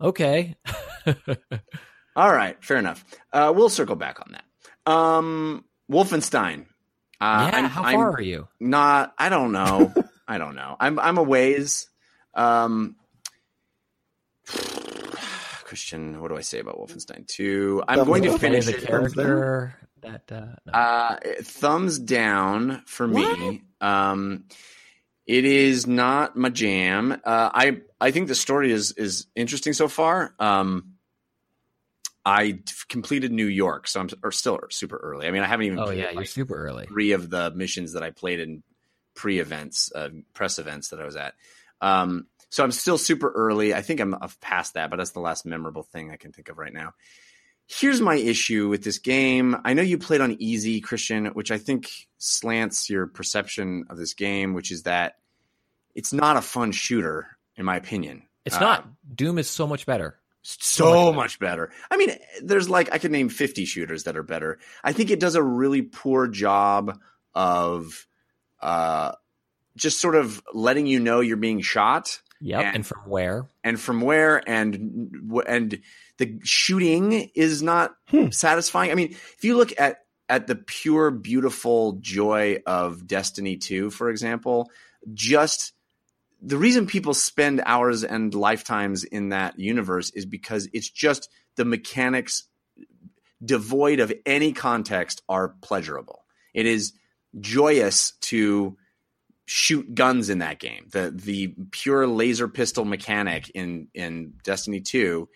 "What? 0.00 0.08
Okay." 0.08 0.56
All 2.16 2.32
right, 2.32 2.62
fair 2.64 2.76
enough. 2.76 3.04
Uh, 3.32 3.52
we'll 3.54 3.68
circle 3.68 3.96
back 3.96 4.20
on 4.20 4.32
that. 4.32 4.90
Um, 4.90 5.64
Wolfenstein. 5.90 6.66
Uh, 7.20 7.50
yeah, 7.50 7.58
I'm, 7.58 7.64
how 7.66 7.82
I'm 7.82 7.94
far 7.96 8.12
are 8.12 8.22
you? 8.22 8.48
Not. 8.60 9.14
I 9.18 9.28
don't 9.28 9.52
know. 9.52 9.92
I 10.28 10.38
don't 10.38 10.54
know. 10.54 10.76
I'm. 10.78 10.98
I'm 10.98 11.18
a 11.18 11.22
ways. 11.22 11.88
Um, 12.34 12.96
Christian, 14.46 16.20
what 16.20 16.28
do 16.28 16.36
I 16.36 16.40
say 16.40 16.60
about 16.60 16.78
Wolfenstein 16.78 17.26
Two? 17.26 17.82
I'm 17.86 17.98
Thumbs 17.98 18.08
going 18.08 18.22
to 18.22 18.38
finish 18.38 18.66
the 18.66 18.76
it. 18.76 18.82
character 18.86 19.74
that 20.04 20.32
uh, 20.32 20.46
no. 20.66 20.72
Uh, 20.72 21.18
thumbs 21.42 21.98
down 21.98 22.82
for 22.86 23.06
me. 23.06 23.62
Um, 23.80 24.44
it 25.26 25.44
is 25.44 25.86
not 25.86 26.36
my 26.36 26.50
jam. 26.50 27.12
Uh, 27.12 27.16
I 27.24 27.80
I 28.00 28.10
think 28.10 28.28
the 28.28 28.34
story 28.34 28.72
is 28.72 28.92
is 28.92 29.26
interesting 29.34 29.72
so 29.72 29.88
far. 29.88 30.34
Um, 30.38 30.94
I 32.24 32.60
completed 32.88 33.32
New 33.32 33.46
York, 33.46 33.86
so 33.86 34.00
I'm 34.00 34.08
or 34.22 34.32
still 34.32 34.60
super 34.70 34.96
early. 34.96 35.26
I 35.26 35.30
mean, 35.30 35.42
I 35.42 35.46
haven't 35.46 35.66
even. 35.66 35.78
oh 35.78 35.86
played, 35.86 35.98
yeah, 35.98 36.10
you're 36.10 36.20
like, 36.20 36.28
super 36.28 36.54
early. 36.54 36.86
three 36.86 37.12
of 37.12 37.30
the 37.30 37.50
missions 37.50 37.92
that 37.92 38.02
I 38.02 38.10
played 38.10 38.40
in 38.40 38.62
pre 39.14 39.40
events, 39.40 39.90
uh, 39.94 40.10
press 40.32 40.58
events 40.58 40.88
that 40.88 41.00
I 41.00 41.04
was 41.04 41.16
at. 41.16 41.34
Um, 41.80 42.26
so 42.50 42.62
I'm 42.62 42.72
still 42.72 42.98
super 42.98 43.30
early. 43.30 43.74
I 43.74 43.82
think 43.82 44.00
I'm 44.00 44.14
past 44.40 44.74
that, 44.74 44.90
but 44.90 44.96
that's 44.96 45.10
the 45.10 45.20
last 45.20 45.44
memorable 45.44 45.82
thing 45.82 46.10
I 46.10 46.16
can 46.16 46.32
think 46.32 46.48
of 46.48 46.58
right 46.58 46.72
now. 46.72 46.94
Here's 47.66 48.00
my 48.00 48.16
issue 48.16 48.68
with 48.68 48.84
this 48.84 48.98
game. 48.98 49.56
I 49.64 49.72
know 49.72 49.82
you 49.82 49.96
played 49.98 50.20
on 50.20 50.36
easy, 50.38 50.80
Christian, 50.80 51.26
which 51.26 51.50
I 51.50 51.58
think 51.58 51.90
slants 52.18 52.90
your 52.90 53.06
perception 53.06 53.84
of 53.88 53.96
this 53.96 54.12
game, 54.14 54.52
which 54.52 54.70
is 54.70 54.82
that 54.82 55.16
it's 55.94 56.12
not 56.12 56.36
a 56.36 56.42
fun 56.42 56.72
shooter, 56.72 57.26
in 57.56 57.64
my 57.64 57.76
opinion. 57.76 58.22
It's 58.44 58.56
Uh, 58.56 58.60
not. 58.60 58.88
Doom 59.16 59.38
is 59.38 59.48
so 59.48 59.66
much 59.66 59.86
better. 59.86 60.18
so 60.42 61.06
much 61.06 61.16
much 61.16 61.38
better. 61.38 61.70
I 61.90 61.96
mean, 61.96 62.10
there's 62.42 62.68
like 62.68 62.92
I 62.92 62.98
could 62.98 63.10
name 63.10 63.30
50 63.30 63.64
shooters 63.64 64.04
that 64.04 64.14
are 64.14 64.22
better. 64.22 64.58
I 64.82 64.92
think 64.92 65.10
it 65.10 65.18
does 65.18 65.36
a 65.36 65.42
really 65.42 65.80
poor 65.80 66.28
job 66.28 66.98
of 67.34 68.06
uh 68.60 69.12
just 69.76 70.00
sort 70.02 70.14
of 70.16 70.42
letting 70.52 70.86
you 70.86 71.00
know 71.00 71.20
you're 71.20 71.38
being 71.38 71.62
shot 71.62 72.20
Yep. 72.40 72.62
And- 72.62 72.74
And, 72.76 72.86
from 72.86 73.08
where? 73.08 73.46
and 73.64 73.80
from 73.80 74.02
where 74.02 74.46
and 74.46 75.32
and 75.46 75.80
the 76.18 76.38
shooting 76.42 77.30
is 77.34 77.62
not 77.62 77.94
Hmm. 78.08 78.30
satisfying. 78.30 78.90
I 78.90 78.94
mean, 78.94 79.10
if 79.12 79.44
you 79.44 79.56
look 79.56 79.72
at 79.78 79.98
at 80.28 80.46
the 80.46 80.56
pure 80.56 81.10
beautiful 81.10 81.98
joy 82.00 82.62
of 82.66 83.06
Destiny 83.06 83.56
2, 83.58 83.90
for 83.90 84.08
example, 84.08 84.70
just 85.12 85.72
the 86.40 86.56
reason 86.56 86.86
people 86.86 87.12
spend 87.14 87.62
hours 87.66 88.04
and 88.04 88.34
lifetimes 88.34 89.04
in 89.04 89.30
that 89.30 89.58
universe 89.58 90.10
is 90.10 90.24
because 90.24 90.68
it's 90.72 90.88
just 90.88 91.28
the 91.56 91.64
mechanics 91.64 92.44
devoid 93.44 94.00
of 94.00 94.12
any 94.24 94.52
context 94.52 95.22
are 95.28 95.50
pleasurable. 95.60 96.24
It 96.54 96.66
is 96.66 96.92
joyous 97.40 98.12
to 98.22 98.76
shoot 99.46 99.94
guns 99.94 100.30
in 100.30 100.38
that 100.38 100.58
game. 100.58 100.86
The 100.90 101.10
the 101.14 101.54
pure 101.70 102.06
laser 102.06 102.48
pistol 102.48 102.84
mechanic 102.84 103.50
in 103.50 103.88
in 103.92 104.34
Destiny 104.42 104.80
2 104.80 105.28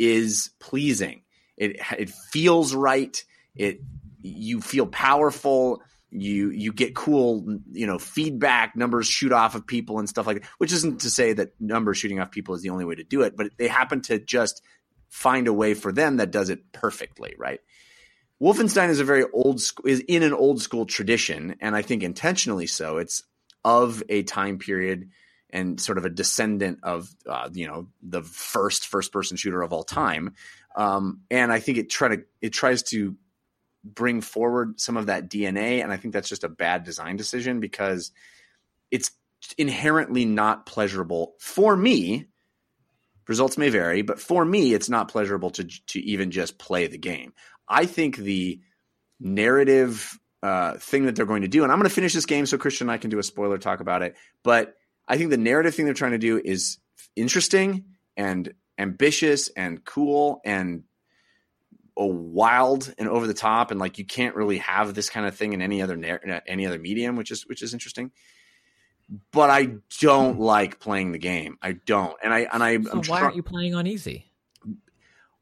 is 0.00 0.50
pleasing. 0.58 1.22
It 1.58 1.76
it 1.98 2.08
feels 2.08 2.74
right. 2.74 3.22
It 3.54 3.82
you 4.18 4.60
feel 4.60 4.86
powerful. 4.86 5.82
You 6.10 6.50
you 6.50 6.72
get 6.72 6.96
cool, 6.96 7.58
you 7.70 7.86
know, 7.86 7.98
feedback. 7.98 8.74
Numbers 8.74 9.06
shoot 9.06 9.30
off 9.30 9.54
of 9.54 9.66
people 9.66 9.98
and 9.98 10.08
stuff 10.08 10.26
like 10.26 10.40
that. 10.40 10.48
Which 10.58 10.72
isn't 10.72 11.02
to 11.02 11.10
say 11.10 11.34
that 11.34 11.52
numbers 11.60 11.98
shooting 11.98 12.18
off 12.18 12.30
people 12.30 12.54
is 12.54 12.62
the 12.62 12.70
only 12.70 12.86
way 12.86 12.94
to 12.94 13.04
do 13.04 13.22
it, 13.22 13.36
but 13.36 13.50
they 13.58 13.68
happen 13.68 14.00
to 14.02 14.18
just 14.18 14.62
find 15.10 15.46
a 15.46 15.52
way 15.52 15.74
for 15.74 15.92
them 15.92 16.16
that 16.16 16.30
does 16.30 16.48
it 16.48 16.72
perfectly, 16.72 17.34
right? 17.38 17.60
Wolfenstein 18.42 18.88
is 18.88 19.00
a 19.00 19.04
very 19.04 19.24
old 19.34 19.60
is 19.84 20.00
in 20.00 20.22
an 20.22 20.32
old 20.32 20.62
school 20.62 20.86
tradition, 20.86 21.56
and 21.60 21.76
I 21.76 21.82
think 21.82 22.02
intentionally 22.02 22.66
so. 22.66 22.96
It's 22.96 23.22
of 23.62 24.02
a 24.08 24.22
time 24.22 24.58
period 24.58 25.10
and 25.52 25.80
sort 25.80 25.98
of 25.98 26.04
a 26.04 26.10
descendant 26.10 26.80
of 26.82 27.08
uh, 27.26 27.48
you 27.52 27.66
know 27.66 27.88
the 28.02 28.22
first 28.22 28.86
first 28.86 29.12
person 29.12 29.36
shooter 29.36 29.62
of 29.62 29.72
all 29.72 29.84
time. 29.84 30.34
Um, 30.76 31.20
and 31.30 31.52
I 31.52 31.60
think 31.60 31.78
it 31.78 31.90
try 31.90 32.16
to 32.16 32.22
it 32.40 32.50
tries 32.50 32.82
to 32.84 33.16
bring 33.82 34.20
forward 34.20 34.80
some 34.80 34.96
of 34.96 35.06
that 35.06 35.28
DNA, 35.28 35.82
and 35.82 35.92
I 35.92 35.96
think 35.96 36.14
that's 36.14 36.28
just 36.28 36.44
a 36.44 36.48
bad 36.48 36.84
design 36.84 37.16
decision 37.16 37.60
because 37.60 38.12
it's 38.90 39.10
inherently 39.56 40.24
not 40.24 40.66
pleasurable 40.66 41.34
for 41.38 41.76
me. 41.76 42.26
Results 43.26 43.56
may 43.56 43.68
vary, 43.68 44.02
but 44.02 44.18
for 44.18 44.44
me, 44.44 44.74
it's 44.74 44.88
not 44.88 45.08
pleasurable 45.08 45.50
to 45.50 45.64
to 45.64 46.00
even 46.00 46.30
just 46.30 46.58
play 46.58 46.86
the 46.86 46.98
game. 46.98 47.32
I 47.68 47.86
think 47.86 48.16
the 48.16 48.60
narrative 49.20 50.18
uh, 50.42 50.74
thing 50.78 51.04
that 51.04 51.16
they're 51.16 51.26
going 51.26 51.42
to 51.42 51.48
do, 51.48 51.62
and 51.62 51.70
I'm 51.70 51.78
going 51.78 51.88
to 51.88 51.94
finish 51.94 52.14
this 52.14 52.26
game 52.26 52.46
so 52.46 52.58
Christian 52.58 52.88
and 52.88 52.92
I 52.92 52.98
can 52.98 53.10
do 53.10 53.18
a 53.18 53.22
spoiler 53.22 53.58
talk 53.58 53.80
about 53.80 54.02
it. 54.02 54.16
But 54.42 54.74
I 55.10 55.16
think 55.16 55.30
the 55.30 55.36
narrative 55.36 55.74
thing 55.74 55.86
they're 55.86 55.94
trying 55.94 56.12
to 56.12 56.18
do 56.18 56.40
is 56.42 56.78
interesting 57.16 57.84
and 58.16 58.54
ambitious 58.78 59.48
and 59.48 59.84
cool 59.84 60.40
and 60.44 60.84
oh, 61.96 62.06
wild 62.06 62.94
and 62.96 63.08
over 63.08 63.26
the 63.26 63.34
top, 63.34 63.72
and 63.72 63.80
like 63.80 63.98
you 63.98 64.04
can't 64.04 64.36
really 64.36 64.58
have 64.58 64.94
this 64.94 65.10
kind 65.10 65.26
of 65.26 65.34
thing 65.34 65.52
in 65.52 65.62
any 65.62 65.82
other 65.82 65.98
any 66.46 66.64
other 66.64 66.78
medium, 66.78 67.16
which 67.16 67.32
is 67.32 67.44
which 67.48 67.60
is 67.60 67.74
interesting. 67.74 68.12
But 69.32 69.50
I 69.50 69.78
don't 69.98 70.36
hmm. 70.36 70.42
like 70.42 70.78
playing 70.78 71.10
the 71.10 71.18
game. 71.18 71.58
I 71.60 71.72
don't, 71.72 72.16
and 72.22 72.32
I 72.32 72.46
and 72.52 72.62
I. 72.62 72.80
So 72.80 72.94
why 72.94 73.02
try- 73.02 73.20
aren't 73.22 73.36
you 73.36 73.42
playing 73.42 73.74
on 73.74 73.88
easy? 73.88 74.30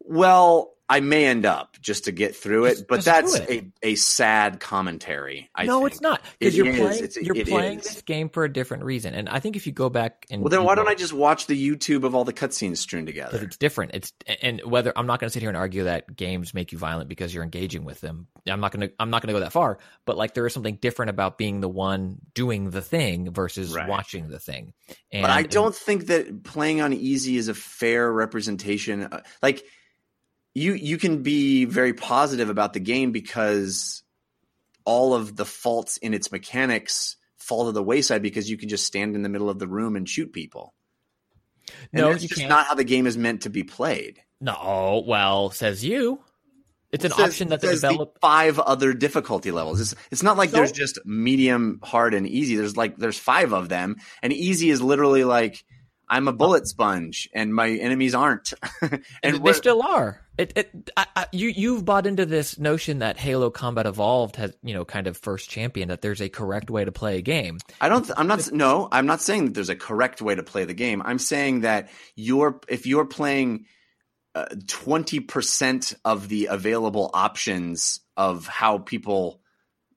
well, 0.00 0.77
I 0.90 1.00
may 1.00 1.26
end 1.26 1.44
up 1.44 1.76
just 1.80 2.04
to 2.04 2.12
get 2.12 2.34
through 2.34 2.64
it, 2.64 2.70
Just- 2.70 2.88
but 2.88 2.96
just 2.96 3.06
that's 3.06 3.34
it. 3.36 3.66
a, 3.84 3.88
a 3.88 3.94
sad 3.96 4.58
commentary. 4.58 5.50
I 5.54 5.64
no, 5.66 5.80
think. 5.80 5.92
it's 5.92 6.00
not 6.00 6.20
It 6.20 6.24
because 6.40 6.56
you're 6.56 6.66
is. 6.66 6.76
playing. 6.78 7.04
It's- 7.04 7.16
you're 7.24 7.36
it 7.36 7.46
playing 7.48 7.78
is. 7.80 7.84
this 7.84 8.02
game 8.02 8.30
for 8.30 8.44
a 8.44 8.52
different 8.52 8.84
reason, 8.84 9.12
and 9.14 9.28
I 9.28 9.38
think 9.40 9.56
if 9.56 9.66
you 9.66 9.72
go 9.72 9.90
back 9.90 10.24
and 10.30 10.40
Well, 10.42 10.48
then 10.48 10.64
why 10.64 10.74
don't 10.74 10.88
I 10.88 10.94
just 10.94 11.12
watch 11.12 11.46
the 11.46 11.54
YouTube 11.70 12.04
of 12.04 12.14
all 12.14 12.24
the 12.24 12.32
cutscenes 12.32 12.78
strewn 12.78 13.04
because 13.04 13.28
together? 13.30 13.44
it's 13.44 13.56
different. 13.58 13.90
It's 13.94 14.12
and 14.40 14.62
whether 14.64 14.92
I'm 14.96 15.06
not 15.06 15.20
going 15.20 15.28
to 15.28 15.32
sit 15.32 15.42
here 15.42 15.50
and 15.50 15.58
argue 15.58 15.84
that 15.84 16.16
games 16.16 16.54
make 16.54 16.72
you 16.72 16.78
violent 16.78 17.08
because 17.08 17.34
you're 17.34 17.44
engaging 17.44 17.84
with 17.84 18.00
them. 18.00 18.26
I'm 18.46 18.60
not 18.60 18.72
going 18.72 18.88
to. 18.88 18.94
I'm 18.98 19.10
not 19.10 19.20
going 19.22 19.28
to 19.34 19.38
go 19.38 19.40
that 19.44 19.52
far. 19.52 19.78
But 20.06 20.16
like 20.16 20.32
there 20.34 20.46
is 20.46 20.54
something 20.54 20.76
different 20.76 21.10
about 21.10 21.36
being 21.36 21.60
the 21.60 21.68
one 21.68 22.16
doing 22.32 22.70
the 22.70 22.80
thing 22.82 23.30
versus 23.32 23.74
Right. 23.74 23.86
watching 23.88 24.28
the 24.28 24.38
thing. 24.38 24.72
And, 25.12 25.22
But 25.22 25.30
I 25.30 25.42
don't 25.42 25.74
think 25.74 26.06
that 26.06 26.44
playing 26.44 26.80
on 26.80 26.92
easy 26.94 27.36
is 27.36 27.48
a 27.48 27.54
fair 27.54 28.10
representation. 28.10 29.02
Uh, 29.04 29.20
Like 29.42 29.64
you, 30.58 30.74
you 30.74 30.98
can 30.98 31.22
be 31.22 31.64
very 31.64 31.92
positive 31.94 32.50
about 32.50 32.72
the 32.72 32.80
game 32.80 33.12
because 33.12 34.02
all 34.84 35.14
of 35.14 35.36
the 35.36 35.44
faults 35.44 35.96
in 35.98 36.14
its 36.14 36.32
mechanics 36.32 37.16
fall 37.36 37.66
to 37.66 37.72
the 37.72 37.82
wayside 37.82 38.22
because 38.22 38.50
you 38.50 38.56
can 38.56 38.68
just 38.68 38.84
stand 38.86 39.14
in 39.14 39.22
the 39.22 39.28
middle 39.28 39.50
of 39.50 39.58
the 39.58 39.68
room 39.68 39.96
and 39.96 40.08
shoot 40.08 40.32
people. 40.32 40.74
And 41.92 42.00
No, 42.02 42.10
that's 42.10 42.22
just 42.24 42.36
can't. 42.36 42.48
not 42.48 42.66
how 42.66 42.74
the 42.74 42.84
game 42.84 43.06
is 43.06 43.16
meant 43.18 43.42
to 43.42 43.50
be 43.50 43.62
played. 43.64 44.20
No, 44.40 45.04
well, 45.06 45.50
says 45.50 45.84
you. 45.84 46.22
It's 46.90 47.04
an 47.04 47.10
It 47.12 47.14
says- 47.16 47.28
option 47.28 47.48
that 47.48 47.60
they 47.60 47.68
the 47.68 47.74
develop. 47.74 48.18
five 48.20 48.58
other 48.58 48.94
difficulty 48.94 49.50
levels. 49.50 49.80
It's, 49.80 49.94
it's 50.10 50.22
not 50.22 50.38
like 50.38 50.50
So- 50.50 50.56
there's 50.56 50.72
just 50.72 50.98
medium, 51.04 51.80
hard, 51.82 52.14
and 52.14 52.26
easy. 52.26 52.56
There's 52.56 52.76
like 52.78 52.96
there's 52.96 53.18
five 53.18 53.52
of 53.52 53.68
them, 53.68 53.96
and 54.22 54.32
easy 54.32 54.70
is 54.70 54.80
literally 54.80 55.24
like 55.24 55.64
I'm 56.10 56.28
a 56.28 56.32
bullet 56.32 56.66
sponge, 56.66 57.28
and 57.34 57.54
my 57.54 57.70
enemies 57.70 58.14
aren't. 58.14 58.52
and 58.82 59.04
And 59.22 59.44
they 59.44 59.52
still 59.52 59.82
are. 59.82 60.22
It, 60.38 60.52
it, 60.56 60.90
I, 60.96 61.06
I, 61.16 61.26
you, 61.32 61.48
you've 61.48 61.84
bought 61.84 62.06
into 62.06 62.24
this 62.24 62.58
notion 62.58 63.00
that 63.00 63.18
Halo 63.18 63.50
Combat 63.50 63.86
Evolved 63.86 64.36
has, 64.36 64.56
you 64.62 64.72
know, 64.72 64.84
kind 64.84 65.06
of 65.06 65.16
first 65.16 65.50
champion 65.50 65.88
that 65.88 66.00
there's 66.00 66.20
a 66.20 66.28
correct 66.28 66.70
way 66.70 66.84
to 66.84 66.92
play 66.92 67.18
a 67.18 67.22
game. 67.22 67.58
I 67.80 67.88
don't. 67.88 68.08
I'm 68.16 68.28
not. 68.28 68.50
No, 68.52 68.88
I'm 68.90 69.06
not 69.06 69.20
saying 69.20 69.46
that 69.46 69.54
there's 69.54 69.68
a 69.68 69.76
correct 69.76 70.22
way 70.22 70.34
to 70.34 70.42
play 70.42 70.64
the 70.64 70.74
game. 70.74 71.02
I'm 71.04 71.18
saying 71.18 71.62
that 71.62 71.90
you're 72.14 72.60
if 72.68 72.86
you're 72.86 73.04
playing 73.06 73.66
uh, 74.34 74.46
twenty 74.68 75.20
percent 75.20 75.92
of 76.04 76.28
the 76.28 76.46
available 76.46 77.10
options 77.12 78.00
of 78.16 78.46
how 78.46 78.78
people 78.78 79.40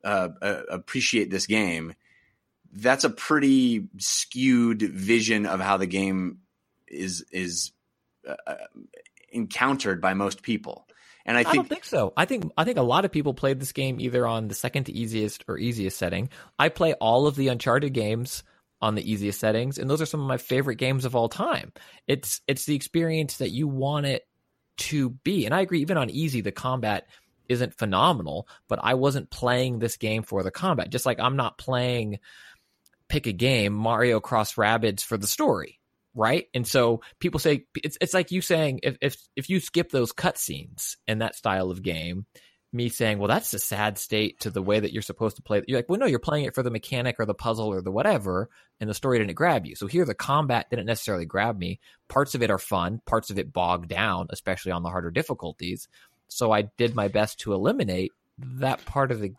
uh, 0.03 0.29
uh, 0.41 0.61
appreciate 0.69 1.29
this 1.29 1.45
game, 1.45 1.93
that's 2.73 3.03
a 3.03 3.09
pretty 3.09 3.87
skewed 3.97 4.81
vision 4.81 5.45
of 5.45 5.59
how 5.59 5.77
the 5.77 5.87
game 5.87 6.39
is 6.87 7.25
is 7.31 7.71
uh, 8.27 8.55
encountered 9.31 10.01
by 10.01 10.13
most 10.13 10.41
people. 10.41 10.87
And 11.25 11.37
I 11.37 11.41
I, 11.41 11.43
think 11.43 11.55
don't 11.55 11.69
think 11.69 11.85
so. 11.85 12.13
I 12.17 12.25
think 12.25 12.51
I 12.57 12.63
think 12.63 12.77
a 12.77 12.83
lot 12.83 13.05
of 13.05 13.11
people 13.11 13.33
played 13.33 13.59
this 13.59 13.71
game 13.71 13.99
either 13.99 14.25
on 14.25 14.47
the 14.47 14.55
second 14.55 14.85
to 14.85 14.93
easiest 14.93 15.43
or 15.47 15.57
easiest 15.57 15.97
setting. 15.97 16.29
I 16.57 16.69
play 16.69 16.93
all 16.93 17.27
of 17.27 17.35
the 17.35 17.49
Uncharted 17.49 17.93
games 17.93 18.43
on 18.81 18.95
the 18.95 19.11
easiest 19.11 19.39
settings, 19.39 19.77
and 19.77 19.89
those 19.89 20.01
are 20.01 20.07
some 20.07 20.21
of 20.21 20.27
my 20.27 20.37
favorite 20.37 20.77
games 20.77 21.05
of 21.05 21.15
all 21.15 21.29
time. 21.29 21.71
It's 22.07 22.41
it's 22.47 22.65
the 22.65 22.75
experience 22.75 23.37
that 23.37 23.51
you 23.51 23.67
want 23.67 24.07
it 24.07 24.23
to 24.77 25.11
be. 25.11 25.45
And 25.45 25.53
I 25.53 25.61
agree, 25.61 25.81
even 25.81 25.97
on 25.97 26.09
easy, 26.09 26.41
the 26.41 26.51
combat 26.51 27.07
isn't 27.47 27.77
phenomenal, 27.77 28.47
but 28.67 28.79
I 28.81 28.95
wasn't 28.95 29.29
playing 29.29 29.79
this 29.79 29.97
game 29.97 30.23
for 30.23 30.41
the 30.41 30.51
combat. 30.51 30.89
Just 30.89 31.05
like 31.05 31.19
I'm 31.19 31.35
not 31.35 31.57
playing 31.57 32.19
pick 33.11 33.27
a 33.27 33.33
game, 33.33 33.73
Mario 33.73 34.21
Cross 34.21 34.55
Rabbids 34.55 35.01
for 35.01 35.17
the 35.17 35.27
story. 35.27 35.79
Right. 36.15 36.47
And 36.53 36.67
so 36.67 37.01
people 37.19 37.39
say 37.39 37.65
it's 37.75 37.97
it's 38.01 38.13
like 38.13 38.31
you 38.31 38.41
saying 38.41 38.81
if 38.83 38.97
if 39.01 39.15
if 39.35 39.49
you 39.49 39.59
skip 39.59 39.91
those 39.91 40.11
cutscenes 40.11 40.95
in 41.07 41.19
that 41.19 41.35
style 41.35 41.71
of 41.71 41.83
game, 41.83 42.25
me 42.73 42.89
saying, 42.89 43.17
well, 43.17 43.27
that's 43.27 43.53
a 43.53 43.59
sad 43.59 43.97
state 43.97 44.39
to 44.41 44.49
the 44.49 44.61
way 44.61 44.79
that 44.79 44.93
you're 44.93 45.01
supposed 45.01 45.35
to 45.35 45.41
play. 45.41 45.59
it. 45.59 45.65
You're 45.67 45.77
like, 45.77 45.89
well, 45.89 45.99
no, 45.99 46.05
you're 46.05 46.19
playing 46.19 46.45
it 46.45 46.55
for 46.55 46.63
the 46.63 46.71
mechanic 46.71 47.17
or 47.19 47.25
the 47.25 47.33
puzzle 47.33 47.67
or 47.67 47.81
the 47.81 47.91
whatever, 47.91 48.49
and 48.79 48.89
the 48.89 48.93
story 48.93 49.19
didn't 49.19 49.35
grab 49.35 49.65
you. 49.65 49.75
So 49.75 49.87
here, 49.87 50.05
the 50.05 50.13
combat 50.13 50.69
didn't 50.69 50.85
necessarily 50.85 51.25
grab 51.25 51.57
me. 51.57 51.79
Parts 52.07 52.33
of 52.33 52.41
it 52.41 52.51
are 52.51 52.57
fun, 52.57 53.01
parts 53.05 53.29
of 53.29 53.37
it 53.37 53.51
bog 53.51 53.87
down, 53.87 54.27
especially 54.29 54.71
on 54.71 54.83
the 54.83 54.89
harder 54.89 55.11
difficulties. 55.11 55.87
So 56.29 56.51
I 56.51 56.63
did 56.63 56.95
my 56.95 57.09
best 57.09 57.39
to 57.41 57.53
eliminate 57.53 58.13
that 58.37 58.83
part 58.85 59.11
of 59.11 59.19
the. 59.19 59.33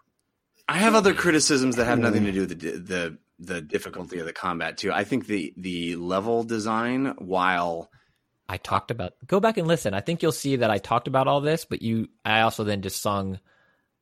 I 0.69 0.79
have 0.79 0.95
other 0.95 1.15
criticisms 1.15 1.77
that 1.77 1.87
have 1.87 1.99
nothing 1.99 2.25
to 2.25 2.33
do 2.33 2.41
with 2.41 2.61
the 2.61 2.79
the 2.79 3.19
the 3.47 3.61
difficulty 3.61 4.19
of 4.19 4.27
the 4.27 4.33
combat 4.33 4.79
too. 4.79 4.93
I 4.93 5.05
think 5.05 5.27
the 5.27 5.53
the 5.57 5.97
level 5.97 6.45
design, 6.45 7.15
while 7.19 7.91
I 8.49 8.57
talked 8.59 8.91
about. 8.91 9.15
Go 9.27 9.41
back 9.41 9.57
and 9.57 9.67
listen. 9.67 9.95
I 9.95 10.01
think 10.01 10.23
you'll 10.23 10.33
see 10.33 10.57
that 10.57 10.71
I 10.71 10.79
talked 10.79 11.09
about 11.09 11.27
all 11.27 11.41
this, 11.41 11.65
but 11.65 11.83
you, 11.83 12.09
I 12.25 12.43
also 12.43 12.65
then 12.65 12.83
just 12.83 13.01
sung 13.01 13.39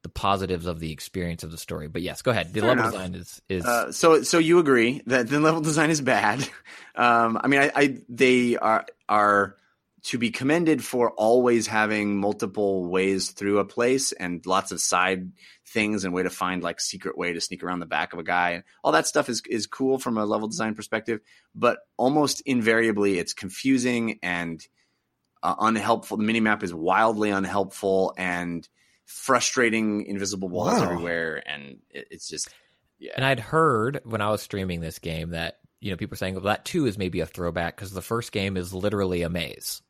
the 0.02 0.08
positives 0.08 0.66
of 0.66 0.80
the 0.80 0.92
experience 0.92 1.44
of 1.44 1.50
the 1.50 1.58
story. 1.58 1.88
But 1.88 2.02
yes, 2.02 2.22
go 2.22 2.30
ahead. 2.30 2.52
The 2.52 2.60
Fair 2.60 2.70
level 2.70 2.84
enough. 2.84 2.92
design 2.92 3.14
is 3.14 3.42
is 3.48 3.64
uh, 3.64 3.92
so 3.92 4.22
so 4.22 4.38
you 4.38 4.58
agree 4.58 5.02
that 5.06 5.28
the 5.28 5.40
level 5.40 5.60
design 5.60 5.90
is 5.90 6.00
bad. 6.00 6.46
Um, 6.96 7.40
I 7.42 7.46
mean, 7.46 7.60
I, 7.60 7.70
I 7.74 7.98
they 8.10 8.56
are 8.58 8.84
are 9.08 9.56
to 10.02 10.18
be 10.18 10.30
commended 10.30 10.84
for 10.84 11.12
always 11.12 11.66
having 11.66 12.18
multiple 12.18 12.84
ways 12.84 13.30
through 13.30 13.58
a 13.58 13.64
place 13.64 14.12
and 14.12 14.44
lots 14.44 14.72
of 14.72 14.80
side 14.82 15.30
things 15.72 16.04
and 16.04 16.12
way 16.12 16.22
to 16.22 16.30
find 16.30 16.62
like 16.62 16.80
secret 16.80 17.16
way 17.16 17.32
to 17.32 17.40
sneak 17.40 17.62
around 17.62 17.78
the 17.80 17.86
back 17.86 18.12
of 18.12 18.18
a 18.18 18.22
guy 18.24 18.50
and 18.50 18.64
all 18.82 18.92
that 18.92 19.06
stuff 19.06 19.28
is 19.28 19.42
is 19.48 19.66
cool 19.66 19.98
from 19.98 20.18
a 20.18 20.24
level 20.26 20.48
design 20.48 20.74
perspective 20.74 21.20
but 21.54 21.78
almost 21.96 22.40
invariably 22.46 23.18
it's 23.18 23.32
confusing 23.34 24.18
and 24.22 24.66
uh, 25.42 25.54
unhelpful 25.60 26.16
the 26.16 26.24
minimap 26.24 26.62
is 26.62 26.74
wildly 26.74 27.30
unhelpful 27.30 28.12
and 28.18 28.68
frustrating 29.06 30.06
invisible 30.06 30.48
walls 30.48 30.80
Wow. 30.80 30.84
everywhere 30.90 31.42
and 31.46 31.78
it, 31.90 32.08
it's 32.10 32.28
just 32.28 32.48
yeah 32.98 33.12
And 33.16 33.24
I'd 33.24 33.40
heard 33.40 34.00
when 34.04 34.20
I 34.20 34.30
was 34.30 34.42
streaming 34.42 34.80
this 34.80 34.98
game 34.98 35.30
that 35.30 35.58
you 35.80 35.90
know 35.90 35.96
people 35.96 36.12
were 36.12 36.16
saying 36.18 36.34
well, 36.34 36.44
that 36.44 36.64
too 36.64 36.86
is 36.86 36.98
maybe 36.98 37.20
a 37.20 37.26
throwback 37.26 37.76
because 37.76 37.92
the 37.92 38.02
first 38.02 38.32
game 38.32 38.56
is 38.56 38.72
literally 38.74 39.22
a 39.22 39.28
maze. 39.30 39.82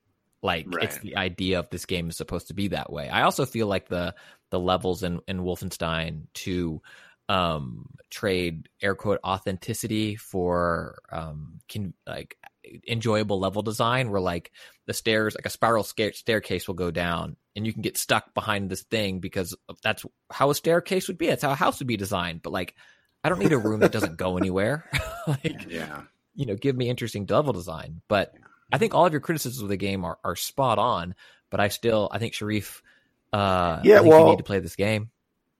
Like 0.42 0.66
it's 0.80 0.98
the 0.98 1.16
idea 1.16 1.58
of 1.58 1.68
this 1.70 1.84
game 1.84 2.08
is 2.08 2.16
supposed 2.16 2.48
to 2.48 2.54
be 2.54 2.68
that 2.68 2.90
way. 2.90 3.08
I 3.08 3.22
also 3.22 3.44
feel 3.44 3.66
like 3.66 3.88
the 3.88 4.14
the 4.50 4.60
levels 4.60 5.02
in 5.02 5.20
in 5.28 5.40
Wolfenstein 5.40 6.24
2 6.34 6.80
um 7.28 7.86
trade 8.10 8.68
air 8.82 8.96
quote 8.96 9.20
authenticity 9.24 10.16
for 10.16 10.98
um 11.12 11.60
can 11.68 11.94
like 12.04 12.36
enjoyable 12.88 13.38
level 13.38 13.62
design 13.62 14.10
where 14.10 14.20
like 14.20 14.50
the 14.86 14.92
stairs 14.92 15.36
like 15.36 15.46
a 15.46 15.50
spiral 15.50 15.84
sca- 15.84 16.14
staircase 16.14 16.66
will 16.66 16.74
go 16.74 16.90
down 16.90 17.36
and 17.54 17.66
you 17.66 17.72
can 17.72 17.82
get 17.82 17.96
stuck 17.96 18.34
behind 18.34 18.68
this 18.68 18.82
thing 18.82 19.20
because 19.20 19.56
that's 19.82 20.04
how 20.30 20.50
a 20.50 20.54
staircase 20.54 21.08
would 21.08 21.18
be. 21.18 21.26
That's 21.26 21.42
how 21.42 21.50
a 21.50 21.56
house 21.56 21.78
would 21.78 21.88
be 21.88 21.96
designed. 21.96 22.42
But 22.42 22.52
like 22.52 22.74
i 23.22 23.28
don't 23.28 23.38
need 23.38 23.52
a 23.52 23.58
room 23.58 23.80
that 23.80 23.92
doesn't 23.92 24.16
go 24.16 24.36
anywhere. 24.36 24.88
Like 25.26 25.66
yeah. 25.68 26.02
you 26.34 26.46
know 26.46 26.56
give 26.56 26.74
me 26.74 26.88
interesting 26.88 27.26
level 27.26 27.52
design. 27.52 28.00
But 28.08 28.34
i 28.72 28.78
think 28.78 28.94
all 28.94 29.06
of 29.06 29.12
your 29.12 29.20
criticisms 29.20 29.62
of 29.62 29.68
the 29.68 29.76
game 29.76 30.04
are, 30.04 30.18
are 30.24 30.36
spot 30.36 30.78
on 30.78 31.14
but 31.50 31.60
i 31.60 31.68
still 31.68 32.08
i 32.12 32.18
think 32.18 32.34
Shareef 32.34 32.80
uh 33.32 33.80
Yeah, 33.84 33.96
I 33.96 33.98
think 34.00 34.10
well- 34.12 34.24
you 34.24 34.30
need 34.30 34.38
to 34.38 34.44
play 34.44 34.60
this 34.60 34.76
game 34.76 35.10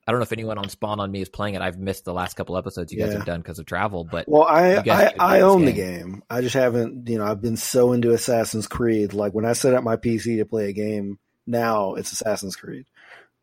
i 0.07 0.13
don't 0.13 0.19
know 0.19 0.25
if 0.25 0.33
anyone 0.33 0.59
on 0.59 0.69
spawn 0.69 0.99
on 1.01 1.11
me 1.11 1.21
is 1.23 1.29
playing 1.29 1.55
it 1.55 1.63
i've 1.63 1.79
missed 1.79 2.05
the 2.05 2.13
last 2.15 2.35
couple 2.35 2.57
episodes 2.57 2.93
you 2.93 2.99
guys 2.99 3.11
Yeah. 3.13 3.19
have 3.19 3.27
done 3.27 3.41
because 3.41 3.59
of 3.59 3.67
travel 3.67 4.05
but 4.05 4.29
Well, 4.29 4.43
I 4.45 4.61
I, 4.61 4.69
need 4.69 4.77
to 4.77 4.83
play 4.83 5.13
I 5.19 5.35
this 5.39 5.45
own 5.45 5.65
the 5.67 5.73
game. 5.73 6.11
game. 6.13 6.23
I 6.31 6.41
just 6.41 6.55
haven't, 6.55 7.09
you 7.09 7.19
know, 7.19 7.25
I've 7.25 7.41
been 7.41 7.57
so 7.57 7.93
into 7.93 8.13
Assassin's 8.13 8.67
Creed. 8.67 9.13
Like 9.13 9.33
when 9.35 9.45
I 9.45 9.53
set 9.53 9.75
up 9.75 9.85
my 9.85 9.97
PC 9.97 10.39
to 10.39 10.45
play 10.47 10.69
a 10.69 10.73
game, 10.73 11.19
now 11.47 11.95
it's 11.95 12.13
Assassin's 12.13 12.57
Creed. 12.57 12.87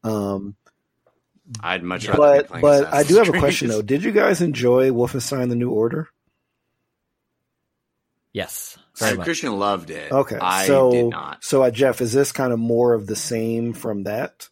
Um, 0.03 0.56
I'd 1.61 1.84
much 1.84 2.06
Yeah. 2.06 2.11
rather. 2.18 2.22
be 2.22 2.39
but 2.39 2.48
playing 2.48 2.61
but 2.61 2.94
I 2.94 3.03
do 3.03 3.15
have 3.18 3.30
a 3.30 3.39
question 3.39 3.69
though. 3.69 3.81
Did 3.81 4.03
you 4.03 4.11
guys 4.11 4.41
enjoy 4.41 4.89
Wolfenstein: 4.89 5.49
The 5.49 5.56
New 5.56 5.69
Order? 5.72 6.10
Yes 8.38 8.78
I, 9.02 9.06
very 9.06 9.18
much. 9.18 9.26
Christian 9.26 9.60
loved 9.60 9.90
it. 9.90 10.12
Okay, 10.12 10.38
I 10.40 10.66
so 10.68 10.92
did 10.92 11.10
not. 11.10 11.44
so 11.44 11.64
uh, 11.64 11.72
Jeff, 11.72 12.02
is 12.02 12.14
this 12.14 12.32
kind 12.32 12.54
of 12.54 12.60
more 12.60 12.94
of 12.94 13.06
the 13.08 13.16
same 13.16 13.74
from 13.74 14.04
that, 14.04 14.50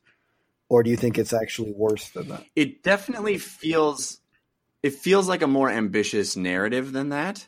or 0.70 0.84
do 0.84 0.90
you 0.90 0.98
think 0.98 1.18
it's 1.18 1.34
actually 1.34 1.74
worse 1.76 2.10
than 2.10 2.28
that? 2.30 2.44
It 2.56 2.84
definitely 2.84 3.38
feels. 3.38 4.20
It 4.84 4.94
feels 4.94 5.28
like 5.28 5.41
a 5.41 5.48
more 5.48 5.70
ambitious 5.70 6.36
narrative 6.36 6.91
than 6.91 7.10
that, 7.10 7.48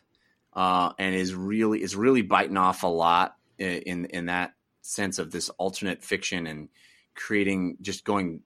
uh, 0.53 0.93
and 0.97 1.13
is 1.13 1.35
really 1.35 1.83
is 1.83 1.95
really 1.95 2.23
biting 2.23 2.57
off 2.57 2.81
a 2.83 2.87
lot 2.87 3.35
in 3.59 4.05
in 4.05 4.25
that 4.27 4.53
sense 4.81 5.19
of 5.19 5.31
this 5.31 5.49
alternate 5.49 6.03
fiction 6.03 6.47
and 6.47 6.69
creating 7.13 7.77
just 7.81 8.03
going 8.05 8.41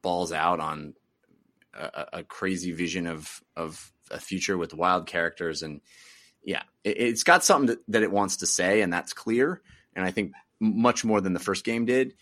balls 0.00 0.32
out 0.32 0.58
on 0.58 0.94
a, 1.74 1.84
a- 1.84 2.18
a 2.18 2.24
crazy 2.24 2.72
vision 2.72 3.06
of 3.06 3.40
of 3.56 3.92
a 4.10 4.18
future 4.18 4.58
with 4.58 4.74
wild 4.74 5.06
characters 5.06 5.62
and 5.62 5.80
yeah, 6.44 6.62
it, 6.84 6.96
it's 6.98 7.22
got 7.24 7.44
something 7.44 7.66
that, 7.68 7.78
that 7.88 8.02
it 8.02 8.10
wants 8.10 8.38
to 8.38 8.46
say, 8.46 8.80
and 8.82 8.92
that's 8.92 9.12
clear. 9.12 9.60
And 9.94 10.04
I 10.04 10.10
think 10.10 10.32
much 10.60 11.04
more 11.04 11.20
than 11.20 11.32
the 11.34 11.40
first 11.40 11.64
game 11.64 11.84
did. 11.84 12.14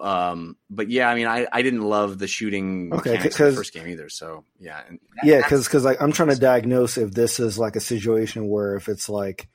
Um, 0.00 0.56
but 0.68 0.88
yeah, 0.88 1.08
I 1.08 1.16
mean, 1.16 1.26
I, 1.26 1.48
I 1.52 1.62
didn't 1.62 1.82
love 1.82 2.18
the 2.18 2.28
shooting 2.28 2.92
Okay, 2.92 3.10
mechanics 3.12 3.34
of 3.34 3.38
the 3.38 3.44
'cause- 3.44 3.56
first 3.56 3.72
game 3.74 3.88
either. 3.88 4.08
So 4.08 4.44
yeah, 4.60 4.80
and 4.88 5.00
Yeah, 5.24 5.38
because 5.38 5.84
like 5.84 6.00
I'm 6.00 6.12
trying 6.12 6.28
to 6.28 6.36
diagnose 6.38 6.96
if 6.96 7.10
this 7.10 7.40
is 7.40 7.58
like 7.58 7.74
a 7.74 7.80
situation 7.80 8.48
where 8.48 8.76
if 8.76 8.88
it's 8.88 9.08
like 9.08 9.48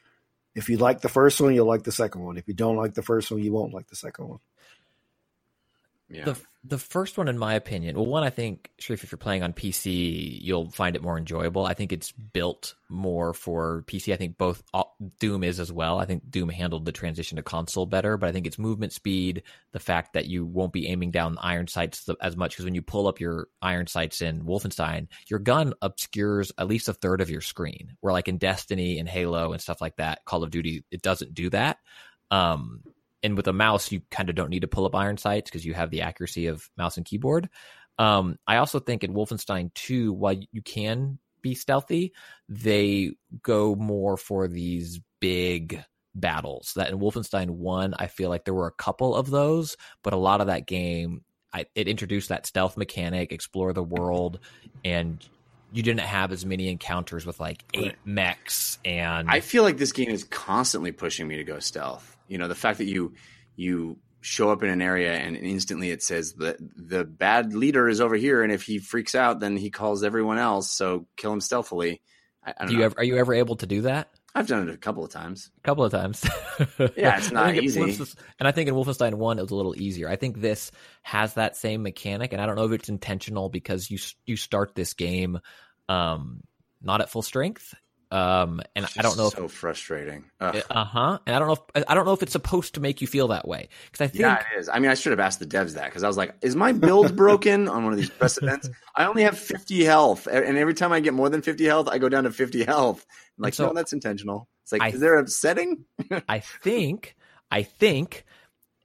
if 0.54 0.70
you 0.70 0.78
like 0.78 1.02
the 1.02 1.10
first 1.10 1.40
one, 1.40 1.54
you'll 1.56 1.68
like 1.68 1.84
the 1.84 1.92
second 1.92 2.22
one. 2.24 2.38
If 2.38 2.48
you 2.48 2.54
don't 2.54 2.76
like 2.78 2.94
the 2.96 3.02
first 3.02 3.32
one, 3.32 3.42
you 3.42 3.54
won't 3.54 3.74
like 3.74 3.88
the 3.88 3.96
second 3.96 4.28
one. 4.28 4.40
The 6.24 6.38
the 6.68 6.78
first 6.80 7.18
one, 7.18 7.28
in 7.28 7.38
my 7.38 7.54
opinion, 7.54 7.96
well, 7.96 8.08
one 8.08 8.24
I 8.24 8.32
think, 8.32 8.72
Shareef, 8.82 9.04
if 9.04 9.12
you're 9.12 9.20
playing 9.20 9.44
on 9.44 9.54
PC, 9.54 10.40
you'll 10.42 10.72
find 10.72 10.96
it 10.96 11.04
more 11.04 11.18
enjoyable. 11.18 11.64
I 11.64 11.76
think 11.76 11.94
it's 11.94 12.12
built 12.12 12.74
more 12.90 13.34
for 13.34 13.84
PC. 13.86 14.14
I 14.14 14.18
think 14.18 14.38
both 14.38 14.64
uh, 14.74 14.84
Doom 15.20 15.44
is 15.44 15.60
as 15.60 15.72
well. 15.72 16.00
I 16.00 16.06
think 16.06 16.30
Doom 16.30 16.50
handled 16.50 16.86
the 16.86 16.92
transition 16.92 17.36
to 17.36 17.44
console 17.44 17.86
better, 17.86 18.18
but 18.18 18.30
I 18.30 18.32
think 18.32 18.48
it's 18.48 18.58
movement 18.58 18.94
speed, 18.94 19.44
the 19.74 19.80
fact 19.80 20.14
that 20.14 20.26
you 20.26 20.44
won't 20.44 20.74
be 20.74 20.88
aiming 20.88 21.12
down 21.12 21.38
iron 21.40 21.68
sights 21.68 22.10
as 22.20 22.36
much 22.36 22.54
because 22.54 22.66
when 22.66 22.76
you 22.76 22.82
pull 22.82 23.08
up 23.08 23.20
your 23.20 23.48
iron 23.62 23.86
sights 23.86 24.22
in 24.22 24.44
Wolfenstein, 24.44 25.08
your 25.28 25.40
gun 25.40 25.74
obscures 25.84 26.52
at 26.58 26.68
least 26.68 26.90
a 26.90 26.94
third 26.94 27.22
of 27.22 27.30
your 27.30 27.42
screen. 27.42 27.96
Where 28.00 28.14
like 28.14 28.28
in 28.28 28.40
Destiny 28.40 28.98
and 28.98 29.08
Halo 29.08 29.54
and 29.54 29.62
stuff 29.62 29.82
like 29.82 29.98
that, 29.98 30.26
Call 30.26 30.44
of 30.44 30.50
Duty, 30.50 30.84
it 30.90 31.04
doesn't 31.04 31.36
do 31.36 31.52
that. 31.52 31.78
Um, 32.32 32.82
and 33.26 33.36
with 33.36 33.48
a 33.48 33.54
mouse, 33.54 33.92
you 33.92 34.02
kind 34.12 34.30
of 34.30 34.36
don't 34.36 34.50
need 34.52 34.62
to 34.62 34.68
pull 34.68 34.86
up 34.86 34.96
iron 34.96 35.18
sights 35.18 35.50
because 35.50 35.66
you 35.66 35.74
have 35.74 35.90
the 35.90 36.02
accuracy 36.02 36.46
of 36.48 36.70
mouse 36.78 36.98
and 36.98 37.06
keyboard. 37.06 37.50
Um, 37.98 38.38
I 38.46 38.58
also 38.58 38.80
think 38.80 39.04
in 39.04 39.14
Wolfenstein 39.14 39.74
2, 39.74 40.14
while 40.14 40.36
you 40.52 40.62
can 40.62 41.18
be 41.42 41.56
stealthy, 41.56 42.14
they 42.48 43.14
go 43.42 43.76
more 43.76 44.16
for 44.16 44.48
these 44.48 45.00
big 45.20 45.84
battles. 46.14 46.74
That 46.76 46.92
in 46.92 47.00
Wolfenstein 47.00 47.50
1, 47.50 47.96
I 47.98 48.08
feel 48.08 48.30
like 48.30 48.46
there 48.46 48.54
were 48.54 48.68
a 48.68 48.72
couple 48.72 49.16
of 49.16 49.30
those, 49.30 49.76
but 50.04 50.14
a 50.14 50.18
lot 50.18 50.42
of 50.42 50.48
that 50.48 50.68
game, 50.68 51.24
I, 51.54 51.66
it 51.74 51.88
introduced 51.88 52.30
that 52.30 52.46
stealth 52.46 52.78
mechanic, 52.78 53.32
explore 53.32 53.74
the 53.74 53.84
world, 53.84 54.40
and 54.84 55.26
you 55.72 55.84
didn't 55.84 56.02
have 56.02 56.32
as 56.32 56.46
many 56.46 56.70
encounters 56.70 57.26
with 57.26 57.40
like 57.40 57.64
eight 57.74 57.86
Right. 57.86 57.96
mechs 58.06 58.78
and 58.86 59.30
I 59.30 59.40
feel 59.42 59.64
like 59.64 59.78
this 59.78 59.92
game 59.92 60.10
is 60.10 60.24
constantly 60.24 60.92
pushing 60.92 61.28
me 61.28 61.38
to 61.38 61.44
go 61.44 61.60
stealth. 61.60 62.15
You 62.28 62.38
know, 62.38 62.48
the 62.48 62.56
fact 62.56 62.80
that 62.80 62.86
you 62.86 63.14
you 63.56 63.98
show 64.22 64.50
up 64.50 64.64
in 64.64 64.70
an 64.70 64.82
area 64.82 65.14
and 65.14 65.38
instantly 65.38 65.92
it 65.92 66.02
says 66.02 66.34
that 66.34 66.58
the 66.60 67.04
bad 67.04 67.54
leader 67.54 67.88
is 67.88 68.02
over 68.02 68.16
here, 68.16 68.44
and 68.44 68.52
if 68.52 68.64
he 68.64 68.80
freaks 68.80 69.16
out, 69.16 69.40
then 69.40 69.58
he 69.58 69.70
calls 69.70 70.04
everyone 70.04 70.38
else. 70.38 70.72
So 70.72 71.08
kill 71.16 71.34
him 71.34 71.42
stealthily. 71.42 72.02
I, 72.44 72.52
I 72.52 72.54
don't 72.60 72.68
do 72.68 72.74
you 72.74 72.80
know. 72.80 72.86
ever, 72.86 72.96
are 72.98 73.04
you 73.04 73.18
ever 73.18 73.34
able 73.34 73.56
to 73.58 73.68
do 73.68 73.82
that? 73.82 74.10
I've 74.38 74.48
done 74.48 74.68
it 74.68 74.74
a 74.74 74.78
couple 74.78 75.04
of 75.04 75.12
times. 75.12 75.50
a 75.58 75.62
couple 75.62 75.86
of 75.86 75.92
times. 75.92 76.26
Yeah, 76.98 77.18
it's 77.18 77.32
not 77.32 77.56
it 77.56 77.64
easy. 77.64 77.82
and 77.82 78.48
I 78.48 78.52
think 78.52 78.70
in 78.70 78.76
Wolfenstein 78.76 79.14
One 79.14 79.40
it 79.40 79.42
was 79.42 79.52
a 79.52 79.56
little 79.56 79.80
easier. 79.80 80.10
I 80.10 80.16
think 80.16 80.40
this 80.40 80.72
has 81.04 81.34
that 81.36 81.56
same 81.56 81.84
mechanic, 81.84 82.34
and 82.34 82.42
I 82.42 82.46
don't 82.46 82.56
know 82.56 82.66
if 82.66 82.72
it's 82.72 82.90
intentional 82.90 83.50
because 83.50 83.90
you 83.92 83.98
you 84.26 84.38
start 84.38 84.74
this 84.74 84.94
game 84.94 85.40
um, 85.90 86.42
not 86.82 87.02
at 87.02 87.10
full 87.10 87.22
strength, 87.22 87.74
um, 88.12 88.62
and 88.76 88.88
I 88.98 89.02
don't 89.02 89.18
know 89.18 89.28
if 89.28 89.34
it's 89.34 89.42
So 89.42 89.48
frustrating. 89.48 90.26
Ugh. 90.40 90.56
uh 90.70 90.86
huh, 90.86 91.20
and 91.26 91.36
I 91.36 91.40
don't 91.40 91.48
know 91.48 91.54
if 91.76 91.86
I 91.88 91.94
don't 91.94 92.06
know 92.06 92.14
if 92.14 92.24
it's 92.24 92.32
supposed 92.32 92.76
to 92.76 92.80
make 92.80 93.02
you 93.02 93.08
feel 93.08 93.30
that 93.30 93.48
way 93.48 93.70
because 93.86 94.02
I 94.06 94.08
think 94.08 94.22
Yeah, 94.22 94.38
it 94.56 94.60
is. 94.60 94.70
I 94.70 94.80
mean, 94.80 94.92
I 94.92 94.94
should 94.94 95.12
have 95.12 95.20
asked 95.20 95.40
the 95.40 95.46
devs 95.46 95.74
that 95.74 95.86
because 95.86 96.04
I 96.04 96.08
was 96.08 96.18
like, 96.18 96.36
"Is 96.42 96.56
my 96.56 96.72
build 96.72 97.16
broken 97.16 97.68
on 97.68 97.84
one 97.84 97.94
of 97.94 98.00
these 98.00 98.10
precedents? 98.10 98.70
I 98.96 99.06
only 99.06 99.24
have 99.24 99.38
50 99.38 99.84
health, 99.84 100.28
and 100.28 100.58
every 100.58 100.74
time 100.74 100.92
I 100.92 101.00
get 101.00 101.14
more 101.14 101.30
than 101.30 101.42
50 101.42 101.66
health, 101.66 101.88
I 101.90 101.98
go 101.98 102.10
down 102.10 102.24
to 102.26 102.32
50 102.32 102.64
health." 102.64 103.06
I'm 103.38 103.44
like, 103.44 103.54
so 103.54 103.68
no, 103.68 103.74
that's 103.74 103.94
intentional. 103.94 104.48
It's 104.64 104.72
like, 104.72 104.82
I- 104.82 104.90
is 104.90 105.00
there 105.00 105.20
a 105.20 105.28
setting? 105.28 105.86
I 106.30 106.40
think, 106.40 107.16
I 107.52 107.64
think, 107.64 108.26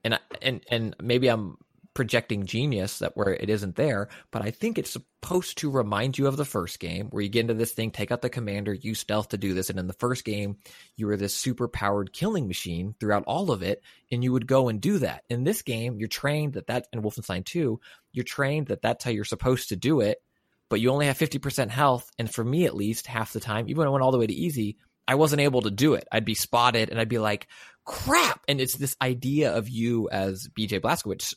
and 0.05 0.15
I- 0.15 0.21
and 0.43 0.61
and 0.71 0.97
maybe 1.03 1.29
I'm 1.29 1.57
projecting 1.95 2.47
genius 2.47 3.01
that 3.01 3.17
where 3.17 3.35
it 3.35 3.51
isn't 3.51 3.77
there, 3.77 4.09
but 4.31 4.43
I 4.43 4.51
think 4.51 4.79
it's 4.79 4.91
supposed 4.91 5.59
to 5.59 5.71
remind 5.71 6.17
you 6.17 6.27
of 6.27 6.37
the 6.37 6.45
first 6.45 6.79
game 6.79 7.09
where 7.11 7.23
you 7.23 7.29
get 7.29 7.41
into 7.41 7.55
this 7.55 7.73
thing, 7.73 7.91
take 7.91 8.13
out 8.13 8.23
the 8.23 8.31
commander, 8.31 8.73
use 8.73 9.01
stealth 9.01 9.31
to 9.31 9.39
do 9.39 9.55
this, 9.55 9.71
and 9.71 9.79
in 9.79 9.87
the 9.87 9.93
first 9.95 10.25
game 10.25 10.57
you 10.97 11.07
were 11.07 11.17
this 11.17 11.35
super 11.35 11.69
powered 11.69 12.13
killing 12.13 12.47
machine 12.47 12.95
throughout 13.01 13.25
all 13.27 13.51
of 13.51 13.63
it, 13.63 13.83
and 14.11 14.23
you 14.23 14.33
would 14.33 14.47
go 14.47 14.69
and 14.69 14.81
do 14.81 14.99
that. 14.99 15.25
In 15.29 15.45
this 15.45 15.63
game, 15.63 15.99
you're 15.99 16.09
trained 16.09 16.55
that 16.55 16.69
that, 16.69 16.87
and 16.93 17.03
Wolfenstein 17.03 17.45
2, 17.45 17.81
you're 18.13 18.25
trained 18.25 18.69
that 18.69 18.83
that's 18.83 19.05
how 19.05 19.11
you're 19.11 19.25
supposed 19.25 19.71
to 19.71 19.77
do 19.77 20.01
it, 20.01 20.23
but 20.69 20.81
you 20.81 20.91
only 20.91 21.07
have 21.07 21.19
50% 21.19 21.71
health, 21.71 22.09
and 22.19 22.33
for 22.33 22.45
me 22.45 22.67
at 22.67 22.77
least, 22.77 23.09
half 23.09 23.33
the 23.33 23.41
time, 23.41 23.69
even 23.69 23.79
when 23.79 23.89
I 23.89 23.91
went 23.91 24.05
all 24.05 24.13
the 24.13 24.19
way 24.19 24.29
to 24.29 24.33
easy, 24.33 24.77
I 25.09 25.17
wasn't 25.17 25.41
able 25.41 25.63
to 25.63 25.73
do 25.73 25.95
it. 25.95 26.07
I'd 26.13 26.25
be 26.25 26.35
spotted 26.35 26.89
and 26.89 27.01
I'd 27.01 27.09
be 27.09 27.19
like, 27.19 27.49
crap. 27.85 28.45
And 28.47 28.61
it's 28.61 28.77
this 28.77 28.97
idea 29.03 29.57
of 29.57 29.69
you 29.69 30.09
as 30.09 30.49
BJ 30.57 30.81
Blazkowicz 30.81 31.35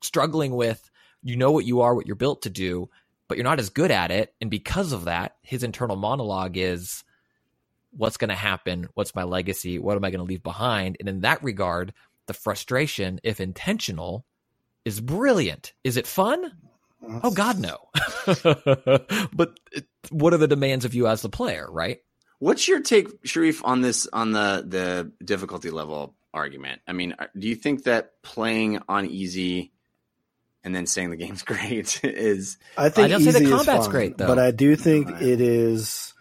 struggling 0.00 0.54
with, 0.54 0.90
you 1.22 1.36
know 1.36 1.50
what 1.50 1.64
you 1.64 1.80
are, 1.80 1.94
what 1.94 2.06
you're 2.06 2.16
built 2.16 2.42
to 2.42 2.50
do, 2.50 2.88
but 3.28 3.36
you're 3.36 3.44
not 3.44 3.58
as 3.58 3.70
good 3.70 3.90
at 3.90 4.10
it. 4.10 4.34
And 4.40 4.50
because 4.50 4.92
of 4.92 5.04
that, 5.04 5.36
his 5.42 5.62
internal 5.62 5.96
monologue 5.96 6.56
is, 6.56 7.04
what's 7.90 8.16
going 8.16 8.28
to 8.28 8.34
happen? 8.34 8.88
What's 8.94 9.14
my 9.14 9.24
legacy? 9.24 9.78
What 9.78 9.96
am 9.96 10.04
I 10.04 10.10
going 10.10 10.24
to 10.24 10.28
leave 10.28 10.42
behind? 10.42 10.96
And 11.00 11.08
in 11.08 11.20
that 11.20 11.42
regard, 11.42 11.92
the 12.26 12.34
frustration, 12.34 13.20
if 13.22 13.40
intentional, 13.40 14.24
is 14.84 15.00
brilliant. 15.00 15.72
Is 15.82 15.96
it 15.96 16.06
fun? 16.06 16.52
Oh 17.22 17.30
God, 17.30 17.58
no. 17.58 17.88
but 19.32 19.58
it, 19.72 19.86
what 20.10 20.34
are 20.34 20.38
the 20.38 20.48
demands 20.48 20.84
of 20.84 20.94
you 20.94 21.06
as 21.06 21.22
the 21.22 21.28
player, 21.28 21.66
right? 21.70 21.98
What's 22.38 22.68
your 22.68 22.80
take, 22.80 23.22
Shareef, 23.22 23.62
on 23.64 23.80
this 23.80 24.06
on 24.12 24.32
the 24.32 24.64
the 24.66 25.12
difficulty 25.24 25.70
level 25.70 26.14
argument? 26.34 26.82
I 26.86 26.92
mean, 26.92 27.14
uh, 27.18 27.26
do 27.38 27.48
you 27.48 27.54
think 27.54 27.84
that 27.84 28.22
playing 28.22 28.80
on 28.88 29.06
easy 29.06 29.72
and 30.66 30.74
then 30.74 30.84
saying 30.86 31.10
the 31.10 31.16
game's 31.16 31.42
great 31.52 32.04
is 32.04 32.58
I 32.76 32.90
think 32.90 33.06
I 33.06 33.08
don't 33.08 33.22
say 33.22 33.30
the 33.30 33.48
combat's 33.48 33.86
fine, 33.86 33.90
great, 33.90 34.18
though. 34.18 34.26
but 34.26 34.38
I 34.38 34.50
do 34.50 34.76
think 34.76 35.08
Right. 35.08 35.22
it 35.22 35.40
is 35.40 36.12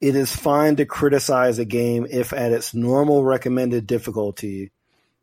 it 0.00 0.14
is 0.14 0.34
fine 0.34 0.76
to 0.76 0.86
criticize 0.86 1.58
a 1.58 1.64
game 1.66 2.06
if 2.08 2.32
at 2.32 2.52
its 2.52 2.72
normal 2.72 3.24
recommended 3.24 3.86
difficulty 3.86 4.70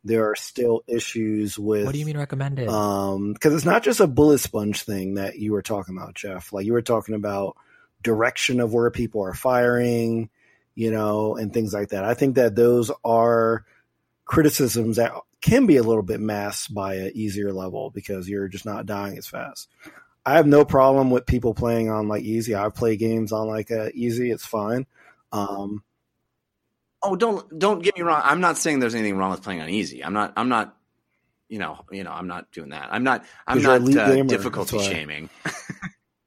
there 0.04 0.30
are 0.30 0.36
still 0.36 0.84
issues 0.86 1.58
with 1.58 1.86
What 1.86 1.94
do 1.94 1.98
you 2.00 2.06
mean 2.06 2.18
recommended? 2.18 2.70
um 2.70 3.34
because 3.34 3.56
it's 3.56 3.66
not 3.66 3.84
just 3.84 4.02
a 4.02 4.08
bullet 4.08 4.40
sponge 4.40 4.84
thing 4.84 5.16
that 5.16 5.40
you 5.40 5.54
were 5.54 5.62
talking 5.64 5.98
about 5.98 6.14
jeff 6.14 6.52
like 6.54 6.66
you 6.66 6.74
were 6.74 6.82
talking 6.82 7.16
about 7.16 7.56
direction 8.04 8.60
of 8.60 8.74
where 8.74 8.92
people 8.92 9.24
are 9.24 9.34
firing 9.34 10.30
you 10.76 10.92
know 10.92 11.38
and 11.38 11.54
things 11.54 11.74
like 11.74 11.90
that 11.90 12.04
i 12.04 12.14
think 12.14 12.36
that 12.36 12.54
those 12.56 12.92
are 13.06 13.64
criticisms 14.26 14.98
that 14.98 15.14
can 15.42 15.66
be 15.66 15.78
a 15.78 15.84
little 15.84 16.04
bit 16.04 16.20
masked 16.20 16.74
by 16.74 16.96
an 16.96 17.12
easier 17.16 17.54
level 17.54 17.92
because 17.92 18.28
you're 18.28 18.48
just 18.48 18.66
not 18.66 18.86
dying 18.86 19.18
as 19.18 19.28
fast 19.28 19.70
i 20.26 20.34
have 20.34 20.48
no 20.48 20.66
problem 20.66 21.12
with 21.12 21.26
people 21.26 21.54
playing 21.54 21.90
on 21.90 22.08
like 22.08 22.24
easy 22.24 22.56
i 22.56 22.70
play 22.70 22.98
games 22.98 23.32
on 23.32 23.48
like 23.48 23.72
uh, 23.72 23.90
easy 23.94 24.32
it's 24.32 24.46
fine 24.46 24.86
um 25.32 25.84
Oh, 27.08 27.16
don't 27.16 27.60
don't 27.60 27.84
get 27.84 27.96
me 27.96 28.02
wrong. 28.02 28.20
I'm 28.24 28.42
not 28.42 28.58
saying 28.58 28.80
there's 28.80 28.96
anything 28.96 29.16
wrong 29.16 29.30
with 29.30 29.44
playing 29.44 29.62
on 29.62 29.70
easy. 29.70 30.04
I'm 30.04 30.14
not. 30.14 30.34
I'm 30.36 30.50
not. 30.50 30.76
You 31.50 31.60
know. 31.60 31.86
You 31.92 32.04
know. 32.04 32.12
I'm 32.12 32.26
not 32.26 32.52
doing 32.52 32.70
that. 32.70 32.88
I'm 32.92 33.04
not. 33.04 33.24
I'm 33.46 33.62
not 33.62 33.82
uh, 33.82 34.12
gamer, 34.12 34.28
difficulty 34.28 34.80
shaming. 34.80 35.30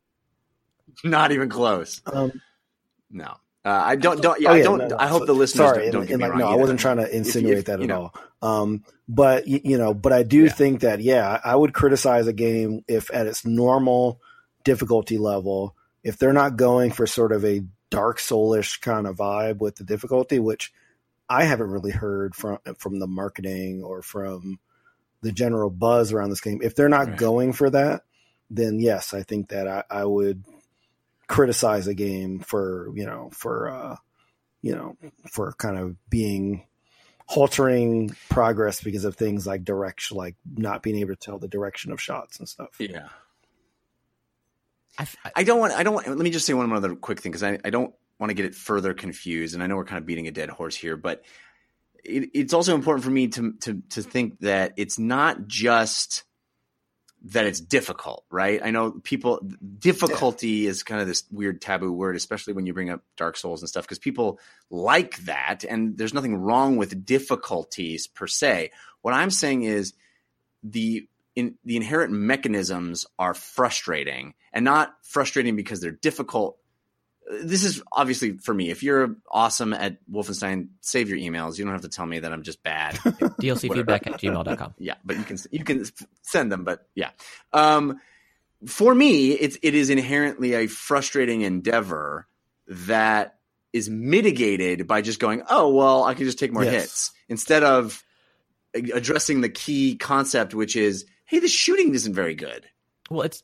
not 1.04 1.32
even 1.32 1.48
close. 1.48 2.00
um 2.06 2.30
No. 3.10 3.34
Uh, 3.68 3.82
I 3.84 3.96
don't. 3.96 4.22
Don't. 4.22 4.40
Yeah. 4.40 4.50
Oh, 4.50 4.54
I 4.54 4.62
don't. 4.62 4.78
no, 4.78 4.86
no. 4.88 4.96
I 4.98 5.08
hope 5.08 5.26
the 5.26 5.34
listeners 5.34 5.66
sorry, 5.66 5.84
don't, 5.90 5.92
don't 5.92 6.06
get 6.06 6.12
and, 6.14 6.22
me 6.22 6.28
like, 6.28 6.32
wrong. 6.32 6.40
No, 6.40 6.46
I 6.48 6.54
wasn't 6.54 6.80
trying 6.80 6.96
to 6.96 7.14
insinuate 7.14 7.58
if, 7.58 7.64
that 7.66 7.80
at 7.80 7.86
know, 7.86 8.12
all. 8.40 8.62
Um, 8.62 8.84
but 9.08 9.46
you 9.46 9.76
know, 9.76 9.92
but 9.92 10.12
I 10.14 10.22
do 10.22 10.44
Yeah. 10.44 10.52
think 10.52 10.80
that 10.80 11.00
yeah, 11.00 11.38
I 11.44 11.54
would 11.54 11.74
criticize 11.74 12.26
a 12.26 12.32
game 12.32 12.82
if 12.88 13.12
at 13.12 13.26
its 13.26 13.44
normal 13.44 14.20
difficulty 14.64 15.18
level, 15.18 15.76
if 16.02 16.16
they're 16.16 16.32
not 16.32 16.56
going 16.56 16.92
for 16.92 17.06
sort 17.06 17.32
of 17.32 17.44
a 17.44 17.62
Dark 17.90 18.18
Soulish 18.20 18.80
kind 18.80 19.06
of 19.06 19.16
vibe 19.16 19.58
with 19.58 19.76
the 19.76 19.84
difficulty, 19.84 20.38
which 20.38 20.72
I 21.28 21.44
haven't 21.44 21.70
really 21.70 21.90
heard 21.92 22.34
from 22.34 22.58
from 22.78 23.00
the 23.00 23.06
marketing 23.06 23.82
or 23.82 24.00
from 24.00 24.58
the 25.20 25.32
general 25.32 25.68
buzz 25.68 26.10
around 26.12 26.30
this 26.30 26.40
game. 26.40 26.60
If 26.62 26.74
they're 26.74 26.88
not 26.88 27.08
Right. 27.08 27.16
going 27.18 27.52
for 27.52 27.68
that, 27.68 28.02
then 28.50 28.78
yes, 28.80 29.12
I 29.12 29.24
think 29.24 29.48
that 29.50 29.68
I, 29.68 29.84
I 29.90 30.04
would 30.06 30.42
criticize 31.28 31.86
a 31.86 31.94
game 31.94 32.40
for 32.40 32.90
you 32.94 33.06
know 33.06 33.30
for 33.32 33.70
uh, 33.70 33.96
you 34.62 34.74
know 34.74 34.96
for 35.30 35.52
kind 35.52 35.78
of 35.78 35.96
being 36.10 36.64
haltering 37.30 38.16
progress 38.30 38.82
because 38.82 39.04
of 39.04 39.14
things 39.14 39.46
like 39.46 39.64
direction, 39.64 40.16
like 40.16 40.34
not 40.56 40.82
being 40.82 40.96
able 40.96 41.14
to 41.14 41.20
tell 41.20 41.38
the 41.38 41.48
direction 41.48 41.92
of 41.92 42.00
shots 42.00 42.38
and 42.38 42.48
stuff. 42.48 42.70
Yeah. 42.78 43.08
I, 44.98 45.06
I, 45.24 45.30
I 45.36 45.42
don't 45.44 45.60
want. 45.60 45.74
I 45.74 45.82
don't 45.82 45.94
want. 45.94 46.08
Let 46.08 46.18
me 46.18 46.30
just 46.30 46.46
say 46.46 46.54
one 46.54 46.72
other 46.72 46.96
quick 46.96 47.20
thing 47.20 47.30
because 47.30 47.44
I, 47.44 47.58
I 47.64 47.70
don't 47.70 47.94
want 48.18 48.30
to 48.30 48.34
get 48.34 48.46
it 48.46 48.54
further 48.54 48.94
confused, 48.94 49.54
and 49.54 49.62
I 49.62 49.66
know 49.66 49.76
we're 49.76 49.84
kind 49.84 49.98
of 49.98 50.06
beating 50.06 50.26
a 50.26 50.32
dead 50.32 50.50
horse 50.50 50.74
here, 50.74 50.96
but 50.96 51.22
it, 52.04 52.30
it's 52.34 52.52
also 52.52 52.74
important 52.74 53.04
for 53.04 53.10
me 53.10 53.28
to 53.28 53.52
to 53.60 53.82
to 53.90 54.02
think 54.02 54.40
that 54.40 54.72
it's 54.76 54.98
not 54.98 55.46
just 55.46 56.24
that 57.24 57.46
it's 57.46 57.60
difficult, 57.60 58.24
right? 58.30 58.60
I 58.62 58.70
know 58.70 58.92
people 58.92 59.40
difficulty 59.78 60.66
is 60.66 60.82
kind 60.82 61.00
of 61.00 61.06
this 61.06 61.24
weird 61.30 61.60
taboo 61.60 61.92
word, 61.92 62.16
especially 62.16 62.52
when 62.52 62.66
you 62.66 62.72
bring 62.72 62.90
up 62.90 63.02
Dark 63.16 63.36
Souls 63.36 63.60
and 63.60 63.68
stuff, 63.68 63.84
because 63.84 63.98
people 63.98 64.38
like 64.70 65.18
that, 65.24 65.64
and 65.68 65.98
there's 65.98 66.14
nothing 66.14 66.36
wrong 66.36 66.76
with 66.76 67.04
difficulties 67.04 68.06
per 68.06 68.26
se. 68.26 68.70
What 69.02 69.14
I'm 69.14 69.30
saying 69.30 69.62
is 69.62 69.94
the 70.62 71.08
in, 71.34 71.54
the 71.64 71.76
inherent 71.76 72.12
mechanisms 72.12 73.06
are 73.18 73.34
frustrating 73.34 74.34
and 74.52 74.64
not 74.64 74.94
frustrating 75.02 75.56
because 75.56 75.80
they're 75.80 75.90
difficult 75.90 76.58
this 77.30 77.64
is 77.64 77.82
obviously 77.92 78.38
for 78.38 78.54
me. 78.54 78.70
If 78.70 78.82
you're 78.82 79.16
awesome 79.30 79.72
at 79.72 79.98
Wolfenstein, 80.10 80.68
save 80.80 81.08
your 81.08 81.18
emails. 81.18 81.58
You 81.58 81.64
don't 81.64 81.74
have 81.74 81.82
to 81.82 81.88
tell 81.88 82.06
me 82.06 82.20
that 82.20 82.32
I'm 82.32 82.42
just 82.42 82.62
bad. 82.62 82.94
DLC 83.40 83.72
feedback 83.72 84.06
at 84.06 84.14
gmail.com. 84.14 84.74
yeah, 84.78 84.94
but 85.04 85.16
you 85.18 85.24
can 85.24 85.38
you 85.50 85.64
can 85.64 85.84
send 86.22 86.50
them. 86.50 86.64
But 86.64 86.86
yeah, 86.94 87.10
um, 87.52 88.00
for 88.66 88.94
me, 88.94 89.32
it's 89.32 89.58
it 89.62 89.74
is 89.74 89.90
inherently 89.90 90.54
a 90.54 90.66
frustrating 90.66 91.42
endeavor 91.42 92.26
that 92.68 93.34
is 93.72 93.90
mitigated 93.90 94.86
by 94.86 95.02
just 95.02 95.20
going, 95.20 95.42
oh 95.50 95.74
well, 95.74 96.04
I 96.04 96.14
can 96.14 96.24
just 96.24 96.38
take 96.38 96.52
more 96.52 96.64
Yes. 96.64 96.72
hits 96.74 97.12
instead 97.28 97.62
of 97.62 98.02
addressing 98.74 99.40
the 99.42 99.48
key 99.48 99.96
concept, 99.96 100.54
which 100.54 100.76
is, 100.76 101.04
hey, 101.26 101.38
the 101.40 101.48
shooting 101.48 101.94
isn't 101.94 102.14
very 102.14 102.34
good. 102.34 102.66
Well, 103.10 103.22
it's. 103.22 103.42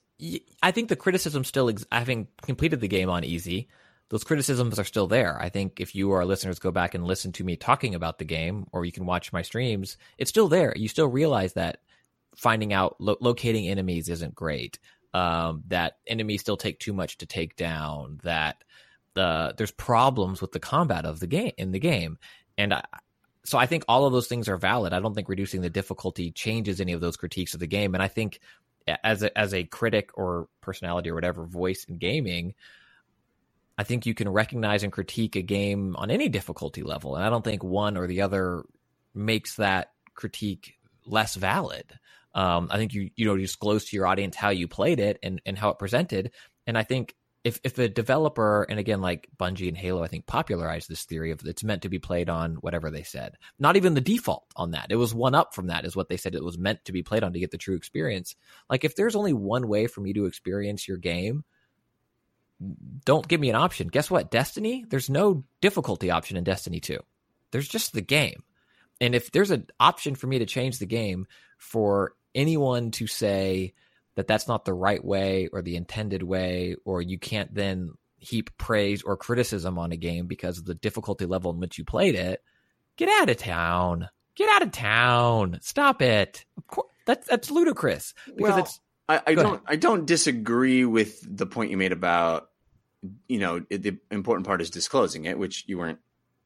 I 0.62 0.70
think 0.70 0.88
the 0.88 0.96
criticism 0.96 1.44
still, 1.44 1.68
ex- 1.68 1.86
having 1.90 2.28
completed 2.42 2.80
the 2.80 2.88
game 2.88 3.10
on 3.10 3.24
easy, 3.24 3.68
those 4.10 4.24
criticisms 4.24 4.78
are 4.78 4.84
still 4.84 5.06
there. 5.06 5.40
I 5.40 5.48
think 5.48 5.80
if 5.80 5.94
you, 5.94 6.10
or 6.10 6.18
our 6.18 6.24
listeners, 6.24 6.58
go 6.58 6.70
back 6.70 6.94
and 6.94 7.04
listen 7.04 7.32
to 7.32 7.44
me 7.44 7.56
talking 7.56 7.94
about 7.94 8.18
the 8.18 8.24
game, 8.24 8.66
or 8.72 8.84
you 8.84 8.92
can 8.92 9.06
watch 9.06 9.32
my 9.32 9.42
streams, 9.42 9.96
it's 10.18 10.30
still 10.30 10.48
there. 10.48 10.72
You 10.76 10.88
still 10.88 11.08
realize 11.08 11.54
that 11.54 11.78
finding 12.36 12.72
out 12.72 12.96
lo- 13.00 13.16
locating 13.20 13.68
enemies 13.68 14.08
isn't 14.08 14.34
great. 14.34 14.78
Um, 15.12 15.62
that 15.68 15.98
enemies 16.06 16.40
still 16.40 16.56
take 16.56 16.78
too 16.80 16.92
much 16.92 17.18
to 17.18 17.26
take 17.26 17.56
down. 17.56 18.20
That 18.24 18.62
uh, 19.16 19.52
there's 19.56 19.70
problems 19.70 20.40
with 20.40 20.52
the 20.52 20.60
combat 20.60 21.06
of 21.06 21.20
the 21.20 21.26
game 21.26 21.52
in 21.56 21.70
the 21.70 21.78
game, 21.78 22.18
and 22.58 22.74
I, 22.74 22.84
so 23.44 23.58
I 23.58 23.66
think 23.66 23.84
all 23.86 24.06
of 24.06 24.12
those 24.12 24.26
things 24.26 24.48
are 24.48 24.56
valid. 24.56 24.92
I 24.92 25.00
don't 25.00 25.14
think 25.14 25.28
reducing 25.28 25.60
the 25.60 25.70
difficulty 25.70 26.32
changes 26.32 26.80
any 26.80 26.94
of 26.94 27.00
those 27.00 27.16
critiques 27.16 27.54
of 27.54 27.60
the 27.60 27.66
game, 27.66 27.94
and 27.94 28.02
I 28.02 28.08
think 28.08 28.40
as 28.86 29.22
a 29.22 29.36
as 29.36 29.54
a 29.54 29.64
critic 29.64 30.10
or 30.14 30.48
personality 30.60 31.10
or 31.10 31.14
whatever 31.14 31.44
voice 31.44 31.84
in 31.84 31.98
gaming, 31.98 32.54
I 33.78 33.84
think 33.84 34.06
you 34.06 34.14
can 34.14 34.28
recognize 34.28 34.82
and 34.82 34.92
critique 34.92 35.36
a 35.36 35.42
game 35.42 35.96
on 35.96 36.10
any 36.10 36.28
difficulty 36.28 36.82
level, 36.82 37.16
and 37.16 37.24
I 37.24 37.30
don't 37.30 37.44
think 37.44 37.64
one 37.64 37.96
or 37.96 38.06
the 38.06 38.22
other 38.22 38.64
makes 39.14 39.56
that 39.56 39.92
critique 40.14 40.74
less 41.06 41.34
valid. 41.34 41.98
Um, 42.34 42.68
I 42.70 42.76
think 42.76 42.94
you 42.94 43.10
you 43.16 43.26
know 43.26 43.36
disclose 43.36 43.86
to 43.86 43.96
your 43.96 44.06
audience 44.06 44.36
how 44.36 44.50
you 44.50 44.68
played 44.68 45.00
it 45.00 45.18
and 45.22 45.40
and 45.46 45.58
how 45.58 45.70
it 45.70 45.78
presented, 45.78 46.32
and 46.66 46.76
I 46.76 46.82
think 46.82 47.14
if 47.44 47.60
if 47.62 47.78
a 47.78 47.88
developer 47.88 48.62
and 48.62 48.80
again 48.80 49.02
like 49.02 49.28
Bungie 49.38 49.68
and 49.68 49.76
Halo, 49.76 50.02
I 50.02 50.08
think 50.08 50.26
popularized 50.26 50.88
this 50.88 51.04
theory 51.04 51.30
of 51.30 51.44
it's 51.44 51.62
meant 51.62 51.82
to 51.82 51.90
be 51.90 51.98
played 51.98 52.30
on 52.30 52.54
whatever 52.56 52.90
they 52.90 53.02
said. 53.02 53.36
Not 53.58 53.76
even 53.76 53.92
the 53.92 54.00
default 54.00 54.46
on 54.56 54.70
that. 54.70 54.86
It 54.90 54.96
was 54.96 55.14
one 55.14 55.34
up 55.34 55.54
from 55.54 55.66
that 55.66 55.84
is 55.84 55.94
what 55.94 56.08
they 56.08 56.16
said 56.16 56.34
it 56.34 56.42
was 56.42 56.58
meant 56.58 56.84
to 56.86 56.92
be 56.92 57.02
played 57.02 57.22
on 57.22 57.34
to 57.34 57.38
get 57.38 57.50
the 57.50 57.58
true 57.58 57.76
experience. 57.76 58.34
Like 58.70 58.84
if 58.84 58.96
there's 58.96 59.14
only 59.14 59.34
one 59.34 59.68
way 59.68 59.86
for 59.86 60.00
me 60.00 60.14
to 60.14 60.24
experience 60.24 60.88
your 60.88 60.96
game, 60.96 61.44
don't 63.04 63.28
give 63.28 63.40
me 63.40 63.50
an 63.50 63.56
option. 63.56 63.88
Guess 63.88 64.10
what? 64.10 64.30
Destiny, 64.30 64.86
there's 64.88 65.10
no 65.10 65.44
difficulty 65.60 66.10
option 66.10 66.38
in 66.38 66.44
Destiny 66.44 66.80
2. 66.80 66.98
There's 67.50 67.68
just 67.68 67.92
the 67.92 68.00
game. 68.00 68.42
And 69.00 69.14
if 69.14 69.30
there's 69.32 69.50
an 69.50 69.66
option 69.78 70.14
for 70.14 70.26
me 70.26 70.38
to 70.38 70.46
change 70.46 70.78
the 70.78 70.86
game 70.86 71.26
for 71.58 72.14
anyone 72.34 72.90
to 72.92 73.06
say 73.06 73.74
that 74.16 74.26
that's 74.26 74.48
not 74.48 74.64
the 74.64 74.74
right 74.74 75.04
way 75.04 75.48
or 75.52 75.62
the 75.62 75.76
intended 75.76 76.22
way, 76.22 76.76
or 76.84 77.02
you 77.02 77.18
can't 77.18 77.54
then 77.54 77.92
heap 78.18 78.50
praise 78.58 79.02
or 79.02 79.16
criticism 79.16 79.78
on 79.78 79.92
a 79.92 79.96
game 79.96 80.26
because 80.26 80.58
of 80.58 80.64
the 80.64 80.74
difficulty 80.74 81.26
level 81.26 81.52
in 81.52 81.60
which 81.60 81.78
you 81.78 81.84
played 81.84 82.14
it, 82.14 82.42
get 82.96 83.08
out 83.08 83.28
of 83.28 83.36
town. 83.36 84.08
Get 84.36 84.50
out 84.50 84.62
of 84.62 84.72
town. 84.72 85.58
Stop 85.60 86.02
it. 86.02 86.44
Of 86.56 86.66
course, 86.66 86.88
that's 87.06 87.28
that's 87.28 87.50
ludicrous 87.50 88.14
because 88.26 88.40
Well, 88.40 88.58
it's 88.58 88.80
I, 89.08 89.22
I 89.26 89.34
don't 89.34 89.46
ahead. 89.46 89.60
I 89.66 89.76
don't 89.76 90.06
disagree 90.06 90.84
with 90.84 91.24
the 91.24 91.46
point 91.46 91.70
you 91.70 91.76
made 91.76 91.92
about 91.92 92.48
you 93.28 93.38
know 93.38 93.64
it, 93.70 93.82
the 93.82 93.98
important 94.10 94.46
part 94.46 94.60
is 94.60 94.70
disclosing 94.70 95.26
it, 95.26 95.38
which 95.38 95.64
you 95.68 95.78
weren't 95.78 96.00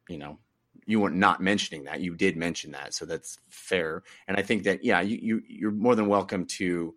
you 0.09 0.19
know 0.19 0.39
you 0.85 1.01
weren't 1.01 1.17
not 1.17 1.41
mentioning 1.41 1.85
that 1.85 2.01
you 2.01 2.15
did 2.15 2.37
mention 2.37 2.73
that, 2.73 2.95
so 2.95 3.05
that's 3.05 3.39
fair. 3.49 4.03
And 4.27 4.37
I 4.37 4.43
think 4.43 4.65
that 4.65 4.85
yeah, 4.85 5.01
you, 5.01 5.19
you 5.21 5.43
you're 5.49 5.71
more 5.71 5.95
than 5.95 6.09
welcome 6.09 6.47
to 6.47 6.95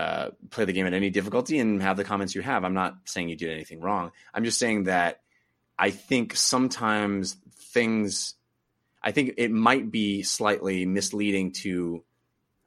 uh, 0.00 0.30
play 0.48 0.64
the 0.64 0.72
game 0.72 0.86
at 0.86 0.94
any 0.94 1.10
difficulty 1.10 1.58
and 1.58 1.82
have 1.82 1.98
the 1.98 2.04
comments 2.04 2.34
you 2.34 2.40
have. 2.40 2.64
I'm 2.64 2.72
not 2.72 2.94
saying 3.04 3.28
you 3.28 3.36
did 3.36 3.50
anything 3.50 3.80
wrong. 3.80 4.12
I'm 4.32 4.44
just 4.44 4.58
saying 4.58 4.84
that 4.84 5.20
I 5.78 5.90
think 5.90 6.34
sometimes 6.36 7.36
things. 7.54 8.34
I 9.02 9.12
think 9.12 9.34
it 9.36 9.50
might 9.50 9.90
be 9.90 10.22
slightly 10.22 10.86
misleading 10.86 11.52
to 11.64 12.02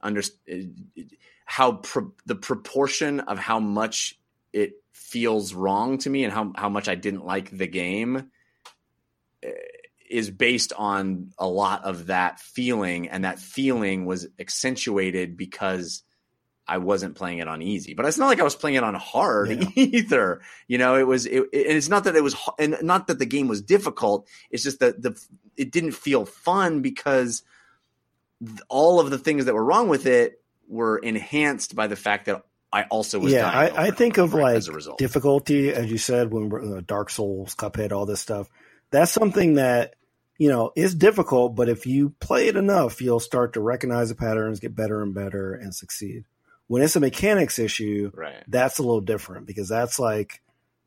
understand 0.00 0.86
how 1.44 1.72
pro- 1.72 2.12
the 2.24 2.36
proportion 2.36 3.20
of 3.20 3.38
how 3.38 3.58
much 3.58 4.16
it 4.52 4.74
feels 4.92 5.54
wrong 5.54 5.98
to 5.98 6.10
me 6.10 6.22
and 6.22 6.32
how, 6.32 6.52
how 6.54 6.68
much 6.68 6.88
I 6.88 6.94
didn't 6.94 7.26
like 7.26 7.50
the 7.50 7.66
game 7.66 8.30
eh, 9.42 9.50
is 10.08 10.30
based 10.30 10.72
on 10.72 11.32
a 11.38 11.48
lot 11.48 11.84
of 11.84 12.06
that 12.06 12.38
feeling 12.38 13.08
and 13.08 13.24
that 13.24 13.40
feeling 13.40 14.06
was 14.06 14.28
accentuated 14.38 15.36
because 15.36 16.03
I 16.66 16.78
wasn't 16.78 17.14
playing 17.14 17.38
it 17.38 17.48
on 17.48 17.60
easy, 17.60 17.94
but 17.94 18.06
it's 18.06 18.16
not 18.16 18.28
like 18.28 18.40
I 18.40 18.44
was 18.44 18.56
playing 18.56 18.76
it 18.76 18.84
on 18.84 18.94
hard 18.94 19.50
Yeah. 19.50 19.68
either. 19.76 20.40
You 20.66 20.78
know, 20.78 20.96
it 20.96 21.06
was, 21.06 21.26
it, 21.26 21.40
and 21.40 21.48
it's 21.52 21.88
not 21.88 22.04
that 22.04 22.16
it 22.16 22.22
was, 22.22 22.34
and 22.58 22.76
not 22.82 23.06
that 23.08 23.18
the 23.18 23.26
game 23.26 23.48
was 23.48 23.60
difficult. 23.60 24.26
It's 24.50 24.62
just 24.62 24.80
that 24.80 25.02
the, 25.02 25.20
it 25.56 25.70
didn't 25.70 25.92
feel 25.92 26.24
fun 26.24 26.80
because 26.80 27.42
all 28.68 29.00
of 29.00 29.10
the 29.10 29.18
things 29.18 29.44
that 29.44 29.54
were 29.54 29.64
wrong 29.64 29.88
with 29.88 30.06
it 30.06 30.40
were 30.68 30.98
enhanced 30.98 31.74
by 31.74 31.86
the 31.86 31.96
fact 31.96 32.26
that 32.26 32.42
I 32.72 32.84
also 32.84 33.20
was 33.20 33.32
yeah, 33.32 33.42
dying 33.42 33.76
I, 33.76 33.82
I 33.84 33.90
think 33.92 34.18
of 34.18 34.34
like 34.34 34.56
as 34.56 34.68
a 34.68 34.72
result. 34.72 34.98
difficulty, 34.98 35.70
as 35.70 35.90
you 35.90 35.98
said, 35.98 36.32
when 36.32 36.48
we're 36.48 36.78
uh, 36.78 36.80
Dark 36.84 37.10
Souls, 37.10 37.54
Cuphead, 37.54 37.92
all 37.92 38.04
this 38.04 38.20
stuff. 38.20 38.48
That's 38.90 39.12
something 39.12 39.54
that 39.54 39.94
you 40.38 40.48
know 40.48 40.72
is 40.74 40.94
difficult, 40.94 41.54
but 41.54 41.68
if 41.68 41.86
you 41.86 42.10
play 42.18 42.48
it 42.48 42.56
enough, 42.56 43.00
you'll 43.00 43.20
start 43.20 43.52
to 43.52 43.60
recognize 43.60 44.08
the 44.08 44.16
patterns, 44.16 44.58
get 44.58 44.74
better 44.74 45.02
and 45.02 45.14
better, 45.14 45.54
and 45.54 45.72
succeed. 45.72 46.24
When 46.66 46.82
it's 46.82 46.96
a 46.96 47.00
mechanics 47.00 47.58
issue, 47.58 48.10
right. 48.14 48.42
that's 48.48 48.78
a 48.78 48.82
little 48.82 49.02
different 49.02 49.46
because 49.46 49.68
that's 49.68 49.98
like, 49.98 50.42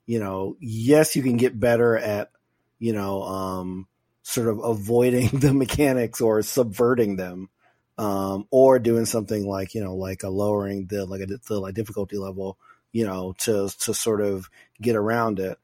you 0.05 0.19
know, 0.19 0.55
yes, 0.59 1.15
you 1.15 1.21
can 1.21 1.37
get 1.37 1.59
better 1.59 1.97
at, 1.97 2.31
you 2.79 2.93
know, 2.93 3.23
um, 3.23 3.87
sort 4.23 4.47
of 4.47 4.59
avoiding 4.59 5.27
the 5.39 5.53
mechanics 5.53 6.19
or 6.19 6.41
subverting 6.41 7.15
them, 7.15 7.49
um, 7.97 8.47
or 8.51 8.79
doing 8.79 9.05
something 9.05 9.47
like, 9.47 9.73
you 9.73 9.83
know, 9.83 9.95
like 9.95 10.23
a 10.23 10.29
lowering 10.29 10.87
the 10.87 11.05
like 11.05 11.21
a 11.21 11.25
the 11.25 11.59
like 11.59 11.73
difficulty 11.73 12.17
level, 12.17 12.57
you 12.91 13.05
know, 13.05 13.33
to 13.39 13.69
to 13.79 13.93
sort 13.93 14.21
of 14.21 14.49
get 14.81 14.95
around 14.95 15.39
it. 15.39 15.57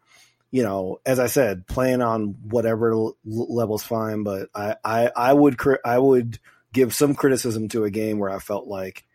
You 0.52 0.62
know, 0.62 1.00
as 1.06 1.20
I 1.20 1.28
said, 1.28 1.66
playing 1.66 2.04
on 2.04 2.36
whatever 2.44 2.92
l- 2.92 3.18
level's 3.26 3.84
fine, 3.84 4.24
but 4.24 4.50
I 4.54 4.76
I 4.84 5.12
I 5.16 5.34
would 5.34 5.58
cri- 5.58 5.80
I 5.84 5.98
would 5.98 6.40
give 6.74 6.94
some 6.94 7.16
criticism 7.16 7.70
to 7.70 7.86
a 7.86 7.92
game 7.92 8.20
where 8.20 8.30
I 8.30 8.40
felt 8.40 8.68
like, 8.68 9.06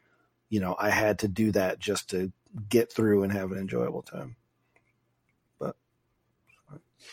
you 0.48 0.60
know, 0.60 0.74
I 0.78 0.90
had 0.90 1.20
to 1.20 1.28
do 1.28 1.52
that 1.52 1.78
just 1.78 2.10
to 2.10 2.32
get 2.68 2.92
through 2.92 3.22
and 3.22 3.32
have 3.32 3.52
an 3.52 3.58
enjoyable 3.58 4.02
time. 4.02 4.36
But 5.58 5.76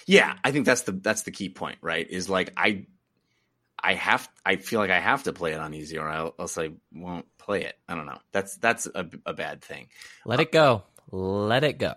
yeah, 0.05 0.35
I 0.43 0.51
think 0.51 0.65
that's 0.65 0.81
the 0.81 0.93
that's 0.93 1.23
the 1.23 1.31
key 1.31 1.49
point, 1.49 1.77
right? 1.81 2.09
Is 2.09 2.29
like 2.29 2.53
I 2.57 2.85
I 3.79 3.93
have 3.93 4.27
I 4.45 4.55
feel 4.55 4.79
like 4.79 4.91
I 4.91 4.99
have 4.99 5.23
to 5.23 5.33
play 5.33 5.53
it 5.53 5.59
on 5.59 5.73
easy 5.73 5.97
or 5.97 6.09
else 6.09 6.57
I 6.57 6.71
won't 6.93 7.25
play 7.37 7.63
it. 7.63 7.77
I 7.87 7.95
don't 7.95 8.05
know. 8.05 8.19
That's 8.31 8.57
that's 8.57 8.87
a, 8.87 9.07
a 9.25 9.33
bad 9.33 9.61
thing. 9.61 9.87
let 10.25 10.39
it 10.39 10.51
go. 10.51 10.83
Let 11.11 11.63
it 11.63 11.77
go. 11.77 11.93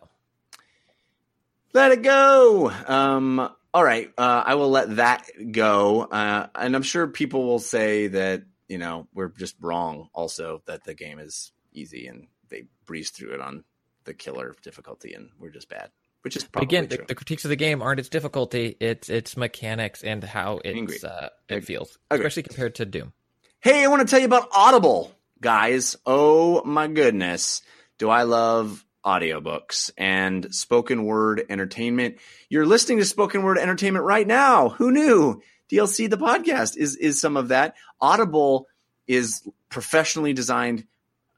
Let 1.72 1.92
it 1.92 2.02
go. 2.02 2.72
Um, 2.86 3.50
all 3.72 3.84
right, 3.84 4.10
uh, 4.16 4.42
I 4.46 4.54
will 4.54 4.70
let 4.70 4.96
that 4.96 5.28
go, 5.52 6.02
uh, 6.02 6.48
and 6.54 6.74
I'm 6.74 6.82
sure 6.82 7.06
people 7.06 7.44
will 7.44 7.58
say 7.58 8.08
that 8.08 8.42
you 8.68 8.78
know 8.78 9.08
we're 9.14 9.28
just 9.28 9.56
wrong. 9.60 10.08
Also, 10.12 10.62
that 10.66 10.84
the 10.84 10.94
game 10.94 11.18
is 11.18 11.52
easy 11.72 12.06
and 12.06 12.28
they 12.48 12.64
breeze 12.86 13.10
through 13.10 13.34
it 13.34 13.40
on 13.40 13.64
the 14.04 14.14
killer 14.14 14.56
difficulty, 14.62 15.14
and 15.14 15.30
we're 15.38 15.50
just 15.50 15.68
bad, 15.68 15.90
which 16.22 16.36
is 16.36 16.44
probably 16.44 16.66
again, 16.66 16.88
the, 16.88 17.04
the 17.06 17.14
critiques 17.14 17.44
of 17.44 17.50
the 17.50 17.56
game 17.56 17.82
aren't 17.82 18.00
its 18.00 18.08
difficulty; 18.08 18.76
it's 18.80 19.08
its 19.08 19.36
mechanics 19.36 20.02
and 20.02 20.22
how 20.24 20.60
it's 20.64 21.04
uh, 21.04 21.28
it 21.48 21.64
feels, 21.64 21.98
Agreed. 22.10 22.26
especially 22.26 22.42
compared 22.44 22.74
to 22.76 22.86
Doom. 22.86 23.12
Hey, 23.60 23.84
I 23.84 23.88
want 23.88 24.02
to 24.02 24.08
tell 24.10 24.20
you 24.20 24.26
about 24.26 24.48
Audible, 24.54 25.12
guys. 25.40 25.96
Oh 26.06 26.62
my 26.64 26.86
goodness. 26.86 27.62
Do 27.98 28.08
I 28.08 28.22
love 28.22 28.84
audiobooks 29.04 29.90
and 29.98 30.54
spoken 30.54 31.04
word 31.04 31.42
entertainment? 31.48 32.18
You're 32.48 32.66
listening 32.66 32.98
to 32.98 33.04
spoken 33.04 33.42
word 33.42 33.58
entertainment 33.58 34.04
right 34.04 34.26
now. 34.26 34.68
Who 34.68 34.92
knew? 34.92 35.42
DLC 35.70 36.08
the 36.08 36.18
podcast 36.18 36.76
is 36.76 36.96
is 36.96 37.20
some 37.20 37.36
of 37.36 37.48
that. 37.48 37.74
Audible 38.00 38.66
is 39.06 39.46
professionally 39.68 40.32
designed. 40.32 40.84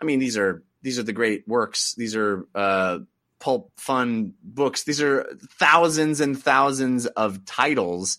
I 0.01 0.05
mean, 0.05 0.19
these 0.19 0.37
are 0.37 0.63
these 0.83 0.99
are 0.99 1.03
the 1.03 1.13
great 1.13 1.47
works. 1.47 1.95
These 1.95 2.17
are 2.17 2.47
uh 2.55 2.99
pulp 3.39 3.73
fun 3.77 4.35
books. 4.43 4.85
These 4.85 5.01
are 5.01 5.27
thousands 5.59 6.21
and 6.21 6.41
thousands 6.41 7.07
of 7.07 7.45
titles 7.45 8.19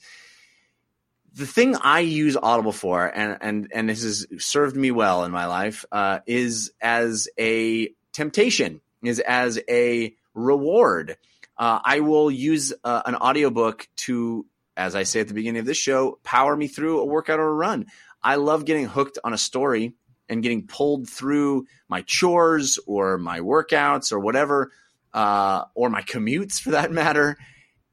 the 1.33 1.45
thing 1.45 1.75
I 1.75 2.01
use 2.01 2.35
Audible 2.35 2.71
for, 2.71 3.05
and 3.05 3.37
and 3.41 3.67
and 3.73 3.89
this 3.89 4.03
has 4.03 4.27
served 4.37 4.75
me 4.75 4.91
well 4.91 5.23
in 5.23 5.31
my 5.31 5.45
life, 5.45 5.85
uh, 5.91 6.19
is 6.25 6.71
as 6.81 7.27
a 7.39 7.89
temptation, 8.11 8.81
is 9.03 9.19
as 9.19 9.59
a 9.69 10.13
reward. 10.33 11.17
Uh, 11.57 11.79
I 11.83 11.99
will 11.99 12.31
use 12.31 12.73
uh, 12.83 13.03
an 13.05 13.15
audiobook 13.15 13.87
to, 13.95 14.45
as 14.81 14.95
I 14.95 15.03
say 15.03 15.19
at 15.19 15.27
the 15.27 15.33
beginning 15.33 15.59
of 15.59 15.65
this 15.65 15.77
show, 15.77 16.19
power 16.23 16.55
me 16.55 16.67
through 16.67 16.99
a 16.99 17.05
workout 17.05 17.39
or 17.39 17.47
a 17.47 17.53
run. 17.53 17.85
I 18.23 18.35
love 18.35 18.65
getting 18.65 18.85
hooked 18.85 19.19
on 19.23 19.33
a 19.33 19.37
story 19.37 19.93
and 20.27 20.41
getting 20.41 20.65
pulled 20.65 21.07
through 21.07 21.65
my 21.87 22.01
chores 22.01 22.79
or 22.87 23.17
my 23.17 23.39
workouts 23.41 24.11
or 24.11 24.19
whatever, 24.19 24.71
uh, 25.13 25.65
or 25.75 25.89
my 25.89 26.01
commutes 26.01 26.59
for 26.59 26.71
that 26.71 26.91
matter. 26.91 27.37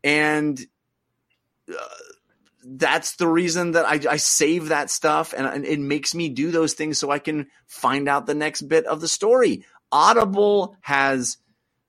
And 0.02 0.59
uh, 1.69 1.74
that's 2.65 3.16
the 3.16 3.28
reason 3.28 3.73
that 3.73 3.86
I, 3.86 4.12
I 4.12 4.16
save 4.16 4.69
that 4.69 4.90
stuff 4.90 5.35
and, 5.36 5.47
and 5.47 5.65
it 5.65 5.81
makes 5.81 6.15
me 6.15 6.28
do 6.28 6.51
those 6.51 6.74
things 6.74 6.98
so 6.98 7.10
I 7.10 7.19
can 7.19 7.48
find 7.66 8.09
out 8.09 8.27
the 8.27 8.35
next 8.35 8.62
bit 8.62 8.86
of 8.86 9.01
the 9.01 9.09
story. 9.09 9.65
Audible 9.93 10.77
has, 10.81 11.39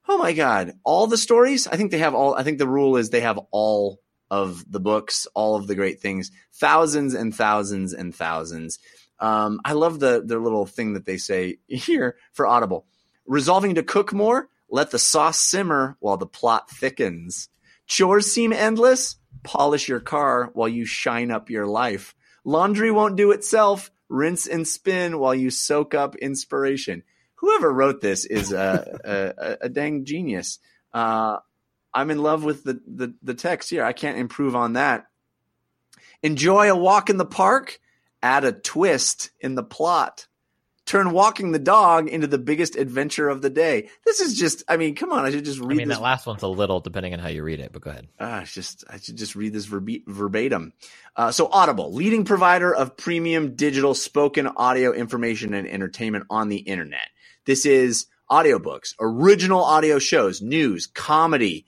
oh 0.07 0.17
my 0.17 0.33
God, 0.33 0.73
all 0.83 1.07
the 1.07 1.17
stories. 1.17 1.67
I 1.67 1.77
think 1.77 1.91
they 1.91 1.99
have 1.99 2.15
all, 2.15 2.33
I 2.35 2.43
think 2.43 2.57
the 2.57 2.67
rule 2.67 2.97
is 2.97 3.09
they 3.09 3.21
have 3.21 3.39
all 3.51 3.99
of 4.31 4.63
the 4.71 4.79
books, 4.79 5.27
all 5.33 5.55
of 5.55 5.67
the 5.67 5.75
great 5.75 5.99
things, 5.99 6.31
thousands 6.53 7.13
and 7.13 7.33
thousands 7.35 7.93
and 7.93 8.13
thousands. 8.13 8.79
Um, 9.19 9.59
I 9.65 9.73
love 9.73 9.99
the, 9.99 10.23
the 10.25 10.39
little 10.39 10.65
thing 10.65 10.93
that 10.93 11.05
they 11.05 11.17
say 11.17 11.57
here 11.67 12.15
for 12.33 12.47
Audible. 12.47 12.85
Resolving 13.25 13.75
to 13.75 13.83
cook 13.83 14.13
more, 14.13 14.49
let 14.69 14.91
the 14.91 14.99
sauce 14.99 15.39
simmer 15.39 15.97
while 15.99 16.17
the 16.17 16.25
plot 16.25 16.69
thickens. 16.69 17.49
Chores 17.87 18.31
seem 18.31 18.53
endless? 18.53 19.17
Polish 19.43 19.87
your 19.87 19.99
car 19.99 20.51
while 20.53 20.67
you 20.67 20.85
shine 20.85 21.31
up 21.31 21.49
your 21.49 21.65
life. 21.65 22.15
Laundry 22.43 22.91
won't 22.91 23.15
do 23.15 23.31
itself. 23.31 23.91
Rinse 24.09 24.47
and 24.47 24.67
spin 24.67 25.19
while 25.19 25.35
you 25.35 25.49
soak 25.49 25.93
up 25.93 26.15
inspiration. 26.15 27.03
Whoever 27.35 27.71
wrote 27.71 28.01
this 28.01 28.25
is 28.25 28.51
a, 28.51 28.99
a, 29.03 29.65
a 29.65 29.69
dang 29.69 30.05
genius. 30.05 30.59
Uh, 30.93 31.37
I'm 31.99 32.11
in 32.11 32.19
love 32.19 32.43
with 32.43 32.63
the, 32.63 32.81
the, 32.87 33.13
the 33.21 33.33
text 33.33 33.69
here. 33.69 33.83
I 33.83 33.93
can't 33.93 34.17
improve 34.17 34.55
on 34.55 34.73
that. 34.73 35.05
Enjoy 36.23 36.71
a 36.71 36.77
walk 36.77 37.09
in 37.09 37.17
the 37.17 37.25
park. 37.25 37.79
Add 38.21 38.43
a 38.43 38.51
twist 38.51 39.31
in 39.39 39.55
the 39.55 39.63
plot 39.63 40.27
turn 40.89 41.11
walking 41.11 41.51
the 41.51 41.59
dog 41.59 42.09
into 42.09 42.25
the 42.25 42.39
biggest 42.39 42.75
adventure 42.75 43.29
of 43.29 43.43
the 43.43 43.49
day. 43.51 43.89
This 44.05 44.19
is 44.19 44.35
just, 44.35 44.63
I 44.67 44.77
mean, 44.77 44.95
come 44.95 45.11
on, 45.11 45.23
I 45.23 45.29
should 45.29 45.45
just 45.45 45.59
read 45.59 45.73
I 45.73 45.75
mean, 45.75 45.87
this. 45.87 45.97
that 45.97 46.03
last 46.03 46.25
one's 46.25 46.41
a 46.41 46.47
little 46.47 46.79
depending 46.79 47.13
on 47.13 47.19
how 47.19 47.27
you 47.27 47.43
read 47.43 47.59
it, 47.59 47.71
but 47.71 47.83
go 47.83 47.91
ahead. 47.91 48.07
Ah, 48.19 48.41
it's 48.41 48.55
just, 48.55 48.83
I 48.89 48.97
should 48.97 49.15
just 49.15 49.35
read 49.35 49.53
this 49.53 49.65
verbatim. 49.65 50.73
Uh, 51.15 51.31
so 51.31 51.47
Audible, 51.51 51.93
leading 51.93 52.25
provider 52.25 52.73
of 52.73 52.97
premium 52.97 53.55
digital 53.55 53.93
spoken 53.93 54.47
audio 54.47 54.91
information 54.91 55.53
and 55.53 55.67
entertainment 55.67 56.25
on 56.27 56.49
the 56.49 56.57
internet. 56.57 57.07
This 57.45 57.67
is 57.67 58.07
audiobooks, 58.31 58.95
original 58.99 59.63
audio 59.63 59.99
shows, 59.99 60.41
news, 60.41 60.87
comedy, 60.87 61.67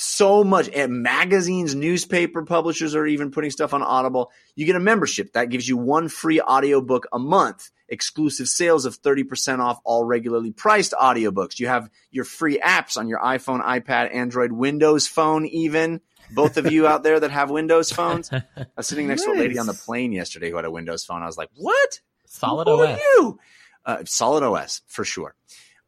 so 0.00 0.42
much 0.42 0.68
and 0.70 1.02
magazines, 1.02 1.74
newspaper 1.74 2.42
publishers 2.44 2.94
are 2.94 3.06
even 3.06 3.30
putting 3.30 3.50
stuff 3.50 3.74
on 3.74 3.82
Audible. 3.82 4.30
You 4.54 4.66
get 4.66 4.76
a 4.76 4.80
membership 4.80 5.32
that 5.34 5.50
gives 5.50 5.68
you 5.68 5.76
one 5.76 6.08
free 6.08 6.40
audiobook 6.40 7.06
a 7.12 7.18
month, 7.18 7.70
exclusive 7.88 8.48
sales 8.48 8.86
of 8.86 9.00
30% 9.00 9.58
off 9.58 9.80
all 9.84 10.04
regularly 10.04 10.52
priced 10.52 10.92
audiobooks. 10.92 11.58
You 11.58 11.68
have 11.68 11.90
your 12.10 12.24
free 12.24 12.58
apps 12.58 12.96
on 12.96 13.08
your 13.08 13.20
iPhone, 13.20 13.62
iPad, 13.62 14.14
Android, 14.14 14.52
Windows 14.52 15.06
phone, 15.06 15.46
even. 15.46 16.00
Both 16.32 16.56
of 16.56 16.70
you 16.70 16.86
out 16.86 17.02
there 17.02 17.18
that 17.20 17.32
have 17.32 17.50
Windows 17.50 17.90
phones. 17.90 18.30
I 18.32 18.42
was 18.76 18.86
sitting 18.86 19.08
next 19.08 19.24
to 19.24 19.32
a 19.32 19.34
lady 19.34 19.58
on 19.58 19.66
the 19.66 19.74
plane 19.74 20.12
yesterday 20.12 20.48
who 20.50 20.56
had 20.56 20.64
a 20.64 20.70
Windows 20.70 21.04
phone. 21.04 21.22
I 21.22 21.26
was 21.26 21.36
like, 21.36 21.50
what? 21.56 22.00
Solid 22.26 22.68
Who 22.68 22.80
are 22.80 22.86
OS. 22.86 23.00
you? 23.00 23.38
Uh, 23.84 24.04
solid 24.04 24.44
OS 24.44 24.82
for 24.86 25.04
sure. 25.04 25.34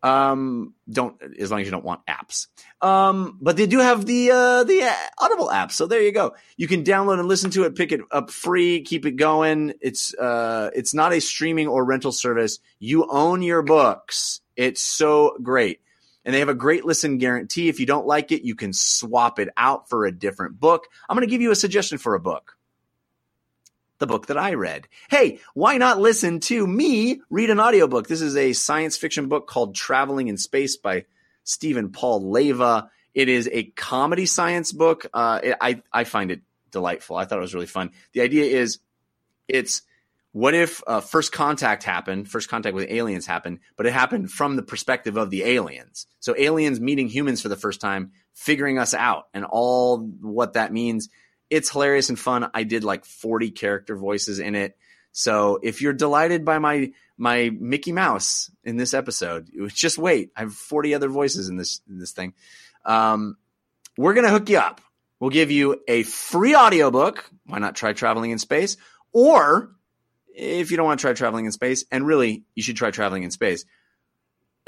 Um, 0.03 0.75
don't 0.91 1.17
as 1.39 1.51
long 1.51 1.61
as 1.61 1.67
you 1.67 1.71
don't 1.71 1.85
want 1.85 2.05
apps. 2.07 2.49
Um, 2.81 3.39
but 3.41 3.57
they 3.57 3.67
do 3.67 3.79
have 3.79 4.05
the 4.05 4.31
uh, 4.33 4.65
the 4.65 4.83
uh, 4.83 4.95
Audible 5.19 5.51
app, 5.51 5.71
so 5.71 5.87
there 5.87 6.03
you 6.03 6.11
go. 6.11 6.35
You 6.57 6.67
can 6.67 6.83
download 6.83 7.21
and 7.21 7.29
listen 7.29 7.51
to 7.53 7.65
it, 7.65 7.77
pick 7.77 7.93
it 7.93 8.01
up 8.11 8.31
free, 8.31 8.83
keep 8.83 9.07
it 9.07 9.13
going. 9.13 9.75
It's 9.81 10.13
uh, 10.15 10.71
it's 10.75 10.93
not 10.93 11.13
a 11.13 11.21
streaming 11.21 11.69
or 11.69 11.85
rental 11.85 12.13
service. 12.13 12.59
You 12.81 13.07
own 13.09 13.43
your 13.43 13.63
books. 13.63 14.41
It's 14.57 14.83
so 14.83 15.37
great. 15.43 15.81
And 16.25 16.35
they 16.35 16.39
have 16.39 16.49
a 16.49 16.55
great 16.55 16.85
listen 16.85 17.19
guarantee. 17.19 17.69
If 17.69 17.81
you 17.81 17.87
don't 17.87 18.07
like 18.07 18.31
it, 18.31 18.43
you 18.43 18.55
can 18.55 18.73
swap 18.73 19.41
it 19.41 19.49
out 19.57 19.89
for 19.89 20.05
a 20.05 20.13
different 20.13 20.61
book. 20.61 20.87
I'm 21.09 21.17
going 21.17 21.27
to 21.27 21.31
give 21.31 21.41
you 21.41 21.51
a 21.51 21.57
suggestion 21.57 21.99
for 21.99 22.15
a 22.15 22.21
book 22.21 22.57
the 24.03 24.07
book 24.09 24.27
that 24.27 24.37
I 24.37 24.55
read. 24.55 24.89
Hey, 25.09 25.39
why 25.55 25.79
not 25.79 26.01
listen 26.01 26.41
to 26.41 26.67
me 26.67 27.23
read 27.31 27.51
an 27.51 27.61
audiobook? 27.61 28.09
This 28.09 28.21
is 28.21 28.37
a 28.37 28.53
science 28.53 28.97
fiction 28.97 29.29
book 29.29 29.47
called 29.47 29.77
Traveling 29.77 30.27
in 30.27 30.37
Space 30.37 30.77
by 30.77 31.05
Stephen 31.45 31.93
Paul 31.93 32.31
Leva. 32.31 32.91
It 33.15 33.29
is 33.29 33.49
a 33.53 33.63
comedy 33.63 34.27
science 34.27 34.73
book. 34.73 35.07
Uh, 35.15 35.39
it, 35.43 35.57
I, 35.61 35.83
I 35.93 36.03
find 36.03 36.33
it 36.33 36.43
delightful. 36.73 37.17
I 37.17 37.27
thought 37.27 37.39
it 37.39 37.43
was 37.43 37.55
really 37.55 37.67
fun. 37.67 37.93
The 38.13 38.23
idea 38.23 38.45
is 38.45 38.81
it's 39.47 39.83
what 40.33 40.55
if 40.55 40.83
uh, 40.87 41.01
first 41.01 41.31
contact 41.31 41.85
happened, 41.85 42.29
first 42.29 42.49
contact 42.49 42.75
with 42.75 42.91
aliens 42.91 43.27
happened, 43.27 43.61
but 43.77 43.87
it 43.87 43.93
happened 43.93 44.33
from 44.33 44.57
the 44.57 44.63
perspective 44.63 45.17
of 45.17 45.31
the 45.31 45.45
aliens. 45.45 46.09
So 46.19 46.35
aliens 46.37 46.81
meeting 46.81 47.09
humans 47.09 47.41
for 47.41 47.51
the 47.51 47.57
first 47.57 47.81
time, 47.81 48.11
figuring 48.35 48.79
us 48.79 48.95
out 48.95 49.29
and 49.33 49.45
all 49.45 49.99
what 49.99 50.55
that 50.55 50.73
means. 50.73 51.09
It's 51.53 51.71
hilarious 51.71 52.09
and 52.09 52.19
fun. 52.19 52.51
I 52.55 52.63
did 52.63 52.83
like 52.83 53.05
40 53.05 53.51
character 53.51 53.95
voices 53.95 54.39
in 54.39 54.55
it. 54.55 54.75
So 55.13 55.59
if 55.63 55.83
you're 55.83 55.93
delighted 55.93 56.47
by 56.47 56.59
my 56.59 56.93
my 57.19 57.51
Mickey 57.51 57.93
Mouse 57.93 58.51
in 58.65 58.79
this 58.79 58.95
episode, 58.95 59.51
just 59.69 59.99
wait. 59.99 60.31
I 60.35 60.41
have 60.41 60.55
40 60.55 60.95
other 60.95 61.11
voices 61.11 61.51
in 61.51 61.57
this 61.59 61.83
in 61.87 61.99
this 61.99 62.13
thing. 62.13 62.33
Um, 62.87 63.37
we're 63.99 64.15
gonna 64.15 64.31
hook 64.31 64.49
you 64.49 64.57
up. 64.61 64.81
We'll 65.21 65.29
give 65.29 65.51
you 65.51 65.83
a 65.87 66.05
free 66.05 66.57
audiobook. 66.57 67.29
Why 67.45 67.59
not 67.59 67.77
try 67.77 67.93
traveling 67.93 68.31
in 68.31 68.39
space? 68.39 68.79
Or 69.13 69.73
if 70.35 70.71
you 70.71 70.79
don't 70.79 70.87
want 70.87 71.01
to 71.01 71.05
try 71.05 71.13
traveling 71.13 71.45
in 71.45 71.53
space, 71.53 71.85
and 71.93 72.07
really 72.07 72.45
you 72.55 72.63
should 72.63 72.77
try 72.77 72.91
traveling 72.91 73.25
in 73.25 73.31
space. 73.31 73.67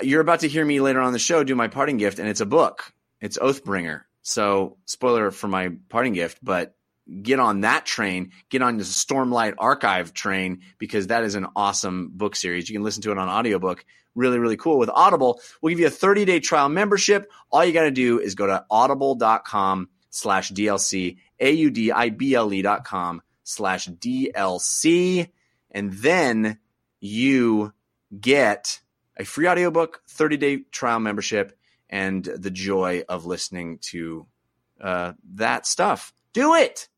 You're 0.03 0.21
about 0.21 0.41
to 0.41 0.49
hear 0.49 0.67
me 0.67 0.81
later 0.81 1.01
on 1.01 1.15
the 1.15 1.19
show 1.19 1.45
do 1.45 1.55
my 1.55 1.69
parting 1.69 1.97
gift, 1.97 2.19
and 2.19 2.29
it's 2.29 2.43
a 2.43 2.47
book. 2.47 2.93
It's 3.23 3.39
Oathbringer. 3.39 4.03
So, 4.27 4.79
spoiler 4.87 5.31
for 5.31 5.49
my 5.49 5.73
parting 5.91 6.15
gift, 6.15 6.39
but 6.43 6.75
get 7.23 7.39
on 7.39 7.61
that 7.61 7.85
train, 7.85 8.33
get 8.49 8.63
on 8.63 8.79
the 8.79 8.85
Stormlight 8.85 9.55
Archive 9.59 10.15
train, 10.15 10.63
because 10.79 11.09
that 11.09 11.25
is 11.25 11.35
an 11.35 11.47
awesome 11.55 12.11
book 12.15 12.35
series. 12.35 12.67
You 12.69 12.75
can 12.75 12.83
listen 12.83 13.03
to 13.03 13.13
it 13.13 13.19
on 13.19 13.29
audiobook. 13.29 13.85
Really, 14.15 14.39
really 14.39 14.57
cool. 14.57 14.79
With 14.79 14.89
Audible, 14.89 15.41
we'll 15.61 15.71
give 15.71 15.81
you 15.81 15.89
a 15.89 15.91
30 15.91 16.25
day 16.25 16.41
trial 16.41 16.71
membership. 16.71 17.31
All 17.51 17.63
you 17.63 17.75
got 17.75 17.83
to 17.83 17.91
do 17.91 18.19
is 18.19 18.35
go 18.35 18.47
to 18.47 18.65
audible.com 18.71 19.91
slash 20.09 20.51
DLC, 20.53 21.19
A-U-D-I-B-L-E 21.39 22.63
dot 22.63 22.85
com 22.85 23.21
slash 23.43 23.89
DLC. 23.89 25.29
And 25.71 25.93
then 25.93 26.59
you 26.99 27.75
get 28.19 28.81
a 29.19 29.25
free 29.25 29.49
audiobook, 29.49 30.01
30 30.09 30.37
day 30.39 30.57
trial 30.73 30.99
membership, 30.99 31.59
and 31.95 32.25
the 32.25 32.51
joy 32.51 33.05
of 33.09 33.25
listening 33.25 33.79
to 33.81 34.27
uh, 34.81 35.13
that 35.35 35.65
stuff. 35.65 36.13
Do 36.33 36.57
it. 36.57 36.89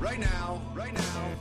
Right 0.00 0.18
now, 0.18 0.62
right 0.74 0.94
now. 0.94 1.36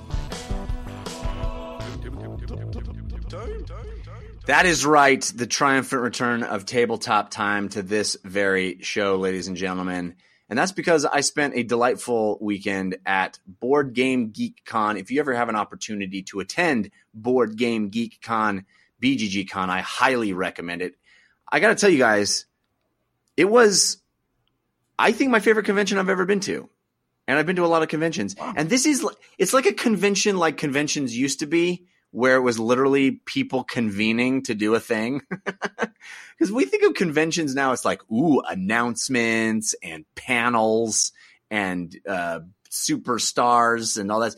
That 4.48 4.66
is 4.66 4.86
right. 4.86 5.22
The 5.22 5.48
triumphant 5.48 6.02
return 6.02 6.44
of 6.44 6.66
tabletop 6.66 7.32
time 7.32 7.70
to 7.70 7.82
this 7.82 8.18
very 8.26 8.80
show, 8.82 9.16
ladies 9.16 9.48
and 9.48 9.56
gentlemen. 9.56 10.16
And 10.56 10.60
that's 10.62 10.72
because 10.72 11.04
I 11.04 11.20
spent 11.20 11.58
a 11.58 11.64
delightful 11.64 12.38
weekend 12.40 12.96
at 13.06 13.40
Board 13.46 13.92
Game 13.92 14.32
Geek 14.32 14.64
Con. 14.64 14.96
If 14.96 15.12
you 15.12 15.20
ever 15.20 15.34
have 15.34 15.50
an 15.50 15.58
opportunity 15.58 16.24
to 16.30 16.40
attend 16.40 16.92
Board 17.14 17.58
Game 17.58 17.90
Geek 17.90 18.22
Con, 18.22 18.66
BGG 19.04 19.50
Con, 19.50 19.70
I 19.70 19.82
highly 19.82 20.32
recommend 20.32 20.82
it. 20.82 20.96
I 21.52 21.60
got 21.60 21.68
to 21.68 21.76
tell 21.76 21.90
you 21.90 21.98
guys, 21.98 22.46
it 23.36 23.50
was, 23.50 23.98
I 24.98 25.12
think, 25.12 25.30
my 25.30 25.42
favorite 25.42 25.66
convention 25.66 25.98
I've 25.98 26.08
ever 26.08 26.26
been 26.26 26.40
to. 26.40 26.70
And 27.28 27.38
I've 27.38 27.46
been 27.46 27.58
to 27.58 27.66
a 27.66 27.68
lot 27.68 27.84
of 27.84 27.90
conventions. 27.90 28.38
And 28.56 28.70
this 28.70 28.86
is, 28.86 29.06
it's 29.38 29.54
like 29.54 29.66
a 29.66 29.74
convention 29.74 30.38
like 30.38 30.56
conventions 30.56 31.18
used 31.18 31.40
to 31.40 31.48
be, 31.48 31.86
where 32.12 32.38
it 32.38 32.42
was 32.42 32.60
literally 32.60 33.12
people 33.26 33.64
convening 33.64 34.44
to 34.44 34.56
do 34.56 34.76
a 34.76 34.80
thing. 34.80 35.22
Because 36.38 36.52
we 36.52 36.66
think 36.66 36.84
of 36.84 36.96
conventions 36.96 37.56
now, 37.56 37.72
it's 37.72 37.86
like, 37.86 38.02
ooh, 38.12 38.42
announcements 38.42 39.74
and 39.82 40.06
panels 40.16 41.14
and 41.50 41.96
uh, 42.08 42.42
superstars 42.70 43.98
and 43.98 44.12
all 44.12 44.20
that. 44.20 44.36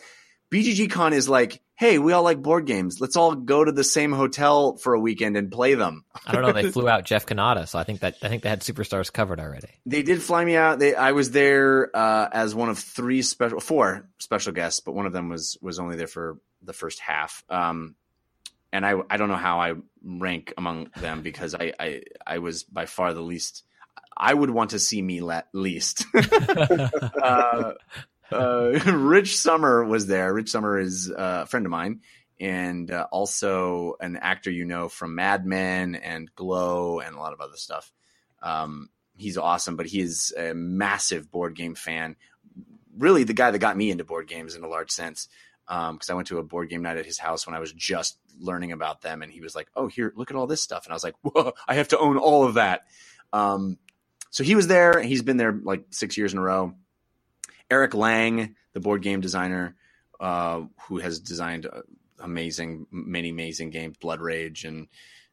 BGG 0.51 0.91
Con 0.91 1.13
is 1.13 1.27
like, 1.27 1.61
hey, 1.75 1.99
we 1.99 2.13
all 2.13 2.23
like 2.23 2.41
board 2.41 2.65
games. 2.65 3.01
Let's 3.01 3.15
all 3.15 3.35
go 3.35 3.63
to 3.63 3.71
the 3.71 3.83
same 3.83 4.11
hotel 4.13 4.77
for 4.77 4.93
a 4.93 4.99
weekend 4.99 5.37
and 5.37 5.51
play 5.51 5.73
them. 5.73 6.05
I 6.25 6.33
don't 6.33 6.43
know. 6.43 6.53
They 6.53 6.71
flew 6.71 6.87
out 6.87 7.03
Jeff 7.03 7.25
Cannata, 7.25 7.67
so 7.67 7.79
I 7.79 7.83
think 7.83 8.01
that 8.01 8.17
I 8.21 8.29
think 8.29 8.43
they 8.43 8.49
had 8.49 8.61
superstars 8.61 9.11
covered 9.11 9.39
already. 9.39 9.69
They 9.85 10.03
did 10.03 10.21
fly 10.21 10.45
me 10.45 10.55
out. 10.55 10.79
They, 10.79 10.95
I 10.95 11.11
was 11.11 11.31
there 11.31 11.89
uh, 11.95 12.29
as 12.31 12.55
one 12.55 12.69
of 12.69 12.79
three 12.79 13.21
special, 13.23 13.59
four 13.59 14.07
special 14.19 14.53
guests, 14.53 14.79
but 14.79 14.93
one 14.93 15.05
of 15.05 15.13
them 15.13 15.29
was 15.29 15.57
was 15.61 15.79
only 15.79 15.97
there 15.97 16.07
for 16.07 16.37
the 16.61 16.73
first 16.73 16.99
half. 16.99 17.43
Um, 17.49 17.95
and 18.71 18.85
I 18.85 18.95
I 19.09 19.17
don't 19.17 19.29
know 19.29 19.35
how 19.35 19.59
I 19.59 19.73
rank 20.03 20.53
among 20.57 20.89
them 20.97 21.21
because 21.21 21.55
I 21.55 21.73
I, 21.79 22.01
I 22.25 22.37
was 22.39 22.63
by 22.63 22.85
far 22.85 23.13
the 23.13 23.21
least. 23.21 23.63
I 24.15 24.33
would 24.33 24.49
want 24.49 24.71
to 24.71 24.79
see 24.79 25.01
me 25.01 25.21
least. 25.53 26.05
uh, 26.15 27.73
uh, 28.31 28.79
Rich 28.87 29.37
Sommer 29.37 29.85
was 29.85 30.07
there. 30.07 30.33
Rich 30.33 30.49
Sommer 30.49 30.79
is 30.79 31.11
a 31.15 31.45
friend 31.45 31.65
of 31.65 31.71
mine 31.71 32.01
and 32.39 32.91
uh, 32.91 33.07
also 33.11 33.95
an 33.99 34.17
actor 34.17 34.51
you 34.51 34.65
know 34.65 34.89
from 34.89 35.15
Mad 35.15 35.45
Men 35.45 35.95
and 35.95 36.33
Glow 36.35 36.99
and 36.99 37.15
a 37.15 37.19
lot 37.19 37.33
of 37.33 37.41
other 37.41 37.57
stuff. 37.57 37.91
Um, 38.41 38.89
he's 39.15 39.37
awesome, 39.37 39.75
but 39.75 39.87
he 39.87 39.99
is 39.99 40.33
a 40.37 40.53
massive 40.53 41.31
board 41.31 41.55
game 41.55 41.75
fan. 41.75 42.15
Really, 42.97 43.23
the 43.23 43.33
guy 43.33 43.51
that 43.51 43.59
got 43.59 43.77
me 43.77 43.91
into 43.91 44.03
board 44.03 44.27
games 44.27 44.55
in 44.55 44.63
a 44.63 44.67
large 44.67 44.91
sense. 44.91 45.27
Because 45.67 46.09
um, 46.09 46.13
I 46.13 46.13
went 46.13 46.29
to 46.29 46.37
a 46.37 46.43
board 46.43 46.69
game 46.69 46.81
night 46.81 46.97
at 46.97 47.05
his 47.05 47.19
house 47.19 47.45
when 47.45 47.55
I 47.55 47.59
was 47.59 47.73
just 47.73 48.17
learning 48.39 48.71
about 48.71 49.01
them, 49.01 49.21
and 49.21 49.31
he 49.31 49.41
was 49.41 49.55
like, 49.55 49.67
"Oh, 49.75 49.87
here, 49.87 50.13
look 50.15 50.31
at 50.31 50.37
all 50.37 50.47
this 50.47 50.61
stuff," 50.61 50.85
and 50.85 50.93
I 50.93 50.95
was 50.95 51.03
like, 51.03 51.15
"Whoa, 51.21 51.53
I 51.67 51.75
have 51.75 51.89
to 51.89 51.99
own 51.99 52.17
all 52.17 52.45
of 52.45 52.53
that." 52.55 52.83
Um, 53.33 53.77
so 54.29 54.43
he 54.43 54.55
was 54.55 54.67
there. 54.67 55.01
He's 55.01 55.23
been 55.23 55.37
there 55.37 55.51
like 55.51 55.85
six 55.91 56.17
years 56.17 56.33
in 56.33 56.39
a 56.39 56.41
row. 56.41 56.73
Eric 57.69 57.93
Lang, 57.93 58.55
the 58.73 58.79
board 58.79 59.01
game 59.01 59.19
designer, 59.19 59.75
uh, 60.19 60.61
who 60.83 60.99
has 60.99 61.19
designed 61.19 61.65
uh, 61.65 61.81
amazing, 62.19 62.87
many 62.91 63.29
amazing 63.29 63.69
games, 63.69 63.97
Blood 63.97 64.21
Rage 64.21 64.65
and 64.65 64.87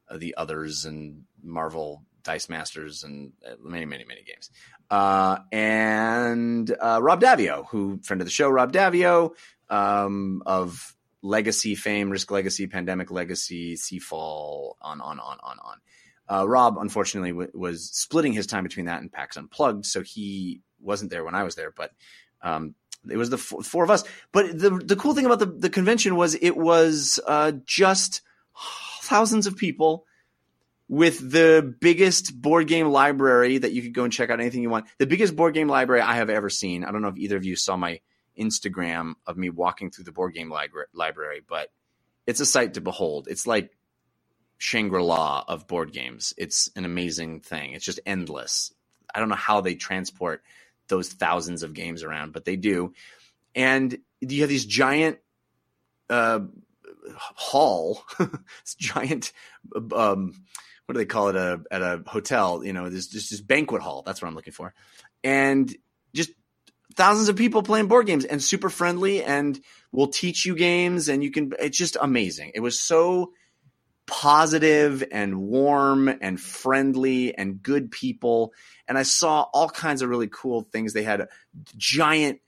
uh, 0.09 0.17
the 0.17 0.35
others, 0.37 0.85
and 0.85 1.25
Marvel 1.43 2.03
Dice 2.23 2.49
Masters, 2.49 3.05
and 3.05 3.33
uh, 3.47 3.55
many, 3.63 3.85
many, 3.85 4.05
many 4.05 4.23
games. 4.23 4.51
Uh, 4.91 5.39
and 5.53 6.75
uh, 6.81 6.99
Rob 7.03 7.21
Daviau, 7.21 7.67
who 7.69 8.01
friend 8.03 8.21
of 8.21 8.27
the 8.27 8.33
show, 8.33 8.49
Rob 8.49 8.73
Daviau 8.73 9.35
um, 9.71 10.43
of 10.47 10.95
Legacy 11.23 11.75
fame, 11.75 12.11
Risk 12.11 12.31
Legacy, 12.31 12.67
Pandemic 12.67 13.11
Legacy, 13.11 13.77
Seafall, 13.77 14.75
on, 14.83 15.01
on, 15.01 15.19
on, 15.19 15.39
on, 15.43 15.59
on. 15.59 15.79
Uh, 16.29 16.49
Rob, 16.49 16.79
unfortunately, 16.79 17.31
w- 17.31 17.51
was 17.55 17.91
splitting 17.91 18.33
his 18.33 18.47
time 18.47 18.63
between 18.63 18.87
that 18.87 19.01
and 19.01 19.13
PAX 19.13 19.37
Unplugged, 19.37 19.87
so 19.87 20.03
he 20.03 20.61
wasn't 20.81 21.11
there 21.11 21.25
when 21.25 21.35
I 21.35 21.43
was 21.43 21.55
there. 21.55 21.71
But 21.71 21.93
um, 22.43 22.75
it 23.11 23.17
was 23.17 23.31
the 23.31 23.37
f- 23.37 23.65
four 23.65 23.85
of 23.85 23.91
us. 23.91 24.05
But 24.33 24.59
the 24.59 24.71
the 24.71 24.97
cool 24.97 25.15
thing 25.15 25.27
about 25.27 25.39
the 25.39 25.47
the 25.47 25.71
convention 25.71 26.17
was 26.17 26.35
it 26.35 26.57
was 26.57 27.21
uh, 27.27 27.53
just 27.67 28.23
thousands 29.03 29.47
of 29.47 29.57
people 29.57 30.07
with 30.89 31.31
the 31.31 31.75
biggest 31.81 32.41
board 32.41 32.69
game 32.69 32.89
library 32.89 33.59
that 33.59 33.73
you 33.73 33.83
could 33.83 33.95
go 33.95 34.05
and 34.05 34.13
check 34.13 34.31
out 34.31 34.41
anything 34.41 34.63
you 34.63 34.71
want. 34.71 34.87
The 34.99 35.07
biggest 35.07 35.35
board 35.35 35.55
game 35.55 35.69
library 35.69 36.03
I 36.03 36.17
have 36.17 36.31
ever 36.31 36.51
seen. 36.51 36.85
I 36.85 36.93
don't 36.93 37.03
know 37.03 37.09
if 37.09 37.17
either 37.17 37.37
of 37.37 37.45
you 37.45 37.57
saw 37.57 37.77
my 37.77 38.01
Instagram 38.39 39.15
of 39.27 39.37
me 39.37 39.51
walking 39.51 39.91
through 39.91 40.05
the 40.05 40.13
board 40.13 40.35
game 40.35 40.51
library, 40.51 40.87
library 40.93 41.43
but 41.47 41.71
it's 42.27 42.41
a 42.41 42.47
sight 42.47 42.75
to 42.75 42.81
behold. 42.81 43.29
It's 43.29 43.47
like 43.47 43.71
Shangri 44.59 45.03
La 45.03 45.45
of 45.47 45.67
board 45.67 45.93
games. 45.93 46.33
It's 46.39 46.71
an 46.77 46.85
amazing 46.85 47.41
thing. 47.41 47.73
It's 47.73 47.85
just 47.85 48.01
endless. 48.07 48.73
I 49.15 49.21
don't 49.21 49.29
know 49.29 49.35
how 49.35 49.61
they 49.61 49.75
transport 49.75 50.43
those 50.89 51.09
thousands 51.09 51.63
of 51.63 51.75
games 51.75 52.03
around, 52.03 52.33
but 52.33 52.45
they 52.45 52.57
do. 52.57 52.93
And 53.55 53.97
you 54.21 54.41
have 54.41 54.49
these 54.49 54.65
giant 54.65 55.19
uh, 56.11 56.41
hall, 57.17 58.05
this 58.19 58.75
giant, 58.77 59.33
um, 59.95 60.35
what 60.87 60.95
do 60.95 60.99
they 60.99 61.07
call 61.07 61.29
it 61.29 61.37
a, 61.37 61.63
at 61.71 61.83
a 61.83 62.03
hotel? 62.07 62.65
You 62.65 62.73
know, 62.73 62.91
this 62.91 63.07
just 63.07 63.31
this 63.31 63.41
banquet 63.41 63.83
hall. 63.83 64.03
That's 64.05 64.21
what 64.21 64.29
I'm 64.29 64.35
looking 64.35 64.53
for, 64.53 64.75
and 65.23 65.75
thousands 66.97 67.29
of 67.29 67.37
people 67.37 67.63
playing 67.63 67.87
board 67.87 68.07
games 68.07 68.25
and 68.25 68.43
super 68.43 68.71
friendly 68.71 69.23
and 69.23 69.61
will 69.93 70.09
teach 70.09 70.45
you 70.47 70.55
games 70.55 71.09
and 71.09 71.23
you 71.23 71.31
can. 71.31 71.53
It's 71.59 71.79
just 71.79 71.97
amazing. 72.01 72.53
It 72.55 72.61
was 72.61 72.81
so 72.81 73.33
positive 74.07 75.03
and 75.11 75.39
warm 75.39 76.09
and 76.09 76.41
friendly 76.41 77.37
and 77.37 77.63
good 77.63 77.91
people. 77.91 78.53
And 78.87 78.99
I 78.99 79.03
saw 79.03 79.43
all 79.53 79.69
kinds 79.69 80.03
of 80.03 80.11
really 80.11 80.29
cool 80.31 80.63
things. 80.73 80.93
They 80.93 81.03
had 81.03 81.29
giant 81.77 82.41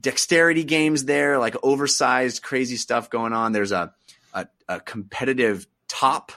dexterity 0.00 0.64
games 0.64 1.04
there, 1.04 1.38
like 1.38 1.56
oversized, 1.62 2.42
crazy 2.42 2.76
stuff 2.76 3.10
going 3.10 3.32
on. 3.32 3.52
There's 3.52 3.72
a, 3.72 3.92
a, 4.32 4.46
a 4.68 4.80
competitive 4.80 5.66
top 5.88 6.32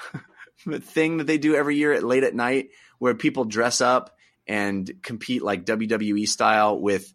thing 0.80 1.18
that 1.18 1.26
they 1.26 1.38
do 1.38 1.54
every 1.54 1.76
year 1.76 1.92
at 1.92 2.02
late 2.02 2.24
at 2.24 2.34
night 2.34 2.70
where 2.98 3.14
people 3.14 3.44
dress 3.44 3.80
up 3.80 4.16
and 4.46 4.90
compete 5.02 5.42
like 5.42 5.64
WWE 5.64 6.26
style 6.28 6.78
with 6.78 7.12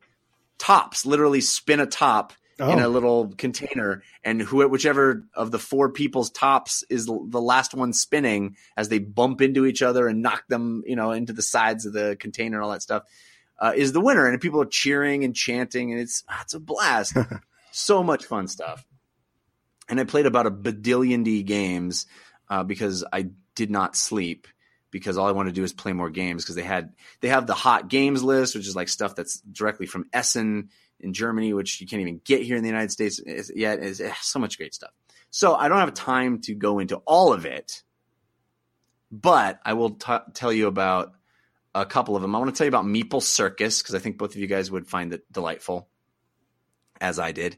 tops, 0.58 1.06
literally 1.06 1.42
spin 1.42 1.80
a 1.80 1.86
top 1.86 2.34
oh. 2.60 2.72
in 2.72 2.80
a 2.80 2.88
little 2.88 3.34
container, 3.38 4.04
and 4.24 4.42
who, 4.42 4.68
whichever 4.68 5.26
of 5.34 5.52
the 5.52 5.60
four 5.60 5.92
people's 5.92 6.30
tops 6.32 6.84
is 6.90 7.06
the 7.06 7.42
last 7.42 7.74
one 7.74 7.94
spinning 7.94 8.56
as 8.78 8.90
they 8.90 9.00
bump 9.00 9.42
into 9.42 9.66
each 9.66 9.82
other 9.82 10.08
and 10.08 10.22
knock 10.22 10.44
them, 10.48 10.84
you 10.86 10.96
know, 10.96 11.12
into 11.12 11.34
the 11.34 11.42
sides 11.42 11.86
of 11.86 11.94
the 11.94 12.16
container 12.20 12.58
and 12.58 12.64
all 12.64 12.72
that 12.72 12.82
stuff, 12.82 13.04
uh, 13.60 13.74
is 13.76 13.94
the 13.94 14.02
winner. 14.02 14.28
And 14.28 14.40
people 14.42 14.62
are 14.62 14.66
cheering 14.66 15.24
and 15.24 15.36
chanting, 15.36 15.92
and 15.92 16.00
it's 16.00 16.24
ah, 16.30 16.42
it's 16.42 16.54
a 16.54 16.60
blast. 16.60 17.16
so 17.72 18.04
much 18.04 18.26
fun 18.26 18.48
stuff. 18.48 18.86
And 19.88 20.00
I 20.00 20.04
played 20.04 20.26
about 20.26 20.48
a 20.48 20.52
badillion 20.52 21.24
D 21.24 21.44
games 21.44 22.08
uh, 22.50 22.64
because 22.64 23.04
I 23.12 23.30
did 23.54 23.70
not 23.70 23.96
sleep 23.96 24.48
because 24.96 25.18
all 25.18 25.28
I 25.28 25.34
want 25.34 25.50
to 25.50 25.52
do 25.52 25.62
is 25.62 25.74
play 25.74 25.92
more 25.92 26.10
games 26.10 26.42
because 26.42 26.56
they 26.56 26.64
had 26.64 26.94
they 27.20 27.28
have 27.28 27.48
the 27.48 27.54
hot 27.54 27.90
games 27.90 28.24
list, 28.24 28.56
which 28.56 28.66
is 28.66 28.78
like 28.78 28.88
stuff 28.88 29.14
that's 29.14 29.42
directly 29.42 29.88
from 29.88 30.06
Essen 30.14 30.70
in 31.02 31.12
Germany, 31.12 31.52
which 31.52 31.82
you 31.82 31.86
can't 31.86 32.02
even 32.02 32.22
get 32.24 32.44
here 32.44 32.56
in 32.56 32.64
the 32.64 32.70
United 32.70 32.92
States 32.92 33.20
yet. 33.54 33.80
Is 33.80 34.02
so 34.22 34.40
much 34.40 34.58
great 34.58 34.74
stuff. 34.74 34.92
So 35.32 35.54
I 35.54 35.68
don't 35.68 35.80
have 35.80 35.94
time 35.94 36.40
to 36.44 36.56
go 36.56 36.80
into 36.80 36.96
all 37.06 37.34
of 37.34 37.46
it, 37.46 37.84
but 39.12 39.60
I 39.66 39.74
will 39.74 39.96
t- 39.96 40.16
tell 40.34 40.54
you 40.54 40.68
about 40.68 41.12
a 41.74 41.86
couple 41.86 42.16
of 42.16 42.22
them. 42.22 42.34
I 42.34 42.40
want 42.40 42.56
to 42.56 42.58
tell 42.58 42.64
you 42.64 42.70
about 42.70 42.86
Meeple 42.86 43.22
Circus 43.22 43.82
because 43.82 43.96
I 43.96 44.00
think 44.00 44.18
both 44.18 44.34
of 44.34 44.38
you 44.38 44.48
guys 44.48 44.72
would 44.72 44.88
find 44.88 45.12
it 45.12 45.30
delightful, 45.30 45.90
as 47.02 47.20
I 47.20 47.34
did. 47.34 47.58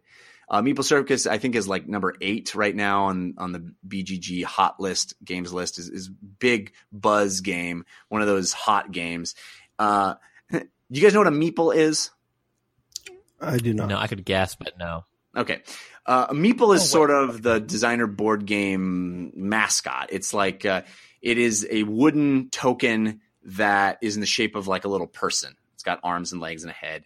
Uh, 0.50 0.62
Meeple 0.62 0.84
Circus, 0.84 1.28
I 1.28 1.38
think, 1.38 1.56
is 1.56 1.68
like 1.68 1.88
number 1.88 2.16
eight 2.22 2.56
right 2.56 2.76
now 2.76 3.06
on 3.06 3.36
on 3.38 3.52
the 3.52 3.74
BGG 3.88 4.44
hot 4.44 4.80
list 4.80 5.14
games 5.24 5.52
list. 5.52 5.78
Is, 5.78 5.90
is 5.90 6.10
big 6.10 6.74
buzz 6.92 7.42
game, 7.42 7.86
one 8.08 8.22
of 8.22 8.28
those 8.28 8.54
hot 8.54 8.92
games. 8.92 9.36
Uh, 9.78 10.16
you 10.52 11.02
guys 11.02 11.14
know 11.14 11.20
what 11.20 11.28
a 11.28 11.32
meeple 11.32 11.76
is? 11.76 12.12
I 13.42 13.58
do 13.58 13.74
not. 13.74 13.90
No, 13.90 13.98
I 13.98 14.08
could 14.08 14.26
guess, 14.26 14.56
but 14.56 14.78
no. 14.78 15.04
Okay. 15.36 15.62
Uh, 16.06 16.28
Meeple 16.30 16.74
is 16.74 16.82
oh, 16.82 16.86
sort 16.86 17.12
of 17.12 17.42
the 17.42 17.60
designer 17.60 18.08
board 18.08 18.46
game 18.46 19.32
mascot. 19.36 20.08
It's 20.12 20.34
like 20.34 20.66
uh, 20.66 20.84
it 21.22 21.38
is 21.38 21.68
a 21.70 21.84
wooden 21.84 22.50
token 22.50 23.22
that 23.44 24.00
is 24.02 24.16
in 24.16 24.22
the 24.22 24.28
shape 24.28 24.56
of 24.56 24.68
like 24.68 24.86
a 24.86 24.88
little 24.88 25.08
person. 25.08 25.56
It's 25.74 25.84
got 25.84 26.00
arms 26.04 26.32
and 26.32 26.42
legs 26.42 26.64
and 26.64 26.72
a 26.72 26.74
head, 26.74 27.04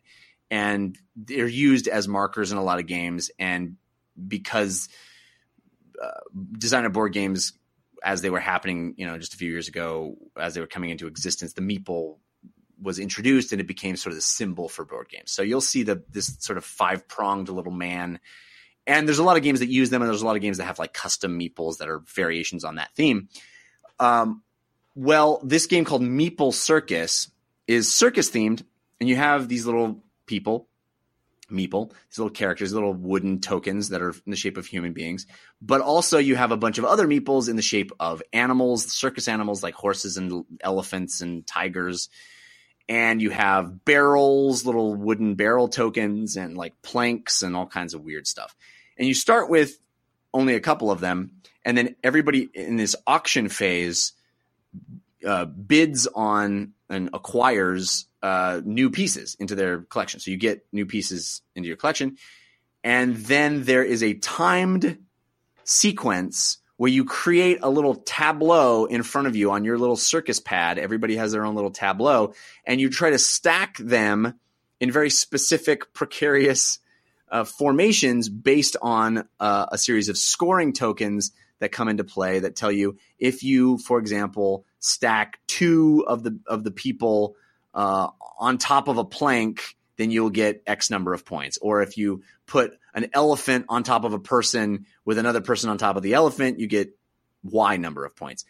and 0.52 0.98
they're 1.16 1.48
used 1.48 1.88
as 1.88 2.10
markers 2.10 2.52
in 2.52 2.58
a 2.58 2.64
lot 2.64 2.80
of 2.80 2.86
games. 2.86 3.32
And 3.40 3.78
because 4.28 4.90
uh, 6.00 6.10
designer 6.58 6.90
board 6.90 7.14
games, 7.14 7.54
as 8.04 8.22
they 8.22 8.30
were 8.30 8.40
happening, 8.40 8.94
you 8.98 9.08
know, 9.08 9.18
just 9.18 9.34
a 9.34 9.38
few 9.38 9.50
years 9.50 9.70
ago, 9.70 10.18
as 10.38 10.54
they 10.54 10.60
were 10.60 10.68
coming 10.68 10.90
into 10.90 11.08
existence, 11.08 11.54
the 11.54 11.62
Meeple 11.62 12.18
was 12.82 13.00
introduced 13.00 13.52
and 13.52 13.62
it 13.62 13.68
became 13.68 13.96
sort 13.96 14.12
of 14.12 14.18
the 14.18 14.24
symbol 14.24 14.68
for 14.68 14.84
board 14.84 15.08
games. 15.08 15.32
So 15.32 15.42
you'll 15.42 15.62
see 15.62 15.84
the 15.84 16.04
this 16.10 16.36
sort 16.40 16.58
of 16.58 16.66
five 16.66 17.08
pronged 17.08 17.48
little 17.48 17.72
man. 17.72 18.20
And 18.88 19.08
there's 19.08 19.20
a 19.20 19.24
lot 19.24 19.38
of 19.38 19.44
games 19.44 19.60
that 19.60 19.70
use 19.70 19.92
them, 19.92 20.02
and 20.02 20.10
there's 20.10 20.24
a 20.24 20.26
lot 20.26 20.36
of 20.36 20.42
games 20.42 20.58
that 20.58 20.66
have 20.66 20.80
like 20.80 20.92
custom 20.92 21.40
meeples 21.40 21.78
that 21.78 21.88
are 21.88 22.00
variations 22.00 22.64
on 22.64 22.76
that 22.76 22.94
theme. 22.96 23.30
Um, 24.00 24.42
well, 24.96 25.40
this 25.44 25.68
game 25.68 25.86
called 25.86 26.02
Meeple 26.02 26.54
Circus 26.54 27.30
is 27.68 27.94
circus 27.94 28.32
themed, 28.32 28.64
and 29.00 29.08
you 29.08 29.16
have 29.16 29.48
these 29.48 29.68
little 29.68 30.04
people, 30.32 30.70
meeple, 31.52 31.92
these 32.10 32.18
little 32.18 32.32
characters, 32.32 32.74
little 32.74 32.94
wooden 32.94 33.42
tokens 33.42 33.90
that 33.90 34.02
are 34.02 34.12
in 34.12 34.32
the 34.32 34.38
shape 34.38 34.58
of 34.58 34.66
human 34.66 34.94
beings. 34.94 35.28
But 35.62 35.82
also, 35.82 36.18
you 36.18 36.36
have 36.38 36.52
a 36.52 36.58
bunch 36.58 36.78
of 36.78 36.86
other 36.86 37.06
meeples 37.06 37.50
in 37.50 37.58
the 37.58 37.62
shape 37.62 37.92
of 38.00 38.24
animals, 38.32 38.92
circus 38.92 39.28
animals 39.28 39.62
like 39.62 39.74
horses 39.74 40.16
and 40.16 40.46
elephants 40.64 41.22
and 41.22 41.46
tigers 41.46 42.10
and 42.92 43.22
you 43.22 43.30
have 43.30 43.86
barrels, 43.86 44.66
little 44.66 44.94
wooden 44.94 45.36
barrel 45.36 45.70
tokens, 45.70 46.36
and 46.36 46.58
like 46.58 46.82
planks 46.82 47.42
and 47.42 47.56
all 47.56 47.66
kinds 47.66 47.94
of 47.94 48.04
weird 48.04 48.28
stuff. 48.28 48.54
And 48.98 49.08
you 49.08 49.14
start 49.14 49.50
with 49.50 49.78
only 50.34 50.56
a 50.56 50.60
couple 50.60 50.92
of 50.92 51.00
them, 51.00 51.32
and 51.64 51.78
then 51.78 51.96
everybody 52.04 52.50
in 52.54 52.76
this 52.76 52.98
auction 53.08 53.48
phase 53.48 54.12
uh, 55.26 55.46
bids 55.46 56.06
on 56.08 56.74
and 56.92 57.10
acquires 57.14 58.06
uh, 58.22 58.62
new 58.64 58.90
pieces 58.90 59.36
into 59.40 59.56
their 59.56 59.82
collection. 59.82 60.20
So 60.20 60.32
you 60.32 60.38
get 60.38 60.66
new 60.72 60.86
pieces 60.86 61.42
into 61.56 61.68
your 61.68 61.78
collection, 61.78 62.18
and 62.84 63.16
then 63.16 63.64
there 63.64 63.84
is 63.84 64.04
a 64.04 64.14
timed 64.14 64.98
sequence 65.64 66.58
where 66.78 66.92
you 66.92 67.06
create 67.06 67.60
a 67.62 67.70
little 67.70 67.94
tableau 67.94 68.86
in 68.86 69.04
front 69.04 69.28
of 69.28 69.36
you 69.36 69.52
on 69.52 69.64
your 69.64 69.78
little 69.78 69.96
circus 69.96 70.40
pad. 70.40 70.80
Everybody 70.80 71.16
has 71.16 71.32
their 71.32 71.46
own 71.46 71.56
little 71.56 71.72
tableau, 71.72 72.34
and 72.66 72.82
you 72.82 72.90
try 72.90 73.12
to 73.12 73.20
stack 73.20 73.78
them 73.78 74.34
in 74.80 74.92
very 74.92 75.12
specific, 75.12 75.94
precarious 75.94 76.80
uh, 77.32 77.44
formations 77.44 78.30
based 78.30 78.78
on 78.82 79.28
uh, 79.40 79.68
a 79.72 79.78
series 79.78 80.10
of 80.10 80.18
scoring 80.18 80.74
tokens 80.74 81.32
that 81.62 81.72
come 81.72 81.88
into 81.88 82.04
play 82.04 82.40
that 82.40 82.56
tell 82.56 82.72
you 82.72 82.98
if 83.18 83.44
you, 83.44 83.78
for 83.78 84.00
example, 84.00 84.66
stack 84.80 85.40
two 85.48 86.04
of 86.08 86.24
the 86.24 86.38
of 86.48 86.64
the 86.64 86.72
people 86.72 87.36
uh, 87.74 88.10
on 88.38 88.58
top 88.58 88.88
of 88.88 88.98
a 88.98 89.06
plank, 89.06 89.78
then 89.96 90.12
you'll 90.12 90.32
get 90.32 90.64
X 90.66 90.90
number 90.90 91.14
of 91.14 91.24
points. 91.24 91.60
Or 91.62 91.84
if 91.84 91.98
you 91.98 92.24
put 92.48 92.74
an 92.94 93.08
elephant 93.14 93.66
on 93.70 93.84
top 93.84 94.04
of 94.04 94.14
a 94.14 94.20
person 94.20 94.88
with 95.06 95.20
another 95.20 95.40
person 95.40 95.70
on 95.70 95.78
top 95.78 95.96
of 95.96 96.04
the 96.04 96.16
elephant, 96.16 96.60
you 96.60 96.68
get 96.68 96.98
Y 97.44 97.78
number 97.78 98.04
of 98.04 98.16
points. 98.16 98.44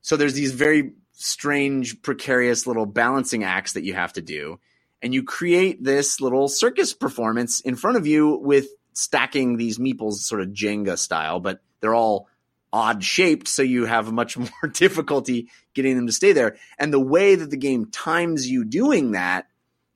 So 0.00 0.16
there's 0.16 0.34
these 0.34 0.52
very 0.52 0.92
strange, 1.12 2.00
precarious 2.00 2.66
little 2.66 2.86
balancing 2.86 3.44
acts 3.44 3.74
that 3.74 3.84
you 3.84 3.92
have 3.92 4.14
to 4.14 4.22
do. 4.22 4.58
And 5.02 5.12
you 5.12 5.22
create 5.22 5.84
this 5.84 6.22
little 6.22 6.48
circus 6.48 6.94
performance 6.94 7.60
in 7.60 7.76
front 7.76 7.98
of 7.98 8.06
you 8.06 8.38
with 8.38 8.68
stacking 8.94 9.58
these 9.58 9.78
meeples 9.78 10.14
sort 10.14 10.40
of 10.40 10.48
Jenga 10.48 10.98
style, 10.98 11.38
but 11.38 11.60
they're 11.80 11.94
all 11.94 12.28
odd 12.76 13.02
shaped. 13.02 13.48
So 13.48 13.62
you 13.62 13.86
have 13.86 14.12
much 14.12 14.36
more 14.38 14.70
difficulty 14.72 15.48
getting 15.74 15.96
them 15.96 16.06
to 16.06 16.12
stay 16.12 16.32
there. 16.32 16.56
And 16.78 16.92
the 16.92 17.00
way 17.00 17.34
that 17.34 17.50
the 17.50 17.56
game 17.56 17.86
times 17.86 18.46
you 18.46 18.64
doing 18.64 19.12
that 19.12 19.48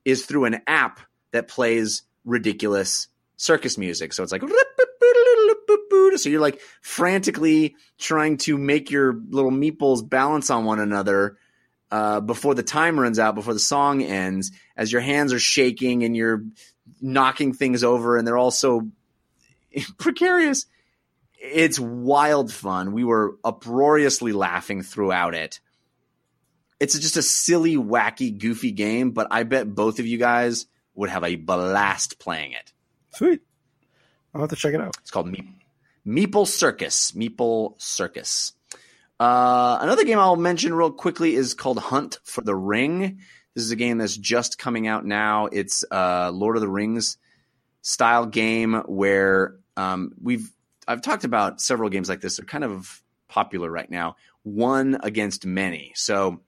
is 0.03 0.25
through 0.25 0.45
an 0.45 0.61
app 0.65 0.99
that 1.31 1.47
plays 1.47 2.01
ridiculous 2.25 3.07
circus 3.37 3.77
music. 3.77 4.13
So 4.13 4.23
it's 4.23 4.31
like, 4.31 4.41
so 4.41 6.29
you're 6.29 6.41
like 6.41 6.59
frantically 6.81 7.75
trying 7.99 8.37
to 8.37 8.57
make 8.57 8.89
your 8.89 9.13
little 9.29 9.51
meeples 9.51 10.07
balance 10.07 10.49
on 10.49 10.65
one 10.65 10.79
another 10.79 11.37
uh, 11.91 12.19
before 12.19 12.55
the 12.55 12.63
time 12.63 12.99
runs 12.99 13.19
out, 13.19 13.35
before 13.35 13.53
the 13.53 13.59
song 13.59 14.01
ends, 14.01 14.51
as 14.75 14.91
your 14.91 15.01
hands 15.01 15.33
are 15.33 15.39
shaking 15.39 16.03
and 16.03 16.15
you're 16.15 16.43
knocking 16.99 17.53
things 17.53 17.83
over, 17.83 18.17
and 18.17 18.27
they're 18.27 18.37
all 18.37 18.51
so 18.51 18.89
precarious. 19.99 20.65
It's 21.43 21.79
wild 21.79 22.53
fun. 22.53 22.93
We 22.93 23.03
were 23.03 23.37
uproariously 23.43 24.31
laughing 24.31 24.83
throughout 24.83 25.33
it. 25.33 25.59
It's 26.79 26.97
just 26.97 27.17
a 27.17 27.23
silly, 27.23 27.77
wacky, 27.77 28.37
goofy 28.37 28.71
game, 28.71 29.11
but 29.11 29.27
I 29.31 29.43
bet 29.43 29.73
both 29.73 29.99
of 29.99 30.05
you 30.05 30.19
guys 30.19 30.67
would 30.93 31.09
have 31.09 31.23
a 31.23 31.35
blast 31.35 32.19
playing 32.19 32.51
it. 32.53 32.73
Sweet. 33.13 33.41
I'll 34.33 34.41
have 34.41 34.51
to 34.51 34.55
check 34.55 34.73
it 34.73 34.81
out. 34.81 34.95
It's 35.01 35.09
called 35.09 35.27
Meep- 35.27 35.53
Meeple 36.05 36.47
Circus. 36.47 37.11
Meeple 37.13 37.79
Circus. 37.81 38.53
Uh, 39.19 39.79
another 39.81 40.03
game 40.03 40.19
I'll 40.19 40.35
mention 40.35 40.73
real 40.73 40.91
quickly 40.91 41.35
is 41.35 41.53
called 41.53 41.79
Hunt 41.79 42.19
for 42.23 42.41
the 42.41 42.55
Ring. 42.55 43.19
This 43.55 43.65
is 43.65 43.71
a 43.71 43.75
game 43.75 43.97
that's 43.97 44.15
just 44.15 44.57
coming 44.57 44.87
out 44.87 45.05
now. 45.05 45.47
It's 45.47 45.83
a 45.91 46.31
Lord 46.31 46.55
of 46.55 46.61
the 46.61 46.69
Rings 46.69 47.17
style 47.81 48.25
game 48.25 48.75
where 48.85 49.55
um, 49.75 50.13
we've 50.21 50.51
I've 50.87 51.01
talked 51.01 51.23
about 51.23 51.61
several 51.61 51.89
games 51.89 52.09
like 52.09 52.21
this. 52.21 52.37
They're 52.37 52.45
kind 52.45 52.63
of 52.63 53.01
popular 53.27 53.69
right 53.69 53.89
now. 53.89 54.15
One 54.43 54.99
against 55.01 55.45
many. 55.45 55.93
So 55.95 56.41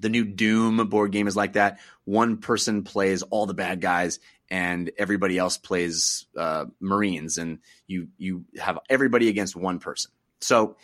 the 0.00 0.08
new 0.08 0.24
Doom 0.24 0.88
board 0.88 1.12
game 1.12 1.28
is 1.28 1.36
like 1.36 1.54
that. 1.54 1.78
One 2.04 2.38
person 2.38 2.82
plays 2.82 3.22
all 3.22 3.46
the 3.46 3.54
bad 3.54 3.80
guys, 3.80 4.18
and 4.50 4.90
everybody 4.98 5.38
else 5.38 5.58
plays 5.58 6.26
uh, 6.36 6.66
Marines, 6.80 7.38
and 7.38 7.58
you 7.86 8.08
you 8.18 8.44
have 8.58 8.78
everybody 8.88 9.28
against 9.28 9.54
one 9.54 9.78
person. 9.78 10.10
So 10.40 10.76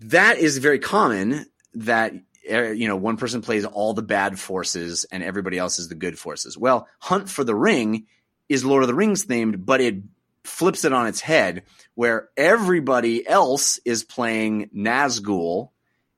that 0.00 0.38
is 0.38 0.58
very 0.58 0.78
common. 0.78 1.46
That 1.74 2.14
uh, 2.50 2.70
you 2.70 2.88
know, 2.88 2.96
one 2.96 3.16
person 3.16 3.42
plays 3.42 3.64
all 3.64 3.92
the 3.92 4.02
bad 4.02 4.38
forces, 4.38 5.04
and 5.10 5.22
everybody 5.22 5.58
else 5.58 5.78
is 5.78 5.88
the 5.88 5.94
good 5.94 6.18
forces. 6.18 6.56
Well, 6.56 6.88
Hunt 7.00 7.28
for 7.28 7.44
the 7.44 7.54
Ring 7.54 8.06
is 8.48 8.64
Lord 8.64 8.82
of 8.82 8.88
the 8.88 8.94
Rings 8.94 9.26
themed, 9.26 9.64
but 9.64 9.80
it 9.80 9.96
flips 10.44 10.84
it 10.84 10.92
on 10.92 11.06
its 11.06 11.20
head, 11.20 11.64
where 11.94 12.28
everybody 12.36 13.26
else 13.26 13.78
is 13.84 14.04
playing 14.04 14.70
Nazgul, 14.74 15.70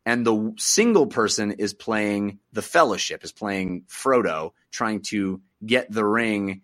and 0.05 0.27
the 0.27 0.55
single 0.59 1.07
person 1.07 1.53
is 1.53 1.74
playing 1.74 2.39
the 2.53 2.62
Fellowship, 2.62 3.24
is 3.24 3.32
playing 3.32 3.85
Frodo, 3.89 4.53
trying 4.70 5.03
to 5.03 5.40
get 5.65 5.90
the 5.90 6.05
ring 6.05 6.62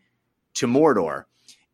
to 0.54 0.66
Mordor. 0.66 1.24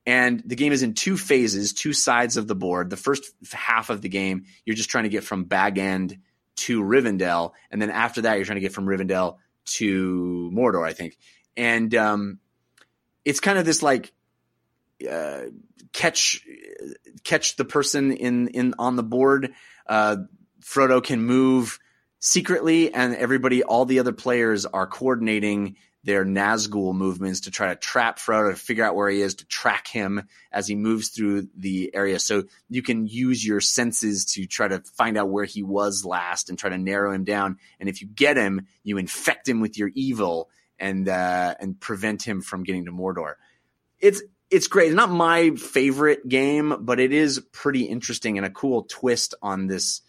And 0.07 0.43
the 0.45 0.57
game 0.57 0.73
is 0.73 0.83
in 0.83 0.93
two 0.93 1.17
phases, 1.17 1.73
two 1.73 1.95
sides 1.95 2.37
of 2.37 2.47
the 2.47 2.55
board. 2.55 2.91
The 2.91 2.97
first 2.97 3.31
half 3.53 3.89
of 3.89 4.03
the 4.03 4.11
game, 4.11 4.45
you're 4.67 4.77
just 4.77 4.91
trying 4.91 5.05
to 5.05 5.11
get 5.11 5.25
from 5.25 5.45
Bag 5.45 5.79
End 5.79 6.19
to 6.57 6.83
Rivendell, 6.83 7.53
and 7.71 7.81
then 7.81 7.91
after 7.91 8.23
that, 8.23 8.37
you're 8.37 8.45
trying 8.45 8.57
to 8.57 8.61
get 8.61 8.73
from 8.73 8.87
Rivendell 8.87 9.39
to 9.65 10.51
Mordor, 10.55 10.87
I 10.87 10.93
think. 10.93 11.17
And 11.57 11.95
um, 11.95 12.39
it's 13.25 13.41
kind 13.41 13.59
of 13.59 13.65
this 13.65 13.83
like 13.83 14.13
catch 15.93 16.41
catch 17.25 17.57
the 17.57 17.65
person 17.65 18.13
in 18.13 18.49
in 18.49 18.75
on 18.79 18.97
the 18.97 19.03
board. 19.03 19.53
Uh, 19.87 20.17
Frodo 20.63 21.03
can 21.03 21.23
move 21.23 21.79
secretly, 22.21 22.93
and 22.93 23.15
everybody, 23.15 23.63
all 23.63 23.85
the 23.85 23.99
other 23.99 24.13
players, 24.13 24.65
are 24.65 24.87
coordinating 24.87 25.77
their 26.05 26.25
Nazgul 26.25 26.95
movements 26.95 27.41
to 27.41 27.51
try 27.51 27.69
to 27.69 27.77
trap 27.77 28.19
Frodo, 28.19 28.51
to 28.51 28.57
figure 28.57 28.85
out 28.85 28.95
where 28.95 29.09
he 29.09 29.23
is, 29.23 29.37
to 29.37 29.47
track 29.47 29.89
him 29.89 30.29
as 30.53 30.67
he 30.67 30.75
moves 30.75 31.09
through 31.09 31.49
the 31.57 31.91
area. 31.95 32.19
So 32.19 32.45
you 32.69 32.83
can 32.83 33.07
use 33.07 33.45
your 33.45 33.61
senses 33.61 34.27
to 34.35 34.47
try 34.47 34.69
to 34.69 34.81
find 34.81 35.17
out 35.17 35.31
where 35.31 35.47
he 35.47 35.63
was 35.63 36.05
last 36.05 36.51
and 36.51 36.59
try 36.59 36.71
to 36.71 36.79
narrow 36.79 37.13
him 37.13 37.25
down. 37.25 37.59
And 37.81 37.89
if 37.89 38.03
you 38.03 38.07
get 38.07 38.37
him, 38.37 38.67
you 38.83 38.99
infect 38.99 39.49
him 39.49 39.61
with 39.61 39.79
your 39.79 39.91
evil 39.95 40.51
and 40.79 41.09
uh, 41.09 41.55
and 41.59 41.81
prevent 41.81 42.23
him 42.23 42.43
from 42.43 42.65
getting 42.65 42.85
to 42.85 42.93
Mordor. 42.93 43.35
It's 43.99 44.23
it's 44.55 44.69
great. 44.69 44.89
It's 44.89 44.97
not 44.97 45.11
my 45.11 45.51
favorite 45.51 46.29
game, 46.29 46.77
but 46.81 47.01
it 47.01 47.13
is 47.13 47.41
pretty 47.53 47.85
interesting 47.85 48.39
and 48.39 48.47
a 48.47 48.51
cool 48.51 48.85
twist 48.85 49.35
on 49.43 49.67
this 49.67 50.01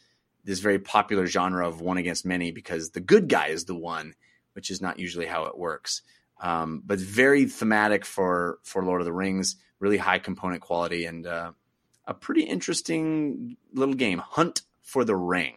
this 0.44 0.60
very 0.60 0.78
popular 0.78 1.26
genre 1.26 1.68
of 1.68 1.82
one 1.82 1.98
against 1.98 2.24
many 2.24 2.52
because 2.52 2.92
the 2.92 3.00
good 3.00 3.28
guy 3.28 3.48
is 3.48 3.66
the 3.66 3.76
one 3.76 4.14
which 4.56 4.72
is 4.72 4.82
not 4.82 5.00
usually 5.00 5.26
how 5.26 5.46
it 5.46 5.58
works. 5.58 6.02
Um, 6.40 6.82
but 6.86 7.00
very 7.00 7.46
thematic 7.46 8.06
for 8.06 8.60
for 8.64 8.84
Lord 8.84 9.02
of 9.02 9.06
the 9.06 9.14
Rings, 9.14 9.58
really 9.80 9.98
high 9.98 10.20
component 10.20 10.62
quality, 10.62 11.06
and 11.06 11.26
uh, 11.28 11.52
a 12.06 12.14
pretty 12.14 12.44
interesting 12.44 13.58
little 13.74 13.94
game. 13.94 14.20
Hunt 14.20 14.62
for 14.82 15.06
the 15.06 15.16
Ring. 15.16 15.56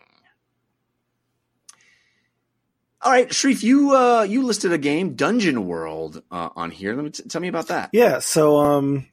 All 3.00 3.12
right, 3.12 3.28
Shareef, 3.28 3.62
you 3.62 3.94
uh, 3.94 4.22
you 4.22 4.42
listed 4.42 4.72
a 4.72 4.78
game, 4.78 5.14
Dungeon 5.14 5.66
World, 5.66 6.22
uh, 6.32 6.48
on 6.56 6.72
here. 6.72 6.94
Let 6.94 7.04
me 7.04 7.10
t- 7.10 7.22
tell 7.24 7.40
me 7.40 7.48
about 7.48 7.68
that. 7.68 7.90
Yeah, 7.92 8.18
so 8.18 8.56
um, 8.58 9.06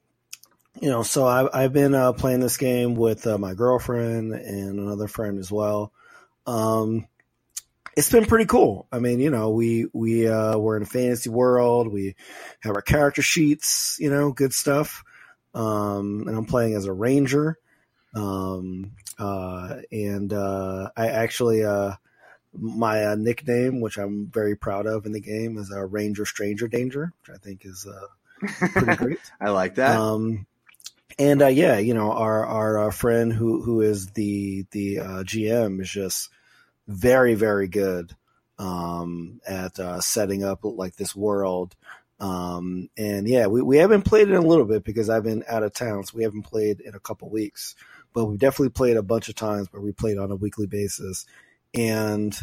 you 0.82 0.90
know, 0.90 1.03
so 1.03 1.26
I, 1.26 1.64
I've 1.64 1.74
been 1.74 1.94
uh, 1.94 2.14
playing 2.14 2.40
this 2.40 2.57
game 2.57 2.95
with 2.95 3.28
uh, 3.28 3.38
my 3.38 3.53
girlfriend 3.53 4.34
and 4.34 4.80
another 4.80 5.07
friend 5.07 5.38
as 5.38 5.52
well. 5.52 5.91
Um, 6.48 7.07
it's 7.95 8.12
been 8.12 8.26
pretty 8.26 8.45
cool. 8.45 8.88
I 8.91 8.99
mean, 8.99 9.20
you 9.20 9.30
know, 9.30 9.52
we 9.52 9.88
we 9.94 10.28
uh, 10.28 10.57
we're 10.57 10.78
in 10.78 10.84
a 10.84 10.88
fantasy 10.88 11.30
world. 11.30 11.88
We 11.88 12.16
have 12.62 12.76
our 12.76 12.82
character 12.82 13.22
sheets, 13.22 13.98
you 13.99 14.10
know, 14.10 14.32
good 14.32 14.53
stuff. 14.53 15.03
Um, 15.53 16.26
and 16.28 16.36
I'm 16.36 16.45
playing 16.45 16.74
as 16.74 16.86
a 16.86 16.94
ranger. 16.94 17.57
Um, 18.16 18.94
uh, 19.18 19.78
and 19.91 20.34
uh, 20.34 20.90
I 20.98 21.07
actually 21.07 21.64
uh, 21.64 21.94
my 22.57 23.06
uh, 23.06 23.15
nickname, 23.15 23.82
which 23.82 23.98
I'm 23.98 24.27
very 24.27 24.56
proud 24.56 24.86
of 24.86 25.06
in 25.06 25.11
the 25.11 25.22
game, 25.22 25.57
is 25.57 25.72
a 25.72 25.86
Ranger 25.86 26.26
Stranger 26.26 26.68
Danger, 26.68 27.11
which 27.22 27.36
I 27.36 27.38
think 27.38 27.65
is 27.65 27.88
uh, 27.88 28.68
pretty 28.69 28.95
great. 29.03 29.19
I 29.40 29.49
like 29.49 29.76
that. 29.76 29.98
Um, 29.98 30.45
and 31.18 31.41
uh, 31.41 31.48
yeah, 31.48 31.77
you 31.77 31.94
know, 31.94 32.11
our 32.11 32.45
our 32.45 32.88
uh, 32.88 32.91
friend 32.91 33.32
who 33.32 33.61
who 33.61 33.82
is 33.82 34.07
the 34.07 34.65
the 34.72 34.99
uh, 34.99 35.23
GM 35.23 35.82
is 35.82 35.90
just 35.90 36.30
very 36.88 37.36
very 37.36 37.68
good 37.68 38.15
um, 38.60 39.40
at 39.48 39.80
uh, 39.80 40.02
setting 40.02 40.44
up 40.44 40.60
like 40.64 40.95
this 40.95 41.15
world. 41.15 41.76
Um, 42.19 42.90
and 42.98 43.27
yeah, 43.27 43.48
we, 43.48 43.61
we 43.61 43.77
haven't 43.77 44.03
played 44.03 44.30
it 44.30 44.32
in 44.32 44.38
a 44.38 44.48
little 44.48 44.65
bit 44.65 44.84
because 44.84 45.10
I've 45.10 45.23
been 45.23 45.44
out 45.49 45.64
of 45.64 45.73
town, 45.73 46.03
so 46.03 46.15
we 46.15 46.23
haven't 46.23 46.44
played 46.44 46.80
in 46.80 46.95
a 46.95 46.99
couple 46.99 47.30
weeks. 47.30 47.76
But 48.14 48.26
we've 48.26 48.40
definitely 48.40 48.69
played 48.69 48.95
a 48.95 49.03
bunch 49.03 49.27
of 49.27 49.36
times 49.36 49.68
where 49.72 49.82
we 49.82 49.91
played 49.91 50.18
on 50.18 50.32
a 50.32 50.38
weekly 50.38 50.68
basis. 50.68 51.26
And 51.76 52.38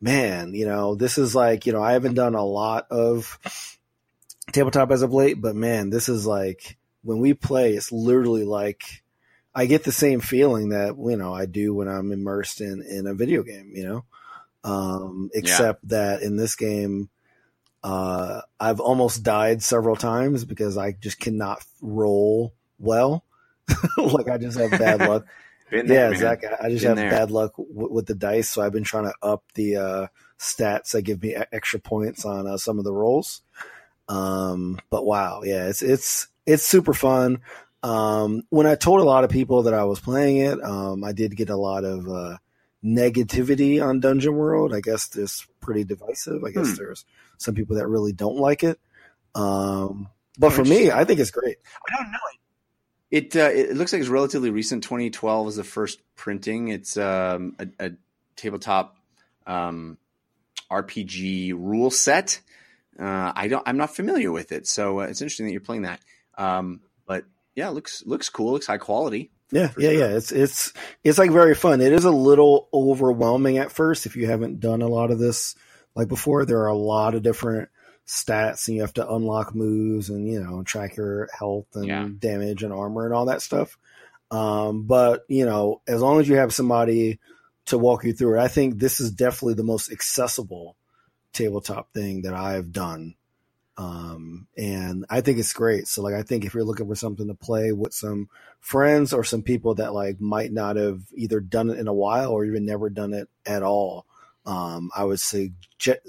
man, 0.00 0.54
you 0.54 0.66
know, 0.66 0.94
this 0.94 1.18
is 1.18 1.34
like, 1.34 1.66
you 1.66 1.72
know, 1.72 1.82
I 1.82 1.92
haven't 1.92 2.14
done 2.14 2.34
a 2.34 2.44
lot 2.44 2.86
of 2.90 3.38
tabletop 4.52 4.90
as 4.90 5.02
of 5.02 5.12
late, 5.12 5.40
but 5.40 5.56
man, 5.56 5.90
this 5.90 6.08
is 6.08 6.26
like 6.26 6.76
when 7.02 7.18
we 7.18 7.34
play, 7.34 7.72
it's 7.72 7.92
literally 7.92 8.44
like 8.44 9.02
I 9.54 9.66
get 9.66 9.84
the 9.84 9.92
same 9.92 10.20
feeling 10.20 10.68
that 10.70 10.96
you 10.96 11.16
know 11.16 11.34
I 11.34 11.46
do 11.46 11.74
when 11.74 11.88
I'm 11.88 12.12
immersed 12.12 12.60
in 12.60 12.82
in 12.82 13.06
a 13.06 13.14
video 13.14 13.42
game. 13.42 13.72
You 13.74 13.88
know, 13.88 14.04
um, 14.64 15.30
except 15.34 15.84
yeah. 15.84 15.88
that 15.88 16.22
in 16.22 16.36
this 16.36 16.54
game, 16.54 17.08
uh, 17.82 18.42
I've 18.60 18.80
almost 18.80 19.22
died 19.22 19.62
several 19.62 19.96
times 19.96 20.44
because 20.44 20.76
I 20.76 20.92
just 20.92 21.18
cannot 21.18 21.64
roll 21.80 22.54
well. 22.78 23.24
like 23.96 24.28
I 24.28 24.38
just 24.38 24.58
have 24.58 24.70
bad 24.70 25.00
luck. 25.08 25.26
There, 25.70 25.84
yeah, 25.86 26.10
man. 26.10 26.18
Zach, 26.18 26.42
I 26.62 26.68
just 26.70 26.82
Been 26.82 26.88
have 26.88 26.96
there. 26.96 27.10
bad 27.10 27.30
luck 27.30 27.56
w- 27.56 27.92
with 27.92 28.06
the 28.06 28.14
dice, 28.14 28.48
so 28.50 28.62
I've 28.62 28.72
been 28.72 28.84
trying 28.84 29.04
to 29.04 29.14
up 29.22 29.42
the 29.54 29.76
uh, 29.76 30.06
stats 30.38 30.92
that 30.92 31.02
give 31.02 31.22
me 31.22 31.34
extra 31.52 31.78
points 31.80 32.24
on 32.24 32.46
uh, 32.46 32.56
some 32.56 32.78
of 32.78 32.84
the 32.84 32.92
rolls. 32.92 33.42
Um, 34.08 34.78
but 34.90 35.04
wow, 35.04 35.42
yeah, 35.44 35.66
it's 35.68 35.82
it's 35.82 36.28
it's 36.46 36.62
super 36.64 36.94
fun. 36.94 37.40
Um, 37.82 38.42
when 38.50 38.66
I 38.66 38.74
told 38.74 39.00
a 39.00 39.04
lot 39.04 39.24
of 39.24 39.30
people 39.30 39.64
that 39.64 39.74
I 39.74 39.84
was 39.84 40.00
playing 40.00 40.38
it, 40.38 40.62
um, 40.64 41.04
I 41.04 41.12
did 41.12 41.36
get 41.36 41.50
a 41.50 41.56
lot 41.56 41.84
of 41.84 42.08
uh, 42.08 42.38
negativity 42.84 43.84
on 43.84 44.00
Dungeon 44.00 44.34
World. 44.34 44.74
I 44.74 44.80
guess 44.80 45.14
it's 45.16 45.46
pretty 45.60 45.84
divisive. 45.84 46.42
I 46.44 46.50
guess 46.50 46.70
Hmm. 46.70 46.74
there's 46.76 47.04
some 47.36 47.54
people 47.54 47.76
that 47.76 47.86
really 47.86 48.12
don't 48.12 48.36
like 48.38 48.64
it. 48.64 48.80
Um, 49.34 50.08
but 50.38 50.50
for 50.50 50.64
me, 50.64 50.90
I 50.90 51.04
think 51.04 51.20
it's 51.20 51.30
great. 51.30 51.56
I 51.90 51.96
don't 51.96 52.10
know. 52.10 52.18
It 53.10 53.34
uh, 53.34 53.50
it 53.52 53.76
looks 53.76 53.92
like 53.92 54.00
it's 54.00 54.10
relatively 54.10 54.50
recent. 54.50 54.82
2012 54.84 55.48
is 55.48 55.56
the 55.56 55.64
first 55.64 56.00
printing. 56.14 56.68
It's 56.68 56.96
um, 56.96 57.56
a, 57.58 57.86
a 57.86 57.90
tabletop 58.36 58.98
um, 59.46 59.96
RPG 60.70 61.52
rule 61.52 61.90
set. 61.90 62.40
Uh, 62.98 63.32
I 63.34 63.48
don't. 63.48 63.66
I'm 63.66 63.76
not 63.76 63.94
familiar 63.94 64.30
with 64.30 64.52
it, 64.52 64.66
so 64.66 65.00
uh, 65.00 65.04
it's 65.04 65.22
interesting 65.22 65.46
that 65.46 65.52
you're 65.52 65.60
playing 65.60 65.82
that. 65.82 66.00
Um, 66.36 66.80
but 67.06 67.24
yeah, 67.54 67.68
it 67.68 67.72
looks 67.72 68.04
looks 68.04 68.28
cool. 68.28 68.52
Looks 68.52 68.66
high 68.66 68.78
quality. 68.78 69.30
Yeah, 69.50 69.70
yeah, 69.78 69.90
sure. 69.90 69.98
yeah. 69.98 70.16
It's 70.16 70.32
it's 70.32 70.72
it's 71.02 71.18
like 71.18 71.30
very 71.30 71.54
fun. 71.54 71.80
It 71.80 71.92
is 71.92 72.04
a 72.04 72.10
little 72.10 72.68
overwhelming 72.74 73.56
at 73.56 73.72
first 73.72 74.04
if 74.04 74.16
you 74.16 74.26
haven't 74.26 74.60
done 74.60 74.82
a 74.82 74.88
lot 74.88 75.10
of 75.10 75.18
this 75.18 75.54
like 75.94 76.08
before. 76.08 76.44
There 76.44 76.60
are 76.60 76.66
a 76.66 76.76
lot 76.76 77.14
of 77.14 77.22
different 77.22 77.70
stats, 78.08 78.66
and 78.66 78.74
you 78.76 78.80
have 78.82 78.94
to 78.94 79.08
unlock 79.08 79.54
moves 79.54 80.10
and 80.10 80.26
you 80.26 80.42
know 80.42 80.62
track 80.62 80.96
your 80.96 81.28
health 81.38 81.66
and 81.74 81.86
Yeah. 81.86 82.08
damage 82.18 82.62
and 82.62 82.72
armor 82.72 83.04
and 83.04 83.14
all 83.14 83.26
that 83.26 83.42
stuff. 83.42 83.78
Um, 84.30 84.82
but 84.84 85.24
you 85.28 85.44
know, 85.46 85.82
as 85.86 86.00
long 86.00 86.18
as 86.20 86.28
you 86.28 86.36
have 86.36 86.52
somebody 86.52 87.20
to 87.66 87.78
walk 87.78 88.04
you 88.04 88.12
through 88.12 88.38
it, 88.38 88.42
I 88.42 88.48
think 88.48 88.78
this 88.78 88.98
is 88.98 89.10
definitely 89.10 89.54
the 89.54 89.62
most 89.62 89.92
accessible 89.92 90.76
tabletop 91.32 91.92
thing 91.92 92.22
that 92.22 92.34
I've 92.34 92.72
done. 92.72 93.14
Um, 93.76 94.48
and 94.56 95.04
I 95.08 95.20
think 95.20 95.38
it's 95.38 95.52
great. 95.52 95.86
So 95.86 96.02
like, 96.02 96.14
I 96.14 96.22
think 96.22 96.44
if 96.44 96.52
you're 96.52 96.64
looking 96.64 96.88
for 96.88 96.96
something 96.96 97.28
to 97.28 97.34
play 97.34 97.70
with 97.72 97.94
some 97.94 98.28
friends 98.58 99.12
or 99.12 99.22
some 99.22 99.42
people 99.42 99.76
that 99.76 99.94
like 99.94 100.20
might 100.20 100.50
not 100.52 100.76
have 100.76 101.00
either 101.14 101.38
done 101.40 101.70
it 101.70 101.78
in 101.78 101.86
a 101.86 101.92
while 101.94 102.32
or 102.32 102.44
even 102.44 102.64
never 102.66 102.90
done 102.90 103.14
it 103.14 103.28
at 103.46 103.62
all, 103.62 104.04
um, 104.46 104.90
I 104.96 105.04
would 105.04 105.20
suggest, 105.20 106.00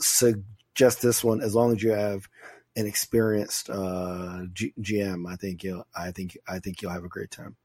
suggest 0.80 1.02
this 1.02 1.24
one 1.26 1.42
as 1.42 1.54
long 1.54 1.74
as 1.74 1.84
you 1.84 1.92
have 1.92 2.30
an 2.78 2.88
experienced 2.88 3.70
uh, 3.70 4.44
G- 4.54 4.74
GM. 4.80 5.30
I 5.30 5.36
think 5.36 5.62
you'll, 5.62 5.86
I 5.94 6.12
think, 6.12 6.38
I 6.48 6.60
think 6.60 6.82
you'll 6.82 6.92
have 6.92 7.04
a 7.04 7.10
great 7.10 7.32
time. 7.32 7.58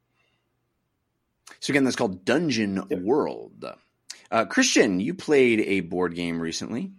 So 1.60 1.72
again, 1.72 1.84
that's 1.84 1.94
called 1.94 2.24
Dungeon 2.24 2.82
World. 2.90 3.64
Uh, 4.32 4.44
Christian, 4.46 4.98
you 4.98 5.14
played 5.14 5.60
a 5.60 5.80
board 5.80 6.16
game 6.16 6.40
recently. 6.40 6.90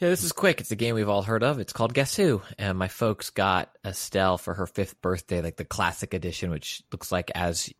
Yeah, 0.00 0.08
this 0.08 0.24
is 0.24 0.32
quick. 0.32 0.60
It's 0.60 0.72
a 0.72 0.76
game 0.76 0.96
we've 0.96 1.08
all 1.08 1.22
heard 1.22 1.44
of. 1.44 1.60
It's 1.60 1.72
called 1.72 1.94
Guess 1.94 2.16
Who? 2.16 2.42
And 2.58 2.76
my 2.76 2.88
folks 2.88 3.30
got 3.30 3.70
Estelle 3.84 4.38
for 4.38 4.52
her 4.52 4.66
fifth 4.66 5.00
birthday, 5.00 5.42
like 5.42 5.56
the 5.56 5.64
classic 5.64 6.12
edition, 6.12 6.50
which 6.50 6.82
looks 6.90 7.12
like 7.12 7.30
as 7.36 7.72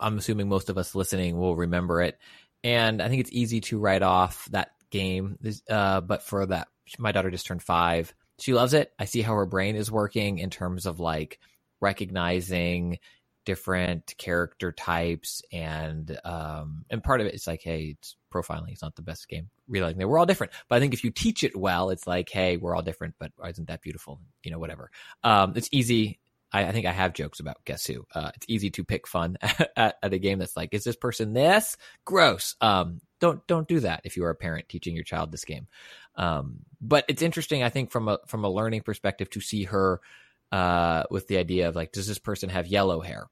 I'm 0.00 0.18
assuming 0.18 0.48
most 0.48 0.70
of 0.70 0.76
us 0.76 0.96
listening 0.96 1.38
will 1.38 1.54
remember 1.54 2.02
it. 2.02 2.18
And 2.64 3.00
I 3.00 3.08
think 3.08 3.20
it's 3.20 3.32
easy 3.32 3.60
to 3.62 3.78
write 3.78 4.02
off 4.02 4.48
that 4.50 4.72
game. 4.90 5.38
Uh, 5.70 6.00
but 6.00 6.24
for 6.24 6.46
that, 6.46 6.68
my 6.98 7.12
daughter 7.12 7.30
just 7.30 7.46
turned 7.46 7.62
five. 7.62 8.14
She 8.38 8.54
loves 8.54 8.74
it. 8.74 8.92
I 8.98 9.04
see 9.04 9.22
how 9.22 9.34
her 9.34 9.46
brain 9.46 9.76
is 9.76 9.90
working 9.90 10.38
in 10.38 10.50
terms 10.50 10.86
of 10.86 11.00
like 11.00 11.38
recognizing 11.80 12.98
different 13.44 14.14
character 14.18 14.70
types 14.70 15.42
and 15.52 16.16
um 16.24 16.84
and 16.90 17.02
part 17.02 17.20
of 17.20 17.26
it 17.26 17.34
is 17.34 17.44
like 17.44 17.60
hey 17.60 17.96
it's 17.98 18.14
profiling 18.32 18.70
it's 18.70 18.82
not 18.82 18.94
the 18.94 19.02
best 19.02 19.28
game 19.28 19.50
realizing 19.66 19.98
that 19.98 20.06
we're 20.06 20.16
all 20.16 20.26
different 20.26 20.52
but 20.68 20.76
i 20.76 20.78
think 20.78 20.94
if 20.94 21.02
you 21.02 21.10
teach 21.10 21.42
it 21.42 21.56
well 21.56 21.90
it's 21.90 22.06
like 22.06 22.28
hey 22.28 22.56
we're 22.56 22.72
all 22.72 22.82
different 22.82 23.16
but 23.18 23.32
isn't 23.48 23.66
that 23.66 23.82
beautiful 23.82 24.20
you 24.44 24.52
know 24.52 24.60
whatever 24.60 24.92
um 25.24 25.54
it's 25.56 25.68
easy 25.72 26.20
I, 26.52 26.66
I 26.66 26.72
think 26.72 26.86
I 26.86 26.92
have 26.92 27.14
jokes 27.14 27.40
about 27.40 27.64
guess 27.64 27.86
who. 27.86 28.06
Uh, 28.14 28.30
it's 28.34 28.46
easy 28.48 28.70
to 28.70 28.84
pick 28.84 29.06
fun 29.06 29.38
at, 29.76 29.96
at 30.02 30.12
a 30.12 30.18
game 30.18 30.38
that's 30.38 30.56
like, 30.56 30.74
is 30.74 30.84
this 30.84 30.96
person 30.96 31.32
this? 31.32 31.76
Gross. 32.04 32.56
Um, 32.60 33.00
don't 33.20 33.46
don't 33.46 33.68
do 33.68 33.80
that 33.80 34.02
if 34.04 34.16
you 34.16 34.24
are 34.24 34.30
a 34.30 34.34
parent 34.34 34.68
teaching 34.68 34.94
your 34.94 35.04
child 35.04 35.32
this 35.32 35.44
game. 35.44 35.66
Um, 36.16 36.60
but 36.82 37.04
it's 37.08 37.22
interesting, 37.22 37.62
I 37.62 37.68
think, 37.68 37.90
from 37.90 38.08
a 38.08 38.18
from 38.26 38.44
a 38.44 38.50
learning 38.50 38.82
perspective, 38.82 39.30
to 39.30 39.40
see 39.40 39.64
her 39.64 40.00
uh, 40.50 41.04
with 41.10 41.28
the 41.28 41.38
idea 41.38 41.68
of 41.68 41.76
like, 41.76 41.92
does 41.92 42.08
this 42.08 42.18
person 42.18 42.50
have 42.50 42.66
yellow 42.66 43.00
hair? 43.00 43.28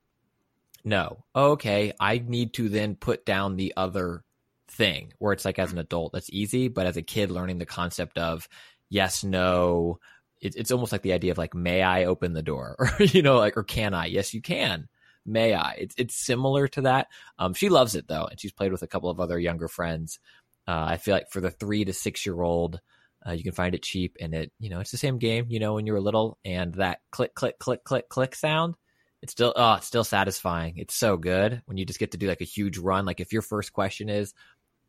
No. 0.85 1.25
Okay, 1.35 1.93
I 2.01 2.19
need 2.19 2.55
to 2.55 2.69
then 2.69 2.95
put 2.95 3.27
down 3.27 3.57
the 3.57 3.75
other 3.77 4.25
thing 4.69 5.13
where 5.19 5.33
it's 5.33 5.45
like 5.45 5.59
as 5.59 5.73
an 5.73 5.79
adult 5.79 6.13
that's 6.13 6.31
easy, 6.31 6.69
but 6.69 6.87
as 6.87 6.97
a 6.97 7.03
kid 7.03 7.31
learning 7.31 7.59
the 7.59 7.67
concept 7.67 8.17
of 8.17 8.49
yes, 8.89 9.25
no, 9.25 9.99
it, 10.41 10.55
it's 10.57 10.71
almost 10.71 10.93
like 10.93 11.03
the 11.03 11.13
idea 11.13 11.33
of 11.33 11.39
like, 11.39 11.55
may 11.55 11.83
I 11.83 12.05
open 12.05 12.33
the 12.33 12.43
door, 12.43 12.77
or 13.01 13.05
you 13.05 13.23
know, 13.23 13.39
like, 13.39 13.57
or 13.57 13.65
can 13.65 13.95
I? 13.95 14.07
Yes, 14.07 14.33
you 14.33 14.41
can. 14.41 14.89
May 15.27 15.55
I? 15.55 15.73
It's 15.73 15.95
it's 15.99 16.15
similar 16.15 16.69
to 16.69 16.83
that. 16.83 17.09
Um, 17.39 17.53
she 17.53 17.69
loves 17.69 17.95
it 17.95 18.09
though, 18.09 18.25
and 18.25 18.41
she's 18.41 18.53
played 18.53 18.73
with 18.73 18.83
a 18.83 18.87
couple 18.87 19.11
of 19.11 19.21
other 19.21 19.39
younger 19.39 19.69
friends. 19.69 20.19
Uh, 20.67 20.85
I 20.89 20.97
feel 20.99 21.15
like 21.15 21.31
for 21.31 21.41
the 21.41 21.51
three 21.51 21.85
to 21.85 21.93
six 21.93 22.25
year 22.25 22.41
old, 22.41 22.81
uh, 23.27 23.33
you 23.33 23.43
can 23.43 23.53
find 23.53 23.75
it 23.75 23.83
cheap, 23.83 24.17
and 24.21 24.35
it 24.35 24.53
you 24.59 24.71
know 24.71 24.81
it's 24.81 24.91
the 24.91 24.97
same 24.97 25.19
game 25.19 25.47
you 25.49 25.61
know 25.61 25.75
when 25.75 25.87
you 25.87 25.93
were 25.93 26.01
little, 26.01 26.39
and 26.45 26.75
that 26.75 27.01
click 27.11 27.35
click 27.35 27.59
click 27.59 27.85
click 27.85 28.09
click 28.09 28.35
sound. 28.35 28.75
It's 29.23 29.33
still 29.33 29.53
oh, 29.55 29.75
it's 29.75 29.87
still 29.87 30.05
satisfying. 30.05 30.79
It's 30.79 30.95
so 30.95 31.17
good 31.17 31.63
when 31.67 31.77
you 31.77 31.85
just 31.85 31.99
get 31.99 32.13
to 32.13 32.19
do 32.19 32.29
like 32.29 32.41
a 32.41 32.45
huge 32.45 32.79
run. 32.79 33.05
Like 33.05 33.21
if 33.21 33.33
your 33.33 33.43
first 33.43 33.73
question 33.73 34.09
is, 34.09 34.33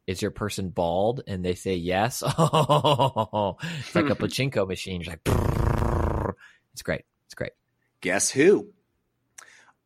"Is 0.08 0.22
your 0.22 0.32
person 0.32 0.70
bald?" 0.70 1.22
and 1.28 1.44
they 1.44 1.56
say 1.56 1.76
yes, 1.76 2.24
oh, 2.38 3.58
it's 3.80 3.96
like 3.96 4.10
a 4.10 4.16
pachinko 4.16 4.68
machine. 4.68 5.02
You're 5.02 5.12
like, 5.14 6.36
it's 6.74 6.82
great. 6.82 7.04
It's 7.26 7.36
great. 7.36 7.52
Guess 8.00 8.32
who? 8.32 8.70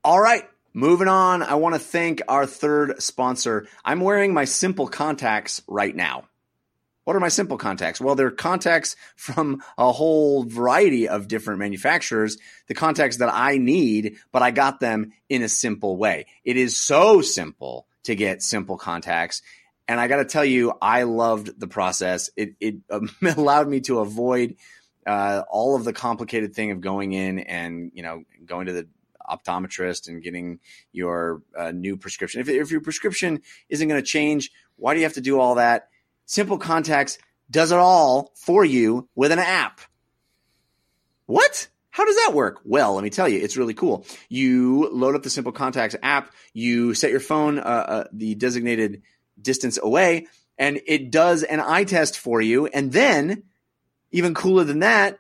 All 0.04 0.20
right, 0.20 0.48
moving 0.72 1.08
on. 1.08 1.42
I 1.42 1.56
want 1.56 1.74
to 1.74 1.80
thank 1.80 2.22
our 2.28 2.46
third 2.46 3.02
sponsor. 3.02 3.68
I'm 3.84 4.02
wearing 4.02 4.36
my 4.36 4.46
simple 4.46 4.88
contacts 4.88 5.64
right 5.68 5.96
now. 5.96 6.26
What 7.06 7.16
are 7.16 7.20
my 7.20 7.30
simple 7.30 7.58
contacts? 7.58 8.02
Well, 8.02 8.16
they're 8.16 8.32
contacts 8.32 8.96
from 9.16 9.64
a 9.78 9.92
whole 9.92 10.44
variety 10.44 11.08
of 11.08 11.28
different 11.28 11.60
manufacturers, 11.60 12.38
the 12.68 12.74
contacts 12.74 13.18
that 13.18 13.30
I 13.32 13.58
need, 13.58 14.18
but 14.32 14.42
I 14.42 14.52
got 14.52 14.80
them 14.80 15.14
in 15.30 15.44
a 15.44 15.50
simple 15.50 15.98
way. 15.98 16.26
It 16.44 16.58
is 16.58 16.76
so 16.76 17.22
simple 17.22 17.88
to 18.04 18.16
get 18.16 18.42
simple 18.42 18.78
contacts. 18.78 19.44
And 19.88 20.00
I 20.00 20.08
got 20.08 20.18
to 20.18 20.26
tell 20.26 20.44
you, 20.44 20.74
I 20.82 21.04
loved 21.04 21.60
the 21.60 21.68
process. 21.68 22.32
It, 22.36 22.56
it 22.60 22.76
um, 22.90 23.10
allowed 23.38 23.68
me 23.68 23.82
to 23.82 24.00
avoid 24.00 24.56
uh, 25.06 25.44
all 25.48 25.76
of 25.76 25.84
the 25.84 25.94
complicated 25.94 26.56
thing 26.56 26.72
of 26.72 26.82
going 26.82 27.14
in 27.14 27.38
and, 27.38 27.92
you 27.94 28.02
know, 28.02 28.24
going 28.46 28.66
to 28.66 28.74
the 28.74 28.88
optometrist 29.30 30.08
and 30.08 30.24
getting 30.24 30.60
your 30.92 31.44
uh, 31.56 31.72
new 31.72 31.98
prescription. 31.98 32.42
If, 32.42 32.50
if 32.50 32.72
your 32.72 32.82
prescription 32.82 33.42
isn't 33.70 33.88
going 33.88 34.02
to 34.02 34.06
change, 34.06 34.50
why 34.76 34.96
do 34.96 35.00
you 35.00 35.06
have 35.06 35.14
to 35.14 35.22
do 35.22 35.40
all 35.40 35.56
that? 35.56 35.90
Simple 36.26 36.58
Contacts 36.58 37.18
does 37.50 37.72
it 37.72 37.78
all 37.78 38.32
for 38.36 38.66
you 38.66 39.08
with 39.16 39.32
an 39.32 39.40
app. 39.40 39.82
What? 41.26 41.68
How 41.90 42.06
does 42.06 42.16
that 42.18 42.34
work? 42.34 42.60
Well, 42.66 42.96
let 42.96 43.04
me 43.04 43.10
tell 43.10 43.30
you, 43.30 43.40
it's 43.40 43.58
really 43.58 43.74
cool. 43.74 44.06
You 44.28 44.90
load 44.92 45.16
up 45.16 45.24
the 45.24 45.30
Simple 45.30 45.52
Contacts 45.52 45.96
app, 46.04 46.34
you 46.54 46.94
set 46.94 47.12
your 47.12 47.20
phone 47.20 47.58
uh, 47.60 47.62
uh, 47.62 48.04
the 48.12 48.36
designated 48.36 49.04
distance 49.42 49.80
away, 49.82 50.28
and 50.58 50.82
it 50.88 51.12
does 51.12 51.44
an 51.44 51.60
eye 51.60 51.84
test 51.84 52.18
for 52.18 52.42
you. 52.42 52.68
And 52.68 52.92
then, 52.92 53.44
even 54.12 54.34
cooler 54.34 54.64
than 54.64 54.80
that, 54.80 55.20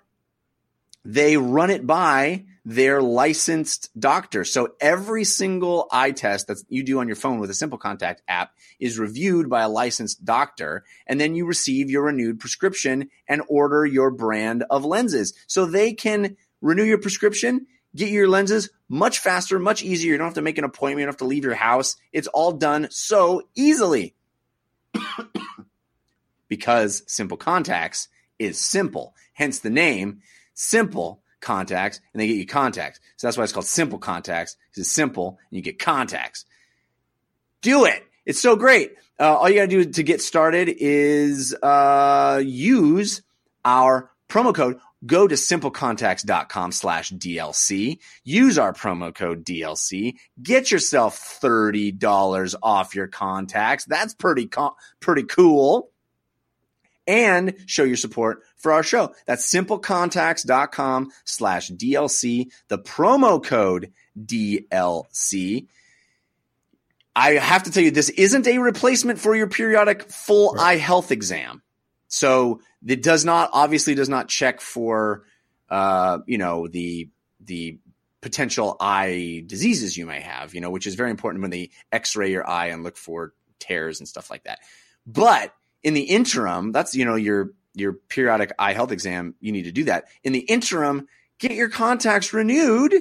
they 1.05 1.37
run 1.37 1.69
it 1.69 1.85
by 1.85 2.45
their 2.65 2.99
licensed 2.99 3.91
doctor. 3.97 4.43
So 4.43 4.73
every 4.81 5.23
single 5.23 5.87
eye 5.91 6.11
test 6.11 6.47
that 6.47 6.57
you 6.67 6.83
do 6.83 6.99
on 6.99 7.07
your 7.07 7.15
phone 7.15 7.39
with 7.39 7.51
a 7.51 7.53
Simple 7.53 7.77
Contact 7.77 8.23
app 8.27 8.53
is 8.79 8.97
reviewed 8.97 9.49
by 9.49 9.61
a 9.61 9.69
licensed 9.69 10.25
doctor, 10.25 10.83
and 11.05 11.21
then 11.21 11.35
you 11.35 11.45
receive 11.45 11.91
your 11.91 12.05
renewed 12.05 12.39
prescription 12.39 13.09
and 13.27 13.43
order 13.47 13.85
your 13.85 14.09
brand 14.09 14.63
of 14.69 14.83
lenses. 14.83 15.33
So 15.45 15.65
they 15.65 15.93
can 15.93 16.37
renew 16.59 16.83
your 16.83 16.97
prescription, 16.97 17.67
get 17.95 18.09
your 18.09 18.27
lenses 18.27 18.71
much 18.89 19.19
faster, 19.19 19.59
much 19.59 19.83
easier. 19.83 20.13
You 20.13 20.17
don't 20.17 20.27
have 20.27 20.33
to 20.33 20.41
make 20.41 20.57
an 20.57 20.63
appointment, 20.63 21.01
you 21.01 21.05
don't 21.05 21.13
have 21.13 21.19
to 21.19 21.25
leave 21.25 21.43
your 21.43 21.53
house. 21.53 21.95
It's 22.11 22.27
all 22.27 22.51
done 22.51 22.87
so 22.89 23.43
easily. 23.53 24.15
because 26.47 27.03
Simple 27.05 27.37
Contacts 27.37 28.07
is 28.39 28.59
simple, 28.59 29.13
hence 29.33 29.59
the 29.59 29.69
name 29.69 30.21
Simple 30.57 31.21
Contacts, 31.45 32.01
and 32.13 32.21
they 32.21 32.27
get 32.27 32.37
you 32.37 32.45
contacts. 32.45 32.99
So 33.17 33.27
that's 33.27 33.37
why 33.37 33.43
it's 33.43 33.53
called 33.53 33.67
Simple 33.67 33.99
Contacts, 33.99 34.57
because 34.71 34.81
it's 34.81 34.91
simple 34.91 35.37
and 35.49 35.55
you 35.57 35.61
get 35.61 35.79
contacts. 35.79 36.43
Do 37.61 37.85
it. 37.85 38.03
It's 38.25 38.41
so 38.41 38.55
great. 38.55 38.93
Uh, 39.19 39.37
all 39.37 39.47
you 39.49 39.55
got 39.55 39.61
to 39.61 39.67
do 39.67 39.85
to 39.85 40.03
get 40.03 40.21
started 40.21 40.67
is 40.69 41.55
uh, 41.61 42.41
use 42.43 43.21
our 43.63 44.11
promo 44.27 44.53
code. 44.53 44.79
Go 45.05 45.27
to 45.27 45.35
simplecontacts.com 45.35 46.71
slash 46.71 47.11
DLC. 47.11 47.99
Use 48.23 48.57
our 48.57 48.73
promo 48.73 49.13
code 49.13 49.45
DLC. 49.45 50.15
Get 50.41 50.71
yourself 50.71 51.39
$30 51.41 52.55
off 52.63 52.95
your 52.95 53.07
contacts. 53.07 53.85
That's 53.85 54.15
pretty, 54.15 54.47
co- 54.47 54.75
pretty 54.99 55.23
cool. 55.23 55.91
And 57.07 57.55
show 57.65 57.83
your 57.83 57.97
support 57.97 58.43
for 58.57 58.71
our 58.71 58.83
show. 58.83 59.13
That's 59.25 59.51
simplecontacts.com 59.51 61.11
slash 61.23 61.71
DLC, 61.71 62.51
the 62.67 62.79
promo 62.79 63.43
code 63.43 63.91
DLC. 64.19 65.67
I 67.15 67.31
have 67.33 67.63
to 67.63 67.71
tell 67.71 67.83
you, 67.83 67.91
this 67.91 68.09
isn't 68.09 68.47
a 68.47 68.57
replacement 68.57 69.19
for 69.19 69.35
your 69.35 69.47
periodic 69.47 70.09
full 70.09 70.55
eye 70.59 70.77
health 70.77 71.11
exam. 71.11 71.61
So 72.07 72.61
it 72.85 73.01
does 73.01 73.23
not, 73.23 73.49
obviously 73.53 73.95
does 73.95 74.09
not 74.09 74.27
check 74.27 74.59
for, 74.59 75.23
uh, 75.69 76.19
you 76.25 76.37
know, 76.37 76.67
the, 76.67 77.09
the 77.39 77.79
potential 78.21 78.75
eye 78.79 79.43
diseases 79.45 79.95
you 79.95 80.05
may 80.05 80.19
have, 80.19 80.53
you 80.53 80.61
know, 80.61 80.71
which 80.71 80.87
is 80.87 80.95
very 80.95 81.11
important 81.11 81.41
when 81.41 81.51
they 81.51 81.69
x-ray 81.91 82.31
your 82.31 82.47
eye 82.47 82.67
and 82.67 82.83
look 82.83 82.97
for 82.97 83.33
tears 83.59 83.99
and 83.99 84.07
stuff 84.07 84.29
like 84.29 84.43
that. 84.43 84.59
But 85.05 85.53
in 85.85 85.93
the 85.93 86.01
interim, 86.01 86.71
that's, 86.71 86.95
you 86.95 87.05
know, 87.05 87.13
your, 87.13 87.51
your 87.75 87.93
periodic 87.93 88.51
eye 88.57 88.73
health 88.73 88.91
exam, 88.91 89.35
you 89.39 89.51
need 89.51 89.65
to 89.65 89.71
do 89.71 89.83
that. 89.83 90.05
In 90.23 90.33
the 90.33 90.39
interim, 90.39 91.07
get 91.37 91.51
your 91.51 91.69
contacts 91.69 92.33
renewed. 92.33 92.95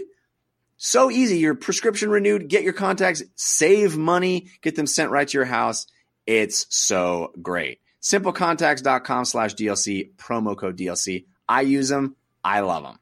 So 0.76 1.10
easy. 1.10 1.38
Your 1.38 1.54
prescription 1.54 2.10
renewed, 2.10 2.48
get 2.48 2.62
your 2.62 2.74
contacts, 2.74 3.22
save 3.36 3.96
money, 3.96 4.50
get 4.60 4.76
them 4.76 4.86
sent 4.86 5.10
right 5.10 5.26
to 5.26 5.38
your 5.38 5.46
house. 5.46 5.86
It's 6.26 6.66
so 6.68 7.32
great. 7.40 7.80
Simplecontacts.com 8.02 9.24
slash 9.24 9.54
DLC, 9.54 10.14
promo 10.16 10.54
code 10.54 10.76
DLC. 10.76 11.24
I 11.48 11.62
use 11.62 11.88
them. 11.88 12.16
I 12.44 12.60
love 12.60 12.82
them. 12.82 12.98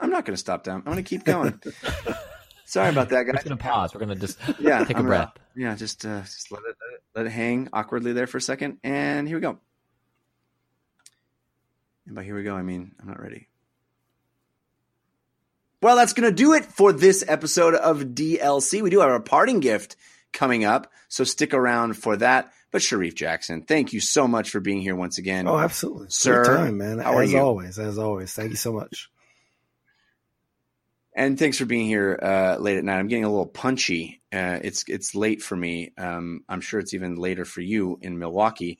I'm 0.00 0.10
not 0.10 0.24
going 0.24 0.34
to 0.34 0.40
stop 0.40 0.64
down. 0.64 0.78
I'm 0.78 0.92
going 0.92 0.96
to 0.96 1.02
keep 1.04 1.22
going. 1.22 1.60
Sorry 2.74 2.88
about 2.90 3.08
that, 3.10 3.22
guys. 3.22 3.26
We're 3.26 3.32
guys. 3.34 3.44
just 3.44 3.48
gonna 3.60 3.72
pause. 3.72 3.94
We're 3.94 4.00
gonna 4.00 4.16
just 4.16 4.36
Yeah, 4.60 4.80
take 4.80 4.96
a 4.96 4.98
I'm 4.98 5.06
gonna- 5.06 5.08
breath. 5.08 5.32
yeah, 5.54 5.76
just 5.76 6.04
uh, 6.04 6.22
just 6.22 6.50
let 6.50 6.58
it, 6.62 6.64
let 6.80 6.94
it 6.94 7.02
let 7.14 7.26
it 7.26 7.30
hang 7.30 7.68
awkwardly 7.72 8.12
there 8.12 8.26
for 8.26 8.38
a 8.38 8.40
second, 8.40 8.78
and 8.82 9.28
here 9.28 9.36
we 9.36 9.40
go. 9.42 9.58
And 12.06 12.16
by 12.16 12.24
here 12.24 12.34
we 12.34 12.42
go, 12.42 12.56
I 12.56 12.62
mean 12.62 12.90
I'm 13.00 13.06
not 13.06 13.20
ready. 13.22 13.46
Well, 15.82 15.94
that's 15.94 16.14
gonna 16.14 16.32
do 16.32 16.54
it 16.54 16.64
for 16.64 16.92
this 16.92 17.22
episode 17.28 17.74
of 17.74 18.00
DLC. 18.00 18.82
We 18.82 18.90
do 18.90 19.00
have 19.00 19.12
a 19.12 19.20
parting 19.20 19.60
gift 19.60 19.94
coming 20.32 20.64
up, 20.64 20.90
so 21.08 21.22
stick 21.22 21.54
around 21.54 21.94
for 21.94 22.16
that. 22.16 22.52
But 22.72 22.80
Shareef 22.82 23.14
Jackson, 23.14 23.62
thank 23.62 23.92
you 23.92 24.00
so 24.00 24.26
much 24.26 24.50
for 24.50 24.58
being 24.58 24.80
here 24.80 24.96
once 24.96 25.18
again. 25.18 25.46
Oh, 25.46 25.58
absolutely. 25.58 26.08
Sir, 26.10 26.42
Great 26.42 26.56
time, 26.56 26.78
man. 26.78 26.98
how 26.98 27.12
are 27.18 27.22
as 27.22 27.30
you? 27.32 27.38
always, 27.38 27.78
as 27.78 27.98
always. 27.98 28.32
Thank 28.32 28.50
you 28.50 28.56
so 28.56 28.72
much. 28.72 29.10
And 31.14 31.38
thanks 31.38 31.58
for 31.58 31.64
being 31.64 31.86
here 31.86 32.18
uh, 32.20 32.56
late 32.58 32.76
at 32.76 32.84
night. 32.84 32.98
I'm 32.98 33.06
getting 33.08 33.24
a 33.24 33.30
little 33.30 33.46
punchy. 33.46 34.20
Uh, 34.32 34.58
it's 34.62 34.84
it's 34.88 35.14
late 35.14 35.42
for 35.42 35.54
me. 35.56 35.92
Um, 35.96 36.42
I'm 36.48 36.60
sure 36.60 36.80
it's 36.80 36.92
even 36.94 37.14
later 37.16 37.44
for 37.44 37.60
you 37.60 37.98
in 38.02 38.18
Milwaukee. 38.18 38.78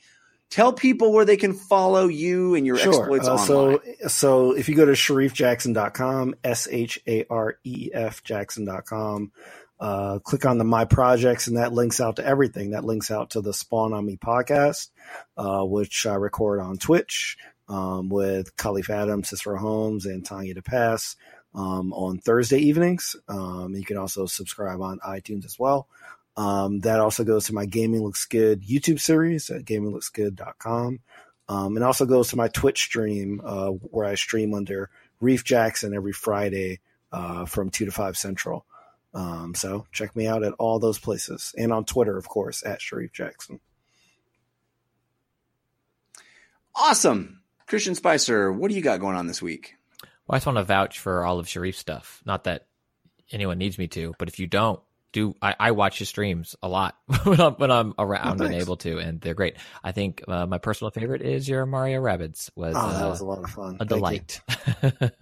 Tell 0.50 0.72
people 0.72 1.12
where 1.12 1.24
they 1.24 1.36
can 1.36 1.52
follow 1.52 2.06
you 2.06 2.54
and 2.54 2.66
your 2.66 2.76
Sure. 2.76 2.92
exploits 2.92 3.26
Uh, 3.28 3.34
online. 3.34 3.46
so, 3.46 4.08
so 4.08 4.52
if 4.52 4.68
you 4.68 4.74
go 4.76 4.84
to 4.84 4.92
shareefjackson.com, 4.92 6.34
S 6.44 6.68
H 6.70 7.00
A 7.06 7.24
R 7.30 7.58
E 7.64 7.90
F 7.92 8.22
Jackson.com, 8.24 9.32
uh, 9.80 10.18
click 10.20 10.44
on 10.46 10.58
the 10.58 10.64
My 10.64 10.84
Projects, 10.84 11.46
and 11.46 11.56
that 11.56 11.72
links 11.72 12.00
out 12.00 12.16
to 12.16 12.26
everything. 12.26 12.70
That 12.70 12.84
links 12.84 13.10
out 13.10 13.30
to 13.30 13.40
the 13.40 13.52
Spawn 13.54 13.92
on 13.92 14.06
Me 14.06 14.16
podcast, 14.16 14.88
uh, 15.36 15.64
which 15.64 16.06
I 16.06 16.14
record 16.14 16.60
on 16.60 16.78
Twitch 16.78 17.36
um, 17.68 18.08
with 18.08 18.56
Kahlief 18.56 18.90
Adams, 18.90 19.28
Cicero 19.30 19.58
Holmes, 19.58 20.06
and 20.06 20.24
Tanya 20.24 20.54
DePass 20.54 21.16
um, 21.54 21.92
on 21.92 22.18
Thursday 22.18 22.58
evenings. 22.58 23.16
Um, 23.28 23.74
you 23.74 23.84
can 23.84 23.96
also 23.96 24.26
subscribe 24.26 24.80
on 24.80 24.98
iTunes 25.00 25.44
as 25.44 25.58
well. 25.58 25.88
Um, 26.36 26.80
that 26.80 27.00
also 27.00 27.24
goes 27.24 27.46
to 27.46 27.54
my 27.54 27.64
Gaming 27.66 28.02
Looks 28.02 28.26
Good 28.26 28.62
YouTube 28.62 29.00
series 29.00 29.50
at 29.50 29.64
gaminglooksgood.com. 29.64 31.00
Um, 31.46 31.76
and 31.76 31.84
also 31.84 32.06
goes 32.06 32.28
to 32.30 32.36
my 32.36 32.48
Twitch 32.48 32.80
stream, 32.82 33.40
uh, 33.44 33.68
where 33.68 34.06
I 34.06 34.14
stream 34.14 34.54
under 34.54 34.90
Reef 35.20 35.44
Jackson 35.44 35.94
every 35.94 36.12
Friday, 36.12 36.80
uh, 37.12 37.44
from 37.44 37.70
two 37.70 37.84
to 37.84 37.92
five 37.92 38.16
central. 38.16 38.64
Um, 39.12 39.54
so 39.54 39.86
check 39.92 40.16
me 40.16 40.26
out 40.26 40.42
at 40.42 40.54
all 40.54 40.78
those 40.78 40.98
places 40.98 41.54
and 41.56 41.72
on 41.72 41.84
Twitter, 41.84 42.16
of 42.16 42.28
course, 42.28 42.64
at 42.64 42.80
Shareef 42.80 43.12
Jackson. 43.12 43.60
awesome, 46.74 47.40
Christian 47.66 47.94
Spicer. 47.94 48.52
What 48.52 48.68
do 48.68 48.74
you 48.74 48.82
got 48.82 49.00
going 49.00 49.16
on 49.16 49.26
this 49.26 49.42
week? 49.42 49.76
Well, 50.26 50.36
I 50.36 50.38
just 50.38 50.46
want 50.46 50.58
to 50.58 50.64
vouch 50.64 50.98
for 51.00 51.24
all 51.24 51.38
of 51.38 51.46
Shareef's 51.46 51.78
stuff. 51.78 52.22
Not 52.24 52.44
that 52.44 52.66
anyone 53.30 53.58
needs 53.58 53.78
me 53.78 53.88
to, 53.88 54.14
but 54.18 54.28
if 54.28 54.38
you 54.38 54.46
don't, 54.46 54.80
do 55.12 55.34
I, 55.40 55.54
I 55.60 55.70
watch 55.70 55.98
his 55.98 56.08
streams 56.08 56.56
a 56.62 56.68
lot 56.68 56.96
when 57.24 57.40
I'm 57.40 57.52
when 57.54 57.70
I'm 57.70 57.94
around 57.98 58.40
and 58.40 58.52
able 58.54 58.76
to, 58.78 58.98
and 58.98 59.20
they're 59.20 59.34
great. 59.34 59.56
I 59.82 59.92
think 59.92 60.22
uh, 60.26 60.46
my 60.46 60.58
personal 60.58 60.90
favorite 60.90 61.22
is 61.22 61.48
your 61.48 61.66
Mario 61.66 62.00
Rabbids. 62.02 62.50
Was, 62.56 62.74
Oh, 62.76 62.90
that 62.90 63.04
uh, 63.04 63.08
was 63.10 63.20
a 63.20 63.24
lot 63.24 63.44
of 63.44 63.50
fun. 63.50 63.74
a 63.74 63.78
Thank 63.78 63.88
delight. 63.88 64.40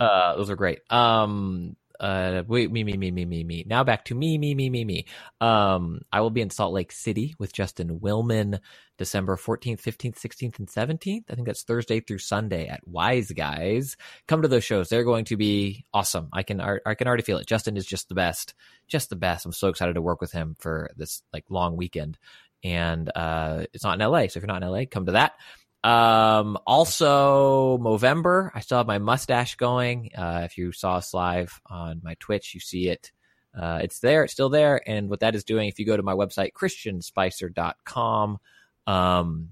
uh, 0.00 0.36
those 0.36 0.50
are 0.50 0.56
great. 0.56 0.80
Um, 0.90 1.76
uh, 2.02 2.42
wait, 2.48 2.70
me, 2.72 2.82
me, 2.82 2.96
me, 2.96 3.12
me, 3.12 3.24
me, 3.24 3.44
me. 3.44 3.64
Now 3.66 3.84
back 3.84 4.04
to 4.06 4.14
me, 4.14 4.36
me, 4.36 4.54
me, 4.54 4.68
me, 4.68 4.84
me. 4.84 5.06
Um, 5.40 6.00
I 6.12 6.20
will 6.20 6.30
be 6.30 6.40
in 6.40 6.50
Salt 6.50 6.74
Lake 6.74 6.90
City 6.90 7.36
with 7.38 7.52
Justin 7.52 8.00
Willman, 8.00 8.58
December 8.98 9.36
14th, 9.36 9.80
15th, 9.80 10.18
16th, 10.18 10.58
and 10.58 10.68
17th. 10.68 11.24
I 11.30 11.34
think 11.34 11.46
that's 11.46 11.62
Thursday 11.62 12.00
through 12.00 12.18
Sunday 12.18 12.66
at 12.66 12.86
Wise 12.86 13.30
Guys. 13.30 13.96
Come 14.26 14.42
to 14.42 14.48
those 14.48 14.64
shows. 14.64 14.88
They're 14.88 15.04
going 15.04 15.26
to 15.26 15.36
be 15.36 15.84
awesome. 15.94 16.28
I 16.32 16.42
can, 16.42 16.60
I 16.60 16.94
can 16.94 17.06
already 17.06 17.22
feel 17.22 17.38
it. 17.38 17.46
Justin 17.46 17.76
is 17.76 17.86
just 17.86 18.08
the 18.08 18.16
best, 18.16 18.54
just 18.88 19.08
the 19.08 19.16
best. 19.16 19.46
I'm 19.46 19.52
so 19.52 19.68
excited 19.68 19.94
to 19.94 20.02
work 20.02 20.20
with 20.20 20.32
him 20.32 20.56
for 20.58 20.90
this 20.96 21.22
like 21.32 21.44
long 21.50 21.76
weekend. 21.76 22.18
And, 22.64 23.10
uh, 23.14 23.64
it's 23.72 23.84
not 23.84 24.00
in 24.00 24.06
LA. 24.06 24.22
So 24.22 24.24
if 24.24 24.36
you're 24.36 24.46
not 24.46 24.62
in 24.62 24.68
LA, 24.68 24.82
come 24.90 25.06
to 25.06 25.12
that. 25.12 25.34
Um, 25.84 26.58
also 26.66 27.78
Movember, 27.78 28.50
I 28.54 28.60
still 28.60 28.78
have 28.78 28.86
my 28.86 28.98
mustache 28.98 29.56
going. 29.56 30.10
Uh, 30.16 30.42
if 30.44 30.56
you 30.56 30.72
saw 30.72 30.96
us 30.96 31.12
live 31.12 31.60
on 31.66 32.00
my 32.04 32.14
Twitch, 32.20 32.54
you 32.54 32.60
see 32.60 32.88
it. 32.88 33.10
Uh, 33.58 33.80
it's 33.82 33.98
there, 33.98 34.24
it's 34.24 34.32
still 34.32 34.48
there. 34.48 34.80
And 34.88 35.10
what 35.10 35.20
that 35.20 35.34
is 35.34 35.44
doing, 35.44 35.68
if 35.68 35.78
you 35.78 35.84
go 35.84 35.96
to 35.96 36.02
my 36.02 36.14
website, 36.14 36.52
christianspicer.com, 36.52 38.38
um, 38.86 39.48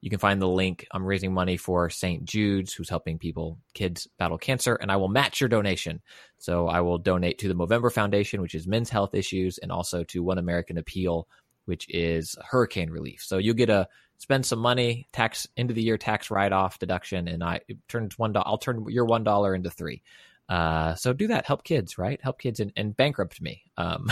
you 0.00 0.10
can 0.10 0.18
find 0.18 0.40
the 0.40 0.48
link. 0.48 0.86
I'm 0.92 1.04
raising 1.04 1.32
money 1.32 1.56
for 1.56 1.88
St. 1.88 2.24
Jude's, 2.24 2.74
who's 2.74 2.90
helping 2.90 3.18
people, 3.18 3.58
kids 3.72 4.06
battle 4.18 4.36
cancer, 4.38 4.74
and 4.74 4.92
I 4.92 4.96
will 4.96 5.08
match 5.08 5.40
your 5.40 5.48
donation. 5.48 6.02
So 6.38 6.68
I 6.68 6.82
will 6.82 6.98
donate 6.98 7.38
to 7.38 7.48
the 7.48 7.54
Movember 7.54 7.90
Foundation, 7.90 8.42
which 8.42 8.54
is 8.54 8.66
men's 8.66 8.90
health 8.90 9.14
issues, 9.14 9.56
and 9.58 9.72
also 9.72 10.04
to 10.04 10.22
One 10.22 10.36
American 10.36 10.76
Appeal, 10.76 11.26
which 11.64 11.86
is 11.88 12.36
hurricane 12.50 12.90
relief. 12.90 13.22
So 13.22 13.38
you'll 13.38 13.54
get 13.54 13.70
a 13.70 13.88
spend 14.18 14.46
some 14.46 14.58
money, 14.58 15.08
tax 15.12 15.46
end 15.56 15.70
of 15.70 15.76
the 15.76 15.82
year 15.82 15.98
tax 15.98 16.30
write 16.30 16.52
off 16.52 16.78
deduction, 16.78 17.28
and 17.28 17.42
I 17.42 17.60
turns 17.88 18.18
one. 18.18 18.34
I'll 18.36 18.58
turn 18.58 18.86
your 18.88 19.04
one 19.04 19.24
dollar 19.24 19.54
into 19.54 19.70
three. 19.70 20.02
Uh, 20.48 20.94
so 20.94 21.12
do 21.12 21.28
that. 21.28 21.46
Help 21.46 21.64
kids, 21.64 21.96
right? 21.96 22.20
Help 22.22 22.38
kids 22.38 22.60
and, 22.60 22.72
and 22.76 22.96
bankrupt 22.96 23.40
me. 23.40 23.62
Um, 23.78 24.10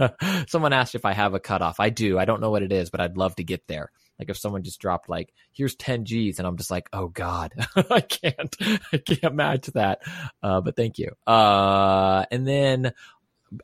someone 0.48 0.72
asked 0.72 0.94
if 0.94 1.04
I 1.04 1.12
have 1.12 1.34
a 1.34 1.40
cutoff. 1.40 1.78
I 1.78 1.90
do. 1.90 2.18
I 2.18 2.24
don't 2.24 2.40
know 2.40 2.50
what 2.50 2.62
it 2.62 2.72
is, 2.72 2.90
but 2.90 3.00
I'd 3.00 3.18
love 3.18 3.36
to 3.36 3.44
get 3.44 3.66
there. 3.66 3.90
Like 4.18 4.30
if 4.30 4.38
someone 4.38 4.62
just 4.62 4.80
dropped 4.80 5.08
like, 5.08 5.32
here's 5.52 5.74
10 5.74 6.04
G's 6.04 6.38
and 6.38 6.46
I'm 6.46 6.56
just 6.56 6.70
like, 6.70 6.88
oh 6.92 7.08
God, 7.08 7.52
I 7.76 8.00
can't, 8.00 8.56
I 8.92 8.98
can't 8.98 9.34
match 9.34 9.66
that. 9.68 10.02
Uh, 10.42 10.60
but 10.60 10.76
thank 10.76 10.98
you. 10.98 11.10
Uh, 11.26 12.24
and 12.30 12.46
then 12.46 12.92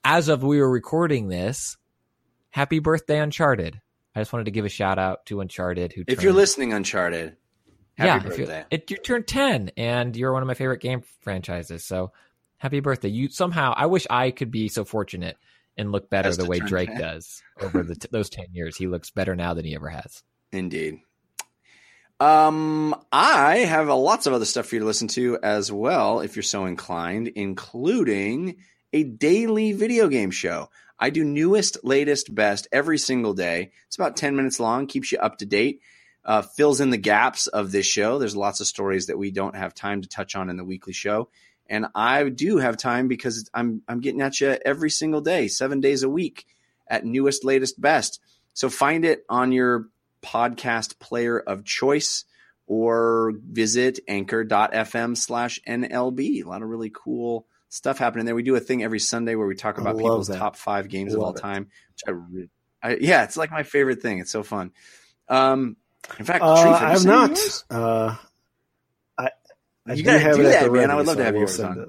as 0.04 0.28
of 0.28 0.42
we 0.42 0.60
were 0.60 0.70
recording 0.70 1.28
this, 1.28 1.76
happy 2.50 2.80
birthday 2.80 3.18
Uncharted. 3.18 3.80
I 4.14 4.20
just 4.20 4.32
wanted 4.32 4.44
to 4.46 4.50
give 4.50 4.64
a 4.64 4.68
shout 4.68 4.98
out 4.98 5.26
to 5.26 5.40
Uncharted 5.40 5.92
who 5.92 6.02
If 6.02 6.06
turned- 6.08 6.22
you're 6.22 6.32
listening, 6.32 6.72
Uncharted, 6.72 7.36
happy 7.96 8.06
yeah, 8.06 8.18
birthday. 8.18 8.64
it, 8.70 8.90
you 8.90 8.96
turned 8.96 9.26
10 9.26 9.72
and 9.76 10.16
you're 10.16 10.32
one 10.32 10.42
of 10.42 10.46
my 10.48 10.54
favorite 10.54 10.80
game 10.80 11.02
franchises. 11.20 11.84
So 11.84 12.12
happy 12.58 12.80
birthday. 12.80 13.08
You 13.08 13.28
somehow, 13.28 13.72
I 13.76 13.86
wish 13.86 14.06
I 14.10 14.30
could 14.32 14.50
be 14.50 14.68
so 14.68 14.84
fortunate 14.84 15.36
and 15.76 15.92
look 15.92 16.10
better 16.10 16.34
the 16.34 16.44
way 16.46 16.58
Drake 16.58 16.88
10. 16.90 16.98
does 17.00 17.42
over 17.60 17.82
the 17.82 17.96
those 18.10 18.28
10 18.30 18.46
years. 18.52 18.76
He 18.76 18.86
looks 18.88 19.10
better 19.10 19.36
now 19.36 19.54
than 19.54 19.64
he 19.64 19.74
ever 19.74 19.88
has. 19.88 20.22
Indeed. 20.52 20.98
Um, 22.18 22.94
I 23.12 23.58
have 23.58 23.88
a, 23.88 23.94
lots 23.94 24.26
of 24.26 24.34
other 24.34 24.44
stuff 24.44 24.66
for 24.66 24.74
you 24.74 24.80
to 24.80 24.86
listen 24.86 25.08
to 25.08 25.38
as 25.42 25.72
well, 25.72 26.20
if 26.20 26.36
you're 26.36 26.42
so 26.42 26.66
inclined, 26.66 27.28
including 27.28 28.56
a 28.92 29.04
daily 29.04 29.72
video 29.72 30.08
game 30.08 30.30
show. 30.30 30.68
I 31.00 31.08
do 31.10 31.24
newest, 31.24 31.82
latest, 31.82 32.34
best 32.34 32.68
every 32.70 32.98
single 32.98 33.32
day. 33.32 33.72
It's 33.86 33.96
about 33.96 34.16
10 34.16 34.36
minutes 34.36 34.60
long, 34.60 34.86
keeps 34.86 35.10
you 35.10 35.18
up 35.18 35.38
to 35.38 35.46
date, 35.46 35.80
uh, 36.24 36.42
fills 36.42 36.80
in 36.80 36.90
the 36.90 36.98
gaps 36.98 37.46
of 37.46 37.72
this 37.72 37.86
show. 37.86 38.18
There's 38.18 38.36
lots 38.36 38.60
of 38.60 38.66
stories 38.66 39.06
that 39.06 39.18
we 39.18 39.30
don't 39.30 39.56
have 39.56 39.74
time 39.74 40.02
to 40.02 40.08
touch 40.08 40.36
on 40.36 40.50
in 40.50 40.58
the 40.58 40.64
weekly 40.64 40.92
show. 40.92 41.30
And 41.70 41.86
I 41.94 42.28
do 42.28 42.58
have 42.58 42.76
time 42.76 43.08
because 43.08 43.48
I'm, 43.54 43.82
I'm 43.88 44.00
getting 44.00 44.20
at 44.20 44.40
you 44.40 44.58
every 44.64 44.90
single 44.90 45.22
day, 45.22 45.48
seven 45.48 45.80
days 45.80 46.02
a 46.02 46.08
week 46.08 46.46
at 46.86 47.06
newest, 47.06 47.44
latest, 47.44 47.80
best. 47.80 48.20
So 48.52 48.68
find 48.68 49.04
it 49.04 49.24
on 49.28 49.52
your 49.52 49.88
podcast 50.22 50.98
player 50.98 51.38
of 51.38 51.64
choice 51.64 52.24
or 52.66 53.32
visit 53.36 54.00
anchor.fm 54.06 55.16
slash 55.16 55.60
NLB. 55.66 56.44
A 56.44 56.48
lot 56.48 56.62
of 56.62 56.68
really 56.68 56.90
cool 56.92 57.46
stuff 57.70 57.96
happening 57.96 58.26
there. 58.26 58.34
We 58.34 58.42
do 58.42 58.56
a 58.56 58.60
thing 58.60 58.82
every 58.82 58.98
Sunday 58.98 59.36
where 59.36 59.46
we 59.46 59.54
talk 59.54 59.78
about 59.78 59.96
people's 59.96 60.28
that. 60.28 60.36
top 60.38 60.56
five 60.56 60.88
games 60.88 61.14
of 61.14 61.22
all 61.22 61.34
it. 61.34 61.40
time. 61.40 61.68
Which 61.94 62.48
I, 62.82 62.88
I, 62.90 62.96
yeah, 63.00 63.24
it's 63.24 63.38
like 63.38 63.50
my 63.50 63.62
favorite 63.62 64.02
thing. 64.02 64.18
It's 64.18 64.30
so 64.30 64.42
fun. 64.42 64.72
Um, 65.28 65.76
in 66.18 66.24
fact, 66.26 66.42
Uh, 66.44 66.56
have 66.56 66.82
I 66.82 66.90
have 66.92 67.04
not. 67.06 67.38
Uh, 67.70 68.16
I, 69.16 69.30
I 69.86 69.92
You 69.94 70.02
gotta 70.02 70.18
have 70.18 70.36
do 70.36 70.42
it 70.42 70.50
that, 70.50 70.70
man. 70.72 70.90
I 70.90 70.96
would 70.96 71.06
love 71.06 71.16
to 71.16 71.24
have 71.24 71.34
yours 71.34 71.58
on. 71.60 71.78
it. 71.80 71.88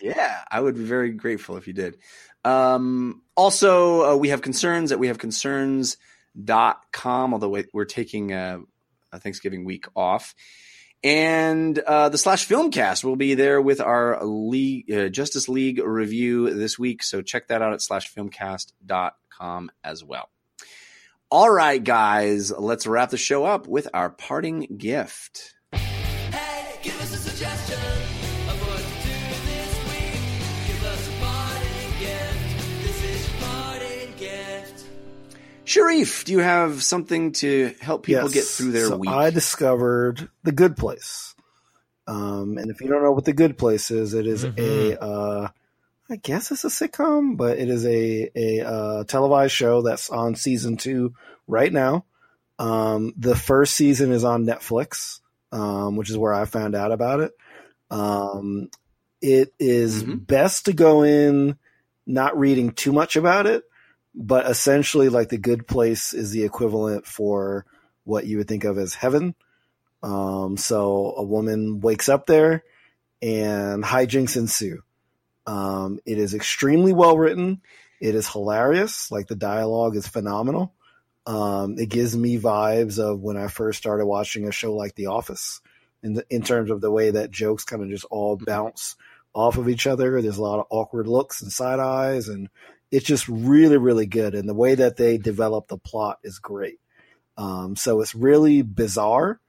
Yeah, 0.00 0.40
I 0.50 0.60
would 0.60 0.76
be 0.76 0.84
very 0.84 1.10
grateful 1.10 1.56
if 1.56 1.66
you 1.66 1.72
did. 1.72 1.98
Um, 2.44 3.22
also, 3.36 4.12
uh, 4.12 4.16
we 4.16 4.28
have 4.28 4.42
concerns 4.42 4.92
at 4.92 4.98
we 5.00 5.08
have 5.08 5.18
concerns.com, 5.18 7.32
although 7.32 7.48
we- 7.48 7.66
we're 7.72 7.84
taking 7.84 8.32
uh, 8.32 8.58
a 9.12 9.18
Thanksgiving 9.18 9.64
week 9.64 9.86
off. 9.96 10.34
And 11.04 11.78
uh, 11.78 12.08
the 12.08 12.18
slash 12.18 12.48
filmcast 12.48 13.04
will 13.04 13.16
be 13.16 13.34
there 13.34 13.60
with 13.62 13.80
our 13.80 14.24
league, 14.24 14.90
uh, 14.90 15.08
Justice 15.08 15.48
League 15.48 15.78
review 15.78 16.52
this 16.52 16.78
week. 16.78 17.02
So 17.02 17.22
check 17.22 17.48
that 17.48 17.62
out 17.62 17.72
at 17.72 17.82
slash 17.82 18.12
filmcast.com 18.12 19.70
as 19.84 20.04
well. 20.04 20.28
All 21.30 21.50
right, 21.50 21.82
guys, 21.82 22.50
let's 22.50 22.86
wrap 22.86 23.10
the 23.10 23.18
show 23.18 23.44
up 23.44 23.68
with 23.68 23.86
our 23.92 24.10
parting 24.10 24.60
gift. 24.78 25.54
Shareef, 35.68 36.24
do 36.24 36.32
you 36.32 36.38
have 36.38 36.82
something 36.82 37.32
to 37.32 37.74
help 37.80 38.04
people 38.04 38.22
Yes. 38.22 38.32
get 38.32 38.44
through 38.44 38.72
their 38.72 38.86
so 38.86 38.96
week? 38.96 39.10
I 39.10 39.28
discovered 39.28 40.30
The 40.42 40.52
Good 40.52 40.78
Place. 40.78 41.34
Um, 42.06 42.56
and 42.56 42.70
if 42.70 42.80
you 42.80 42.88
don't 42.88 43.02
know 43.02 43.12
what 43.12 43.26
The 43.26 43.34
Good 43.34 43.58
Place 43.58 43.90
is, 43.90 44.14
it 44.14 44.26
is 44.26 44.46
Mhm. 44.46 44.58
a, 44.58 44.98
uh, 44.98 45.48
I 46.08 46.16
guess 46.16 46.50
it's 46.50 46.64
a 46.64 46.68
sitcom, 46.68 47.36
but 47.36 47.58
it 47.58 47.68
is 47.68 47.84
a, 47.84 48.30
a 48.34 48.60
uh, 48.66 49.04
televised 49.04 49.52
show 49.52 49.82
that's 49.82 50.08
on 50.08 50.36
season 50.36 50.78
two 50.78 51.12
right 51.46 51.70
now. 51.70 52.06
Um, 52.58 53.12
the 53.18 53.36
first 53.36 53.74
season 53.74 54.10
is 54.10 54.24
on 54.24 54.46
Netflix, 54.46 55.20
um, 55.52 55.96
which 55.96 56.08
is 56.08 56.16
where 56.16 56.32
I 56.32 56.46
found 56.46 56.76
out 56.76 56.92
about 56.92 57.20
it. 57.20 57.32
Um, 57.90 58.70
it 59.20 59.52
is 59.58 60.02
Mhm. 60.02 60.26
best 60.26 60.64
to 60.64 60.72
go 60.72 61.02
in 61.02 61.58
not 62.06 62.38
reading 62.38 62.70
too 62.70 62.92
much 62.94 63.16
about 63.16 63.46
it, 63.46 63.64
but 64.20 64.50
essentially, 64.50 65.08
like 65.08 65.28
the 65.28 65.38
good 65.38 65.68
place 65.68 66.12
is 66.12 66.32
the 66.32 66.42
equivalent 66.42 67.06
for 67.06 67.64
what 68.02 68.26
you 68.26 68.38
would 68.38 68.48
think 68.48 68.64
of 68.64 68.76
as 68.76 68.92
heaven. 68.92 69.36
Um, 70.02 70.56
so 70.56 71.14
a 71.16 71.22
woman 71.22 71.80
wakes 71.80 72.08
up 72.08 72.26
there 72.26 72.64
and 73.22 73.84
hijinks 73.84 74.36
ensue. 74.36 74.82
Um, 75.46 76.00
it 76.04 76.18
is 76.18 76.34
extremely 76.34 76.92
well 76.92 77.16
written. 77.16 77.62
It 78.00 78.16
is 78.16 78.28
hilarious. 78.28 79.10
Like 79.12 79.28
the 79.28 79.36
dialogue 79.36 79.94
is 79.94 80.08
phenomenal. 80.08 80.74
Um, 81.24 81.78
it 81.78 81.88
gives 81.88 82.16
me 82.16 82.40
vibes 82.40 82.98
of 82.98 83.20
when 83.20 83.36
I 83.36 83.46
first 83.46 83.78
started 83.78 84.06
watching 84.06 84.48
a 84.48 84.52
show 84.52 84.74
like 84.74 84.96
The 84.96 85.06
Office 85.06 85.60
in 86.02 86.14
the, 86.14 86.26
in 86.28 86.42
terms 86.42 86.70
of 86.70 86.80
the 86.80 86.90
way 86.90 87.12
that 87.12 87.30
jokes 87.30 87.64
kind 87.64 87.82
of 87.82 87.88
just 87.88 88.04
all 88.06 88.36
bounce 88.36 88.96
off 89.32 89.58
of 89.58 89.68
each 89.68 89.86
other. 89.86 90.20
There's 90.20 90.38
a 90.38 90.42
lot 90.42 90.58
of 90.58 90.66
awkward 90.70 91.06
looks 91.06 91.42
and 91.42 91.52
side 91.52 91.78
eyes, 91.78 92.28
and 92.28 92.48
it's 92.90 93.06
just 93.06 93.28
really, 93.28 93.76
really 93.76 94.06
good. 94.06 94.34
And 94.34 94.48
the 94.48 94.54
way 94.54 94.74
that 94.74 94.96
they 94.96 95.18
develop 95.18 95.68
the 95.68 95.78
plot 95.78 96.18
is 96.22 96.38
great. 96.38 96.78
Um, 97.36 97.76
so 97.76 98.00
it's 98.00 98.14
really 98.14 98.62
bizarre, 98.62 99.40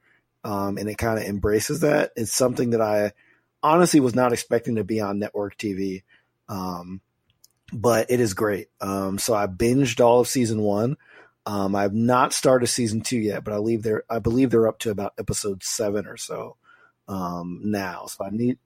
um, 0.44 0.78
and 0.78 0.88
it 0.88 0.96
kind 0.96 1.18
of 1.18 1.24
embraces 1.24 1.80
that. 1.80 2.12
It's 2.16 2.32
something 2.32 2.70
that 2.70 2.80
I 2.80 3.12
honestly 3.62 4.00
was 4.00 4.14
not 4.14 4.32
expecting 4.32 4.76
to 4.76 4.84
be 4.84 5.00
on 5.00 5.18
network 5.18 5.56
TV, 5.58 6.04
um, 6.48 7.00
but 7.72 8.10
it 8.10 8.20
is 8.20 8.34
great. 8.34 8.68
Um, 8.80 9.18
so 9.18 9.34
I 9.34 9.46
binged 9.46 10.00
all 10.00 10.20
of 10.20 10.28
season 10.28 10.62
one. 10.62 10.96
Um, 11.46 11.74
I've 11.74 11.94
not 11.94 12.32
started 12.32 12.68
season 12.68 13.00
two 13.00 13.18
yet, 13.18 13.42
but 13.42 13.52
I 13.52 13.56
believe 13.56 13.82
they're 13.82 14.04
I 14.08 14.18
believe 14.18 14.50
they're 14.50 14.68
up 14.68 14.78
to 14.80 14.90
about 14.90 15.14
episode 15.18 15.64
seven 15.64 16.06
or 16.06 16.16
so 16.16 16.56
um, 17.08 17.60
now. 17.64 18.06
So 18.06 18.24
I 18.24 18.30
need 18.30 18.58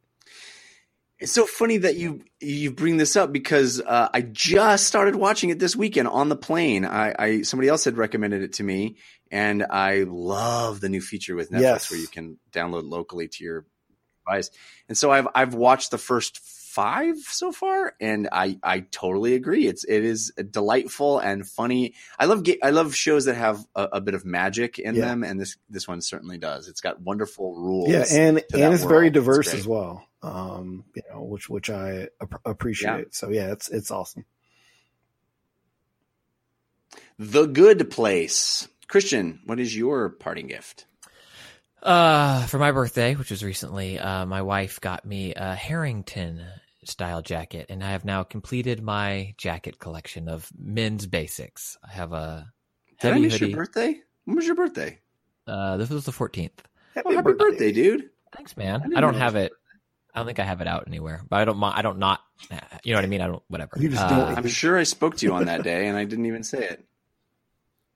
It's 1.24 1.32
so 1.32 1.46
funny 1.46 1.78
that 1.78 1.96
you 1.96 2.22
you 2.40 2.70
bring 2.70 2.98
this 2.98 3.16
up 3.16 3.32
because 3.32 3.80
uh, 3.80 4.09
I 4.12 4.20
just 4.20 4.86
started 4.86 5.16
watching 5.16 5.51
it 5.51 5.59
this 5.59 5.74
weekend 5.74 6.06
on 6.09 6.28
the 6.28 6.36
plane. 6.36 6.84
I, 6.84 7.14
I 7.18 7.42
somebody 7.42 7.68
else 7.68 7.84
had 7.84 7.96
recommended 7.96 8.42
it 8.42 8.52
to 8.55 8.62
me, 8.62 8.96
and 9.30 9.64
I 9.68 10.05
love 10.06 10.80
the 10.80 10.88
new 10.90 11.01
feature 11.01 11.34
with 11.34 11.51
Netflix 11.51 11.60
Yes. 11.62 11.90
where 11.90 12.01
you 12.01 12.09
can 12.09 12.38
download 12.52 12.88
locally 12.88 13.28
to 13.28 13.42
your 13.44 13.64
device. 14.26 14.51
And 14.88 14.96
so 14.98 15.10
I've 15.10 15.26
I've 15.34 15.55
watched 15.55 15.90
the 15.90 15.98
first 15.98 16.38
five 16.40 17.16
so 17.18 17.52
far, 17.52 17.94
and 18.01 18.28
I 18.30 18.59
I 18.62 18.80
totally 18.80 19.34
agree. 19.34 19.66
It's 19.66 19.84
it 19.84 20.05
is 20.05 20.30
delightful 20.51 21.20
and 21.20 21.46
funny. 21.48 21.94
I 22.18 22.26
love 22.26 22.44
I 22.62 22.70
love 22.70 22.94
shows 22.94 23.24
that 23.26 23.36
have 23.36 23.64
a, 23.74 23.88
a 23.94 24.01
bit 24.02 24.12
of 24.14 24.24
magic 24.26 24.78
in 24.78 24.94
Yeah. 24.96 25.06
them, 25.06 25.24
and 25.24 25.40
this 25.40 25.56
this 25.70 25.88
one 25.88 26.01
certainly 26.02 26.36
does. 26.36 26.68
It's 26.68 26.80
got 26.82 27.01
wonderful 27.01 27.55
rules. 27.55 27.88
yeah, 27.88 28.05
and 28.10 28.42
and 28.52 28.74
it's 28.74 28.82
very 28.84 29.05
world. 29.05 29.06
It's 29.06 29.14
diverse 29.14 29.48
great. 29.51 29.59
as 29.60 29.66
well. 29.66 30.05
Um, 30.24 30.84
you 30.96 31.02
know, 31.12 31.22
which 31.22 31.51
which 31.51 31.68
I 31.70 32.09
ap- 32.22 32.40
appreciate. 32.46 33.14
So 33.14 33.28
yeah, 33.28 33.52
it's 33.52 33.68
it's 33.68 33.90
awesome. 33.90 34.24
The 37.18 37.46
Good 37.46 37.90
Place. 37.90 38.68
Christian, 38.88 39.40
what 39.44 39.60
is 39.60 39.76
your 39.76 40.09
parting 40.10 40.46
gift? 40.46 40.86
Uh, 41.82 42.46
for 42.46 42.59
my 42.59 42.72
birthday, 42.72 43.14
which 43.14 43.30
was 43.30 43.44
recently, 43.44 43.98
uh, 43.98 44.24
my 44.26 44.40
wife 44.42 44.80
got 44.80 45.05
me 45.05 45.34
a 45.34 45.55
Harrington 45.55 46.42
style 46.84 47.20
jacket, 47.22 47.66
and 47.68 47.82
I 47.84 47.90
have 47.90 48.05
now 48.05 48.22
completed 48.22 48.82
my 48.82 49.34
jacket 49.36 49.78
collection 49.78 50.28
of 50.28 50.48
men's 50.59 51.06
basics. 51.06 51.76
I 51.86 51.92
have 51.92 52.12
a 52.12 52.51
Did 53.01 53.12
I 53.12 53.18
miss 53.18 53.34
hoodie. 53.34 53.51
your 53.52 53.59
birthday? 53.59 54.01
When 54.24 54.36
was 54.36 54.46
your 54.46 54.55
birthday? 54.56 54.98
Uh, 55.46 55.76
this 55.76 55.90
was 55.90 56.05
the 56.06 56.12
14th. 56.12 56.51
Happy, 56.94 57.14
happy 57.14 57.32
birthday, 57.32 57.72
dude. 57.72 58.09
Thanks, 58.34 58.56
man. 58.56 58.80
didn't 58.80 58.96
I, 58.96 59.01
don't 59.01 59.14
have 59.14 59.34
this. 59.34 59.46
it. 59.46 59.52
I 60.15 60.20
don't 60.20 60.27
think 60.27 60.39
I 60.39 60.45
have 60.45 60.61
it 60.61 60.66
out 60.69 60.85
anywhere, 60.86 61.23
but 61.28 61.41
I 61.41 61.45
don't. 61.45 61.59
mi- 61.59 61.73
I 61.74 61.82
don't 61.82 61.99
not. 61.99 62.20
You 62.85 62.93
know 62.93 62.99
what 62.99 63.05
I 63.05 63.09
mean? 63.09 63.20
I 63.20 63.27
don't. 63.27 63.43
Whatever. 63.49 63.77
You 63.81 63.89
just 63.89 64.03
Uh, 64.03 64.09
don't- 64.09 64.39
I'm 64.39 64.47
sure 64.49 64.78
I 64.78 64.85
spoke 64.85 65.16
to 65.16 65.27
you 65.27 65.32
on 65.35 65.47
that 65.47 65.62
day 65.65 65.89
and 65.89 65.97
I 65.97 66.05
didn't 66.05 66.27
even 66.27 66.45
say 66.45 66.69
it. 66.69 66.85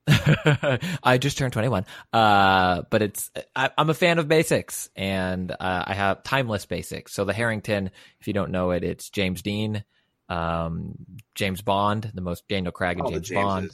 I 1.02 1.18
just 1.18 1.36
turned 1.38 1.52
21. 1.52 1.84
Uh, 2.12 2.82
but 2.90 3.02
it's, 3.02 3.30
I, 3.54 3.70
I'm 3.76 3.90
a 3.90 3.94
fan 3.94 4.18
of 4.18 4.26
basics 4.26 4.88
and, 4.96 5.50
uh, 5.50 5.56
I 5.86 5.92
have 5.94 6.22
timeless 6.22 6.64
basics. 6.66 7.12
So 7.12 7.24
the 7.26 7.34
Harrington, 7.34 7.90
if 8.20 8.26
you 8.26 8.32
don't 8.32 8.50
know 8.50 8.70
it, 8.70 8.84
it's 8.84 9.10
James 9.10 9.42
Dean, 9.42 9.84
um, 10.30 10.94
James 11.34 11.60
Bond, 11.60 12.10
the 12.14 12.22
most 12.22 12.48
Daniel 12.48 12.72
Craig 12.72 12.96
and 12.98 13.06
All 13.06 13.10
James 13.20 13.30
Bond. 13.30 13.70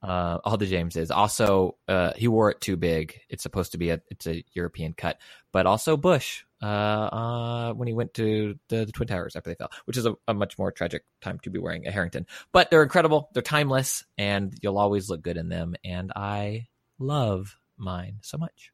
Uh, 0.00 0.38
all 0.44 0.56
the 0.56 0.66
Jameses. 0.66 1.10
Also, 1.10 1.76
uh, 1.88 2.12
he 2.14 2.28
wore 2.28 2.50
it 2.50 2.60
too 2.60 2.76
big. 2.76 3.18
It's 3.28 3.42
supposed 3.42 3.72
to 3.72 3.78
be 3.78 3.90
a, 3.90 4.00
it's 4.10 4.28
a 4.28 4.44
European 4.52 4.92
cut, 4.92 5.18
but 5.50 5.66
also 5.66 5.96
Bush, 5.96 6.44
uh, 6.62 6.66
uh, 6.66 7.72
when 7.72 7.88
he 7.88 7.94
went 7.94 8.14
to 8.14 8.56
the, 8.68 8.84
the 8.84 8.92
Twin 8.92 9.08
Towers 9.08 9.34
after 9.34 9.50
they 9.50 9.56
fell, 9.56 9.70
which 9.86 9.96
is 9.96 10.06
a, 10.06 10.14
a 10.26 10.34
much 10.34 10.58
more 10.58 10.70
tragic 10.70 11.04
time 11.20 11.38
to 11.42 11.50
be 11.50 11.58
wearing 11.58 11.86
a 11.86 11.90
Harrington. 11.90 12.26
But 12.52 12.70
they're 12.70 12.82
incredible. 12.82 13.28
They're 13.32 13.42
timeless, 13.42 14.04
and 14.16 14.56
you'll 14.62 14.78
always 14.78 15.10
look 15.10 15.22
good 15.22 15.36
in 15.36 15.48
them. 15.48 15.74
And 15.84 16.12
I 16.14 16.68
love 16.98 17.56
mine 17.76 18.18
so 18.22 18.38
much. 18.38 18.72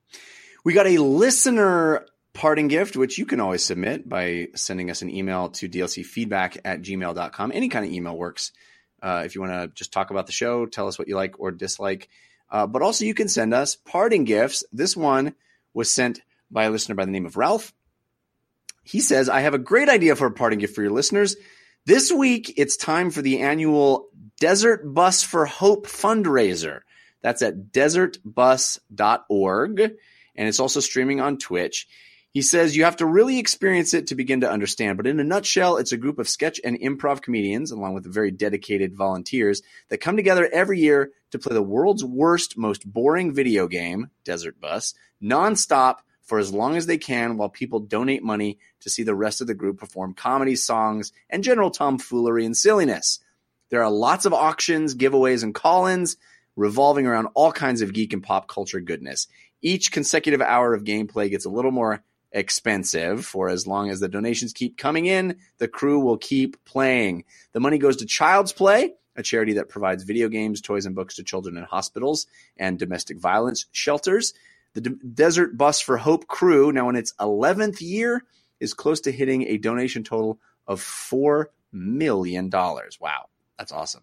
We 0.64 0.72
got 0.72 0.86
a 0.86 0.98
listener 0.98 2.06
parting 2.32 2.68
gift, 2.68 2.96
which 2.96 3.18
you 3.18 3.26
can 3.26 3.40
always 3.40 3.64
submit 3.64 4.09
by 4.09 4.48
sending 4.55 4.90
us 4.90 5.02
an 5.02 5.10
email 5.10 5.51
to 5.51 5.68
dlcfeedback 5.68 6.59
at 6.64 6.82
gmail.com. 6.82 7.52
Any 7.55 7.68
kind 7.68 7.84
of 7.84 7.92
email 7.92 8.16
works. 8.16 8.52
Uh, 9.05 9.22
if 9.26 9.35
you 9.35 9.43
want 9.43 9.52
to 9.52 9.68
just 9.74 9.93
talk 9.93 10.10
about 10.10 10.24
the 10.24 10.32
show, 10.32 10.64
tell 10.64 10.89
us 10.89 10.98
what 10.98 11.09
you 11.09 11.14
like 11.14 11.39
or 11.39 11.51
dislike. 11.51 12.09
Uh, 12.51 12.66
but 12.66 12.81
also, 12.81 13.05
you 13.05 13.12
can 13.12 13.28
send 13.28 13.52
us 13.52 13.76
parting 13.76 14.24
gifts. 14.24 14.64
This 14.72 14.97
one 14.97 15.35
was 15.74 15.93
sent 15.93 16.22
by 16.51 16.64
a 16.64 16.70
listener 16.70 16.94
by 16.94 17.05
the 17.05 17.10
name 17.10 17.26
of 17.26 17.36
Ralph. 17.36 17.74
He 18.82 19.01
says, 19.01 19.28
I 19.28 19.40
have 19.40 19.52
a 19.52 19.59
great 19.59 19.90
idea 19.90 20.16
for 20.16 20.26
a 20.26 20.32
parting 20.32 20.59
gift 20.59 20.74
for 20.74 20.81
your 20.81 20.93
listeners. 20.93 21.36
This 21.85 22.10
week, 22.10 22.55
it's 22.56 22.78
time 22.78 23.10
for 23.10 23.20
the 23.20 23.40
annual 23.40 24.09
Desert 24.40 24.94
Bus 24.94 25.22
for 25.22 25.44
Hope 25.44 25.86
fundraiser. 25.86 26.81
That's 27.20 27.43
at 27.43 27.72
desertbus.org. 27.72 29.81
And 29.81 30.48
it's 30.48 30.60
also 30.60 30.81
streaming 30.81 31.20
on 31.20 31.36
Twitch. 31.36 31.89
He 32.35 32.43
says 32.43 32.77
you 32.77 32.82
have 32.82 32.97
to 32.97 33.06
really 33.06 33.39
experience 33.39 33.94
it 33.94 34.09
to 34.09 34.16
begin 34.16 34.40
to 34.40 34.51
understand. 34.51 34.97
But 34.97 35.06
in 35.06 35.20
a 35.20 35.24
nutshell, 35.24 35.77
it's 35.77 35.93
a 35.93 35.97
group 35.97 36.19
of 36.19 36.28
sketch 36.28 36.61
and 36.65 36.77
improv 36.81 37.23
comedians, 37.23 37.70
along 37.70 37.94
with 37.94 38.12
very 38.12 38.32
dedicated 38.32 38.97
volunteers, 38.97 39.62
that 39.89 39.98
come 39.98 40.16
together 40.16 40.51
every 40.52 40.81
year 40.81 41.12
to 41.31 41.39
play 41.39 41.55
the 41.55 41.62
world's 41.62 42.05
worst, 42.05 42.59
most 42.59 42.85
boring 42.93 43.32
video 43.32 43.69
game, 43.69 44.11
Desert 44.24 44.61
Bus, 44.61 44.94
nonstop 45.23 45.98
for 46.23 46.40
as 46.40 46.52
long 46.52 46.77
as 46.77 46.86
they 46.86 46.98
can 46.98 47.36
while 47.36 47.48
people 47.48 47.78
donate 47.78 48.24
money 48.24 48.59
to 48.81 48.90
see 48.90 49.05
the 49.05 49.15
rest 49.15 49.40
of 49.40 49.47
the 49.47 49.55
group 49.55 49.78
perform 49.78 50.12
comedy, 50.12 50.56
songs, 50.56 51.12
and 51.31 51.44
general 51.44 51.70
tomfoolery 51.70 52.44
and 52.44 52.56
silliness. 52.56 53.20
There 53.70 53.85
are 53.85 53.90
lots 53.90 54.24
of 54.24 54.32
auctions, 54.32 54.97
giveaways, 54.97 55.44
and 55.44 55.55
call 55.55 55.86
ins 55.86 56.16
revolving 56.56 57.06
around 57.06 57.28
all 57.35 57.52
kinds 57.52 57.81
of 57.81 57.93
geek 57.93 58.12
and 58.12 58.24
pop 58.24 58.48
culture 58.48 58.81
goodness. 58.81 59.28
Each 59.62 59.93
consecutive 59.93 60.40
hour 60.40 60.74
of 60.74 60.82
gameplay 60.82 61.31
gets 61.31 61.44
a 61.44 61.51
little 61.51 61.70
more 61.70 62.02
expensive. 62.35 63.24
For 63.24 63.48
as 63.48 63.66
long 63.66 63.89
as 63.89 64.01
the 64.01 64.09
donations 64.09 64.52
keep 64.52 64.77
coming 64.77 65.06
in, 65.06 65.36
the 65.59 65.69
crew 65.69 66.01
will 66.01 66.19
keep 66.19 66.62
playing. 66.66 67.24
The 67.52 67.61
money 67.61 67.78
goes 67.78 67.97
to 67.98 68.06
Child's 68.06 68.52
Play, 68.52 68.93
a 69.16 69.23
charity 69.23 69.55
that 69.55 69.70
provides 69.70 70.02
video 70.02 70.28
games, 70.28 70.61
toys, 70.61 70.85
and 70.85 70.94
books 70.94 71.15
to 71.16 71.23
children 71.23 71.56
in 71.56 71.65
hospitals 71.65 72.27
and 72.59 72.78
domestic 72.78 73.19
violence 73.19 73.66
shelters. 73.73 74.35
The 74.74 74.82
D- 74.82 74.97
Desert 75.15 75.56
Bus 75.56 75.81
for 75.81 75.97
Hope 75.97 76.27
crew, 76.27 76.73
now 76.73 76.89
in 76.89 76.97
its 76.97 77.15
11th 77.20 77.81
year, 77.81 78.24
is 78.61 78.74
close 78.74 79.01
to 79.02 79.12
hitting 79.12 79.43
a 79.43 79.56
donation 79.56 80.02
total 80.02 80.40
of 80.66 80.81
$4 80.81 81.47
million. 81.73 82.51
Wow, 82.51 83.28
that's 83.56 83.73
awesome. 83.73 84.02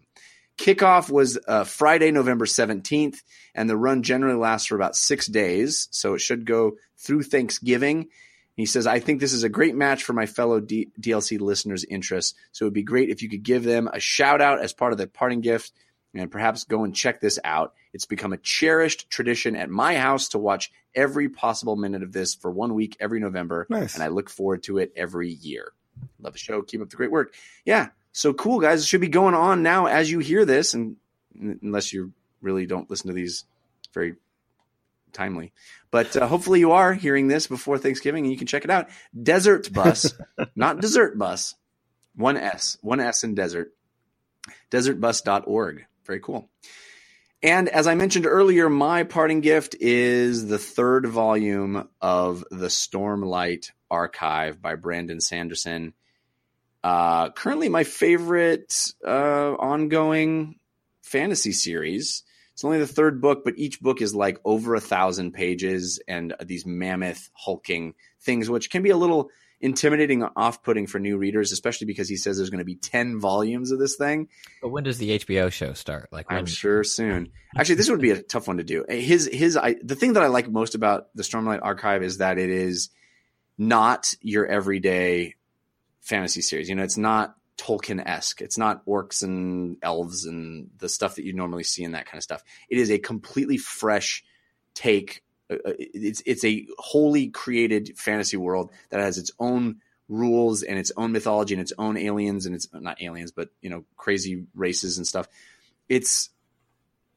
Kickoff 0.58 1.10
was 1.10 1.38
uh, 1.48 1.64
Friday, 1.64 2.10
November 2.10 2.44
17th, 2.44 3.22
and 3.54 3.68
the 3.68 3.76
run 3.76 4.02
generally 4.02 4.38
lasts 4.38 4.68
for 4.68 4.76
about 4.76 4.96
six 4.96 5.26
days. 5.26 5.88
So 5.90 6.14
it 6.14 6.20
should 6.20 6.44
go 6.44 6.76
through 6.98 7.22
Thanksgiving. 7.24 8.08
He 8.56 8.66
says, 8.66 8.86
I 8.86 9.00
think 9.00 9.20
this 9.20 9.32
is 9.32 9.44
a 9.44 9.48
great 9.48 9.74
match 9.74 10.04
for 10.04 10.12
my 10.12 10.26
fellow 10.26 10.60
D- 10.60 10.90
DLC 11.00 11.40
listeners' 11.40 11.84
interests. 11.84 12.34
So 12.52 12.64
it 12.64 12.66
would 12.66 12.74
be 12.74 12.82
great 12.82 13.08
if 13.08 13.22
you 13.22 13.28
could 13.28 13.42
give 13.42 13.64
them 13.64 13.88
a 13.92 13.98
shout 13.98 14.40
out 14.40 14.60
as 14.60 14.72
part 14.72 14.92
of 14.92 14.98
the 14.98 15.06
parting 15.06 15.40
gift 15.40 15.72
and 16.14 16.30
perhaps 16.30 16.64
go 16.64 16.84
and 16.84 16.94
check 16.94 17.20
this 17.20 17.38
out. 17.42 17.72
It's 17.94 18.04
become 18.04 18.32
a 18.32 18.38
cherished 18.38 19.08
tradition 19.10 19.56
at 19.56 19.70
my 19.70 19.96
house 19.96 20.28
to 20.28 20.38
watch 20.38 20.70
every 20.94 21.28
possible 21.28 21.76
minute 21.76 22.02
of 22.02 22.12
this 22.12 22.34
for 22.34 22.50
one 22.50 22.74
week 22.74 22.96
every 23.00 23.20
November. 23.20 23.66
Nice. 23.70 23.94
And 23.94 24.02
I 24.02 24.08
look 24.08 24.28
forward 24.28 24.62
to 24.64 24.78
it 24.78 24.92
every 24.96 25.30
year. 25.30 25.72
Love 26.20 26.34
the 26.34 26.38
show. 26.38 26.62
Keep 26.62 26.82
up 26.82 26.90
the 26.90 26.96
great 26.96 27.10
work. 27.10 27.34
Yeah. 27.64 27.88
So 28.12 28.32
cool, 28.32 28.60
guys. 28.60 28.82
It 28.82 28.86
should 28.86 29.00
be 29.00 29.08
going 29.08 29.34
on 29.34 29.62
now 29.62 29.86
as 29.86 30.10
you 30.10 30.18
hear 30.18 30.44
this, 30.44 30.74
and 30.74 30.96
unless 31.40 31.92
you 31.92 32.12
really 32.40 32.66
don't 32.66 32.90
listen 32.90 33.08
to 33.08 33.14
these 33.14 33.44
very 33.94 34.16
timely. 35.12 35.52
But 35.90 36.16
uh, 36.16 36.26
hopefully 36.26 36.60
you 36.60 36.72
are 36.72 36.94
hearing 36.94 37.28
this 37.28 37.46
before 37.46 37.78
Thanksgiving 37.78 38.24
and 38.24 38.32
you 38.32 38.38
can 38.38 38.46
check 38.46 38.64
it 38.64 38.70
out. 38.70 38.88
Desert 39.20 39.72
Bus, 39.72 40.14
not 40.56 40.80
Desert 40.80 41.18
Bus. 41.18 41.54
One 42.14 42.36
S, 42.36 42.76
one 42.82 43.00
S 43.00 43.24
in 43.24 43.34
desert. 43.34 43.72
Desertbus.org. 44.70 45.86
Very 46.04 46.20
cool. 46.20 46.50
And 47.42 47.68
as 47.68 47.86
I 47.86 47.94
mentioned 47.94 48.26
earlier, 48.26 48.68
my 48.68 49.02
parting 49.02 49.40
gift 49.40 49.74
is 49.80 50.46
the 50.46 50.58
third 50.58 51.06
volume 51.06 51.88
of 52.00 52.44
the 52.50 52.68
Stormlight 52.68 53.70
Archive 53.90 54.60
by 54.60 54.74
Brandon 54.74 55.20
Sanderson. 55.20 55.94
Uh, 56.82 57.30
currently, 57.30 57.68
my 57.68 57.84
favorite 57.84 58.92
uh, 59.06 59.52
ongoing 59.54 60.56
fantasy 61.02 61.52
series. 61.52 62.24
It's 62.54 62.64
only 62.64 62.78
the 62.78 62.86
third 62.86 63.20
book, 63.20 63.42
but 63.44 63.54
each 63.56 63.80
book 63.80 64.02
is 64.02 64.14
like 64.14 64.38
over 64.44 64.74
a 64.74 64.80
thousand 64.80 65.32
pages 65.32 66.00
and 66.06 66.34
these 66.44 66.66
mammoth 66.66 67.30
hulking 67.34 67.94
things, 68.20 68.50
which 68.50 68.70
can 68.70 68.82
be 68.82 68.90
a 68.90 68.96
little 68.96 69.30
intimidating, 69.60 70.24
off 70.36 70.62
putting 70.62 70.86
for 70.86 70.98
new 70.98 71.16
readers, 71.16 71.52
especially 71.52 71.86
because 71.86 72.08
he 72.08 72.16
says 72.16 72.36
there's 72.36 72.50
going 72.50 72.58
to 72.58 72.64
be 72.64 72.74
10 72.74 73.20
volumes 73.20 73.70
of 73.70 73.78
this 73.78 73.96
thing. 73.96 74.28
But 74.60 74.70
when 74.70 74.84
does 74.84 74.98
the 74.98 75.18
HBO 75.20 75.50
show 75.50 75.72
start? 75.72 76.08
Like 76.12 76.28
when, 76.28 76.40
I'm 76.40 76.46
sure 76.46 76.84
soon. 76.84 77.30
Actually, 77.56 77.76
this 77.76 77.88
would 77.88 78.00
be 78.00 78.10
a 78.10 78.20
tough 78.20 78.48
one 78.48 78.58
to 78.58 78.64
do. 78.64 78.84
His 78.88 79.30
his 79.32 79.56
I, 79.56 79.76
the 79.82 79.94
thing 79.94 80.14
that 80.14 80.22
I 80.22 80.26
like 80.26 80.50
most 80.50 80.74
about 80.74 81.14
the 81.14 81.22
Stormlight 81.22 81.60
Archive 81.62 82.02
is 82.02 82.18
that 82.18 82.38
it 82.38 82.50
is 82.50 82.90
not 83.56 84.14
your 84.20 84.46
everyday 84.46 85.36
fantasy 86.02 86.42
series. 86.42 86.68
You 86.68 86.74
know, 86.74 86.82
it's 86.84 86.98
not 86.98 87.34
Tolkien 87.56 88.02
esque. 88.04 88.40
It's 88.42 88.58
not 88.58 88.84
orcs 88.86 89.22
and 89.22 89.76
elves 89.82 90.26
and 90.26 90.68
the 90.78 90.88
stuff 90.88 91.14
that 91.16 91.24
you 91.24 91.32
normally 91.32 91.64
see 91.64 91.82
in 91.84 91.92
that 91.92 92.06
kind 92.06 92.18
of 92.18 92.22
stuff. 92.22 92.44
It 92.68 92.78
is 92.78 92.90
a 92.90 92.98
completely 92.98 93.56
fresh 93.56 94.22
take. 94.74 95.22
Uh, 95.50 95.54
uh, 95.64 95.72
It's 95.78 96.22
it's 96.26 96.44
a 96.44 96.66
wholly 96.78 97.28
created 97.28 97.96
fantasy 97.96 98.36
world 98.36 98.70
that 98.90 99.00
has 99.00 99.16
its 99.18 99.30
own 99.38 99.76
rules 100.08 100.62
and 100.62 100.78
its 100.78 100.92
own 100.96 101.12
mythology 101.12 101.54
and 101.54 101.62
its 101.62 101.72
own 101.78 101.96
aliens 101.96 102.44
and 102.46 102.54
it's 102.54 102.68
not 102.72 103.00
aliens, 103.00 103.30
but 103.32 103.48
you 103.62 103.70
know, 103.70 103.84
crazy 103.96 104.44
races 104.54 104.98
and 104.98 105.06
stuff. 105.06 105.26
It's 105.88 106.30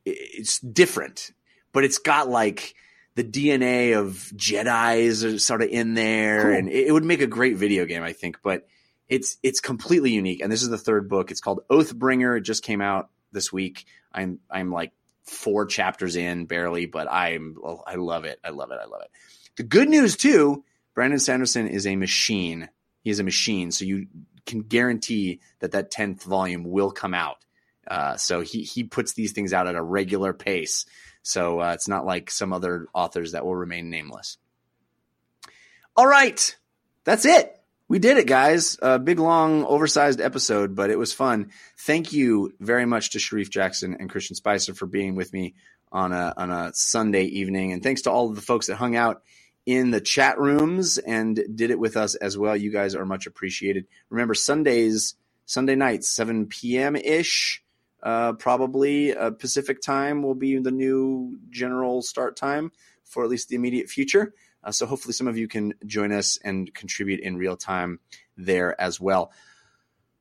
it's 0.06 0.60
different, 0.60 1.32
but 1.72 1.84
it's 1.84 1.98
got 1.98 2.30
like 2.30 2.76
the 3.16 3.24
DNA 3.24 3.98
of 3.98 4.32
Jedi's 4.36 5.44
sort 5.44 5.62
of 5.64 5.70
in 5.70 5.94
there, 5.94 6.44
Cool. 6.44 6.54
and 6.54 6.70
it, 6.70 6.88
it 6.88 6.92
would 6.92 7.06
make 7.06 7.22
a 7.22 7.28
great 7.28 7.56
video 7.56 7.86
game, 7.86 8.04
I 8.04 8.14
think. 8.14 8.40
But 8.44 8.68
it's 9.08 9.38
it's 9.44 9.60
completely 9.60 10.12
unique, 10.12 10.42
and 10.42 10.52
this 10.52 10.64
is 10.64 10.70
the 10.70 10.78
third 10.78 11.10
book. 11.10 11.32
It's 11.32 11.42
called 11.42 11.62
Oathbringer. 11.70 12.38
It 12.38 12.42
just 12.42 12.64
came 12.64 12.82
out 12.82 13.10
this 13.32 13.52
week. 13.54 13.86
I'm 14.12 14.40
I'm 14.50 14.72
like 14.72 14.92
four 15.24 15.66
chapters 15.66 16.16
in, 16.16 16.46
barely, 16.46 16.86
but 16.86 17.12
I'm 17.12 17.58
I 17.86 17.96
love 17.96 18.26
it. 18.26 18.40
I 18.44 18.50
love 18.50 18.72
it. 18.72 18.80
I 18.82 18.86
love 18.86 19.02
it. 19.02 19.12
The 19.58 19.64
good 19.64 19.90
news 19.90 20.18
too, 20.18 20.64
Brandon 20.94 21.20
Sanderson 21.20 21.68
is 21.68 21.86
a 21.86 21.96
machine. 21.96 22.70
He 23.02 23.10
is 23.10 23.20
a 23.20 23.24
machine, 23.24 23.72
so 23.72 23.86
you 23.86 24.08
can 24.46 24.62
guarantee 24.62 25.40
that 25.60 25.72
that 25.72 25.92
tenth 25.92 26.24
volume 26.24 26.64
will 26.64 26.92
come 26.92 27.14
out. 27.14 27.38
Uh, 27.88 28.18
so 28.18 28.42
he 28.42 28.64
he 28.64 28.84
puts 28.84 29.14
these 29.14 29.34
things 29.34 29.54
out 29.54 29.68
at 29.68 29.76
a 29.76 29.84
regular 29.84 30.34
pace. 30.34 30.86
So 31.22 31.60
uh, 31.60 31.74
it's 31.74 31.88
not 31.88 32.06
like 32.06 32.32
some 32.32 32.54
other 32.54 32.88
authors 32.94 33.32
that 33.32 33.46
will 33.46 33.56
remain 33.56 33.90
nameless. 33.90 34.38
All 35.96 36.08
right, 36.08 36.56
that's 37.04 37.26
it. 37.26 37.56
We 37.88 38.00
did 38.00 38.18
it, 38.18 38.26
guys. 38.26 38.80
A 38.82 38.98
big, 38.98 39.20
long, 39.20 39.64
oversized 39.64 40.20
episode, 40.20 40.76
but 40.76 40.90
it 40.90 40.98
was 40.98 41.14
fun. 41.14 41.52
Thank 41.78 42.14
you 42.14 42.52
very 42.60 42.86
much 42.86 43.12
to 43.12 43.20
Shareef 43.20 43.50
Jackson 43.50 43.96
and 44.00 44.10
Christian 44.10 44.36
Spicer 44.36 44.74
for 44.74 44.88
being 44.88 45.16
with 45.16 45.32
me 45.32 45.54
on 45.92 46.12
a 46.12 46.34
on 46.36 46.50
a 46.50 46.72
Sunday 46.74 47.26
evening, 47.26 47.72
and 47.72 47.84
thanks 47.84 48.02
to 48.02 48.12
all 48.12 48.28
of 48.30 48.36
the 48.36 48.42
folks 48.42 48.68
that 48.68 48.76
hung 48.76 48.96
out 48.96 49.22
in 49.68 49.92
the 49.92 50.02
chat 50.02 50.40
rooms 50.40 50.98
and 50.98 51.40
did 51.56 51.70
it 51.70 51.80
with 51.80 51.96
us 51.96 52.16
as 52.16 52.38
well. 52.38 52.58
You 52.58 52.72
guys 52.72 52.96
are 52.96 53.06
much 53.06 53.28
appreciated. 53.28 53.86
Remember 54.10 54.34
Sundays, 54.34 55.14
Sunday 55.46 55.76
nights, 55.76 56.10
seven 56.10 56.48
p.m. 56.48 56.96
ish, 56.96 57.64
uh, 58.02 58.34
probably 58.34 59.16
uh, 59.16 59.30
Pacific 59.30 59.80
time 59.80 60.24
will 60.24 60.36
be 60.36 60.58
the 60.58 60.72
new 60.72 61.38
general 61.52 62.02
start 62.02 62.36
time 62.36 62.72
for 63.04 63.24
at 63.24 63.30
least 63.30 63.50
the 63.50 63.56
immediate 63.56 63.90
future. 63.90 64.34
Uh, 64.66 64.72
so 64.72 64.86
hopefully 64.88 65.14
some 65.14 65.28
of 65.28 65.38
you 65.38 65.48
can 65.48 65.76
join 65.86 66.12
us 66.12 66.40
and 66.44 66.74
contribute 66.74 67.20
in 67.20 67.38
real 67.38 67.56
time 67.56 68.00
there 68.36 68.80
as 68.82 69.00
well. 69.00 69.32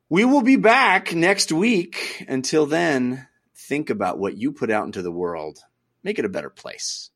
We 0.07 0.23
will 0.23 0.43
be 0.43 0.55
back 0.55 1.15
next 1.15 1.51
week. 1.51 2.23
Until 2.27 2.67
then, 2.67 3.27
think 3.55 3.89
about 3.89 4.19
what 4.19 4.37
you 4.37 4.51
put 4.51 4.69
out 4.69 4.85
into 4.85 5.01
the 5.01 5.11
world. 5.11 5.59
Make 6.03 6.19
it 6.19 6.25
a 6.25 6.29
better 6.29 6.51
place. 6.51 7.09